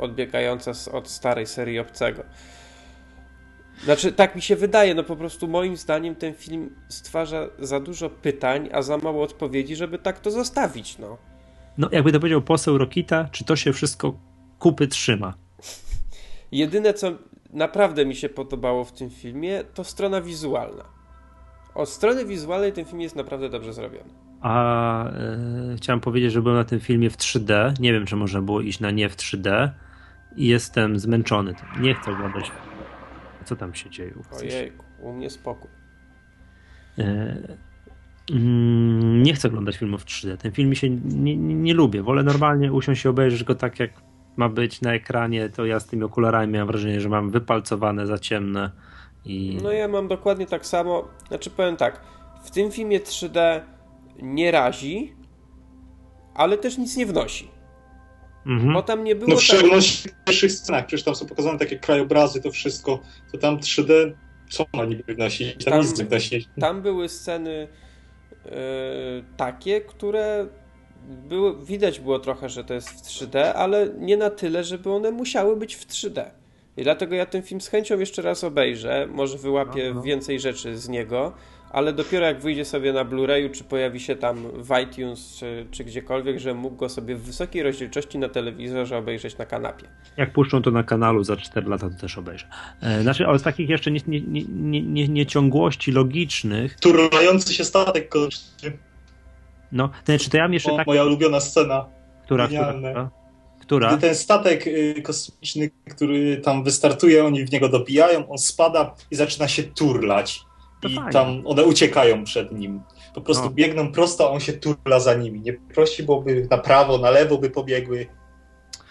odbiegająca 0.00 0.72
od 0.92 1.08
starej 1.08 1.46
serii 1.46 1.78
Obcego. 1.78 2.22
Znaczy, 3.82 4.12
tak 4.12 4.36
mi 4.36 4.42
się 4.42 4.56
wydaje, 4.56 4.94
no 4.94 5.04
po 5.04 5.16
prostu 5.16 5.48
moim 5.48 5.76
zdaniem 5.76 6.14
ten 6.14 6.34
film 6.34 6.70
stwarza 6.88 7.48
za 7.58 7.80
dużo 7.80 8.10
pytań, 8.10 8.68
a 8.72 8.82
za 8.82 8.98
mało 8.98 9.22
odpowiedzi, 9.22 9.76
żeby 9.76 9.98
tak 9.98 10.20
to 10.20 10.30
zostawić, 10.30 10.98
no. 10.98 11.18
No, 11.78 11.88
jakby 11.92 12.12
to 12.12 12.20
powiedział 12.20 12.42
poseł 12.42 12.78
Rokita, 12.78 13.28
czy 13.32 13.44
to 13.44 13.56
się 13.56 13.72
wszystko 13.72 14.18
kupy 14.58 14.88
trzyma? 14.88 15.34
Jedyne, 16.52 16.94
co 16.94 17.12
naprawdę 17.52 18.06
mi 18.06 18.14
się 18.14 18.28
podobało 18.28 18.84
w 18.84 18.92
tym 18.92 19.10
filmie, 19.10 19.64
to 19.74 19.84
strona 19.84 20.20
wizualna. 20.20 20.84
Od 21.74 21.88
strony 21.88 22.24
wizualnej 22.24 22.72
ten 22.72 22.84
film 22.84 23.00
jest 23.00 23.16
naprawdę 23.16 23.48
dobrze 23.48 23.72
zrobiony. 23.72 24.10
A 24.40 25.04
e, 25.08 25.76
chciałem 25.76 26.00
powiedzieć, 26.00 26.32
że 26.32 26.42
byłem 26.42 26.56
na 26.56 26.64
tym 26.64 26.80
filmie 26.80 27.10
w 27.10 27.16
3D. 27.16 27.80
Nie 27.80 27.92
wiem, 27.92 28.06
czy 28.06 28.16
można 28.16 28.42
było 28.42 28.60
iść 28.60 28.80
na 28.80 28.90
nie 28.90 29.08
w 29.08 29.16
3D. 29.16 29.70
I 30.36 30.46
jestem 30.46 30.98
zmęczony. 30.98 31.54
Nie 31.80 31.94
chcę 31.94 32.12
oglądać. 32.12 32.50
Co 33.44 33.56
tam 33.56 33.74
się 33.74 33.90
dzieje? 33.90 34.14
Ojej, 34.40 34.72
u 35.00 35.12
mnie 35.12 35.30
spokój. 35.30 35.70
E, 36.98 37.36
mm, 38.30 39.22
nie 39.22 39.34
chcę 39.34 39.48
oglądać 39.48 39.76
filmów 39.76 40.02
w 40.02 40.06
3D. 40.06 40.36
Ten 40.36 40.52
film 40.52 40.68
mi 40.70 40.76
się 40.76 40.90
nie, 40.90 41.36
nie, 41.36 41.54
nie 41.54 41.74
lubię. 41.74 42.02
Wolę 42.02 42.22
normalnie 42.22 42.72
usiąść 42.72 43.04
i 43.04 43.08
obejrzeć 43.08 43.44
go 43.44 43.54
tak, 43.54 43.80
jak 43.80 43.90
ma 44.36 44.48
być 44.48 44.80
na 44.80 44.94
ekranie, 44.94 45.48
to 45.48 45.66
ja 45.66 45.80
z 45.80 45.86
tymi 45.86 46.02
okularami 46.02 46.58
mam 46.58 46.66
wrażenie, 46.66 47.00
że 47.00 47.08
mam 47.08 47.30
wypalcowane 47.30 48.06
za 48.06 48.18
ciemne. 48.18 48.70
I... 49.24 49.58
No 49.62 49.72
ja 49.72 49.88
mam 49.88 50.08
dokładnie 50.08 50.46
tak 50.46 50.66
samo. 50.66 51.08
Znaczy 51.28 51.50
powiem 51.50 51.76
tak, 51.76 52.00
w 52.44 52.50
tym 52.50 52.70
filmie 52.70 53.00
3D 53.00 53.60
nie 54.22 54.50
razi, 54.50 55.12
ale 56.34 56.58
też 56.58 56.78
nic 56.78 56.96
nie 56.96 57.06
wnosi. 57.06 57.53
Mhm. 58.46 58.74
Bo 58.74 58.82
tam 58.82 59.04
nie 59.04 59.14
było. 59.14 59.30
No 59.30 59.36
w 59.36 59.42
szczególności 59.42 60.08
tak... 60.08 60.18
w 60.18 60.24
pierwszych 60.24 60.52
scenach, 60.52 60.86
przecież 60.86 61.04
tam 61.04 61.14
są 61.14 61.26
pokazane 61.26 61.58
takie 61.58 61.78
krajobrazy, 61.78 62.42
to 62.42 62.50
wszystko, 62.50 63.00
to 63.32 63.38
tam 63.38 63.58
3D 63.58 64.12
co 64.50 64.66
ma 64.72 64.84
niby 64.84 65.14
wnosić? 65.14 65.64
Tam, 65.64 65.72
tam 65.72 65.82
nic 65.82 65.98
nie 65.98 66.04
wnosi. 66.04 66.48
Tam 66.60 66.82
były 66.82 67.08
sceny 67.08 67.68
yy, 68.44 68.50
takie, 69.36 69.80
które 69.80 70.48
było, 71.08 71.54
widać 71.54 72.00
było 72.00 72.18
trochę, 72.18 72.48
że 72.48 72.64
to 72.64 72.74
jest 72.74 72.88
w 72.88 73.02
3D, 73.02 73.38
ale 73.38 73.88
nie 73.98 74.16
na 74.16 74.30
tyle, 74.30 74.64
żeby 74.64 74.92
one 74.92 75.10
musiały 75.10 75.56
być 75.56 75.74
w 75.74 75.86
3D. 75.86 76.24
I 76.76 76.82
dlatego 76.82 77.14
ja 77.14 77.26
ten 77.26 77.42
film 77.42 77.60
z 77.60 77.68
chęcią 77.68 77.98
jeszcze 77.98 78.22
raz 78.22 78.44
obejrzę, 78.44 79.08
może 79.10 79.38
wyłapię 79.38 79.88
no, 79.88 79.94
no. 79.94 80.02
więcej 80.02 80.40
rzeczy 80.40 80.78
z 80.78 80.88
niego, 80.88 81.32
ale 81.74 81.92
dopiero 81.92 82.26
jak 82.26 82.40
wyjdzie 82.40 82.64
sobie 82.64 82.92
na 82.92 83.04
Blu-rayu, 83.04 83.50
czy 83.50 83.64
pojawi 83.64 84.00
się 84.00 84.16
tam 84.16 84.36
w 84.62 84.78
iTunes, 84.82 85.36
czy, 85.38 85.66
czy 85.70 85.84
gdziekolwiek, 85.84 86.38
że 86.38 86.54
mógł 86.54 86.76
go 86.76 86.88
sobie 86.88 87.16
w 87.16 87.22
wysokiej 87.22 87.62
rozdzielczości 87.62 88.18
na 88.18 88.28
telewizorze 88.28 88.98
obejrzeć 88.98 89.38
na 89.38 89.46
kanapie. 89.46 89.86
Jak 90.16 90.32
puszczą 90.32 90.62
to 90.62 90.70
na 90.70 90.82
kanalu 90.82 91.24
za 91.24 91.36
4 91.36 91.68
lata, 91.68 91.90
to 91.90 91.96
też 92.00 92.18
obejrzę. 92.18 92.46
E, 92.82 93.02
znaczy, 93.02 93.26
ale 93.26 93.38
z 93.38 93.42
takich 93.42 93.68
jeszcze 93.68 93.90
nieciągłości 93.90 94.30
nie, 94.30 94.80
nie, 94.80 94.82
nie, 94.82 95.08
nieciągłości 95.08 95.92
logicznych... 95.92 96.80
Turlający 96.80 97.54
się 97.54 97.64
statek 97.64 98.08
kosmiczny. 98.08 98.78
No, 99.72 99.90
ten, 100.04 100.18
czy 100.18 100.30
to 100.30 100.36
ja 100.36 100.42
mam 100.42 100.52
jeszcze 100.52 100.72
o, 100.72 100.76
tak... 100.76 100.86
Moja 100.86 101.04
ulubiona 101.04 101.40
scena. 101.40 101.86
Która, 102.24 102.46
która, 102.46 103.10
która? 103.60 103.88
Gdy 103.88 104.00
ten 104.00 104.14
statek 104.14 104.66
y, 104.66 105.02
kosmiczny, 105.02 105.70
który 105.90 106.36
tam 106.36 106.64
wystartuje, 106.64 107.24
oni 107.24 107.44
w 107.44 107.52
niego 107.52 107.68
dobijają, 107.68 108.28
on 108.28 108.38
spada 108.38 108.94
i 109.10 109.16
zaczyna 109.16 109.48
się 109.48 109.62
turlać. 109.62 110.44
To 110.84 110.88
I 110.88 110.94
fajnie. 110.94 111.12
tam 111.12 111.42
one 111.46 111.64
uciekają 111.64 112.24
przed 112.24 112.52
nim. 112.52 112.82
Po 113.14 113.20
prostu 113.20 113.44
no. 113.44 113.50
biegną 113.50 113.92
prosto, 113.92 114.28
a 114.28 114.30
on 114.30 114.40
się 114.40 114.52
turla 114.52 115.00
za 115.00 115.14
nimi. 115.14 115.40
Nie 115.40 115.52
prosi, 115.52 116.02
bo 116.02 116.24
na 116.50 116.58
prawo, 116.58 116.98
na 116.98 117.10
lewo 117.10 117.38
by 117.38 117.50
pobiegły. 117.50 118.06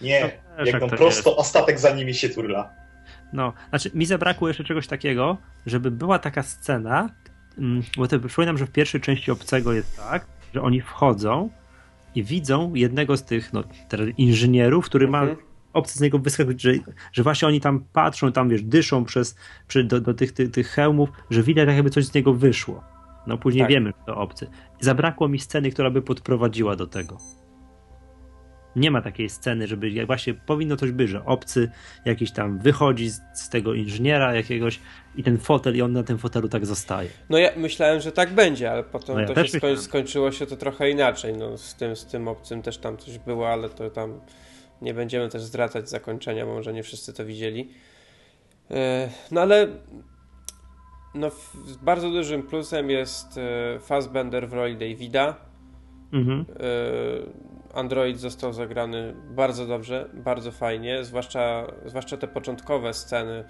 Nie, 0.00 0.40
no, 0.58 0.64
biegną 0.64 0.88
prosto, 0.88 1.30
jest. 1.30 1.40
a 1.40 1.44
statek 1.44 1.80
za 1.80 1.90
nimi 1.90 2.14
się 2.14 2.28
turla. 2.28 2.70
No, 3.32 3.52
znaczy 3.68 3.90
mi 3.94 4.06
zabrakło 4.06 4.48
jeszcze 4.48 4.64
czegoś 4.64 4.86
takiego, 4.86 5.36
żeby 5.66 5.90
była 5.90 6.18
taka 6.18 6.42
scena, 6.42 7.08
mm, 7.58 7.82
bo 7.96 8.08
to 8.08 8.20
przypominam, 8.20 8.58
że 8.58 8.66
w 8.66 8.70
pierwszej 8.70 9.00
części 9.00 9.30
Obcego 9.30 9.72
jest 9.72 9.96
tak, 9.96 10.26
że 10.54 10.62
oni 10.62 10.80
wchodzą 10.80 11.50
i 12.14 12.24
widzą 12.24 12.74
jednego 12.74 13.16
z 13.16 13.24
tych 13.24 13.52
no, 13.52 13.64
inżynierów, 14.16 14.84
który 14.84 15.08
ma 15.08 15.26
opcję 15.74 15.98
z 15.98 16.00
niego 16.00 16.18
wyskakać, 16.18 16.62
że, 16.62 16.72
że 17.12 17.22
właśnie 17.22 17.48
oni 17.48 17.60
tam 17.60 17.84
patrzą, 17.92 18.32
tam 18.32 18.48
wiesz, 18.48 18.62
dyszą 18.62 19.04
przez, 19.04 19.36
przy, 19.68 19.84
do, 19.84 20.00
do 20.00 20.14
tych, 20.14 20.32
tych, 20.32 20.50
tych 20.50 20.68
hełmów, 20.68 21.08
że 21.30 21.42
widać 21.42 21.68
jakby 21.68 21.90
coś 21.90 22.04
z 22.04 22.14
niego 22.14 22.34
wyszło. 22.34 22.84
No 23.26 23.38
później 23.38 23.62
tak. 23.62 23.70
wiemy, 23.70 23.90
że 23.90 24.06
to 24.06 24.16
obcy. 24.16 24.46
Zabrakło 24.80 25.28
mi 25.28 25.38
sceny, 25.38 25.70
która 25.70 25.90
by 25.90 26.02
podprowadziła 26.02 26.76
do 26.76 26.86
tego. 26.86 27.18
Nie 28.76 28.90
ma 28.90 29.02
takiej 29.02 29.28
sceny, 29.28 29.66
żeby 29.66 29.90
jak 29.90 30.06
właśnie 30.06 30.34
powinno 30.34 30.76
coś 30.76 30.90
być, 30.90 31.08
że 31.08 31.24
obcy 31.24 31.70
jakiś 32.04 32.32
tam 32.32 32.58
wychodzi 32.58 33.10
z, 33.10 33.20
z 33.34 33.48
tego 33.48 33.74
inżyniera 33.74 34.34
jakiegoś 34.34 34.80
i 35.16 35.22
ten 35.22 35.38
fotel 35.38 35.76
i 35.76 35.82
on 35.82 35.92
na 35.92 36.02
tym 36.02 36.18
fotelu 36.18 36.48
tak 36.48 36.66
zostaje. 36.66 37.08
No 37.30 37.38
ja 37.38 37.50
myślałem, 37.56 38.00
że 38.00 38.12
tak 38.12 38.34
będzie, 38.34 38.70
ale 38.70 38.82
potem 38.82 39.14
no 39.14 39.20
ja 39.20 39.28
to 39.28 39.46
się 39.46 39.58
skoń, 39.58 39.76
skończyło 39.76 40.32
się 40.32 40.46
to 40.46 40.56
trochę 40.56 40.90
inaczej. 40.90 41.36
No, 41.36 41.58
z, 41.58 41.74
tym, 41.74 41.96
z 41.96 42.06
tym 42.06 42.28
obcym 42.28 42.62
też 42.62 42.78
tam 42.78 42.96
coś 42.96 43.18
było, 43.18 43.48
ale 43.48 43.68
to 43.68 43.90
tam 43.90 44.20
nie 44.84 44.94
będziemy 44.94 45.28
też 45.28 45.42
zdradzać 45.42 45.90
zakończenia, 45.90 46.46
może 46.46 46.72
nie 46.72 46.82
wszyscy 46.82 47.12
to 47.12 47.24
widzieli. 47.24 47.70
E, 48.70 49.08
no 49.30 49.40
ale 49.40 49.68
no, 51.14 51.30
bardzo 51.82 52.10
dużym 52.10 52.42
plusem 52.42 52.90
jest 52.90 53.38
e, 53.38 53.78
Fassbender 53.80 54.48
w 54.48 54.52
roli 54.52 54.76
Davida. 54.76 55.36
Mhm. 56.12 56.44
E, 56.50 57.76
Android 57.76 58.18
został 58.18 58.52
zagrany 58.52 59.14
bardzo 59.30 59.66
dobrze, 59.66 60.08
bardzo 60.14 60.52
fajnie, 60.52 61.04
zwłaszcza, 61.04 61.66
zwłaszcza 61.86 62.16
te 62.16 62.28
początkowe 62.28 62.94
sceny 62.94 63.44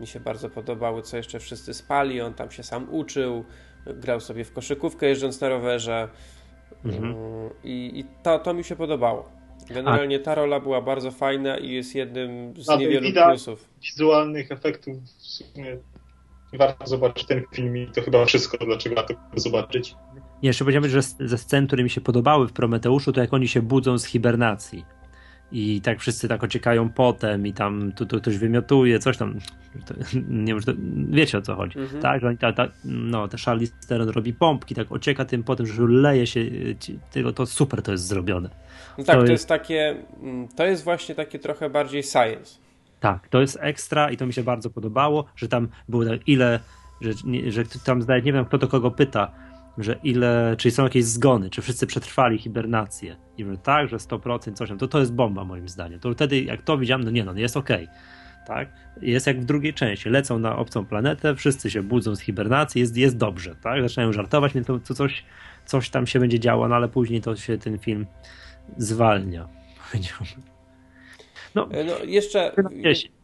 mi 0.00 0.06
się 0.06 0.20
bardzo 0.20 0.50
podobały, 0.50 1.02
co 1.02 1.16
jeszcze 1.16 1.38
wszyscy 1.38 1.74
spali, 1.74 2.20
on 2.20 2.34
tam 2.34 2.50
się 2.50 2.62
sam 2.62 2.94
uczył, 2.94 3.44
grał 3.86 4.20
sobie 4.20 4.44
w 4.44 4.52
koszykówkę 4.52 5.06
jeżdżąc 5.06 5.40
na 5.40 5.48
rowerze 5.48 6.08
mhm. 6.84 7.04
Mm, 7.04 7.50
i, 7.64 7.92
i 7.94 8.04
to, 8.22 8.38
to 8.38 8.54
mi 8.54 8.64
się 8.64 8.76
podobało. 8.76 9.39
Generalnie 9.74 10.18
ta 10.18 10.34
rola 10.34 10.60
była 10.60 10.82
bardzo 10.82 11.10
fajna 11.10 11.58
i 11.58 11.70
jest 11.70 11.94
jednym 11.94 12.54
z 12.62 12.68
A, 12.68 12.76
niewielu 12.76 13.12
plusów. 13.12 13.68
wizualnych 13.82 14.52
efektów 14.52 14.96
w 15.02 15.26
sumie 15.26 15.76
warto 16.52 16.86
zobaczyć 16.86 17.26
ten 17.26 17.42
film 17.54 17.76
i 17.76 17.86
to 17.86 18.02
chyba 18.02 18.24
wszystko, 18.24 18.66
dlaczego 18.66 18.96
warto 18.96 19.14
zobaczyć. 19.34 19.94
Jeszcze 20.42 20.64
powiedziałem, 20.64 20.90
że 20.90 21.02
ze 21.02 21.38
scen, 21.38 21.66
które 21.66 21.82
mi 21.82 21.90
się 21.90 22.00
podobały 22.00 22.48
w 22.48 22.52
Prometeuszu, 22.52 23.12
to 23.12 23.20
jak 23.20 23.34
oni 23.34 23.48
się 23.48 23.62
budzą 23.62 23.98
z 23.98 24.04
hibernacji 24.04 24.84
i 25.52 25.80
tak 25.80 26.00
wszyscy 26.00 26.28
tak 26.28 26.44
ociekają 26.44 26.88
potem 26.88 27.46
i 27.46 27.52
tam 27.52 27.92
tu, 27.92 28.06
tu 28.06 28.20
ktoś 28.20 28.38
wymiotuje, 28.38 28.98
coś 28.98 29.16
tam, 29.16 29.38
to, 29.86 29.94
nie 30.28 30.54
wiem, 30.54 30.62
to, 30.62 30.72
wiecie 31.08 31.38
o 31.38 31.42
co 31.42 31.54
chodzi, 31.54 31.78
mhm. 31.78 32.02
tak, 32.02 32.24
oni 32.24 32.38
ta, 32.38 32.52
ta, 32.52 32.68
no, 32.84 33.28
te 33.28 33.38
Charlize 33.38 33.72
Theron 33.88 34.08
robi 34.08 34.32
pompki, 34.32 34.74
tak 34.74 34.92
ocieka 34.92 35.24
tym 35.24 35.42
potem, 35.42 35.66
że 35.66 35.82
leje 35.82 36.26
się, 36.26 36.40
tylko 37.10 37.32
to 37.32 37.46
super 37.46 37.82
to 37.82 37.92
jest 37.92 38.06
zrobione. 38.06 38.50
No 38.98 39.04
tak, 39.04 39.16
to, 39.16 39.24
to 39.24 39.32
jest, 39.32 39.48
takie, 39.48 39.96
mm, 40.22 40.48
to 40.48 40.66
jest 40.66 40.84
właśnie 40.84 41.14
takie 41.14 41.38
trochę 41.38 41.70
bardziej 41.70 42.02
science. 42.02 42.58
Tak, 43.00 43.28
to 43.28 43.40
jest 43.40 43.58
ekstra 43.60 44.10
i 44.10 44.16
to 44.16 44.26
mi 44.26 44.32
się 44.32 44.42
bardzo 44.42 44.70
podobało, 44.70 45.24
że 45.36 45.48
tam 45.48 45.68
było 45.88 46.04
tak 46.04 46.28
ile, 46.28 46.60
że, 47.00 47.10
że 47.48 47.62
tam 47.84 48.02
zdaje, 48.02 48.22
nie 48.22 48.32
wiem 48.32 48.44
kto 48.44 48.58
do 48.58 48.68
kogo 48.68 48.90
pyta, 48.90 49.32
że 49.82 49.98
ile, 50.02 50.54
czyli 50.58 50.72
są 50.72 50.84
jakieś 50.84 51.04
zgony, 51.04 51.50
czy 51.50 51.62
wszyscy 51.62 51.86
przetrwali 51.86 52.38
hibernację. 52.38 53.16
I 53.38 53.44
że 53.44 53.58
tak, 53.58 53.88
że 53.88 53.96
100% 53.96 54.52
coś 54.54 54.68
tam, 54.68 54.78
to 54.78 54.88
to 54.88 54.98
jest 54.98 55.14
bomba 55.14 55.44
moim 55.44 55.68
zdaniem. 55.68 56.00
To 56.00 56.12
wtedy 56.12 56.42
jak 56.42 56.62
to 56.62 56.78
widziałem, 56.78 57.04
no 57.04 57.10
nie 57.10 57.24
no, 57.24 57.34
jest 57.34 57.56
okej. 57.56 57.84
Okay. 57.84 58.20
Tak? 58.46 58.68
Jest 59.02 59.26
jak 59.26 59.40
w 59.40 59.44
drugiej 59.44 59.74
części. 59.74 60.10
Lecą 60.10 60.38
na 60.38 60.56
obcą 60.56 60.86
planetę, 60.86 61.34
wszyscy 61.34 61.70
się 61.70 61.82
budzą 61.82 62.16
z 62.16 62.20
hibernacji, 62.20 62.80
jest, 62.80 62.96
jest 62.96 63.16
dobrze, 63.16 63.56
tak? 63.62 63.82
Zaczynają 63.82 64.12
żartować, 64.12 64.52
więc 64.52 64.66
to, 64.66 64.78
to 64.78 64.94
coś, 64.94 65.24
coś 65.66 65.90
tam 65.90 66.06
się 66.06 66.20
będzie 66.20 66.40
działo, 66.40 66.68
no 66.68 66.74
ale 66.74 66.88
później 66.88 67.20
to 67.20 67.36
się 67.36 67.58
ten 67.58 67.78
film 67.78 68.06
zwalnia. 68.76 69.48
No, 71.54 71.68
e, 71.70 71.84
no 71.84 71.92
jeszcze. 72.04 72.52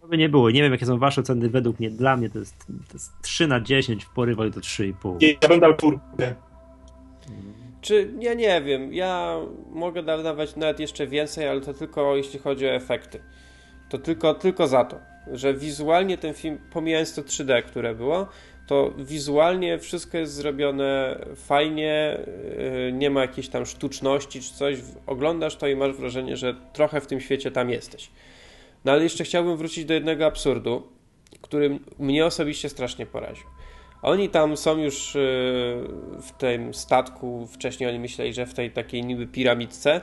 To 0.00 0.08
by 0.08 0.18
nie 0.18 0.28
było. 0.28 0.50
Nie 0.50 0.62
wiem, 0.62 0.72
jakie 0.72 0.86
są 0.86 0.98
wasze 0.98 1.20
oceny. 1.20 1.48
Według 1.48 1.80
mnie, 1.80 1.90
dla 1.90 2.16
mnie 2.16 2.30
to 2.30 2.38
jest, 2.38 2.66
to 2.66 2.92
jest 2.92 3.12
3 3.22 3.46
na 3.46 3.60
10, 3.60 4.04
w 4.04 4.10
porywach 4.10 4.50
to 4.54 4.60
3,5. 4.60 5.36
Ja 5.42 5.48
bym 5.48 5.60
dał 5.60 5.76
czwórkę. 5.76 6.34
Czy 7.80 8.10
ja 8.20 8.34
nie 8.34 8.62
wiem, 8.62 8.94
ja 8.94 9.36
mogę 9.70 10.02
dawać 10.02 10.56
nawet 10.56 10.80
jeszcze 10.80 11.06
więcej, 11.06 11.48
ale 11.48 11.60
to 11.60 11.74
tylko 11.74 12.16
jeśli 12.16 12.38
chodzi 12.38 12.66
o 12.66 12.70
efekty. 12.70 13.20
To 13.88 13.98
tylko, 13.98 14.34
tylko 14.34 14.66
za 14.66 14.84
to, 14.84 15.00
że 15.32 15.54
wizualnie 15.54 16.18
ten 16.18 16.34
film, 16.34 16.58
pomijając 16.72 17.14
to 17.14 17.22
3D, 17.22 17.62
które 17.62 17.94
było, 17.94 18.28
to 18.66 18.92
wizualnie 18.98 19.78
wszystko 19.78 20.18
jest 20.18 20.32
zrobione 20.32 21.18
fajnie, 21.36 22.18
yy, 22.58 22.92
nie 22.92 23.10
ma 23.10 23.20
jakiejś 23.20 23.48
tam 23.48 23.66
sztuczności 23.66 24.40
czy 24.40 24.54
coś. 24.54 24.76
Oglądasz 25.06 25.56
to 25.56 25.68
i 25.68 25.76
masz 25.76 25.92
wrażenie, 25.92 26.36
że 26.36 26.54
trochę 26.72 27.00
w 27.00 27.06
tym 27.06 27.20
świecie 27.20 27.50
tam 27.50 27.70
jesteś. 27.70 28.10
No 28.84 28.92
ale 28.92 29.02
jeszcze 29.02 29.24
chciałbym 29.24 29.56
wrócić 29.56 29.84
do 29.84 29.94
jednego 29.94 30.26
absurdu, 30.26 30.88
który 31.40 31.78
mnie 31.98 32.26
osobiście 32.26 32.68
strasznie 32.68 33.06
poraził. 33.06 33.46
Oni 34.06 34.28
tam 34.28 34.56
są 34.56 34.78
już 34.78 35.14
yy, 35.14 35.20
w 36.22 36.32
tym 36.38 36.74
statku, 36.74 37.46
wcześniej 37.46 37.88
oni 37.88 37.98
myśleli, 37.98 38.34
że 38.34 38.46
w 38.46 38.54
tej 38.54 38.70
takiej 38.70 39.04
niby 39.04 39.26
piramidce. 39.26 40.00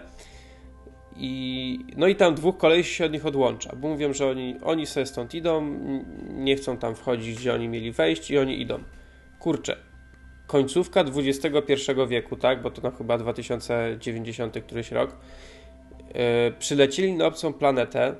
I, 1.18 1.80
no 1.98 2.08
i 2.08 2.16
tam 2.16 2.36
dwóch 2.36 2.58
kolesi 2.58 2.96
się 2.96 3.06
od 3.06 3.12
nich 3.12 3.26
odłącza, 3.26 3.76
bo 3.76 3.88
mówią, 3.88 4.14
że 4.14 4.28
oni, 4.28 4.56
oni 4.64 4.86
sobie 4.86 5.06
stąd 5.06 5.34
idą, 5.34 5.78
nie 6.30 6.56
chcą 6.56 6.78
tam 6.78 6.96
wchodzić, 6.96 7.36
gdzie 7.36 7.54
oni 7.54 7.70
mieli 7.70 7.92
wejść 7.92 8.32
i 8.32 8.38
oni 8.38 8.62
idą. 8.62 8.80
Kurczę, 9.40 9.78
końcówka 10.48 11.06
XXI 11.16 11.74
wieku, 12.08 12.36
tak, 12.36 12.62
bo 12.62 12.72
to 12.72 12.82
na 12.82 12.92
chyba 12.92 13.18
2090 13.18 14.58
któryś 14.66 14.92
rok, 14.92 15.16
yy, 16.00 16.14
przylecieli 16.60 17.14
na 17.14 17.26
obcą 17.26 17.54
planetę, 17.54 18.16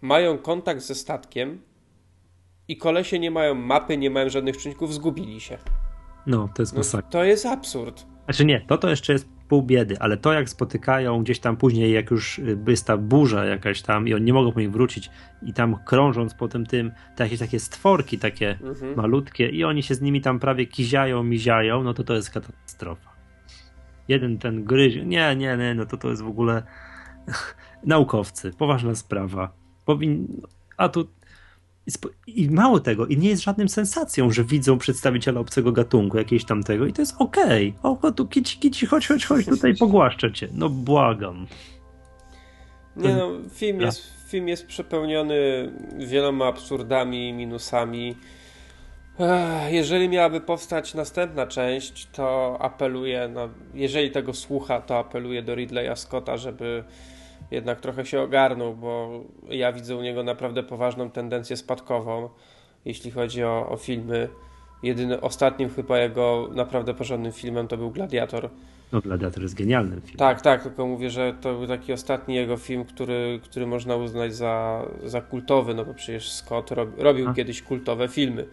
mają 0.00 0.38
kontakt 0.38 0.80
ze 0.80 0.94
statkiem 0.94 1.60
i 2.68 2.76
kolesie 2.76 3.18
nie 3.18 3.30
mają 3.30 3.54
mapy, 3.54 3.98
nie 3.98 4.10
mają 4.10 4.28
żadnych 4.28 4.56
czynników, 4.56 4.94
zgubili 4.94 5.40
się. 5.40 5.58
No, 6.26 6.48
to 6.54 6.62
jest 6.62 6.76
masakra. 6.76 7.06
No, 7.06 7.12
to 7.12 7.24
jest 7.24 7.46
absurd. 7.46 8.06
Znaczy 8.24 8.44
nie, 8.44 8.60
to 8.60 8.78
to 8.78 8.90
jeszcze 8.90 9.12
jest 9.12 9.28
pół 9.48 9.62
biedy, 9.62 9.96
ale 10.00 10.16
to 10.16 10.32
jak 10.32 10.48
spotykają 10.48 11.22
gdzieś 11.22 11.40
tam 11.40 11.56
później, 11.56 11.92
jak 11.92 12.10
już 12.10 12.40
jest 12.66 12.86
ta 12.86 12.96
burza 12.96 13.44
jakaś 13.44 13.82
tam 13.82 14.08
i 14.08 14.14
oni 14.14 14.24
nie 14.24 14.32
mogą 14.32 14.52
po 14.52 14.60
nich 14.60 14.70
wrócić 14.70 15.10
i 15.42 15.52
tam 15.52 15.76
krążąc 15.84 16.34
po 16.34 16.48
tym 16.48 16.66
tym, 16.66 16.92
to 17.16 17.22
jakieś 17.22 17.38
takie 17.38 17.60
stworki 17.60 18.18
takie 18.18 18.58
mhm. 18.62 18.96
malutkie 18.96 19.48
i 19.48 19.64
oni 19.64 19.82
się 19.82 19.94
z 19.94 20.00
nimi 20.00 20.20
tam 20.20 20.38
prawie 20.40 20.66
kiziają, 20.66 21.22
miziają, 21.22 21.82
no 21.82 21.94
to 21.94 22.04
to 22.04 22.14
jest 22.14 22.30
katastrofa. 22.30 23.14
Jeden 24.08 24.38
ten 24.38 24.64
gryzie, 24.64 25.04
nie, 25.04 25.36
nie, 25.36 25.56
nie, 25.56 25.74
no 25.74 25.86
to 25.86 25.96
to 25.96 26.10
jest 26.10 26.22
w 26.22 26.28
ogóle 26.28 26.62
naukowcy, 27.84 28.50
poważna 28.58 28.94
sprawa. 28.94 29.52
Powin... 29.84 30.42
A 30.76 30.88
tu 30.88 31.08
i 32.26 32.50
mało 32.50 32.80
tego, 32.80 33.06
i 33.06 33.16
nie 33.16 33.28
jest 33.28 33.42
żadnym 33.42 33.68
sensacją, 33.68 34.30
że 34.30 34.44
widzą 34.44 34.78
przedstawiciela 34.78 35.40
obcego 35.40 35.72
gatunku, 35.72 36.18
jakiegoś 36.18 36.44
tamtego, 36.44 36.86
i 36.86 36.92
to 36.92 37.02
jest 37.02 37.14
okej. 37.18 37.74
Okay. 37.82 38.08
O, 38.08 38.12
tu 38.12 38.26
kici, 38.26 38.58
kici, 38.58 38.86
chodź, 38.86 39.06
chodź, 39.06 39.24
chodź, 39.24 39.46
tutaj 39.46 39.76
pogłaszczę 39.80 40.32
cię. 40.32 40.48
No 40.52 40.68
błagam. 40.68 41.46
Nie 42.96 43.14
no, 43.14 43.30
film 43.54 43.80
jest, 43.80 44.02
film 44.28 44.48
jest 44.48 44.66
przepełniony 44.66 45.70
wieloma 45.98 46.46
absurdami, 46.46 47.32
minusami. 47.32 48.16
Jeżeli 49.70 50.08
miałaby 50.08 50.40
powstać 50.40 50.94
następna 50.94 51.46
część, 51.46 52.08
to 52.12 52.56
apeluję, 52.60 53.30
no, 53.34 53.48
jeżeli 53.74 54.10
tego 54.10 54.34
słucha, 54.34 54.80
to 54.80 54.98
apeluję 54.98 55.42
do 55.42 55.54
Ridleya 55.54 55.96
Scotta, 55.96 56.36
żeby 56.36 56.84
jednak 57.54 57.80
trochę 57.80 58.06
się 58.06 58.20
ogarnął, 58.20 58.74
bo 58.74 59.20
ja 59.48 59.72
widzę 59.72 59.96
u 59.96 60.02
niego 60.02 60.22
naprawdę 60.22 60.62
poważną 60.62 61.10
tendencję 61.10 61.56
spadkową, 61.56 62.28
jeśli 62.84 63.10
chodzi 63.10 63.44
o, 63.44 63.68
o 63.68 63.76
filmy. 63.76 64.28
Jedyny, 64.82 65.20
ostatnim 65.20 65.70
chyba 65.70 65.98
jego 65.98 66.50
naprawdę 66.54 66.94
porządnym 66.94 67.32
filmem 67.32 67.68
to 67.68 67.76
był 67.76 67.90
Gladiator. 67.90 68.50
No, 68.92 69.00
Gladiator 69.00 69.42
jest 69.42 69.54
genialnym 69.54 70.00
filmem. 70.00 70.18
Tak, 70.18 70.40
tak, 70.40 70.62
tylko 70.62 70.86
mówię, 70.86 71.10
że 71.10 71.34
to 71.40 71.54
był 71.54 71.66
taki 71.66 71.92
ostatni 71.92 72.34
jego 72.34 72.56
film, 72.56 72.84
który, 72.84 73.40
który 73.42 73.66
można 73.66 73.96
uznać 73.96 74.34
za, 74.34 74.84
za 75.04 75.20
kultowy, 75.20 75.74
no 75.74 75.84
bo 75.84 75.94
przecież 75.94 76.32
Scott 76.32 76.70
rob, 76.70 76.88
robił 76.98 77.28
A? 77.28 77.34
kiedyś 77.34 77.62
kultowe 77.62 78.08
filmy. 78.08 78.46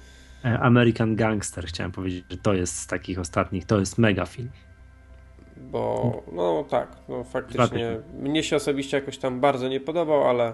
E, 0.46 0.60
American 0.60 1.16
Gangster, 1.16 1.66
chciałem 1.66 1.92
powiedzieć, 1.92 2.26
że 2.30 2.38
to 2.38 2.54
jest 2.54 2.76
z 2.76 2.88
takich 2.88 3.20
ostatnich, 3.20 3.66
to 3.66 3.80
jest 3.80 3.98
mega 3.98 4.26
film 4.26 4.50
bo 5.72 6.24
no 6.32 6.66
tak, 6.70 6.98
no 7.10 7.24
faktycznie 7.24 8.00
mnie 8.20 8.44
się 8.44 8.56
osobiście 8.56 8.98
jakoś 8.98 9.18
tam 9.18 9.40
bardzo 9.40 9.68
nie 9.68 9.80
podobał, 9.80 10.24
ale 10.24 10.54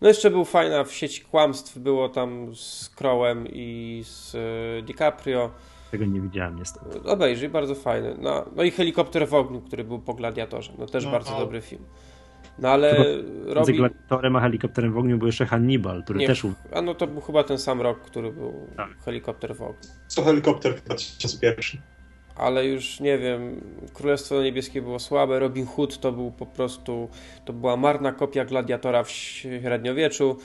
no 0.00 0.08
jeszcze 0.08 0.30
był 0.30 0.44
fajna 0.44 0.84
w 0.84 0.92
sieci 0.92 1.24
kłamstw, 1.24 1.78
było 1.78 2.08
tam 2.08 2.56
z 2.56 2.88
Crowem 2.88 3.46
i 3.52 4.02
z 4.04 4.34
e, 4.34 4.82
DiCaprio. 4.82 5.50
Tego 5.90 6.04
nie 6.04 6.20
widziałem 6.20 6.56
niestety. 6.56 7.02
Obejrzyj, 7.02 7.48
bardzo 7.48 7.74
fajny. 7.74 8.14
No, 8.18 8.44
no 8.56 8.62
i 8.62 8.70
Helikopter 8.70 9.28
w 9.28 9.34
ogniu, 9.34 9.60
który 9.60 9.84
był 9.84 9.98
po 9.98 10.14
Gladiatorze, 10.14 10.72
no 10.78 10.86
też 10.86 11.04
no, 11.04 11.10
bardzo 11.10 11.30
no. 11.30 11.38
dobry 11.38 11.60
film. 11.60 11.84
No 12.58 12.68
ale 12.68 12.94
chyba 12.94 13.54
robi... 13.54 13.74
Gladiatorem 13.74 14.36
a 14.36 14.40
Helikopterem 14.40 14.92
w 14.92 14.98
ogniu 14.98 15.18
był 15.18 15.26
jeszcze 15.26 15.46
Hannibal, 15.46 16.04
który 16.04 16.18
nie, 16.18 16.26
też... 16.26 16.46
A 16.72 16.82
no 16.82 16.94
to 16.94 17.06
był 17.06 17.20
chyba 17.20 17.44
ten 17.44 17.58
sam 17.58 17.80
rok, 17.80 18.00
który 18.00 18.32
był 18.32 18.52
tak. 18.76 18.88
Helikopter 19.04 19.56
w 19.56 19.62
ogniu. 19.62 19.90
Co 20.06 20.22
Helikopter 20.22 20.74
2001 20.74 21.80
ale 22.38 22.66
już 22.66 23.00
nie 23.00 23.18
wiem, 23.18 23.60
Królestwo 23.94 24.42
Niebieskie 24.42 24.82
było 24.82 24.98
słabe, 24.98 25.38
Robin 25.38 25.66
Hood 25.66 26.00
to 26.00 26.12
był 26.12 26.30
po 26.30 26.46
prostu, 26.46 27.08
to 27.44 27.52
była 27.52 27.76
marna 27.76 28.12
kopia 28.12 28.44
Gladiatora 28.44 29.04
w 29.04 29.10
średniowieczu. 29.10 30.36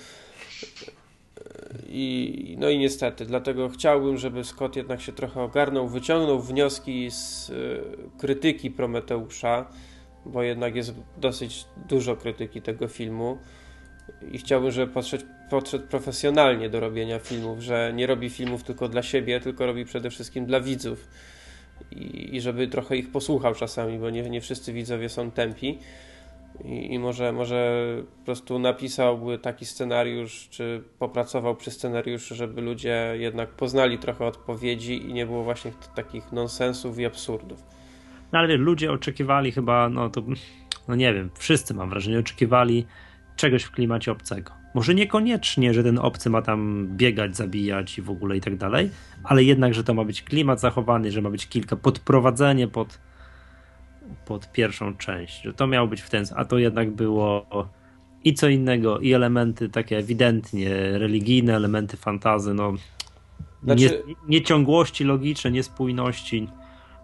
I 1.87 2.55
no 2.59 2.69
i 2.69 2.77
niestety, 2.77 3.25
dlatego 3.25 3.69
chciałbym, 3.69 4.17
żeby 4.17 4.43
Scott 4.43 4.75
jednak 4.75 5.01
się 5.01 5.11
trochę 5.11 5.41
ogarnął, 5.41 5.87
wyciągnął 5.87 6.39
wnioski 6.41 7.11
z 7.11 7.49
y, 7.49 7.83
krytyki 8.17 8.71
Prometeusza, 8.71 9.65
bo 10.25 10.43
jednak 10.43 10.75
jest 10.75 10.93
dosyć 11.17 11.65
dużo 11.89 12.15
krytyki 12.15 12.61
tego 12.61 12.87
filmu. 12.87 13.37
I 14.31 14.37
chciałbym, 14.37 14.71
żeby 14.71 14.93
podszedł, 14.93 15.25
podszedł 15.49 15.87
profesjonalnie 15.87 16.69
do 16.69 16.79
robienia 16.79 17.19
filmów, 17.19 17.59
że 17.59 17.91
nie 17.95 18.07
robi 18.07 18.29
filmów 18.29 18.63
tylko 18.63 18.89
dla 18.89 19.03
siebie, 19.03 19.39
tylko 19.39 19.65
robi 19.65 19.85
przede 19.85 20.09
wszystkim 20.09 20.45
dla 20.45 20.59
widzów 20.59 21.07
i, 21.91 22.41
żeby 22.41 22.67
trochę 22.67 22.97
ich 22.97 23.11
posłuchał 23.11 23.55
czasami, 23.55 23.99
bo 23.99 24.09
nie, 24.09 24.29
nie 24.29 24.41
wszyscy 24.41 24.73
widzowie 24.73 25.09
są 25.09 25.31
tępi 25.31 25.77
i, 26.65 26.93
i 26.93 26.99
może, 26.99 27.31
może 27.31 27.83
po 28.19 28.25
prostu 28.25 28.59
napisałby 28.59 29.37
taki 29.37 29.65
scenariusz, 29.65 30.47
czy 30.49 30.83
popracował 30.99 31.55
przy 31.55 31.71
scenariuszu, 31.71 32.35
żeby 32.35 32.61
ludzie 32.61 33.13
jednak 33.13 33.49
poznali 33.49 33.97
trochę 33.97 34.25
odpowiedzi 34.25 35.09
i 35.09 35.13
nie 35.13 35.25
było 35.25 35.43
właśnie 35.43 35.71
takich 35.95 36.31
nonsensów 36.31 36.99
i 36.99 37.05
absurdów. 37.05 37.63
No 38.31 38.39
ale 38.39 38.57
ludzie 38.57 38.91
oczekiwali 38.91 39.51
chyba, 39.51 39.89
no 39.89 40.09
to, 40.09 40.23
no 40.87 40.95
nie 40.95 41.13
wiem, 41.13 41.29
wszyscy 41.37 41.73
mam 41.73 41.89
wrażenie, 41.89 42.19
oczekiwali 42.19 42.85
czegoś 43.35 43.63
w 43.63 43.71
klimacie 43.71 44.11
obcego. 44.11 44.62
Może 44.73 44.95
niekoniecznie, 44.95 45.73
że 45.73 45.83
ten 45.83 45.99
obcy 45.99 46.29
ma 46.29 46.41
tam 46.41 46.87
biegać, 46.91 47.35
zabijać 47.35 47.97
i 47.97 48.01
w 48.01 48.09
ogóle 48.09 48.37
i 48.37 48.41
tak 48.41 48.57
dalej, 48.57 48.89
ale 49.23 49.43
jednak, 49.43 49.73
że 49.73 49.83
to 49.83 49.93
ma 49.93 50.03
być 50.03 50.23
klimat 50.23 50.59
zachowany, 50.59 51.11
że 51.11 51.21
ma 51.21 51.29
być 51.29 51.47
kilka 51.47 51.75
podprowadzenie 51.75 52.67
pod, 52.67 52.99
pod 54.25 54.51
pierwszą 54.51 54.97
część, 54.97 55.41
że 55.41 55.53
to 55.53 55.67
miało 55.67 55.87
być 55.87 56.01
w 56.01 56.09
ten 56.09 56.25
a 56.35 56.45
to 56.45 56.57
jednak 56.57 56.91
było 56.91 57.45
i 58.23 58.33
co 58.33 58.49
innego, 58.49 58.99
i 58.99 59.13
elementy 59.13 59.69
takie 59.69 59.97
ewidentnie 59.97 60.69
religijne, 60.97 61.55
elementy 61.55 61.97
fantazy, 61.97 62.53
no 62.53 62.73
znaczy... 63.63 64.03
nie, 64.07 64.15
nieciągłości 64.27 65.03
logiczne, 65.03 65.51
niespójności. 65.51 66.47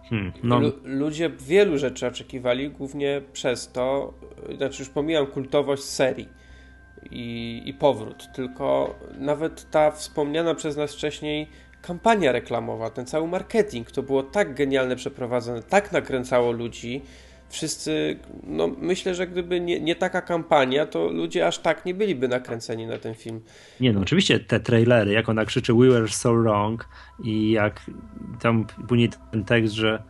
Hmm, 0.08 0.32
no. 0.42 0.60
Ludzie 0.84 1.30
wielu 1.30 1.78
rzeczy 1.78 2.06
oczekiwali, 2.06 2.70
głównie 2.70 3.22
przez 3.32 3.72
to, 3.72 4.14
znaczy 4.56 4.82
już 4.82 4.88
pomijam 4.88 5.26
kultowość 5.26 5.82
serii 5.82 6.28
i, 7.10 7.62
i 7.66 7.74
powrót, 7.74 8.28
tylko 8.34 8.98
nawet 9.18 9.70
ta 9.70 9.90
wspomniana 9.90 10.54
przez 10.54 10.76
nas 10.76 10.94
wcześniej 10.94 11.48
kampania 11.82 12.32
reklamowa, 12.32 12.90
ten 12.90 13.06
cały 13.06 13.28
marketing, 13.28 13.90
to 13.90 14.02
było 14.02 14.22
tak 14.22 14.54
genialne 14.54 14.96
przeprowadzone, 14.96 15.62
tak 15.62 15.92
nakręcało 15.92 16.52
ludzi. 16.52 17.02
Wszyscy, 17.48 18.18
no 18.44 18.68
myślę, 18.78 19.14
że 19.14 19.26
gdyby 19.26 19.60
nie, 19.60 19.80
nie 19.80 19.96
taka 19.96 20.22
kampania, 20.22 20.86
to 20.86 21.08
ludzie 21.08 21.46
aż 21.46 21.58
tak 21.58 21.84
nie 21.84 21.94
byliby 21.94 22.28
nakręceni 22.28 22.86
na 22.86 22.98
ten 22.98 23.14
film. 23.14 23.40
Nie, 23.80 23.92
no 23.92 24.00
oczywiście 24.00 24.40
te 24.40 24.60
trailery, 24.60 25.12
jak 25.12 25.28
ona 25.28 25.44
krzyczy 25.44 25.74
We 25.74 25.88
were 25.88 26.08
so 26.08 26.34
wrong 26.34 26.88
i 27.24 27.50
jak 27.50 27.80
tam 28.40 28.66
później 28.88 29.10
ten 29.32 29.44
tekst, 29.44 29.74
że 29.74 30.02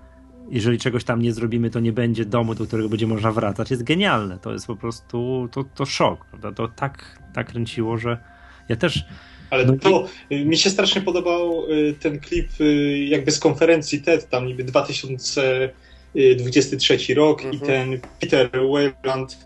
jeżeli 0.50 0.78
czegoś 0.78 1.04
tam 1.04 1.22
nie 1.22 1.32
zrobimy, 1.32 1.70
to 1.70 1.80
nie 1.80 1.92
będzie 1.92 2.24
domu, 2.24 2.54
do 2.54 2.66
którego 2.66 2.88
będzie 2.88 3.06
można 3.06 3.32
wracać, 3.32 3.70
jest 3.70 3.82
genialne. 3.82 4.38
To 4.38 4.52
jest 4.52 4.66
po 4.66 4.76
prostu, 4.76 5.48
to, 5.52 5.64
to 5.64 5.86
szok, 5.86 6.24
prawda? 6.24 6.52
To 6.52 6.68
tak, 6.68 7.18
tak 7.34 7.52
kręciło, 7.52 7.98
że 7.98 8.18
ja 8.68 8.76
też 8.76 9.04
ale 9.50 9.64
no 9.64 9.76
to 9.76 10.08
i... 10.30 10.44
mi 10.44 10.56
się 10.56 10.70
strasznie 10.70 11.02
podobał 11.02 11.70
y, 11.70 11.94
ten 12.00 12.20
klip 12.20 12.60
y, 12.60 12.98
jakby 12.98 13.30
z 13.30 13.38
konferencji 13.38 14.02
TED, 14.02 14.28
tam 14.28 14.46
niby 14.46 14.64
2023 14.64 17.14
rok 17.14 17.44
mhm. 17.44 17.54
i 17.54 17.60
ten 17.66 18.00
Peter 18.20 18.50
Wayland, 18.52 19.32
y, 19.32 19.36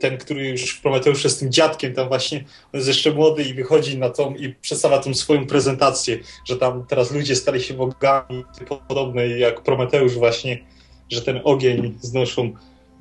ten, 0.00 0.18
który 0.18 0.48
już 0.48 0.70
w 0.70 0.82
Prometeusze 0.82 1.30
z 1.30 1.38
tym 1.38 1.52
dziadkiem 1.52 1.94
tam 1.94 2.08
właśnie, 2.08 2.38
on 2.38 2.44
jest 2.74 2.88
jeszcze 2.88 3.12
młody 3.12 3.42
i 3.42 3.54
wychodzi 3.54 3.98
na 3.98 4.10
tą 4.10 4.34
i 4.34 4.54
przedstawia 4.54 4.98
tą 4.98 5.14
swoją 5.14 5.46
prezentację, 5.46 6.18
że 6.44 6.56
tam 6.56 6.86
teraz 6.86 7.10
ludzie 7.10 7.36
stali 7.36 7.62
się 7.62 7.74
bogami, 7.74 8.44
podobne 8.88 9.28
jak 9.28 9.62
Prometeusz 9.62 10.14
właśnie, 10.14 10.58
że 11.12 11.22
ten 11.22 11.40
ogień 11.44 11.98
znoszą. 12.00 12.52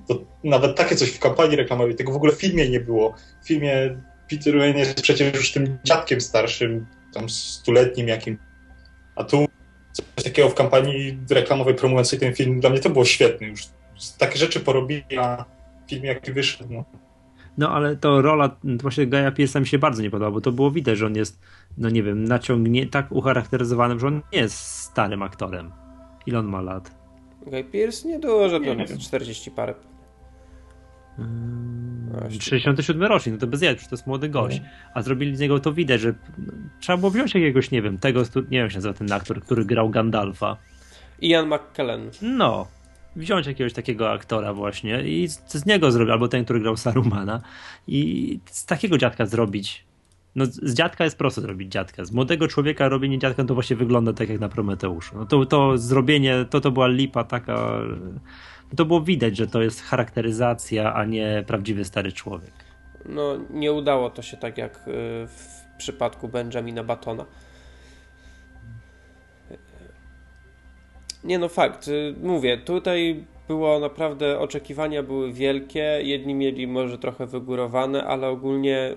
To 0.07 0.19
nawet 0.43 0.75
takie 0.75 0.95
coś 0.95 1.09
w 1.09 1.19
kampanii 1.19 1.55
reklamowej, 1.55 1.95
tego 1.95 2.11
w 2.11 2.15
ogóle 2.15 2.31
w 2.31 2.39
filmie 2.39 2.69
nie 2.69 2.79
było. 2.79 3.15
W 3.43 3.47
filmie 3.47 4.01
Peter 4.29 4.57
Wayne 4.57 4.79
jest 4.79 5.01
przecież 5.01 5.35
już 5.35 5.51
tym 5.51 5.77
dziadkiem 5.83 6.21
starszym, 6.21 6.85
tam 7.13 7.29
stuletnim 7.29 8.07
jakim. 8.07 8.37
A 9.15 9.23
tu 9.23 9.45
coś 10.15 10.25
takiego 10.25 10.49
w 10.49 10.53
kampanii 10.53 11.17
reklamowej 11.29 11.75
promującej 11.75 12.19
ten 12.19 12.35
film, 12.35 12.59
dla 12.59 12.69
mnie 12.69 12.79
to 12.79 12.89
było 12.89 13.05
świetne. 13.05 13.47
Już 13.47 13.61
takie 14.17 14.39
rzeczy 14.39 14.59
porobili 14.59 15.03
na 15.15 15.45
filmie, 15.89 16.09
jaki 16.09 16.33
wyszedł. 16.33 16.73
No. 16.73 16.85
No 17.57 17.71
ale 17.71 17.95
to 17.95 18.21
rola 18.21 18.55
właśnie 18.63 19.07
Gaja 19.07 19.31
Pierce'a 19.31 19.59
mi 19.59 19.67
się 19.67 19.79
bardzo 19.79 20.01
nie 20.01 20.11
podoba, 20.11 20.31
bo 20.31 20.41
to 20.41 20.51
było 20.51 20.71
widać, 20.71 20.97
że 20.97 21.05
on 21.05 21.15
jest, 21.15 21.41
no 21.77 21.89
nie 21.89 22.03
wiem, 22.03 22.23
naciągnie 22.23 22.87
tak 22.87 23.11
ucharakteryzowanym, 23.11 23.99
że 23.99 24.07
on 24.07 24.21
nie 24.33 24.39
jest 24.39 24.57
starym 24.57 25.23
aktorem. 25.23 25.71
Ile 26.25 26.39
on 26.39 26.45
ma 26.45 26.61
lat? 26.61 26.95
Guy 27.45 27.63
Pierce 27.63 28.07
nie 28.07 28.19
dużo, 28.19 28.59
to 28.59 28.65
jest 28.65 28.97
40 28.97 29.51
parę. 29.51 29.73
Hmm, 31.17 32.31
67 32.39 33.03
rocznik, 33.03 33.35
no 33.35 33.39
to 33.41 33.47
bez 33.47 33.61
jaj, 33.61 33.75
to 33.75 33.81
jest 33.91 34.07
młody 34.07 34.29
gość. 34.29 34.59
No. 34.59 34.67
A 34.93 35.01
zrobili 35.01 35.35
z 35.35 35.39
niego 35.39 35.59
to 35.59 35.73
widać, 35.73 36.01
że 36.01 36.13
trzeba 36.79 36.97
było 36.97 37.11
wziąć 37.11 37.35
jakiegoś, 37.35 37.71
nie 37.71 37.81
wiem, 37.81 37.97
tego, 37.97 38.21
nie 38.21 38.41
wiem 38.51 38.61
jak 38.61 38.71
się 38.71 38.77
nazywa 38.77 38.93
ten 38.93 39.11
aktor, 39.11 39.41
który 39.41 39.65
grał 39.65 39.89
Gandalfa. 39.89 40.57
Ian 41.21 41.47
McKellen. 41.47 42.11
No, 42.21 42.67
wziąć 43.15 43.47
jakiegoś 43.47 43.73
takiego 43.73 44.11
aktora 44.11 44.53
właśnie 44.53 45.01
i 45.01 45.27
z, 45.27 45.65
niego 45.65 45.91
zrobić, 45.91 46.11
albo 46.11 46.27
ten, 46.27 46.43
który 46.43 46.59
grał 46.59 46.77
Sarumana 46.77 47.41
i 47.87 48.39
z 48.45 48.65
takiego 48.65 48.97
dziadka 48.97 49.25
zrobić 49.25 49.85
no 50.35 50.45
z 50.45 50.73
dziadka 50.73 51.03
jest 51.03 51.17
prosto 51.17 51.41
zrobić 51.41 51.71
dziadka. 51.71 52.05
Z 52.05 52.11
młodego 52.11 52.47
człowieka 52.47 52.89
robienie 52.89 53.19
dziadka 53.19 53.43
to 53.43 53.53
właśnie 53.53 53.75
wygląda 53.75 54.13
tak 54.13 54.29
jak 54.29 54.39
na 54.39 54.49
Prometeuszu. 54.49 55.17
No 55.17 55.25
to, 55.25 55.45
to 55.45 55.77
zrobienie, 55.77 56.45
to 56.49 56.61
to 56.61 56.71
była 56.71 56.87
lipa 56.87 57.23
taka 57.23 57.79
to 58.75 58.85
było 58.85 59.01
widać, 59.01 59.37
że 59.37 59.47
to 59.47 59.61
jest 59.61 59.81
charakteryzacja, 59.81 60.93
a 60.93 61.05
nie 61.05 61.43
prawdziwy 61.47 61.85
stary 61.85 62.11
człowiek. 62.11 62.53
No, 63.05 63.37
nie 63.49 63.73
udało 63.73 64.09
to 64.09 64.21
się 64.21 64.37
tak 64.37 64.57
jak 64.57 64.75
y, 64.75 64.81
w 65.27 65.77
przypadku 65.77 66.27
Benjamina 66.27 66.83
Batona. 66.83 67.25
Nie 71.25 71.39
no, 71.39 71.49
fakt. 71.49 71.87
Y, 71.87 72.15
mówię, 72.23 72.57
tutaj 72.57 73.25
było 73.47 73.79
naprawdę, 73.79 74.39
oczekiwania 74.39 75.03
były 75.03 75.33
wielkie. 75.33 75.99
Jedni 76.01 76.35
mieli 76.35 76.67
może 76.67 76.97
trochę 76.97 77.25
wygórowane, 77.25 78.03
ale 78.03 78.27
ogólnie 78.27 78.95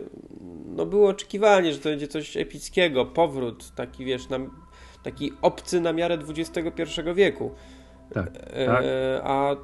no 0.66 0.86
było 0.86 1.08
oczekiwanie, 1.08 1.72
że 1.72 1.78
to 1.78 1.88
będzie 1.88 2.08
coś 2.08 2.36
epickiego, 2.36 3.06
powrót, 3.06 3.74
taki 3.74 4.04
wiesz, 4.04 4.28
na, 4.28 4.38
taki 5.02 5.32
obcy 5.42 5.80
na 5.80 5.92
miarę 5.92 6.18
XXI 6.28 6.82
wieku. 7.14 7.50
Tak, 8.14 8.30
e, 8.52 8.66
tak. 8.66 8.84
A 9.22 9.56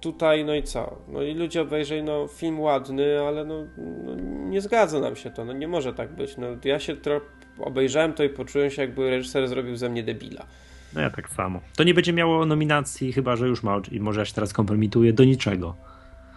tutaj, 0.00 0.44
no 0.44 0.54
i 0.54 0.62
co? 0.62 0.96
No 1.08 1.22
i 1.22 1.34
ludzie 1.34 1.62
obejrzeli, 1.62 2.02
no 2.02 2.26
film 2.26 2.60
ładny, 2.60 3.20
ale 3.20 3.44
no, 3.44 3.66
no, 4.04 4.14
nie 4.48 4.60
zgadza 4.60 5.00
nam 5.00 5.16
się 5.16 5.30
to, 5.30 5.44
no 5.44 5.52
nie 5.52 5.68
może 5.68 5.94
tak 5.94 6.12
być. 6.12 6.36
No 6.36 6.46
ja 6.64 6.78
się 6.78 6.96
trochę 6.96 7.26
obejrzałem 7.60 8.12
to 8.12 8.24
i 8.24 8.28
poczułem 8.28 8.70
się, 8.70 8.82
jakby 8.82 9.10
reżyser 9.10 9.48
zrobił 9.48 9.76
ze 9.76 9.88
mnie 9.88 10.02
debila. 10.02 10.46
No 10.94 11.00
ja 11.00 11.10
tak 11.10 11.30
samo. 11.30 11.60
To 11.76 11.84
nie 11.84 11.94
będzie 11.94 12.12
miało 12.12 12.46
nominacji, 12.46 13.12
chyba 13.12 13.36
że 13.36 13.48
już 13.48 13.62
ma, 13.62 13.80
i 13.90 14.00
może 14.00 14.20
ja 14.20 14.24
się 14.24 14.34
teraz 14.34 14.52
kompromituję, 14.52 15.12
do 15.12 15.24
niczego. 15.24 15.74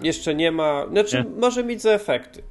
Jeszcze 0.02 0.36
nie 0.36 0.52
ma, 0.52 0.88
znaczy 0.92 1.24
nie? 1.24 1.40
może 1.42 1.64
mieć 1.64 1.82
za 1.82 1.92
efekty. 1.92 2.44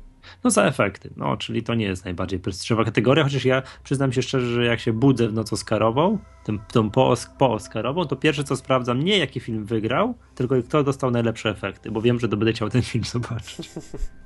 No 0.44 0.50
za 0.50 0.64
efekty, 0.64 1.10
no 1.16 1.36
czyli 1.36 1.62
to 1.62 1.74
nie 1.74 1.84
jest 1.84 2.04
najbardziej 2.04 2.40
prestiżowa 2.40 2.84
kategoria, 2.84 3.24
chociaż 3.24 3.44
ja 3.44 3.62
przyznam 3.84 4.12
się 4.12 4.22
szczerze, 4.22 4.46
że 4.46 4.64
jak 4.64 4.80
się 4.80 4.92
budzę 4.92 5.28
w 5.28 5.32
noc 5.32 5.52
Oscarową, 5.52 6.18
tą, 6.44 6.58
tą 6.58 6.90
po, 6.90 7.14
po 7.38 7.52
Oscarową, 7.52 8.04
to 8.04 8.16
pierwsze 8.16 8.44
co 8.44 8.56
sprawdzam 8.56 9.02
nie 9.02 9.18
jaki 9.18 9.40
film 9.40 9.64
wygrał, 9.64 10.14
tylko 10.34 10.62
kto 10.62 10.84
dostał 10.84 11.10
najlepsze 11.10 11.50
efekty, 11.50 11.90
bo 11.90 12.00
wiem, 12.00 12.20
że 12.20 12.28
to 12.28 12.36
będę 12.36 12.52
chciał 12.52 12.70
ten 12.70 12.82
film 12.82 13.04
zobaczyć. 13.04 13.70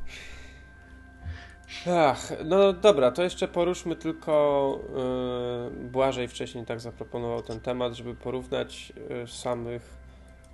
Ach, 1.91 2.33
no 2.45 2.73
dobra, 2.73 3.11
to 3.11 3.23
jeszcze 3.23 3.49
poruszmy 3.49 3.97
tylko 3.97 4.79
yy, 5.73 5.89
Błażej 5.89 6.29
wcześniej 6.29 6.65
tak 6.65 6.81
zaproponował 6.81 7.43
ten 7.43 7.61
temat, 7.61 7.95
żeby 7.95 8.15
porównać 8.15 8.93
yy, 9.11 9.27
samych 9.29 9.97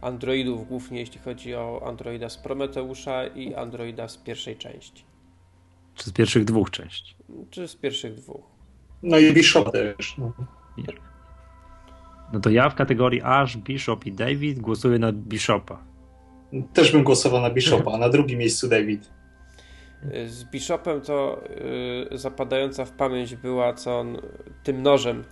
Androidów, 0.01 0.69
głównie 0.69 1.01
jeśli 1.01 1.21
chodzi 1.21 1.55
o 1.55 1.83
Androida 1.87 2.29
z 2.29 2.37
Prometeusza 2.37 3.27
i 3.27 3.55
Androida 3.55 4.09
z 4.09 4.17
pierwszej 4.17 4.57
części. 4.57 5.05
Czy 5.95 6.11
z 6.11 6.13
pierwszych 6.13 6.45
dwóch 6.45 6.71
części? 6.71 7.15
Czy 7.51 7.69
z 7.69 7.77
pierwszych 7.77 8.15
dwóch. 8.15 8.45
No 9.03 9.19
i 9.19 9.33
Bishop 9.33 9.73
też. 9.73 10.19
No. 10.19 10.33
no 12.33 12.41
to 12.41 12.51
ja 12.51 12.71
w 12.71 12.75
kategorii 12.75 13.23
Ash, 13.25 13.57
Bishop 13.57 14.07
i 14.07 14.13
David 14.13 14.61
głosuję 14.61 14.99
na 14.99 15.13
Bishopa. 15.13 15.85
Też 16.73 16.93
bym 16.93 17.05
głosował 17.05 17.43
na 17.43 17.51
Bishopa, 17.51 17.93
a 17.93 17.99
na 17.99 18.09
drugim 18.09 18.39
miejscu 18.39 18.69
David. 18.69 19.11
Z 20.27 20.45
Bishopem 20.45 21.01
to 21.01 21.45
yy, 22.11 22.19
zapadająca 22.19 22.85
w 22.85 22.93
pamięć 22.93 23.37
była, 23.37 23.73
co 23.73 23.99
on 23.99 24.17
tym 24.63 24.83
nożem 24.83 25.25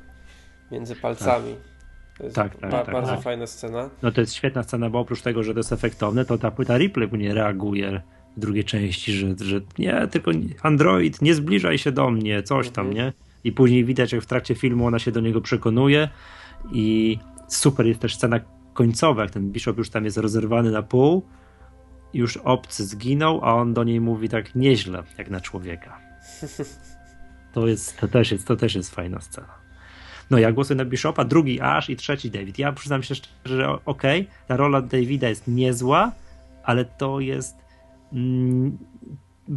między 0.73 0.97
palcami. 0.97 1.55
Tak. 1.55 2.33
tak, 2.33 2.57
tak, 2.57 2.71
ba 2.71 2.85
tak, 2.85 2.93
Bardzo 2.95 3.13
tak. 3.13 3.23
fajna 3.23 3.47
scena. 3.47 3.91
No 4.03 4.13
to 4.13 4.21
jest 4.21 4.35
świetna 4.35 4.63
scena, 4.63 4.91
bo 4.91 4.99
oprócz 4.99 5.23
tego, 5.23 5.43
że 5.43 5.53
to 5.53 5.59
jest 5.59 5.73
efektowne, 5.73 6.25
to 6.25 6.39
ta 6.39 6.51
płyta 6.51 6.79
Ripley 6.79 7.09
nie 7.13 7.35
reaguje 7.35 8.03
w 8.37 8.41
drugiej 8.41 8.65
części, 8.65 9.13
że, 9.13 9.27
że 9.45 9.61
nie, 9.79 10.09
tylko 10.11 10.31
Android, 10.63 11.23
nie 11.23 11.35
zbliżaj 11.35 11.79
się 11.79 11.93
do 11.93 12.11
mnie, 12.11 12.43
coś 12.43 12.71
tam, 12.71 12.87
mhm. 12.87 13.07
nie? 13.07 13.13
I 13.45 13.53
później 13.53 13.85
widać, 13.85 14.13
jak 14.13 14.23
w 14.23 14.27
trakcie 14.27 14.55
filmu 14.55 14.87
ona 14.87 14.99
się 14.99 15.13
do 15.13 15.21
niego 15.21 15.41
przekonuje 15.41 16.09
i 16.73 17.19
super 17.49 17.87
jest 17.87 18.01
też 18.01 18.15
scena 18.15 18.41
końcowa, 18.75 19.23
jak 19.23 19.31
ten 19.31 19.51
Bishop 19.51 19.79
już 19.79 19.91
tam 19.91 20.05
jest 20.05 20.17
rozerwany 20.17 20.71
na 20.71 20.83
pół 20.83 21.23
już 22.15 22.37
obcy 22.37 22.85
zginął, 22.85 23.41
a 23.45 23.55
on 23.55 23.75
do 23.75 23.85
niej 23.85 24.01
mówi 24.01 24.29
tak 24.29 24.55
nieźle, 24.55 25.03
jak 25.19 25.31
na 25.31 25.41
człowieka. 25.41 25.99
To, 27.53 27.67
jest, 27.67 28.01
to, 28.01 28.09
też, 28.09 28.33
jest, 28.33 28.47
to 28.47 28.57
też 28.57 28.75
jest 28.75 28.95
fajna 28.95 29.21
scena. 29.21 29.55
No 30.31 30.39
ja 30.39 30.53
głosuję 30.53 30.77
na 30.77 30.85
Bishopa, 30.85 31.25
drugi 31.25 31.61
Ash 31.61 31.91
i 31.91 31.97
trzeci 31.97 32.31
David. 32.31 32.59
Ja 32.59 32.73
przyznam 32.73 33.03
się 33.03 33.15
szczerze, 33.15 33.57
że 33.57 33.69
okej, 33.85 34.21
okay, 34.21 34.35
ta 34.47 34.57
rola 34.57 34.83
Davida 34.83 35.29
jest 35.29 35.49
niezła, 35.49 36.13
ale 36.63 36.85
to 36.85 37.21
jest 37.21 37.57
mm, 38.13 38.79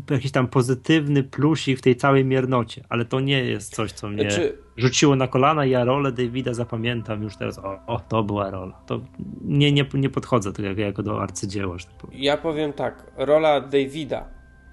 jakiś 0.10 0.32
tam 0.32 0.48
pozytywny 0.48 1.24
plusik 1.24 1.80
w 1.80 1.82
tej 1.82 1.95
całej 1.95 2.26
miernocie, 2.26 2.84
ale 2.90 3.06
to 3.06 3.20
nie 3.20 3.44
jest 3.45 3.76
coś, 3.76 3.91
co 3.91 4.10
mnie 4.10 4.32
znaczy... 4.32 4.57
rzuciło 4.78 5.15
na 5.15 5.28
kolana. 5.28 5.65
Ja 5.65 5.86
rolę 5.86 6.11
Davida 6.11 6.53
zapamiętam 6.53 7.24
już 7.24 7.38
teraz. 7.38 7.60
O, 7.60 7.80
o 7.88 7.99
to 7.99 8.24
była 8.24 8.49
rola. 8.49 8.82
To 8.86 9.02
nie, 9.41 9.72
nie, 9.72 9.86
nie 9.94 10.10
podchodzę 10.10 10.53
tego 10.53 10.82
jako 10.82 11.03
do 11.03 11.22
arcydzieła. 11.22 11.78
Tak 11.78 11.94
powiem. 11.98 12.24
Ja 12.24 12.38
powiem 12.38 12.74
tak, 12.74 13.11
rola 13.18 13.61
Davida 13.61 14.28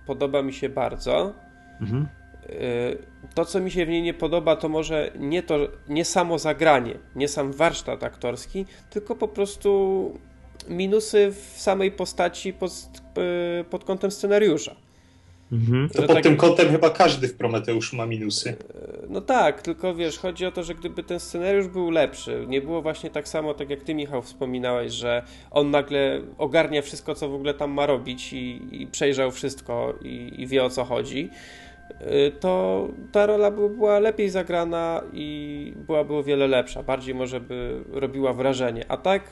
podoba 0.06 0.42
mi 0.42 0.52
się 0.52 0.68
bardzo. 0.68 1.34
Mhm. 1.80 2.06
Y, 2.50 2.98
to, 3.34 3.44
co 3.44 3.60
mi 3.60 3.70
się 3.70 3.86
w 3.86 3.88
niej 3.88 4.02
nie 4.02 4.14
podoba, 4.14 4.56
to 4.56 4.68
może 4.68 5.10
nie 5.18 5.42
to, 5.42 5.58
nie 5.88 6.04
samo 6.04 6.38
zagranie, 6.38 6.94
nie 7.16 7.28
sam 7.28 7.52
warsztat 7.52 8.04
aktorski, 8.04 8.66
tylko 8.90 9.16
po 9.16 9.28
prostu 9.28 9.70
minusy 10.68 11.32
w 11.32 11.60
samej 11.60 11.92
postaci 11.92 12.52
pod, 12.52 12.72
y, 13.60 13.64
pod 13.64 13.84
kątem 13.84 14.10
scenariusza. 14.10 14.76
Mhm. 15.52 15.88
To 15.88 16.02
pod 16.02 16.14
tak, 16.14 16.22
tym 16.22 16.36
kątem 16.36 16.68
chyba 16.68 16.90
każdy 16.90 17.28
w 17.28 17.34
Prometeusz 17.34 17.92
ma 17.92 18.06
minusy. 18.06 18.50
Y, 18.50 18.56
no 19.08 19.20
tak, 19.20 19.62
tylko 19.62 19.94
wiesz, 19.94 20.18
chodzi 20.18 20.46
o 20.46 20.52
to, 20.52 20.62
że 20.62 20.74
gdyby 20.74 21.02
ten 21.02 21.20
scenariusz 21.20 21.68
był 21.68 21.90
lepszy, 21.90 22.44
nie 22.48 22.60
było 22.60 22.82
właśnie 22.82 23.10
tak 23.10 23.28
samo, 23.28 23.54
tak 23.54 23.70
jak 23.70 23.82
ty 23.82 23.94
Michał 23.94 24.22
wspominałeś, 24.22 24.92
że 24.92 25.22
on 25.50 25.70
nagle 25.70 26.20
ogarnia 26.38 26.82
wszystko, 26.82 27.14
co 27.14 27.28
w 27.28 27.34
ogóle 27.34 27.54
tam 27.54 27.70
ma 27.70 27.86
robić 27.86 28.32
i, 28.32 28.60
i 28.82 28.86
przejrzał 28.86 29.30
wszystko 29.30 29.94
i, 30.02 30.32
i 30.38 30.46
wie 30.46 30.64
o 30.64 30.70
co 30.70 30.84
chodzi, 30.84 31.30
Y, 32.00 32.32
to 32.40 32.88
ta 33.12 33.26
rola 33.26 33.50
by 33.50 33.68
była 33.68 33.98
lepiej 33.98 34.30
zagrana 34.30 35.02
i 35.12 35.72
byłaby 35.86 36.14
o 36.14 36.22
wiele 36.22 36.46
lepsza. 36.46 36.82
Bardziej 36.82 37.14
może 37.14 37.40
by 37.40 37.84
robiła 37.92 38.32
wrażenie. 38.32 38.84
A 38.88 38.96
tak 38.96 39.22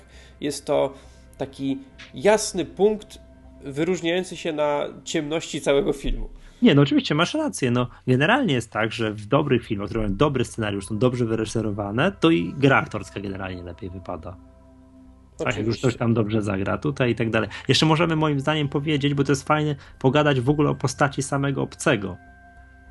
jest 0.40 0.65
to 0.65 0.95
taki 1.39 1.78
jasny 2.15 2.65
punkt 2.65 3.19
wyróżniający 3.64 4.36
się 4.36 4.52
na 4.52 4.85
ciemności 5.05 5.60
całego 5.60 5.93
filmu. 5.93 6.28
Nie, 6.62 6.74
no 6.74 6.82
oczywiście 6.82 7.14
masz 7.14 7.35
rację. 7.35 7.70
No, 7.70 7.89
generalnie 8.06 8.55
jest 8.55 8.72
tak, 8.72 8.93
że 8.93 9.12
w 9.12 9.26
dobrych 9.26 9.66
filmach, 9.66 9.89
które 9.89 10.02
mają 10.02 10.16
dobry 10.16 10.44
scenariusz, 10.44 10.86
są 10.86 10.98
dobrze 10.98 11.24
wyreżyserowane, 11.24 12.12
to 12.20 12.30
i 12.30 12.55
gra 12.59 12.76
aktorska 12.76 13.20
generalnie 13.20 13.62
lepiej 13.62 13.90
wypada. 13.90 14.36
Tak, 15.44 15.56
jak 15.56 15.66
już 15.66 15.78
ktoś 15.78 15.97
tam 15.97 16.14
dobrze 16.14 16.43
zagra 16.43 16.78
tutaj 16.78 17.10
i 17.10 17.14
tak 17.14 17.30
dalej. 17.30 17.48
Jeszcze 17.68 17.86
możemy 17.86 18.16
moim 18.16 18.40
zdaniem 18.40 18.68
powiedzieć, 18.68 19.14
bo 19.14 19.24
to 19.24 19.32
jest 19.32 19.48
fajne, 19.48 19.76
pogadać 19.98 20.40
w 20.40 20.51
ogóle 20.51 20.70
o 20.70 20.74
postaci 20.74 21.22
samego 21.22 21.62
obcego 21.62 22.16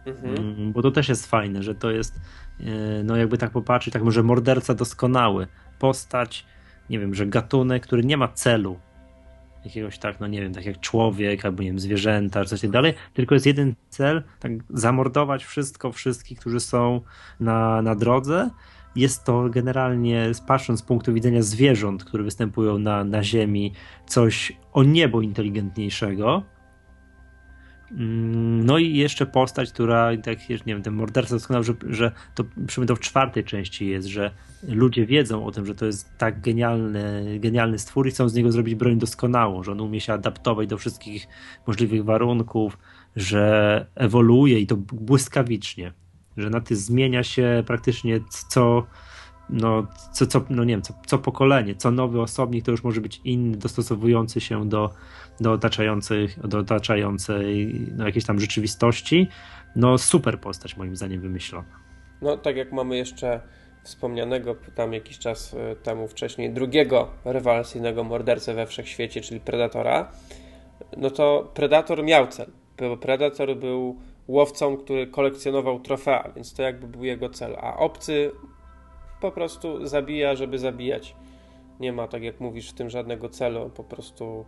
Mhm. 0.07 0.35
Mm, 0.37 0.71
bo 0.71 0.81
to 0.81 0.91
też 0.91 1.09
jest 1.09 1.27
fajne, 1.27 1.63
że 1.63 1.75
to 1.75 1.91
jest, 1.91 2.21
e, 2.59 2.63
no 3.03 3.15
jakby 3.15 3.37
tak 3.37 3.51
popatrzeć, 3.51 3.93
tak 3.93 4.03
może 4.03 4.23
morderca 4.23 4.73
doskonały, 4.73 5.47
postać, 5.79 6.45
nie 6.89 6.99
wiem, 6.99 7.15
że 7.15 7.25
gatunek, 7.25 7.83
który 7.83 8.03
nie 8.03 8.17
ma 8.17 8.27
celu, 8.27 8.79
jakiegoś 9.67 9.97
tak, 9.97 10.19
no 10.19 10.27
nie 10.27 10.41
wiem, 10.41 10.53
tak 10.53 10.65
jak 10.65 10.79
człowiek, 10.79 11.45
albo 11.45 11.63
nie 11.63 11.69
wiem, 11.69 11.79
zwierzęta, 11.79 12.43
czy 12.43 12.49
coś 12.49 12.61
tak 12.61 12.69
dalej, 12.69 12.93
tylko 13.13 13.35
jest 13.35 13.45
jeden 13.45 13.75
cel, 13.89 14.23
tak 14.39 14.51
zamordować 14.69 15.45
wszystko, 15.45 15.91
wszystkich, 15.91 16.39
którzy 16.39 16.59
są 16.59 17.01
na, 17.39 17.81
na 17.81 17.95
drodze. 17.95 18.49
Jest 18.95 19.23
to 19.23 19.49
generalnie, 19.49 20.31
patrząc 20.47 20.79
z 20.79 20.83
punktu 20.83 21.13
widzenia 21.13 21.41
zwierząt, 21.41 22.03
które 22.03 22.23
występują 22.23 22.77
na, 22.77 23.03
na 23.03 23.23
Ziemi, 23.23 23.73
coś 24.07 24.57
o 24.73 24.83
niebo 24.83 25.21
inteligentniejszego, 25.21 26.43
no 27.91 28.77
i 28.77 28.97
jeszcze 28.97 29.25
postać, 29.25 29.71
która, 29.71 30.09
tak 30.23 30.49
nie 30.49 30.57
wiem, 30.65 30.81
ten 30.81 30.93
morderca 30.93 31.35
doskonał, 31.35 31.63
że, 31.63 31.73
że 31.89 32.11
to 32.35 32.43
przynajmniej 32.67 32.87
to 32.87 32.95
w 32.95 33.05
czwartej 33.05 33.43
części 33.43 33.87
jest, 33.87 34.07
że 34.07 34.31
ludzie 34.63 35.05
wiedzą 35.05 35.45
o 35.45 35.51
tym, 35.51 35.65
że 35.65 35.75
to 35.75 35.85
jest 35.85 36.17
tak 36.17 36.41
genialny, 36.41 37.37
genialny 37.39 37.79
stwór 37.79 38.07
i 38.07 38.11
chcą 38.11 38.29
z 38.29 38.33
niego 38.33 38.51
zrobić 38.51 38.75
broń 38.75 38.97
doskonałą, 38.97 39.63
że 39.63 39.71
on 39.71 39.81
umie 39.81 40.01
się 40.01 40.13
adaptować 40.13 40.67
do 40.67 40.77
wszystkich 40.77 41.27
możliwych 41.67 42.03
warunków, 42.03 42.77
że 43.15 43.85
ewoluuje 43.95 44.59
i 44.59 44.67
to 44.67 44.77
błyskawicznie, 44.77 45.93
że 46.37 46.49
na 46.49 46.61
tym 46.61 46.77
zmienia 46.77 47.23
się 47.23 47.63
praktycznie 47.67 48.19
co 48.49 48.87
no, 49.49 49.87
co, 50.13 50.27
co, 50.27 50.41
no 50.49 50.63
nie 50.63 50.73
wiem, 50.73 50.81
co, 50.81 50.93
co 51.05 51.17
pokolenie, 51.17 51.75
co 51.75 51.91
nowy 51.91 52.21
osobnik 52.21 52.65
to 52.65 52.71
już 52.71 52.83
może 52.83 53.01
być 53.01 53.21
inny, 53.23 53.57
dostosowujący 53.57 54.41
się 54.41 54.69
do, 54.69 54.89
do, 55.39 55.51
otaczających, 55.51 56.47
do 56.47 56.59
otaczającej 56.59 57.73
no, 57.97 58.05
jakiejś 58.05 58.25
tam 58.25 58.39
rzeczywistości. 58.39 59.27
No 59.75 59.97
super 59.97 60.39
postać 60.39 60.77
moim 60.77 60.95
zdaniem 60.95 61.21
wymyślona. 61.21 61.79
No 62.21 62.37
tak 62.37 62.57
jak 62.57 62.71
mamy 62.71 62.97
jeszcze 62.97 63.41
wspomnianego 63.83 64.55
tam 64.75 64.93
jakiś 64.93 65.19
czas 65.19 65.53
e, 65.53 65.75
temu 65.75 66.07
wcześniej 66.07 66.53
drugiego 66.53 67.09
rewelacyjnego 67.25 68.03
mordercę 68.03 68.53
we 68.53 68.67
wszechświecie, 68.67 69.21
czyli 69.21 69.39
Predatora, 69.39 70.11
no 70.97 71.09
to 71.09 71.51
Predator 71.53 72.03
miał 72.03 72.27
cel, 72.27 72.47
bo 72.77 72.97
Predator 72.97 73.55
był 73.55 73.99
łowcą, 74.27 74.77
który 74.77 75.07
kolekcjonował 75.07 75.79
trofea, 75.79 76.31
więc 76.35 76.53
to 76.53 76.63
jakby 76.63 76.87
był 76.87 77.03
jego 77.03 77.29
cel, 77.29 77.55
a 77.61 77.77
obcy 77.77 78.31
po 79.21 79.31
prostu 79.31 79.87
zabija, 79.87 80.35
żeby 80.35 80.59
zabijać. 80.59 81.15
Nie 81.79 81.93
ma, 81.93 82.07
tak 82.07 82.23
jak 82.23 82.39
mówisz, 82.39 82.69
w 82.69 82.73
tym 82.73 82.89
żadnego 82.89 83.29
celu, 83.29 83.69
po 83.69 83.83
prostu 83.83 84.45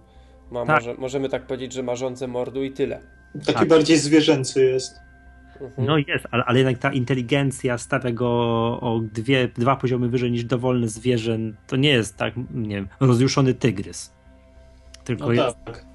ma, 0.52 0.66
tak. 0.66 0.76
może, 0.76 0.94
możemy 0.94 1.30
tak 1.30 1.48
powiedzieć, 1.48 1.74
że 1.74 1.84
ma 1.84 1.96
rządzę 1.96 2.28
mordu 2.28 2.64
i 2.64 2.72
tyle. 2.72 3.02
Taki 3.46 3.54
tak. 3.54 3.68
bardziej 3.68 3.98
zwierzęcy 3.98 4.66
jest. 4.66 5.00
Mhm. 5.62 5.88
No 5.88 5.98
jest, 5.98 6.28
ale, 6.32 6.44
ale 6.46 6.60
jednak 6.60 6.78
ta 6.78 6.94
inteligencja 6.94 7.78
stawia 7.78 8.12
go 8.12 8.30
o 8.82 9.00
dwie, 9.14 9.48
dwa 9.48 9.76
poziomy 9.76 10.10
wyżej 10.10 10.32
niż 10.32 10.44
dowolny 10.44 10.88
zwierzę. 10.88 11.38
To 11.68 11.76
nie 11.76 11.90
jest 11.90 12.18
tak, 12.18 12.34
nie 12.54 12.76
wiem, 12.76 12.88
rozjuszony 13.00 13.54
tygrys. 13.54 14.14
Tylko 15.04 15.26
no 15.26 15.34
jest. 15.34 15.58
Tak. 15.66 15.89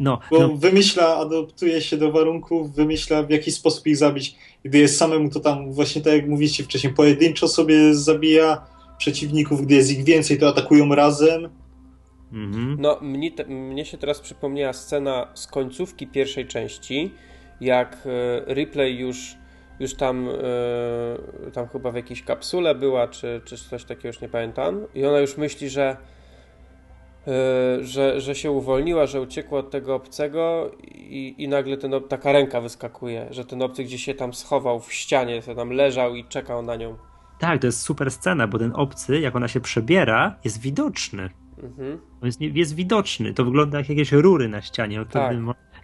No, 0.00 0.18
Bo 0.30 0.38
no. 0.38 0.56
wymyśla, 0.56 1.16
adoptuje 1.16 1.80
się 1.80 1.96
do 1.96 2.12
warunków, 2.12 2.74
wymyśla 2.74 3.22
w 3.22 3.30
jaki 3.30 3.52
sposób 3.52 3.86
ich 3.86 3.96
zabić. 3.96 4.36
Gdy 4.64 4.78
jest 4.78 4.96
samemu, 4.96 5.30
to 5.30 5.40
tam 5.40 5.72
właśnie 5.72 6.02
tak 6.02 6.12
jak 6.12 6.28
mówiliście 6.28 6.64
wcześniej, 6.64 6.94
pojedynczo 6.94 7.48
sobie 7.48 7.94
zabija 7.94 8.66
przeciwników, 8.98 9.62
gdy 9.62 9.74
jest 9.74 9.90
ich 9.92 10.04
więcej, 10.04 10.38
to 10.38 10.48
atakują 10.48 10.94
razem. 10.94 11.48
Mhm. 12.32 12.76
No, 12.80 12.98
mnie, 13.00 13.30
mnie 13.48 13.84
się 13.84 13.98
teraz 13.98 14.20
przypomniała 14.20 14.72
scena 14.72 15.26
z 15.34 15.46
końcówki 15.46 16.06
pierwszej 16.06 16.46
części, 16.46 17.10
jak 17.60 18.06
e, 18.06 18.54
Ripley 18.54 18.98
już, 18.98 19.34
już 19.80 19.94
tam, 19.94 20.28
e, 20.28 21.50
tam 21.50 21.68
chyba 21.68 21.90
w 21.90 21.94
jakiejś 21.94 22.22
kapsule 22.22 22.74
była, 22.74 23.08
czy, 23.08 23.40
czy 23.44 23.56
coś 23.56 23.84
takiego, 23.84 24.08
już 24.08 24.20
nie 24.20 24.28
pamiętam, 24.28 24.86
i 24.94 25.04
ona 25.04 25.18
już 25.18 25.36
myśli, 25.36 25.68
że 25.68 25.96
że, 27.80 28.20
że 28.20 28.34
się 28.34 28.50
uwolniła, 28.50 29.06
że 29.06 29.20
uciekła 29.20 29.58
od 29.58 29.70
tego 29.70 29.94
obcego 29.94 30.70
i, 30.94 31.34
i 31.38 31.48
nagle 31.48 31.76
ten, 31.76 31.92
taka 32.08 32.32
ręka 32.32 32.60
wyskakuje, 32.60 33.26
że 33.30 33.44
ten 33.44 33.62
obcy 33.62 33.84
gdzieś 33.84 34.04
się 34.04 34.14
tam 34.14 34.34
schował 34.34 34.80
w 34.80 34.92
ścianie, 34.92 35.42
to 35.42 35.54
tam 35.54 35.70
leżał 35.70 36.14
i 36.14 36.24
czekał 36.24 36.62
na 36.62 36.76
nią. 36.76 36.96
Tak, 37.38 37.60
to 37.60 37.66
jest 37.66 37.80
super 37.80 38.10
scena, 38.10 38.46
bo 38.46 38.58
ten 38.58 38.72
obcy, 38.74 39.20
jak 39.20 39.36
ona 39.36 39.48
się 39.48 39.60
przebiera, 39.60 40.36
jest 40.44 40.60
widoczny. 40.60 41.30
Mhm. 41.62 41.98
On 42.20 42.26
jest, 42.26 42.40
jest 42.40 42.74
widoczny. 42.74 43.34
To 43.34 43.44
wygląda 43.44 43.78
jak 43.78 43.88
jakieś 43.88 44.12
rury 44.12 44.48
na 44.48 44.62
ścianie. 44.62 45.04
Tak. 45.10 45.36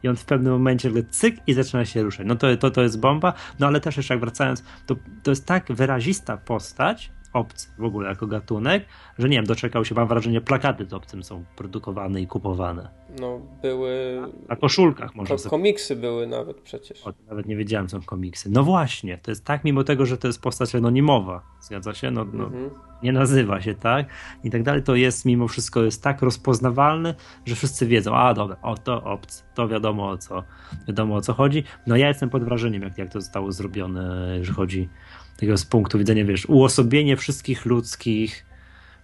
I 0.03 0.09
on 0.09 0.17
w 0.17 0.25
pewnym 0.25 0.53
momencie 0.53 0.91
cyk 1.11 1.37
i 1.47 1.53
zaczyna 1.53 1.85
się 1.85 2.03
ruszać. 2.03 2.27
No 2.27 2.37
to, 2.37 2.57
to, 2.57 2.71
to 2.71 2.83
jest 2.83 3.01
bomba. 3.01 3.33
No 3.61 3.67
ale 3.67 3.81
też 3.81 3.97
jeszcze 3.97 4.15
jak 4.15 4.21
wracając, 4.21 4.65
to, 4.87 4.95
to 5.23 5.31
jest 5.31 5.47
tak 5.47 5.73
wyrazista 5.73 6.37
postać, 6.37 7.13
obcy 7.33 7.69
w 7.79 7.85
ogóle 7.85 8.09
jako 8.09 8.27
gatunek, 8.27 8.85
że 9.19 9.29
nie 9.29 9.37
wiem, 9.37 9.47
doczekał 9.47 9.85
się, 9.85 9.95
mam 9.95 10.09
wrażenie, 10.09 10.41
plakaty 10.41 10.87
z 10.87 10.93
obcym 10.93 11.23
są 11.23 11.45
produkowane 11.57 12.21
i 12.21 12.27
kupowane. 12.27 12.89
No, 13.21 13.41
były... 13.63 14.23
Na 14.49 14.57
koszulkach 14.57 15.15
może. 15.15 15.37
To 15.37 15.51
komiksy 15.51 15.97
były 15.97 16.27
nawet 16.27 16.61
przecież. 16.61 17.07
O, 17.07 17.13
nawet 17.29 17.47
nie 17.47 17.57
wiedziałem, 17.57 17.89
są 17.89 18.03
komiksy. 18.03 18.51
No 18.51 18.65
właśnie, 18.65 19.19
to 19.19 19.31
jest 19.31 19.45
tak, 19.45 19.65
mimo 19.65 19.85
tego, 19.85 20.07
że 20.07 20.19
to 20.19 20.27
jest 20.27 20.41
postać 20.41 20.75
anonimowa, 20.75 21.43
zgadza 21.61 21.95
się? 21.95 22.11
No, 22.11 22.25
no 22.33 22.45
mhm. 22.45 22.71
nie 23.03 23.13
nazywa 23.13 23.61
się 23.61 23.75
tak 23.75 24.07
i 24.45 24.51
tak 24.51 24.63
dalej, 24.63 24.83
to 24.83 24.95
jest 24.95 25.25
mimo 25.25 25.49
wszystko 25.49 25.83
jest 25.83 26.03
tak 26.03 26.23
rozpoznawalny, 26.23 27.15
że 27.45 27.55
wszyscy 27.55 27.87
wiedzą, 27.87 28.17
a 28.17 28.35
dobra, 28.35 28.57
o 28.63 28.77
to 28.77 29.05
obcy, 29.05 29.43
to 29.55 29.69
wiadomo 29.69 30.09
o 30.09 30.19
co, 30.19 30.43
wiadomo 30.89 31.15
o 31.15 31.21
co 31.21 31.35
chodzi. 31.35 31.65
No 31.87 31.97
ja 31.97 32.09
jestem 32.09 32.31
pod 32.31 32.45
wrażeniem, 32.45 32.83
jak, 32.83 32.99
jak 32.99 33.13
to 33.13 33.21
zostało 33.21 33.53
zrobione, 33.53 34.35
jeżeli 34.39 34.57
chodzi 34.57 34.89
tego 35.37 35.57
z 35.57 35.65
punktu 35.65 35.99
widzenia, 35.99 36.25
wiesz, 36.25 36.47
uosobienie 36.47 37.17
wszystkich 37.17 37.67
ludzkich, 37.67 38.47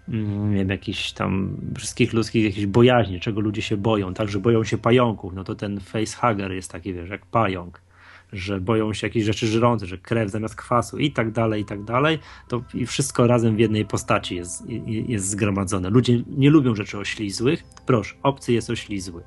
mm, 0.09 0.51
nie 0.51 0.57
wiem, 0.57 0.69
jakichś 0.69 1.13
tam 1.13 1.57
wszystkich 1.77 2.13
ludzkich 2.13 2.45
jakichś 2.45 2.67
bojaźni, 2.67 3.21
czego 3.21 3.41
ludzie 3.41 3.63
się 3.63 3.77
boją, 3.77 4.15
tak, 4.15 4.29
że 4.29 4.39
boją 4.39 4.65
się 4.65 4.79
pająków, 4.79 5.35
no 5.35 5.45
to 5.45 5.55
ten 5.55 5.81
facehugger 5.81 6.53
jest 6.53 6.71
taki, 6.71 6.95
wiesz, 6.95 7.11
jak 7.11 7.27
pająk, 7.27 7.83
że 8.33 8.61
boją 8.61 8.93
się 8.93 9.07
jakichś 9.07 9.27
rzeczy 9.27 9.47
żrących, 9.47 9.89
że 9.89 9.99
krew 9.99 10.31
zamiast 10.31 10.57
kwasu 10.57 10.99
i 10.99 11.11
tak 11.11 11.31
dalej, 11.31 11.63
i 11.63 11.65
tak 11.65 11.85
dalej, 11.85 12.19
to 12.49 12.63
i 12.75 12.87
wszystko 12.87 13.27
razem 13.27 13.57
w 13.57 13.59
jednej 13.59 13.85
postaci 13.85 14.37
jest, 14.37 14.65
jest 14.87 15.29
zgromadzone. 15.29 15.91
Ludzie 15.91 16.23
nie 16.27 16.51
lubią 16.51 16.75
rzeczy 16.75 16.99
oślizłych, 16.99 17.63
proszę, 17.87 18.15
obcy 18.23 18.53
jest 18.53 18.71
oślizły. 18.71 19.23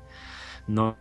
no 0.68 0.96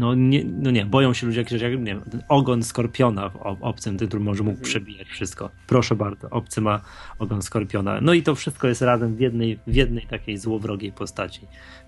no 0.00 0.14
nie, 0.14 0.44
no 0.44 0.70
nie, 0.70 0.86
boją 0.86 1.14
się 1.14 1.26
ludzie, 1.26 1.40
jak, 1.40 1.72
nie 1.72 1.78
wiem, 1.78 2.02
ogon 2.28 2.62
skorpiona 2.62 3.28
w 3.28 3.36
obcym, 3.60 3.98
ten, 3.98 4.08
który 4.08 4.24
może 4.24 4.42
mógł 4.42 4.50
mhm. 4.50 4.64
przebijać 4.64 5.08
wszystko. 5.08 5.50
Proszę 5.66 5.96
bardzo, 5.96 6.30
obcy 6.30 6.60
ma 6.60 6.80
ogon 7.18 7.42
skorpiona. 7.42 8.00
No 8.00 8.14
i 8.14 8.22
to 8.22 8.34
wszystko 8.34 8.68
jest 8.68 8.82
razem 8.82 9.16
w 9.16 9.20
jednej, 9.20 9.58
w 9.66 9.74
jednej 9.74 10.06
takiej 10.06 10.38
złowrogiej 10.38 10.92
postaci 10.92 11.40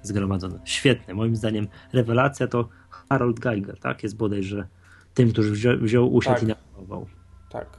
zgromadzone. 0.02 0.58
Świetne, 0.64 1.14
moim 1.14 1.36
zdaniem 1.36 1.68
rewelacja 1.92 2.46
to 2.46 2.68
Harold 3.08 3.40
Geiger, 3.40 3.78
tak? 3.80 4.02
Jest 4.02 4.16
bodajże 4.16 4.66
tym, 5.14 5.32
który 5.32 5.50
wziął, 5.50 5.78
wziął 5.78 6.14
usiadł 6.14 6.40
tak. 6.40 6.44
i 6.44 6.46
namalował. 6.46 7.06
Tak. 7.50 7.78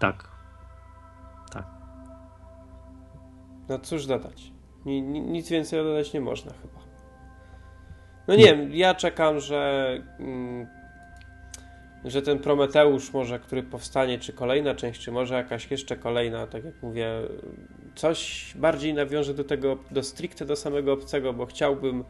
Tak. 0.00 0.28
Tak. 1.52 1.66
No 3.68 3.78
cóż 3.78 4.06
dodać. 4.06 4.52
Nic 4.84 5.48
więcej 5.48 5.84
dodać 5.84 6.12
nie 6.12 6.20
można 6.20 6.52
chyba. 6.52 6.81
No 8.28 8.34
nie 8.34 8.44
wiem, 8.44 8.74
ja 8.74 8.94
czekam, 8.94 9.40
że, 9.40 9.92
mm, 10.18 10.66
że 12.04 12.22
ten 12.22 12.38
Prometeusz 12.38 13.12
może, 13.12 13.38
który 13.38 13.62
powstanie, 13.62 14.18
czy 14.18 14.32
kolejna 14.32 14.74
część, 14.74 15.00
czy 15.00 15.12
może 15.12 15.34
jakaś 15.34 15.70
jeszcze 15.70 15.96
kolejna, 15.96 16.46
tak 16.46 16.64
jak 16.64 16.74
mówię, 16.82 17.08
coś 17.94 18.52
bardziej 18.54 18.94
nawiąże 18.94 19.34
do 19.34 19.44
tego, 19.44 19.78
do 19.90 20.02
stricte 20.02 20.44
do 20.44 20.56
samego 20.56 20.92
obcego, 20.92 21.32
bo 21.32 21.46
chciałbym 21.46 22.04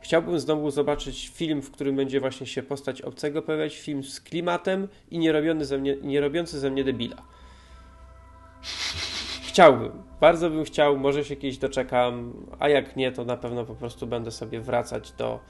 chciałbym 0.00 0.40
znowu 0.40 0.70
zobaczyć 0.70 1.30
film, 1.34 1.62
w 1.62 1.70
którym 1.70 1.96
będzie 1.96 2.20
właśnie 2.20 2.46
się 2.46 2.62
postać 2.62 3.02
obcego 3.02 3.42
pojawiać, 3.42 3.76
film 3.78 4.04
z 4.04 4.20
klimatem 4.20 4.88
i 5.10 5.18
nie, 5.18 5.32
robiony 5.32 5.64
ze 5.64 5.78
mnie, 5.78 5.96
nie 6.02 6.20
robiący 6.20 6.60
ze 6.60 6.70
mnie 6.70 6.84
debila. 6.84 7.22
Chciałbym, 9.58 9.92
bardzo 10.20 10.50
bym 10.50 10.64
chciał, 10.64 10.98
może 10.98 11.24
się 11.24 11.36
kiedyś 11.36 11.58
doczekam, 11.58 12.32
a 12.58 12.68
jak 12.68 12.96
nie, 12.96 13.12
to 13.12 13.24
na 13.24 13.36
pewno 13.36 13.64
po 13.64 13.74
prostu 13.74 14.06
będę 14.06 14.30
sobie 14.30 14.60
wracać 14.60 15.12
do, 15.12 15.40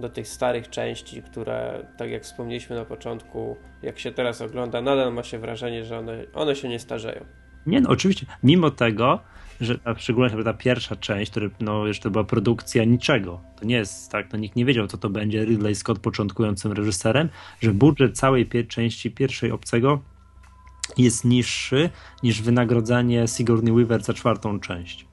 do 0.00 0.08
tych 0.08 0.28
starych 0.28 0.70
części, 0.70 1.22
które, 1.22 1.86
tak 1.96 2.10
jak 2.10 2.22
wspomnieliśmy 2.22 2.76
na 2.76 2.84
początku, 2.84 3.56
jak 3.82 3.98
się 3.98 4.12
teraz 4.12 4.40
ogląda, 4.40 4.80
nadal 4.80 5.12
ma 5.12 5.22
się 5.22 5.38
wrażenie, 5.38 5.84
że 5.84 5.98
one, 5.98 6.24
one 6.34 6.56
się 6.56 6.68
nie 6.68 6.78
starzeją. 6.78 7.24
Nie, 7.66 7.80
no 7.80 7.90
oczywiście, 7.90 8.26
mimo 8.42 8.70
tego, 8.70 9.20
że 9.60 9.78
a 9.84 9.94
szczególnie 9.94 10.44
ta 10.44 10.54
pierwsza 10.54 10.96
część, 10.96 11.30
która 11.30 11.46
no, 11.60 11.86
jeszcze 11.86 12.10
była 12.10 12.24
produkcja 12.24 12.84
niczego. 12.84 13.40
To 13.60 13.64
nie 13.64 13.76
jest 13.76 14.10
tak, 14.10 14.32
no 14.32 14.38
nikt 14.38 14.56
nie 14.56 14.64
wiedział, 14.64 14.86
co 14.86 14.98
to 14.98 15.10
będzie. 15.10 15.44
Ridley 15.44 15.74
Scott 15.74 15.98
początkującym 15.98 16.72
reżyserem, 16.72 17.28
że 17.60 17.70
budżet 17.74 18.18
całej 18.18 18.46
pie 18.46 18.64
części 18.64 19.10
pierwszej 19.10 19.52
obcego 19.52 20.00
jest 20.98 21.24
niższy 21.24 21.90
niż 22.22 22.42
wynagrodzenie 22.42 23.28
Sigourney 23.28 23.72
Weaver 23.72 24.02
za 24.02 24.14
czwartą 24.14 24.60
część. 24.60 25.06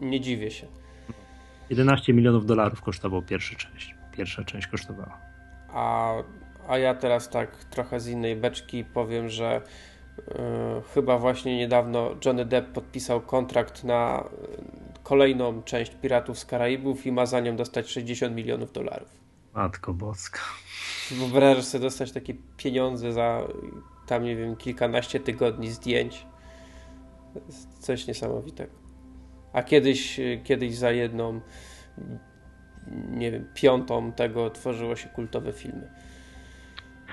Nie 0.00 0.20
dziwię 0.20 0.50
się. 0.50 0.66
11 1.70 2.12
milionów 2.12 2.46
dolarów 2.46 2.82
kosztował 2.82 3.22
pierwsza 3.22 3.56
część. 3.56 3.94
Pierwsza 4.12 4.44
część 4.44 4.66
kosztowała. 4.66 5.18
A, 5.68 6.14
a 6.68 6.78
ja 6.78 6.94
teraz 6.94 7.30
tak 7.30 7.64
trochę 7.64 8.00
z 8.00 8.08
innej 8.08 8.36
beczki 8.36 8.84
powiem, 8.84 9.28
że 9.28 9.60
yy, 10.18 10.24
chyba 10.94 11.18
właśnie 11.18 11.56
niedawno 11.56 12.10
Johnny 12.24 12.44
Depp 12.44 12.72
podpisał 12.72 13.20
kontrakt 13.20 13.84
na 13.84 14.28
kolejną 15.02 15.62
część 15.62 15.94
Piratów 16.02 16.38
z 16.38 16.44
Karaibów 16.44 17.06
i 17.06 17.12
ma 17.12 17.26
za 17.26 17.40
nią 17.40 17.56
dostać 17.56 17.90
60 17.90 18.36
milionów 18.36 18.72
dolarów. 18.72 19.25
Matko 19.56 19.94
boska. 19.94 20.40
Wyobrażasz 21.10 21.64
sobie 21.64 21.82
dostać 21.82 22.12
takie 22.12 22.34
pieniądze 22.56 23.12
za 23.12 23.40
tam, 24.06 24.24
nie 24.24 24.36
wiem, 24.36 24.56
kilkanaście 24.56 25.20
tygodni 25.20 25.70
zdjęć. 25.70 26.26
Coś 27.80 28.06
niesamowitego. 28.06 28.72
A 29.52 29.62
kiedyś, 29.62 30.20
kiedyś 30.44 30.76
za 30.76 30.90
jedną, 30.90 31.40
nie 33.10 33.30
wiem, 33.32 33.48
piątą 33.54 34.12
tego 34.12 34.50
tworzyło 34.50 34.96
się 34.96 35.08
kultowe 35.08 35.52
filmy. 35.52 35.90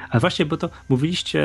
A 0.09 0.19
właśnie, 0.19 0.45
bo 0.45 0.57
to 0.57 0.69
mówiliście 0.89 1.41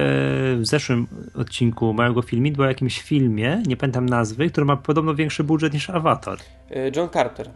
w 0.56 0.66
zeszłym 0.66 1.06
odcinku 1.34 1.92
małego 1.92 2.22
filmidła 2.22 2.64
o 2.64 2.68
jakimś 2.68 3.02
filmie, 3.02 3.62
nie 3.66 3.76
pamiętam 3.76 4.06
nazwy, 4.06 4.50
który 4.50 4.64
ma 4.64 4.76
podobno 4.76 5.14
większy 5.14 5.44
budżet 5.44 5.72
niż 5.72 5.90
Avatar. 5.90 6.38
E, 6.70 6.90
John 6.96 7.08
Carter. 7.08 7.50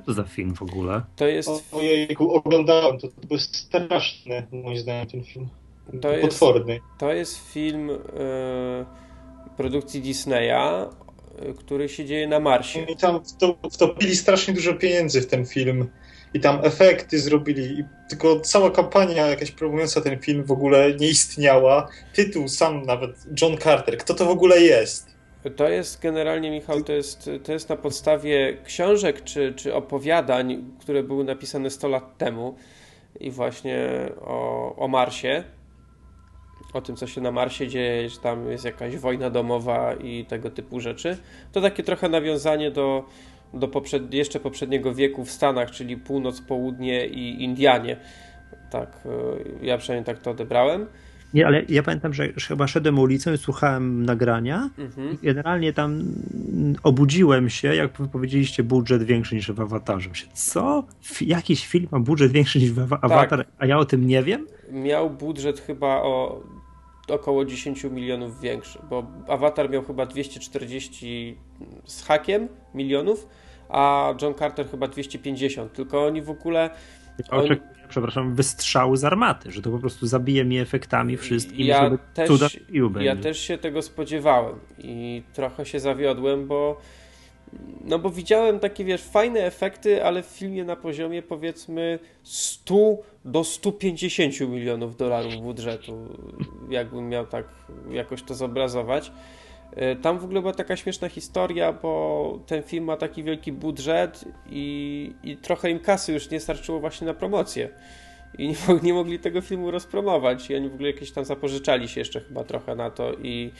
Co 0.00 0.06
to 0.06 0.12
za 0.12 0.24
film 0.24 0.54
w 0.54 0.62
ogóle? 0.62 1.02
To 1.16 1.26
jest... 1.26 1.50
Ojejku, 1.72 2.34
oglądałem, 2.34 2.98
to, 2.98 3.08
to 3.08 3.14
jest 3.30 3.56
straszny 3.56 4.46
moim 4.52 4.78
zdaniem 4.78 5.06
ten 5.06 5.24
film. 5.24 5.48
To 6.02 6.12
jest, 6.12 6.22
Potworny. 6.22 6.80
To 6.98 7.12
jest 7.12 7.52
film 7.52 7.90
y, 7.90 7.96
produkcji 9.56 10.00
Disneya, 10.02 10.88
y, 11.42 11.54
który 11.54 11.88
się 11.88 12.04
dzieje 12.04 12.28
na 12.28 12.40
Marsie. 12.40 12.80
I 12.80 12.96
tam 12.96 13.20
wtopili 13.70 14.16
strasznie 14.16 14.54
dużo 14.54 14.74
pieniędzy 14.74 15.20
w 15.20 15.26
ten 15.26 15.46
film 15.46 15.88
i 16.34 16.40
tam 16.40 16.58
efekty 16.62 17.18
zrobili, 17.18 17.80
i 17.80 17.84
tylko 18.08 18.40
cała 18.40 18.70
kampania 18.70 19.26
jakaś 19.26 19.50
promująca 19.50 20.00
ten 20.00 20.18
film 20.18 20.44
w 20.44 20.52
ogóle 20.52 20.94
nie 20.94 21.08
istniała. 21.08 21.88
Tytuł 22.14 22.48
sam 22.48 22.82
nawet, 22.82 23.26
John 23.42 23.58
Carter, 23.58 23.98
kto 23.98 24.14
to 24.14 24.26
w 24.26 24.30
ogóle 24.30 24.60
jest? 24.60 25.09
To 25.56 25.68
jest 25.68 26.02
generalnie, 26.02 26.50
Michał, 26.50 26.82
to 26.82 26.92
jest, 26.92 27.30
to 27.44 27.52
jest 27.52 27.68
na 27.68 27.76
podstawie 27.76 28.56
książek 28.64 29.24
czy, 29.24 29.54
czy 29.56 29.74
opowiadań, 29.74 30.64
które 30.80 31.02
były 31.02 31.24
napisane 31.24 31.70
100 31.70 31.88
lat 31.88 32.18
temu 32.18 32.54
i 33.20 33.30
właśnie 33.30 33.88
o, 34.20 34.76
o 34.76 34.88
Marsie, 34.88 35.44
o 36.72 36.80
tym, 36.80 36.96
co 36.96 37.06
się 37.06 37.20
na 37.20 37.32
Marsie 37.32 37.68
dzieje, 37.68 38.08
że 38.08 38.18
tam 38.18 38.50
jest 38.50 38.64
jakaś 38.64 38.96
wojna 38.96 39.30
domowa 39.30 39.94
i 39.94 40.24
tego 40.24 40.50
typu 40.50 40.80
rzeczy. 40.80 41.16
To 41.52 41.60
takie 41.60 41.82
trochę 41.82 42.08
nawiązanie 42.08 42.70
do, 42.70 43.04
do 43.54 43.68
poprzed, 43.68 44.14
jeszcze 44.14 44.40
poprzedniego 44.40 44.94
wieku 44.94 45.24
w 45.24 45.30
Stanach, 45.30 45.70
czyli 45.70 45.96
północ, 45.96 46.40
południe 46.40 47.06
i 47.06 47.44
Indianie. 47.44 47.96
Tak, 48.70 48.98
e, 49.06 49.66
ja 49.66 49.78
przynajmniej 49.78 50.04
tak 50.04 50.22
to 50.22 50.30
odebrałem. 50.30 50.86
Nie, 51.34 51.46
ale 51.46 51.62
ja 51.68 51.82
pamiętam, 51.82 52.14
że 52.14 52.28
chyba 52.48 52.66
szedłem 52.66 52.98
ulicą 52.98 53.32
i 53.32 53.38
słuchałem 53.38 54.04
nagrania. 54.04 54.70
Mhm. 54.78 55.12
I 55.22 55.26
generalnie 55.26 55.72
tam 55.72 56.02
obudziłem 56.82 57.50
się, 57.50 57.74
jak 57.74 57.90
powiedzieliście, 57.92 58.62
budżet 58.62 59.02
większy 59.02 59.34
niż 59.34 59.52
w 59.52 59.60
Awatarze. 59.60 60.08
Myślę, 60.08 60.28
co? 60.34 60.84
Jakiś 61.20 61.66
film 61.66 61.86
ma 61.90 62.00
budżet 62.00 62.32
większy 62.32 62.58
niż 62.58 62.72
w 62.72 62.92
Awatar, 62.92 63.38
tak. 63.38 63.46
a 63.58 63.66
ja 63.66 63.78
o 63.78 63.84
tym 63.84 64.06
nie 64.06 64.22
wiem? 64.22 64.46
Miał 64.72 65.10
budżet 65.10 65.60
chyba 65.60 66.02
o 66.02 66.42
około 67.08 67.44
10 67.44 67.84
milionów 67.84 68.40
większy, 68.40 68.78
bo 68.90 69.06
Avatar 69.28 69.70
miał 69.70 69.84
chyba 69.84 70.06
240 70.06 71.38
z 71.84 72.02
hakiem 72.02 72.48
milionów, 72.74 73.28
a 73.68 74.14
John 74.22 74.34
Carter 74.34 74.68
chyba 74.70 74.88
250, 74.88 75.72
tylko 75.72 76.06
oni 76.06 76.22
w 76.22 76.30
ogóle... 76.30 76.70
Oni... 77.30 77.50
Przepraszam, 77.90 78.34
wystrzały 78.34 78.96
z 78.96 79.04
armaty, 79.04 79.50
że 79.50 79.62
to 79.62 79.70
po 79.70 79.78
prostu 79.78 80.06
zabije 80.06 80.44
mnie 80.44 80.62
efektami 80.62 81.16
wszystkim, 81.16 81.66
ja 81.66 81.84
żeby 81.84 81.98
też, 82.14 82.28
cuda 82.28 82.46
Ja 83.00 83.16
też 83.16 83.40
się 83.40 83.58
tego 83.58 83.82
spodziewałem 83.82 84.56
i 84.78 85.22
trochę 85.32 85.66
się 85.66 85.80
zawiodłem, 85.80 86.46
bo 86.46 86.80
no 87.84 87.98
bo 87.98 88.10
widziałem 88.10 88.60
takie, 88.60 88.84
wiesz, 88.84 89.02
fajne 89.02 89.40
efekty, 89.40 90.04
ale 90.04 90.22
w 90.22 90.26
filmie 90.26 90.64
na 90.64 90.76
poziomie 90.76 91.22
powiedzmy 91.22 91.98
100 92.22 92.96
do 93.24 93.44
150 93.44 94.40
milionów 94.40 94.96
dolarów 94.96 95.36
budżetu, 95.36 96.16
jakbym 96.68 97.08
miał 97.08 97.26
tak 97.26 97.44
jakoś 97.90 98.22
to 98.22 98.34
zobrazować. 98.34 99.12
E, 99.76 99.96
tam 99.96 100.18
w 100.18 100.24
ogóle 100.24 100.40
była 100.40 100.52
taka 100.52 100.76
śmieszna 100.76 101.08
historia, 101.08 101.72
bo 101.72 102.38
ten 102.46 102.62
film 102.62 102.84
ma 102.84 102.96
taki 102.96 103.22
wielki 103.22 103.52
budżet 103.52 104.24
i, 104.50 105.12
i 105.22 105.36
trochę 105.36 105.70
im 105.70 105.78
kasy 105.78 106.12
już 106.12 106.30
nie 106.30 106.40
starczyło 106.40 106.80
właśnie 106.80 107.06
na 107.06 107.14
promocję. 107.14 107.68
I 108.38 108.48
nie, 108.48 108.56
nie 108.82 108.94
mogli 108.94 109.18
tego 109.18 109.40
filmu 109.40 109.70
rozpromować. 109.70 110.50
I 110.50 110.56
oni 110.56 110.68
w 110.68 110.74
ogóle 110.74 110.90
jakieś 110.90 111.12
tam 111.12 111.24
zapożyczali 111.24 111.88
się 111.88 112.00
jeszcze 112.00 112.20
chyba 112.20 112.44
trochę 112.44 112.74
na 112.74 112.90
to 112.90 113.12
i 113.22 113.52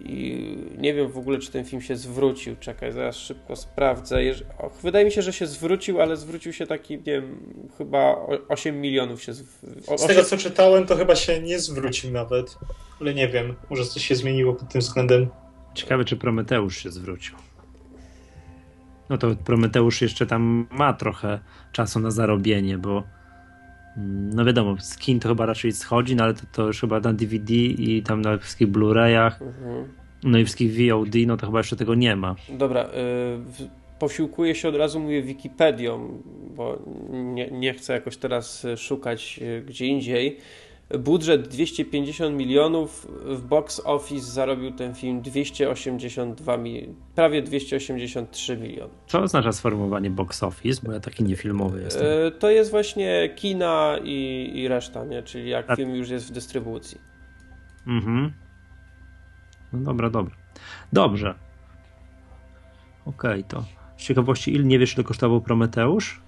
i 0.00 0.56
nie 0.78 0.94
wiem 0.94 1.08
w 1.08 1.18
ogóle, 1.18 1.38
czy 1.38 1.52
ten 1.52 1.64
film 1.64 1.82
się 1.82 1.96
zwrócił. 1.96 2.56
Czekaj, 2.60 2.92
zaraz 2.92 3.16
szybko 3.16 3.56
sprawdzę. 3.56 4.20
Wydaje 4.82 5.04
mi 5.04 5.12
się, 5.12 5.22
że 5.22 5.32
się 5.32 5.46
zwrócił, 5.46 6.00
ale 6.00 6.16
zwrócił 6.16 6.52
się 6.52 6.66
taki, 6.66 6.96
nie 6.96 7.02
wiem, 7.02 7.38
chyba 7.78 8.26
8 8.48 8.80
milionów 8.80 9.22
się. 9.22 9.32
Z 9.32 10.06
tego 10.06 10.24
co 10.24 10.36
czytałem, 10.36 10.86
to 10.86 10.96
chyba 10.96 11.16
się 11.16 11.40
nie 11.40 11.58
zwrócił 11.58 12.10
nawet. 12.10 12.58
Ale 13.00 13.14
nie 13.14 13.28
wiem, 13.28 13.54
może 13.70 13.84
coś 13.84 14.06
się 14.06 14.14
zmieniło 14.14 14.54
pod 14.54 14.68
tym 14.68 14.80
względem. 14.80 15.28
Ciekawe, 15.76 16.04
czy 16.04 16.16
Prometeusz 16.16 16.76
się 16.76 16.90
zwrócił. 16.90 17.36
No 19.10 19.18
to 19.18 19.36
Prometeusz 19.36 20.02
jeszcze 20.02 20.26
tam 20.26 20.66
ma 20.70 20.92
trochę 20.92 21.38
czasu 21.72 22.00
na 22.00 22.10
zarobienie, 22.10 22.78
bo 22.78 23.02
no 24.34 24.44
wiadomo, 24.44 24.76
skin 24.80 25.20
to 25.20 25.28
chyba 25.28 25.46
raczej 25.46 25.72
schodzi, 25.72 26.16
no 26.16 26.24
ale 26.24 26.34
to, 26.34 26.42
to 26.52 26.66
już 26.66 26.80
chyba 26.80 27.00
na 27.00 27.12
DVD 27.12 27.54
i 27.54 28.02
tam 28.02 28.20
na 28.20 28.38
wszystkich 28.38 28.68
Blu-rayach, 28.68 29.42
mhm. 29.42 29.88
no 30.24 30.38
i 30.38 30.44
wszystkich 30.44 30.72
VOD, 30.72 31.14
no 31.26 31.36
to 31.36 31.46
chyba 31.46 31.58
jeszcze 31.58 31.76
tego 31.76 31.94
nie 31.94 32.16
ma. 32.16 32.34
Dobra, 32.48 32.84
y 32.84 33.86
posiłkuję 33.98 34.54
się 34.54 34.68
od 34.68 34.76
razu, 34.76 35.00
mówię 35.00 35.22
Wikipedią, 35.22 36.22
bo 36.56 36.78
nie, 37.10 37.50
nie 37.50 37.74
chcę 37.74 37.92
jakoś 37.92 38.16
teraz 38.16 38.66
szukać 38.76 39.40
y, 39.42 39.62
gdzie 39.66 39.86
indziej. 39.86 40.38
Budżet 40.98 41.48
250 41.48 42.36
milionów, 42.36 43.06
w 43.24 43.40
box 43.42 43.82
office 43.84 44.26
zarobił 44.26 44.72
ten 44.72 44.94
film 44.94 45.22
282 45.22 46.56
mi- 46.56 46.94
prawie 47.14 47.42
283 47.42 48.56
miliony. 48.56 48.92
Co 49.06 49.20
oznacza 49.22 49.52
sformułowanie 49.52 50.10
box 50.10 50.42
office? 50.42 50.80
Bo 50.84 50.92
ja 50.92 51.00
taki 51.00 51.24
niefilmowy 51.24 51.82
jestem. 51.82 52.06
E, 52.06 52.30
To 52.30 52.50
jest 52.50 52.70
właśnie 52.70 53.30
kina 53.36 53.96
i, 54.04 54.50
i 54.54 54.68
reszta, 54.68 55.04
nie? 55.04 55.22
czyli 55.22 55.50
jak 55.50 55.70
A- 55.70 55.76
film 55.76 55.94
już 55.94 56.08
jest 56.10 56.28
w 56.28 56.30
dystrybucji. 56.32 56.98
Mhm. 57.86 58.32
No 59.72 59.78
dobra, 59.78 60.10
dobra. 60.10 60.34
Dobrze. 60.92 61.34
Okej, 63.06 63.44
to 63.44 63.64
z 63.96 64.02
ciekawości, 64.02 64.54
ile 64.54 64.64
nie 64.64 64.78
wiesz, 64.78 64.94
ile 64.94 65.04
kosztował 65.04 65.40
Prometeusz? 65.40 66.20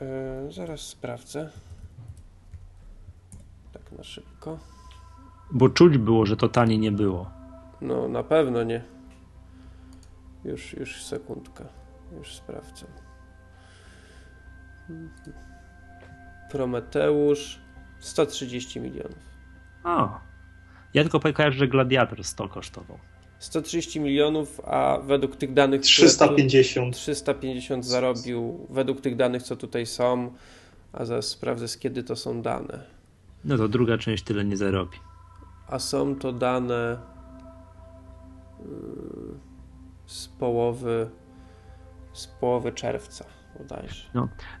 E, 0.00 0.52
Zaraz 0.52 0.80
sprawdzę. 0.80 1.50
Tak 3.90 3.98
na 3.98 4.04
szybko. 4.04 4.58
Bo 5.50 5.68
czuć 5.68 5.98
było, 5.98 6.26
że 6.26 6.36
to 6.36 6.48
tanie 6.48 6.78
nie 6.78 6.92
było. 6.92 7.30
No 7.80 8.08
na 8.08 8.22
pewno 8.22 8.62
nie. 8.62 8.84
Już, 10.44 10.72
już 10.72 11.04
sekundka. 11.04 11.64
Już 12.18 12.34
sprawdzę. 12.34 12.86
Prometeusz 16.50 17.58
130 17.98 18.80
milionów. 18.80 19.18
O. 19.84 20.20
Ja 20.94 21.02
tylko 21.02 21.20
kojarzę, 21.32 21.58
że 21.58 21.68
Gladiator 21.68 22.24
100 22.24 22.48
kosztował. 22.48 22.98
130 23.38 24.00
milionów, 24.00 24.60
a 24.64 24.98
według 25.06 25.36
tych 25.36 25.52
danych. 25.54 25.80
które 25.80 26.08
tu- 26.08 26.14
350. 26.14 26.94
350 26.96 27.84
zarobił, 27.86 28.66
według 28.70 29.00
tych 29.00 29.16
danych, 29.16 29.42
co 29.42 29.56
tutaj 29.56 29.86
są. 29.86 30.32
A 30.92 31.04
zaraz 31.04 31.26
sprawdzę, 31.26 31.68
z 31.68 31.78
kiedy 31.78 32.02
to 32.02 32.16
są 32.16 32.42
dane. 32.42 32.97
No 33.44 33.56
to 33.56 33.68
druga 33.68 33.98
część 33.98 34.24
tyle 34.24 34.44
nie 34.44 34.56
zarobi. 34.56 34.98
A 35.66 35.78
są 35.78 36.16
to 36.16 36.32
dane 36.32 36.98
yy, 38.60 38.66
z 40.06 40.28
połowy 40.28 41.10
z 42.12 42.26
połowy 42.26 42.72
czerwca 42.72 43.24
bodajże. 43.58 44.04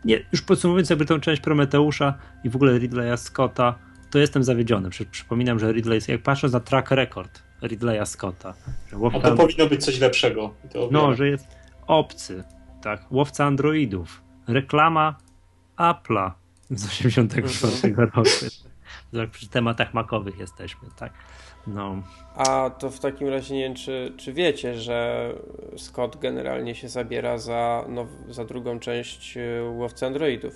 Nie, 0.04 0.26
już 0.32 0.42
podsumowując 0.42 0.90
jakby 0.90 1.06
tą 1.06 1.20
część 1.20 1.42
Prometeusza 1.42 2.14
i 2.44 2.50
w 2.50 2.56
ogóle 2.56 2.78
Ridleya 2.78 3.16
Scotta, 3.16 3.74
to 4.10 4.18
jestem 4.18 4.44
zawiedziony. 4.44 4.90
Przy, 4.90 5.06
przypominam, 5.06 5.58
że 5.58 5.72
Ridley, 5.72 6.00
jak 6.08 6.22
patrzę 6.22 6.48
na 6.48 6.60
track 6.60 6.90
record 6.90 7.42
Ridleya 7.62 8.06
Scotta, 8.06 8.54
że 8.88 8.96
No 8.96 9.02
łowca, 9.02 9.20
to 9.20 9.36
powinno 9.36 9.66
być 9.66 9.84
coś 9.84 10.00
lepszego. 10.00 10.54
No, 10.90 11.14
że 11.14 11.28
jest 11.28 11.46
obcy, 11.86 12.44
tak, 12.82 13.12
łowca 13.12 13.44
androidów, 13.44 14.22
reklama 14.48 15.16
Apple'a 15.76 16.30
z 16.70 16.86
84 16.86 17.94
roku. 17.96 18.22
Tak, 19.14 19.30
przy 19.30 19.48
tematach 19.48 19.94
makowych 19.94 20.38
jesteśmy, 20.38 20.88
tak. 20.96 21.12
No, 21.66 22.02
A 22.34 22.70
to 22.70 22.90
w 22.90 23.00
takim 23.00 23.28
razie 23.28 23.54
nie 23.54 23.60
wiem, 23.62 23.74
czy, 23.74 24.12
czy 24.16 24.32
wiecie, 24.32 24.80
że 24.80 25.28
Scott 25.76 26.18
generalnie 26.20 26.74
się 26.74 26.88
zabiera 26.88 27.38
za, 27.38 27.84
now, 27.88 28.08
za 28.28 28.44
drugą 28.44 28.78
część 28.80 29.36
yy, 29.36 29.62
łowcy 29.70 30.06
androidów. 30.06 30.54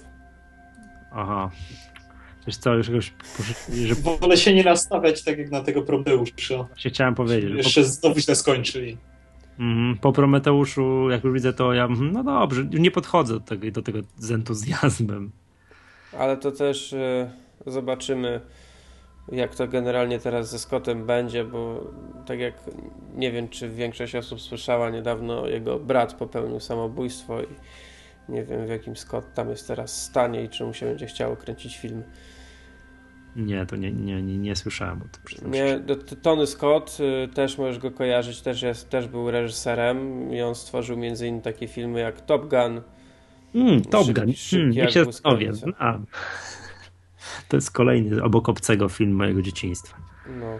aha. 1.13 1.51
Wiesz 2.47 2.57
co, 2.57 2.75
już 2.75 2.87
że 3.87 3.95
Wolę 3.95 4.37
się 4.37 4.55
nie 4.55 4.65
nastawiać 4.65 5.25
tak 5.25 5.39
jak 5.39 5.51
na 5.51 5.61
tego 5.63 5.83
Prometeusza. 5.83 6.63
właśnie 6.63 6.91
chciałem 6.91 7.15
powiedzieć, 7.15 7.43
że 7.51 7.57
po, 7.57 7.57
Jeszcze 7.63 7.85
znowu 7.85 8.21
źle 8.21 8.35
skończyli. 8.35 8.97
Mhm, 9.59 9.99
Po 9.99 10.13
Prometeuszu, 10.13 11.11
jak 11.11 11.25
już 11.25 11.35
widzę, 11.35 11.53
to 11.53 11.73
ja, 11.73 11.85
mhm, 11.85 12.13
no 12.13 12.25
dobrze, 12.25 12.65
nie 12.65 12.91
podchodzę 12.91 13.35
do 13.35 13.41
tego, 13.41 13.71
do 13.71 13.83
tego 13.83 13.99
z 14.19 14.31
entuzjazmem. 14.31 15.31
Ale 16.19 16.37
to 16.37 16.53
też 16.53 16.93
y, 16.93 17.31
zobaczymy, 17.67 18.41
jak 19.33 19.55
to 19.55 19.69
generalnie 19.69 20.19
teraz 20.19 20.51
ze 20.51 20.59
Scottem 20.59 21.07
będzie, 21.07 21.45
bo 21.45 21.91
tak 22.27 22.39
jak 22.39 22.55
nie 23.15 23.33
wiem, 23.33 23.49
czy 23.49 23.69
większość 23.69 24.15
osób 24.15 24.41
słyszała 24.41 24.91
niedawno, 24.91 25.49
jego 25.49 25.79
brat 25.79 26.15
popełnił 26.15 26.61
samobójstwo 26.61 27.43
i 27.43 27.47
nie 28.29 28.45
wiem, 28.45 28.67
w 28.67 28.69
jakim 28.69 28.97
Scott 28.97 29.35
tam 29.35 29.51
jest 29.51 29.69
teraz 29.69 30.03
stanie 30.03 30.45
i 30.45 30.49
czy 30.49 30.65
mu 30.65 30.75
się 30.75 30.87
będzie 30.87 31.07
chciało 31.07 31.37
kręcić 31.37 31.79
film. 31.79 32.03
Nie, 33.37 33.67
to 33.67 33.77
nie, 33.77 33.93
nie, 33.93 34.23
nie, 34.23 34.39
nie 34.39 34.57
słyszałem 34.57 34.99
o 34.99 35.05
tym. 35.05 35.23
przyznam 35.25 35.51
Nie, 35.51 35.81
Tony 36.23 36.47
Scott 36.47 36.99
y, 37.01 37.29
też 37.29 37.59
możesz 37.59 37.79
go 37.79 37.91
kojarzyć, 37.91 38.41
też, 38.43 38.63
jest, 38.63 38.91
też 38.91 39.09
był 39.09 39.31
reżyserem 39.31 40.31
i 40.33 40.43
on 40.43 40.55
stworzył 40.55 40.97
między 40.97 41.27
innymi 41.27 41.43
takie 41.43 41.69
filmy 41.69 42.01
jak 42.01 42.21
Top 42.21 42.51
Gun. 42.51 42.83
Mm, 43.55 43.83
Top 43.85 44.07
Gun, 44.07 44.33
mm, 44.53 44.73
jak 44.73 44.91
się 44.91 45.05
zastanowię. 45.05 45.53
znam. 45.55 46.07
To 47.49 47.57
jest 47.57 47.71
kolejny 47.71 48.23
obok 48.23 48.49
obcego 48.49 48.89
film 48.89 49.13
mojego 49.13 49.43
dzieciństwa. 49.43 49.97
No, 50.41 50.59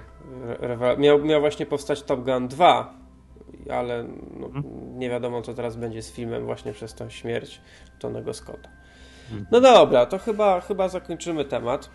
re- 0.61 0.97
miał, 0.99 1.25
miał 1.25 1.41
właśnie 1.41 1.67
powstać 1.67 2.03
Top 2.03 2.25
Gun 2.25 2.49
2, 2.49 2.95
ale 3.71 4.05
no, 4.41 4.47
Mhm. 4.47 4.99
nie 4.99 5.11
wiadomo, 5.11 5.43
co 5.43 5.55
teraz 5.55 5.77
będzie 5.77 6.03
z 6.03 6.13
filmem 6.13 6.45
właśnie 6.45 6.73
przez 6.73 6.95
tą 6.95 7.11
śmierć 7.11 7.61
Tonego 7.99 8.35
Scotta. 8.35 8.69
Mhm. 9.31 9.47
No 9.51 9.61
dobra, 9.61 10.07
to 10.07 10.19
chyba, 10.19 10.61
chyba 10.61 10.89
zakończymy 10.89 11.45
temat. 11.45 11.91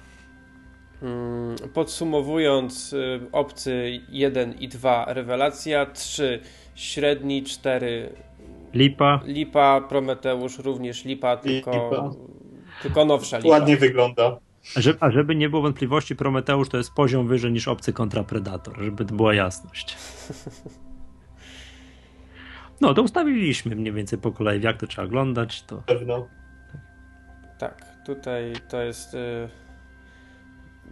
Mm, 1.01 1.55
Podsumowując, 1.73 2.93
y, 2.93 3.19
obcy 3.31 3.99
1 4.09 4.53
i 4.53 4.67
2 4.67 5.05
rewelacja, 5.07 5.85
3 5.85 6.39
średni, 6.75 7.43
4 7.43 8.09
Lipa, 8.77 9.19
lipa, 9.25 9.81
Prometeusz 9.81 10.59
również 10.59 11.05
lipa, 11.05 11.37
tylko, 11.37 11.71
Lipa. 11.71 12.11
tylko 12.81 13.05
nowsza 13.05 13.37
lipa. 13.37 13.49
Ładnie 13.49 13.77
wygląda. 13.77 14.39
a 14.75 14.81
żeby, 14.81 14.97
a 15.01 15.11
żeby 15.11 15.35
nie 15.35 15.49
było 15.49 15.61
wątpliwości, 15.61 16.15
Prometeusz 16.15 16.69
to 16.69 16.77
jest 16.77 16.93
poziom 16.93 17.27
wyżej 17.27 17.51
niż 17.51 17.67
obcy 17.67 17.93
kontra 17.93 18.23
Predator, 18.23 18.75
żeby 18.79 19.05
to 19.05 19.15
była 19.15 19.33
jasność. 19.33 19.95
No, 22.81 22.93
to 22.93 23.01
ustawiliśmy 23.01 23.75
mniej 23.75 23.93
więcej 23.93 24.19
po 24.19 24.31
kolei, 24.31 24.61
jak 24.61 24.79
to 24.79 24.87
trzeba 24.87 25.07
oglądać, 25.07 25.63
to 25.63 25.83
Pewno. 25.85 26.27
Tak, 27.59 28.03
tutaj 28.05 28.53
to 28.69 28.81
jest 28.81 29.13
y, 29.13 29.49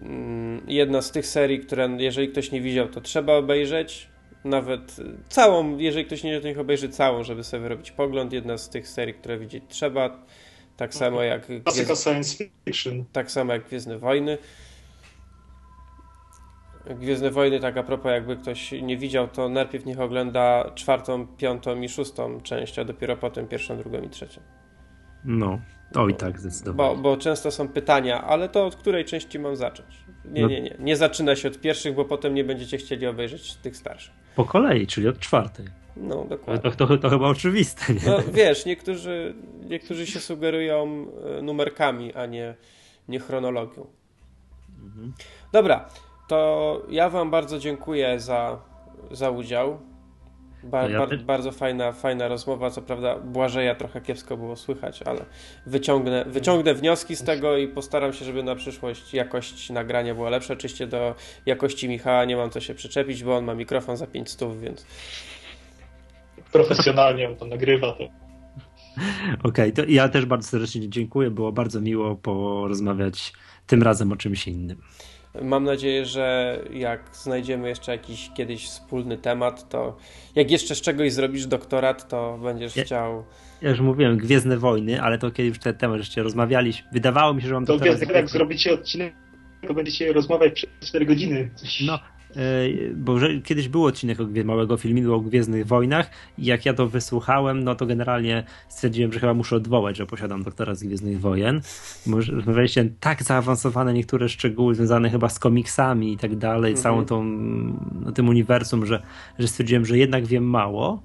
mm, 0.01 0.61
jedna 0.67 1.01
z 1.01 1.11
tych 1.11 1.25
serii, 1.27 1.59
które 1.59 1.89
jeżeli 1.99 2.29
ktoś 2.29 2.51
nie 2.51 2.61
widział, 2.61 2.87
to 2.87 3.01
trzeba 3.01 3.33
obejrzeć. 3.33 4.09
Nawet 4.45 4.99
y, 4.99 5.17
całą, 5.29 5.77
jeżeli 5.77 6.05
ktoś 6.05 6.23
nie 6.23 6.41
to 6.41 6.47
niech 6.47 6.59
obejrzy 6.59 6.89
całą, 6.89 7.23
żeby 7.23 7.43
sobie 7.43 7.63
wyrobić 7.63 7.91
pogląd. 7.91 8.33
Jedna 8.33 8.57
z 8.57 8.69
tych 8.69 8.87
serii, 8.87 9.13
które 9.13 9.37
widzieć 9.37 9.63
trzeba. 9.67 10.19
Tak 10.77 10.93
samo 10.93 11.21
jak, 11.23 11.45
Klasyka 11.63 11.93
Gwiez- 11.93 12.03
science 12.03 12.43
fiction. 12.65 13.05
tak 13.13 13.31
samo 13.31 13.53
jak 13.53 13.67
Gwiezdne 13.67 13.97
Wojny. 13.97 14.37
Gwiezdne 16.99 17.31
Wojny, 17.31 17.59
tak 17.59 17.77
a 17.77 17.83
propos, 17.83 18.11
jakby 18.11 18.37
ktoś 18.37 18.71
nie 18.71 18.97
widział, 18.97 19.27
to 19.27 19.49
najpierw 19.49 19.85
niech 19.85 19.99
ogląda 19.99 20.71
czwartą, 20.75 21.27
piątą 21.27 21.81
i 21.81 21.89
szóstą 21.89 22.41
część, 22.41 22.79
a 22.79 22.85
dopiero 22.85 23.17
potem 23.17 23.47
pierwszą, 23.47 23.77
drugą 23.77 24.01
i 24.01 24.09
trzecią. 24.09 24.41
no, 25.25 25.59
oj 25.95 26.15
tak, 26.15 26.33
Bo, 26.33 26.39
zdecydowanie. 26.39 26.97
bo 27.01 27.17
często 27.17 27.51
są 27.51 27.67
pytania, 27.67 28.23
ale 28.23 28.49
to 28.49 28.65
od 28.65 28.75
której 28.75 29.05
części 29.05 29.39
mam 29.39 29.55
zacząć? 29.55 29.89
Nie, 30.25 30.41
No. 30.41 30.47
nie, 30.47 30.61
nie. 30.61 30.75
Nie 30.79 30.95
zaczyna 30.97 31.35
się 31.35 31.47
od 31.47 31.61
pierwszych, 31.61 31.95
bo 31.95 32.05
potem 32.05 32.33
nie 32.33 32.43
będziecie 32.43 32.77
chcieli 32.77 33.07
obejrzeć 33.07 33.55
tych 33.55 33.77
starszych. 33.77 34.13
Po 34.35 34.45
kolei, 34.45 34.87
czyli 34.87 35.07
od 35.07 35.19
czwartej. 35.19 35.65
No, 35.97 36.25
dokładnie. 36.29 36.71
to, 36.71 36.87
to, 36.87 36.97
to 36.97 37.09
chyba 37.09 37.27
oczywiste, 37.27 37.93
nie? 37.93 37.99
No, 38.05 38.19
wiesz, 38.33 38.65
niektórzy, 38.65 39.35
niektórzy 39.69 40.07
się 40.07 40.19
sugerują 40.19 41.05
e, 41.37 41.41
numerkami, 41.41 42.13
a 42.13 42.25
nie, 42.25 42.55
nie 43.07 43.19
chronologią. 43.19 43.87
Mhm. 44.83 45.13
Dobra, 45.51 45.89
to 46.27 46.81
ja 46.89 47.09
Wam 47.09 47.31
bardzo 47.31 47.59
dziękuję 47.59 48.19
za, 48.19 48.61
za 49.11 49.29
udział. 49.29 49.79
Bar, 50.65 51.09
też. 51.09 51.23
bardzo 51.23 51.51
fajna, 51.51 51.91
fajna 51.91 52.27
rozmowa. 52.27 52.69
Co 52.69 52.81
prawda, 52.81 53.19
Błażeja 53.19 53.75
trochę 53.75 54.01
kiepsko 54.01 54.37
było 54.37 54.55
słychać, 54.55 55.01
ale 55.01 55.25
wyciągnę, 55.65 56.25
wyciągnę 56.27 56.73
wnioski 56.73 57.15
z 57.15 57.23
tego 57.23 57.57
i 57.57 57.67
postaram 57.67 58.13
się, 58.13 58.25
żeby 58.25 58.43
na 58.43 58.55
przyszłość 58.55 59.13
jakość 59.13 59.69
nagrania 59.69 60.15
była 60.15 60.29
lepsza. 60.29 60.53
Oczywiście 60.53 60.87
do 60.87 61.15
jakości 61.45 61.89
Michała 61.89 62.25
nie 62.25 62.37
mam 62.37 62.49
co 62.49 62.59
się 62.59 62.73
przyczepić, 62.73 63.23
bo 63.23 63.35
on 63.37 63.45
ma 63.45 63.55
mikrofon 63.55 63.97
za 63.97 64.07
500, 64.07 64.59
więc 64.59 64.85
Profesjonalnie 66.51 67.29
on 67.29 67.35
to 67.35 67.45
nagrywa. 67.45 67.93
To 67.93 68.03
Okej, 69.43 69.73
to 69.73 69.81
ja 69.87 70.09
też 70.09 70.25
bardzo 70.25 70.47
serdecznie 70.47 70.89
dziękuję. 70.89 71.31
Było 71.31 71.51
bardzo 71.51 71.81
miło 71.81 72.15
porozmawiać 72.15 73.33
tym 73.67 73.83
razem 73.83 74.11
o 74.11 74.15
czymś 74.15 74.47
innym. 74.47 74.77
Mam 75.41 75.63
nadzieję, 75.63 76.05
że 76.05 76.59
jak 76.73 77.09
znajdziemy 77.13 77.69
jeszcze 77.69 77.91
jakiś 77.91 78.31
kiedyś 78.35 78.65
wspólny 78.67 79.17
temat, 79.17 79.69
to 79.69 79.97
jak 80.35 80.51
jeszcze 80.51 80.75
z 80.75 80.81
czegoś 80.81 81.13
zrobisz 81.13 81.47
doktorat, 81.47 82.07
to 82.07 82.39
będziesz 82.43 82.75
Ja- 82.75 82.83
chciał. 82.83 83.23
Ja 83.61 83.69
już 83.69 83.79
mówiłem, 83.79 84.17
Gwiezdne 84.17 84.57
Wojny, 84.57 85.01
ale 85.01 85.17
to 85.17 85.31
kiedy 85.31 85.49
już 85.49 85.59
ten 85.59 85.75
temat 85.75 85.97
jeszcze 85.97 86.23
rozmawialiśmy, 86.23 86.87
wydawało 86.93 87.33
mi 87.33 87.41
się, 87.41 87.47
że 87.47 87.53
mam 87.53 87.65
to 87.65 87.77
to 87.79 87.85
wiesz, 87.85 87.99
jak 88.13 88.29
zrobicie 88.29 88.73
odcinek, 88.73 89.13
to 89.67 89.73
będziecie 89.73 90.13
rozmawiać 90.13 90.53
przez 90.53 90.89
4 90.89 91.05
godziny. 91.05 91.49
Coś 91.55 91.81
No, 91.81 91.99
bo 92.95 93.15
kiedyś 93.43 93.67
był 93.67 93.85
odcinek 93.85 94.19
o 94.19 94.27
małego 94.45 94.77
filmu 94.77 95.13
o 95.13 95.19
Gwiezdnych 95.19 95.67
Wojnach 95.67 96.09
i 96.37 96.45
jak 96.45 96.65
ja 96.65 96.73
to 96.73 96.87
wysłuchałem, 96.87 97.63
no 97.63 97.75
to 97.75 97.85
generalnie 97.85 98.43
stwierdziłem, 98.69 99.13
że 99.13 99.19
chyba 99.19 99.33
muszę 99.33 99.55
odwołać, 99.55 99.97
że 99.97 100.05
posiadam 100.05 100.43
doktora 100.43 100.75
z 100.75 100.83
Gwiezdnych 100.83 101.19
Wojen. 101.19 101.61
Rozmawialiście 102.07 102.89
tak 102.99 103.23
zaawansowane 103.23 103.93
niektóre 103.93 104.29
szczegóły 104.29 104.75
związane 104.75 105.09
chyba 105.09 105.29
z 105.29 105.39
komiksami 105.39 106.13
i 106.13 106.17
tak 106.17 106.35
dalej, 106.35 106.71
mhm. 106.71 106.83
całą 106.83 107.05
tą, 107.05 107.23
no, 108.01 108.11
tym 108.11 108.29
uniwersum, 108.29 108.85
że, 108.85 109.01
że 109.39 109.47
stwierdziłem, 109.47 109.85
że 109.85 109.97
jednak 109.97 110.25
wiem 110.25 110.43
mało. 110.43 111.03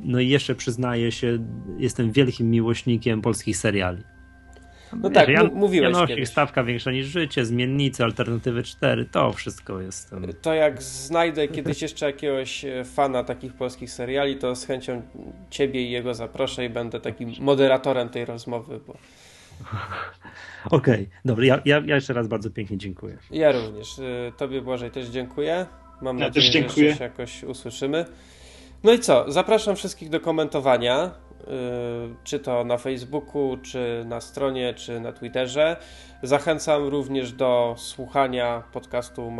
No 0.00 0.20
i 0.20 0.28
jeszcze 0.28 0.54
przyznaję 0.54 1.12
się, 1.12 1.38
jestem 1.78 2.12
wielkim 2.12 2.50
miłośnikiem 2.50 3.22
polskich 3.22 3.56
seriali. 3.56 4.02
No 4.92 5.10
tak, 5.10 5.28
Jan, 5.28 5.50
mówiłeś 5.54 5.92
Janosik, 5.92 6.16
kiedyś. 6.16 6.28
stawka 6.28 6.64
większa 6.64 6.90
niż 6.90 7.06
życie, 7.06 7.44
zmiennicy, 7.44 8.04
alternatywy 8.04 8.62
4, 8.62 9.04
to 9.04 9.32
wszystko 9.32 9.80
jest. 9.80 10.14
To 10.42 10.54
jak 10.54 10.82
znajdę 10.82 11.48
kiedyś 11.48 11.82
jeszcze 11.82 12.06
jakiegoś 12.06 12.64
e, 12.64 12.84
fana 12.84 13.24
takich 13.24 13.54
polskich 13.54 13.90
seriali, 13.90 14.36
to 14.36 14.56
z 14.56 14.66
chęcią 14.66 15.02
ciebie 15.50 15.82
i 15.82 15.90
jego 15.90 16.14
zaproszę 16.14 16.64
i 16.64 16.68
będę 16.68 17.00
takim 17.00 17.32
moderatorem 17.40 18.08
tej 18.08 18.24
rozmowy. 18.24 18.80
Bo... 18.86 18.92
Okej, 20.64 20.94
okay, 20.94 21.06
dobra, 21.24 21.44
ja, 21.44 21.60
ja, 21.64 21.82
ja, 21.86 21.94
jeszcze 21.94 22.12
raz 22.12 22.28
bardzo 22.28 22.50
pięknie 22.50 22.78
dziękuję. 22.78 23.18
Ja 23.30 23.52
również. 23.52 23.98
E, 23.98 24.32
tobie 24.36 24.62
Błażej 24.62 24.90
też 24.90 25.06
dziękuję. 25.06 25.66
Mam 26.02 26.18
ja 26.18 26.24
nadzieję, 26.24 26.68
że 26.68 26.94
się 26.94 27.04
jakoś 27.04 27.44
usłyszymy. 27.44 28.04
No 28.84 28.92
i 28.92 28.98
co? 28.98 29.32
Zapraszam 29.32 29.76
wszystkich 29.76 30.10
do 30.10 30.20
komentowania. 30.20 31.10
Y, 31.46 32.14
czy 32.24 32.38
to 32.38 32.64
na 32.64 32.78
Facebooku, 32.78 33.56
czy 33.62 34.04
na 34.06 34.20
stronie, 34.20 34.74
czy 34.74 35.00
na 35.00 35.12
Twitterze. 35.12 35.76
Zachęcam 36.22 36.88
również 36.88 37.32
do 37.32 37.74
słuchania 37.78 38.62
podcastu 38.72 39.32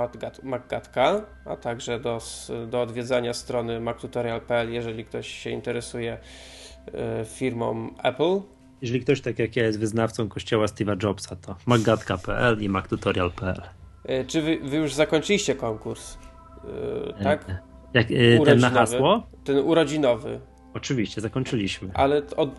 MacGatka, 0.43 1.23
a 1.45 1.57
także 1.57 2.01
do, 2.01 2.19
do 2.67 2.83
odwiedzania 2.83 3.35
strony 3.35 3.81
mactutorial.pl, 3.81 4.73
jeżeli 4.73 5.05
ktoś 5.05 5.29
się 5.29 5.51
interesuje 5.51 6.19
y, 6.89 6.91
firmą 7.25 7.95
Apple. 8.03 8.41
Jeżeli 8.83 9.01
ktoś 9.01 9.21
tak 9.21 9.39
jak 9.39 9.57
ja 9.57 9.65
jest 9.65 9.81
wyznawcą 9.81 10.29
kościoła 10.29 10.67
Steve'a 10.67 11.03
Jobsa, 11.03 11.37
to 11.37 11.57
macgatka.pl 11.67 12.63
i 12.63 12.69
mactutorial.pl. 12.69 13.63
Y, 14.11 14.25
czy 14.27 14.43
wy, 14.43 14.59
wy, 14.63 14.77
już 14.77 14.95
zakończyliście 14.95 15.55
konkurs? 15.55 16.19
Tak? 17.23 17.63
Jak, 17.95 18.07
ten 18.45 18.59
na 18.59 18.71
hasło? 18.71 19.27
Ten 19.45 19.59
urodzinowy. 19.59 20.41
Oczywiście, 20.77 21.21
zakończyliśmy. 21.21 21.89
Ale 21.95 22.23
od, 22.37 22.59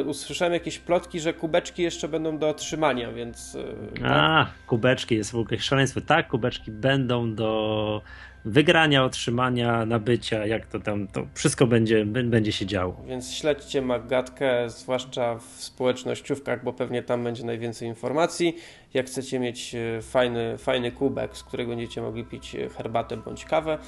y, 0.00 0.04
usłyszałem 0.04 0.54
jakieś 0.54 0.78
plotki, 0.78 1.20
że 1.20 1.34
kubeczki 1.34 1.82
jeszcze 1.82 2.08
będą 2.08 2.38
do 2.38 2.48
otrzymania, 2.48 3.12
więc. 3.12 3.54
Y, 3.54 4.04
A, 4.04 4.44
tak? 4.44 4.66
kubeczki 4.66 5.14
jest 5.14 5.32
w 5.32 5.36
ogóle 5.36 5.58
szaleństwo. 5.58 6.00
Tak, 6.00 6.28
kubeczki 6.28 6.70
będą 6.70 7.34
do 7.34 8.02
wygrania, 8.44 9.04
otrzymania, 9.04 9.86
nabycia, 9.86 10.46
jak 10.46 10.66
to 10.66 10.80
tam, 10.80 11.08
to 11.08 11.26
wszystko 11.34 11.66
będzie, 11.66 12.04
będzie 12.06 12.52
się 12.52 12.66
działo. 12.66 13.02
Więc 13.06 13.32
śledźcie 13.32 13.82
Maggatkę, 13.82 14.70
zwłaszcza 14.70 15.38
w 15.38 15.62
społecznościówkach, 15.62 16.64
bo 16.64 16.72
pewnie 16.72 17.02
tam 17.02 17.24
będzie 17.24 17.44
najwięcej 17.44 17.88
informacji. 17.88 18.56
Jak 18.94 19.06
chcecie 19.06 19.38
mieć 19.38 19.76
fajny, 20.02 20.58
fajny 20.58 20.92
kubek, 20.92 21.36
z 21.36 21.42
którego 21.42 21.70
będziecie 21.70 22.02
mogli 22.02 22.24
pić 22.24 22.56
herbatę 22.76 23.16
bądź 23.16 23.44
kawę, 23.44 23.78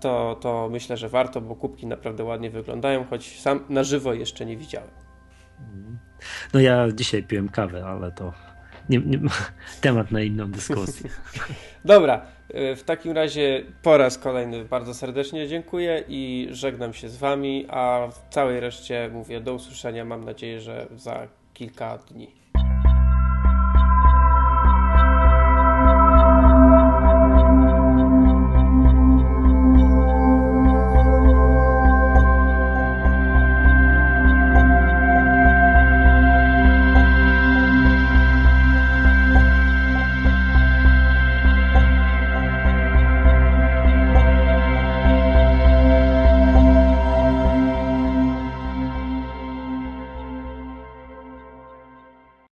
to, 0.00 0.36
to 0.40 0.68
myślę, 0.72 0.96
że 0.96 1.08
warto, 1.08 1.40
bo 1.40 1.54
kubki 1.54 1.86
naprawdę 1.86 2.24
ładnie 2.24 2.50
wyglądają, 2.50 3.04
choć 3.04 3.40
sam 3.40 3.64
na 3.68 3.84
żywo 3.84 4.14
jeszcze 4.14 4.46
nie 4.46 4.56
widziałem. 4.56 4.90
No 6.54 6.60
ja 6.60 6.86
dzisiaj 6.92 7.22
piłem 7.22 7.48
kawę, 7.48 7.84
ale 7.86 8.12
to 8.12 8.32
nie, 8.88 8.98
nie, 8.98 9.18
temat 9.80 10.10
na 10.10 10.20
inną 10.20 10.50
dyskusję. 10.50 11.10
Dobra, 11.84 12.26
w 12.48 12.82
takim 12.86 13.12
razie 13.12 13.62
po 13.82 13.96
raz 13.96 14.18
kolejny 14.18 14.64
bardzo 14.64 14.94
serdecznie 14.94 15.48
dziękuję 15.48 16.04
i 16.08 16.48
żegnam 16.50 16.92
się 16.92 17.08
z 17.08 17.16
Wami, 17.16 17.66
a 17.70 18.08
w 18.12 18.34
całej 18.34 18.60
reszcie 18.60 19.10
mówię 19.12 19.40
do 19.40 19.54
usłyszenia. 19.54 20.04
Mam 20.04 20.24
nadzieję, 20.24 20.60
że 20.60 20.86
za 20.96 21.28
kilka 21.54 21.98
dni. 21.98 22.30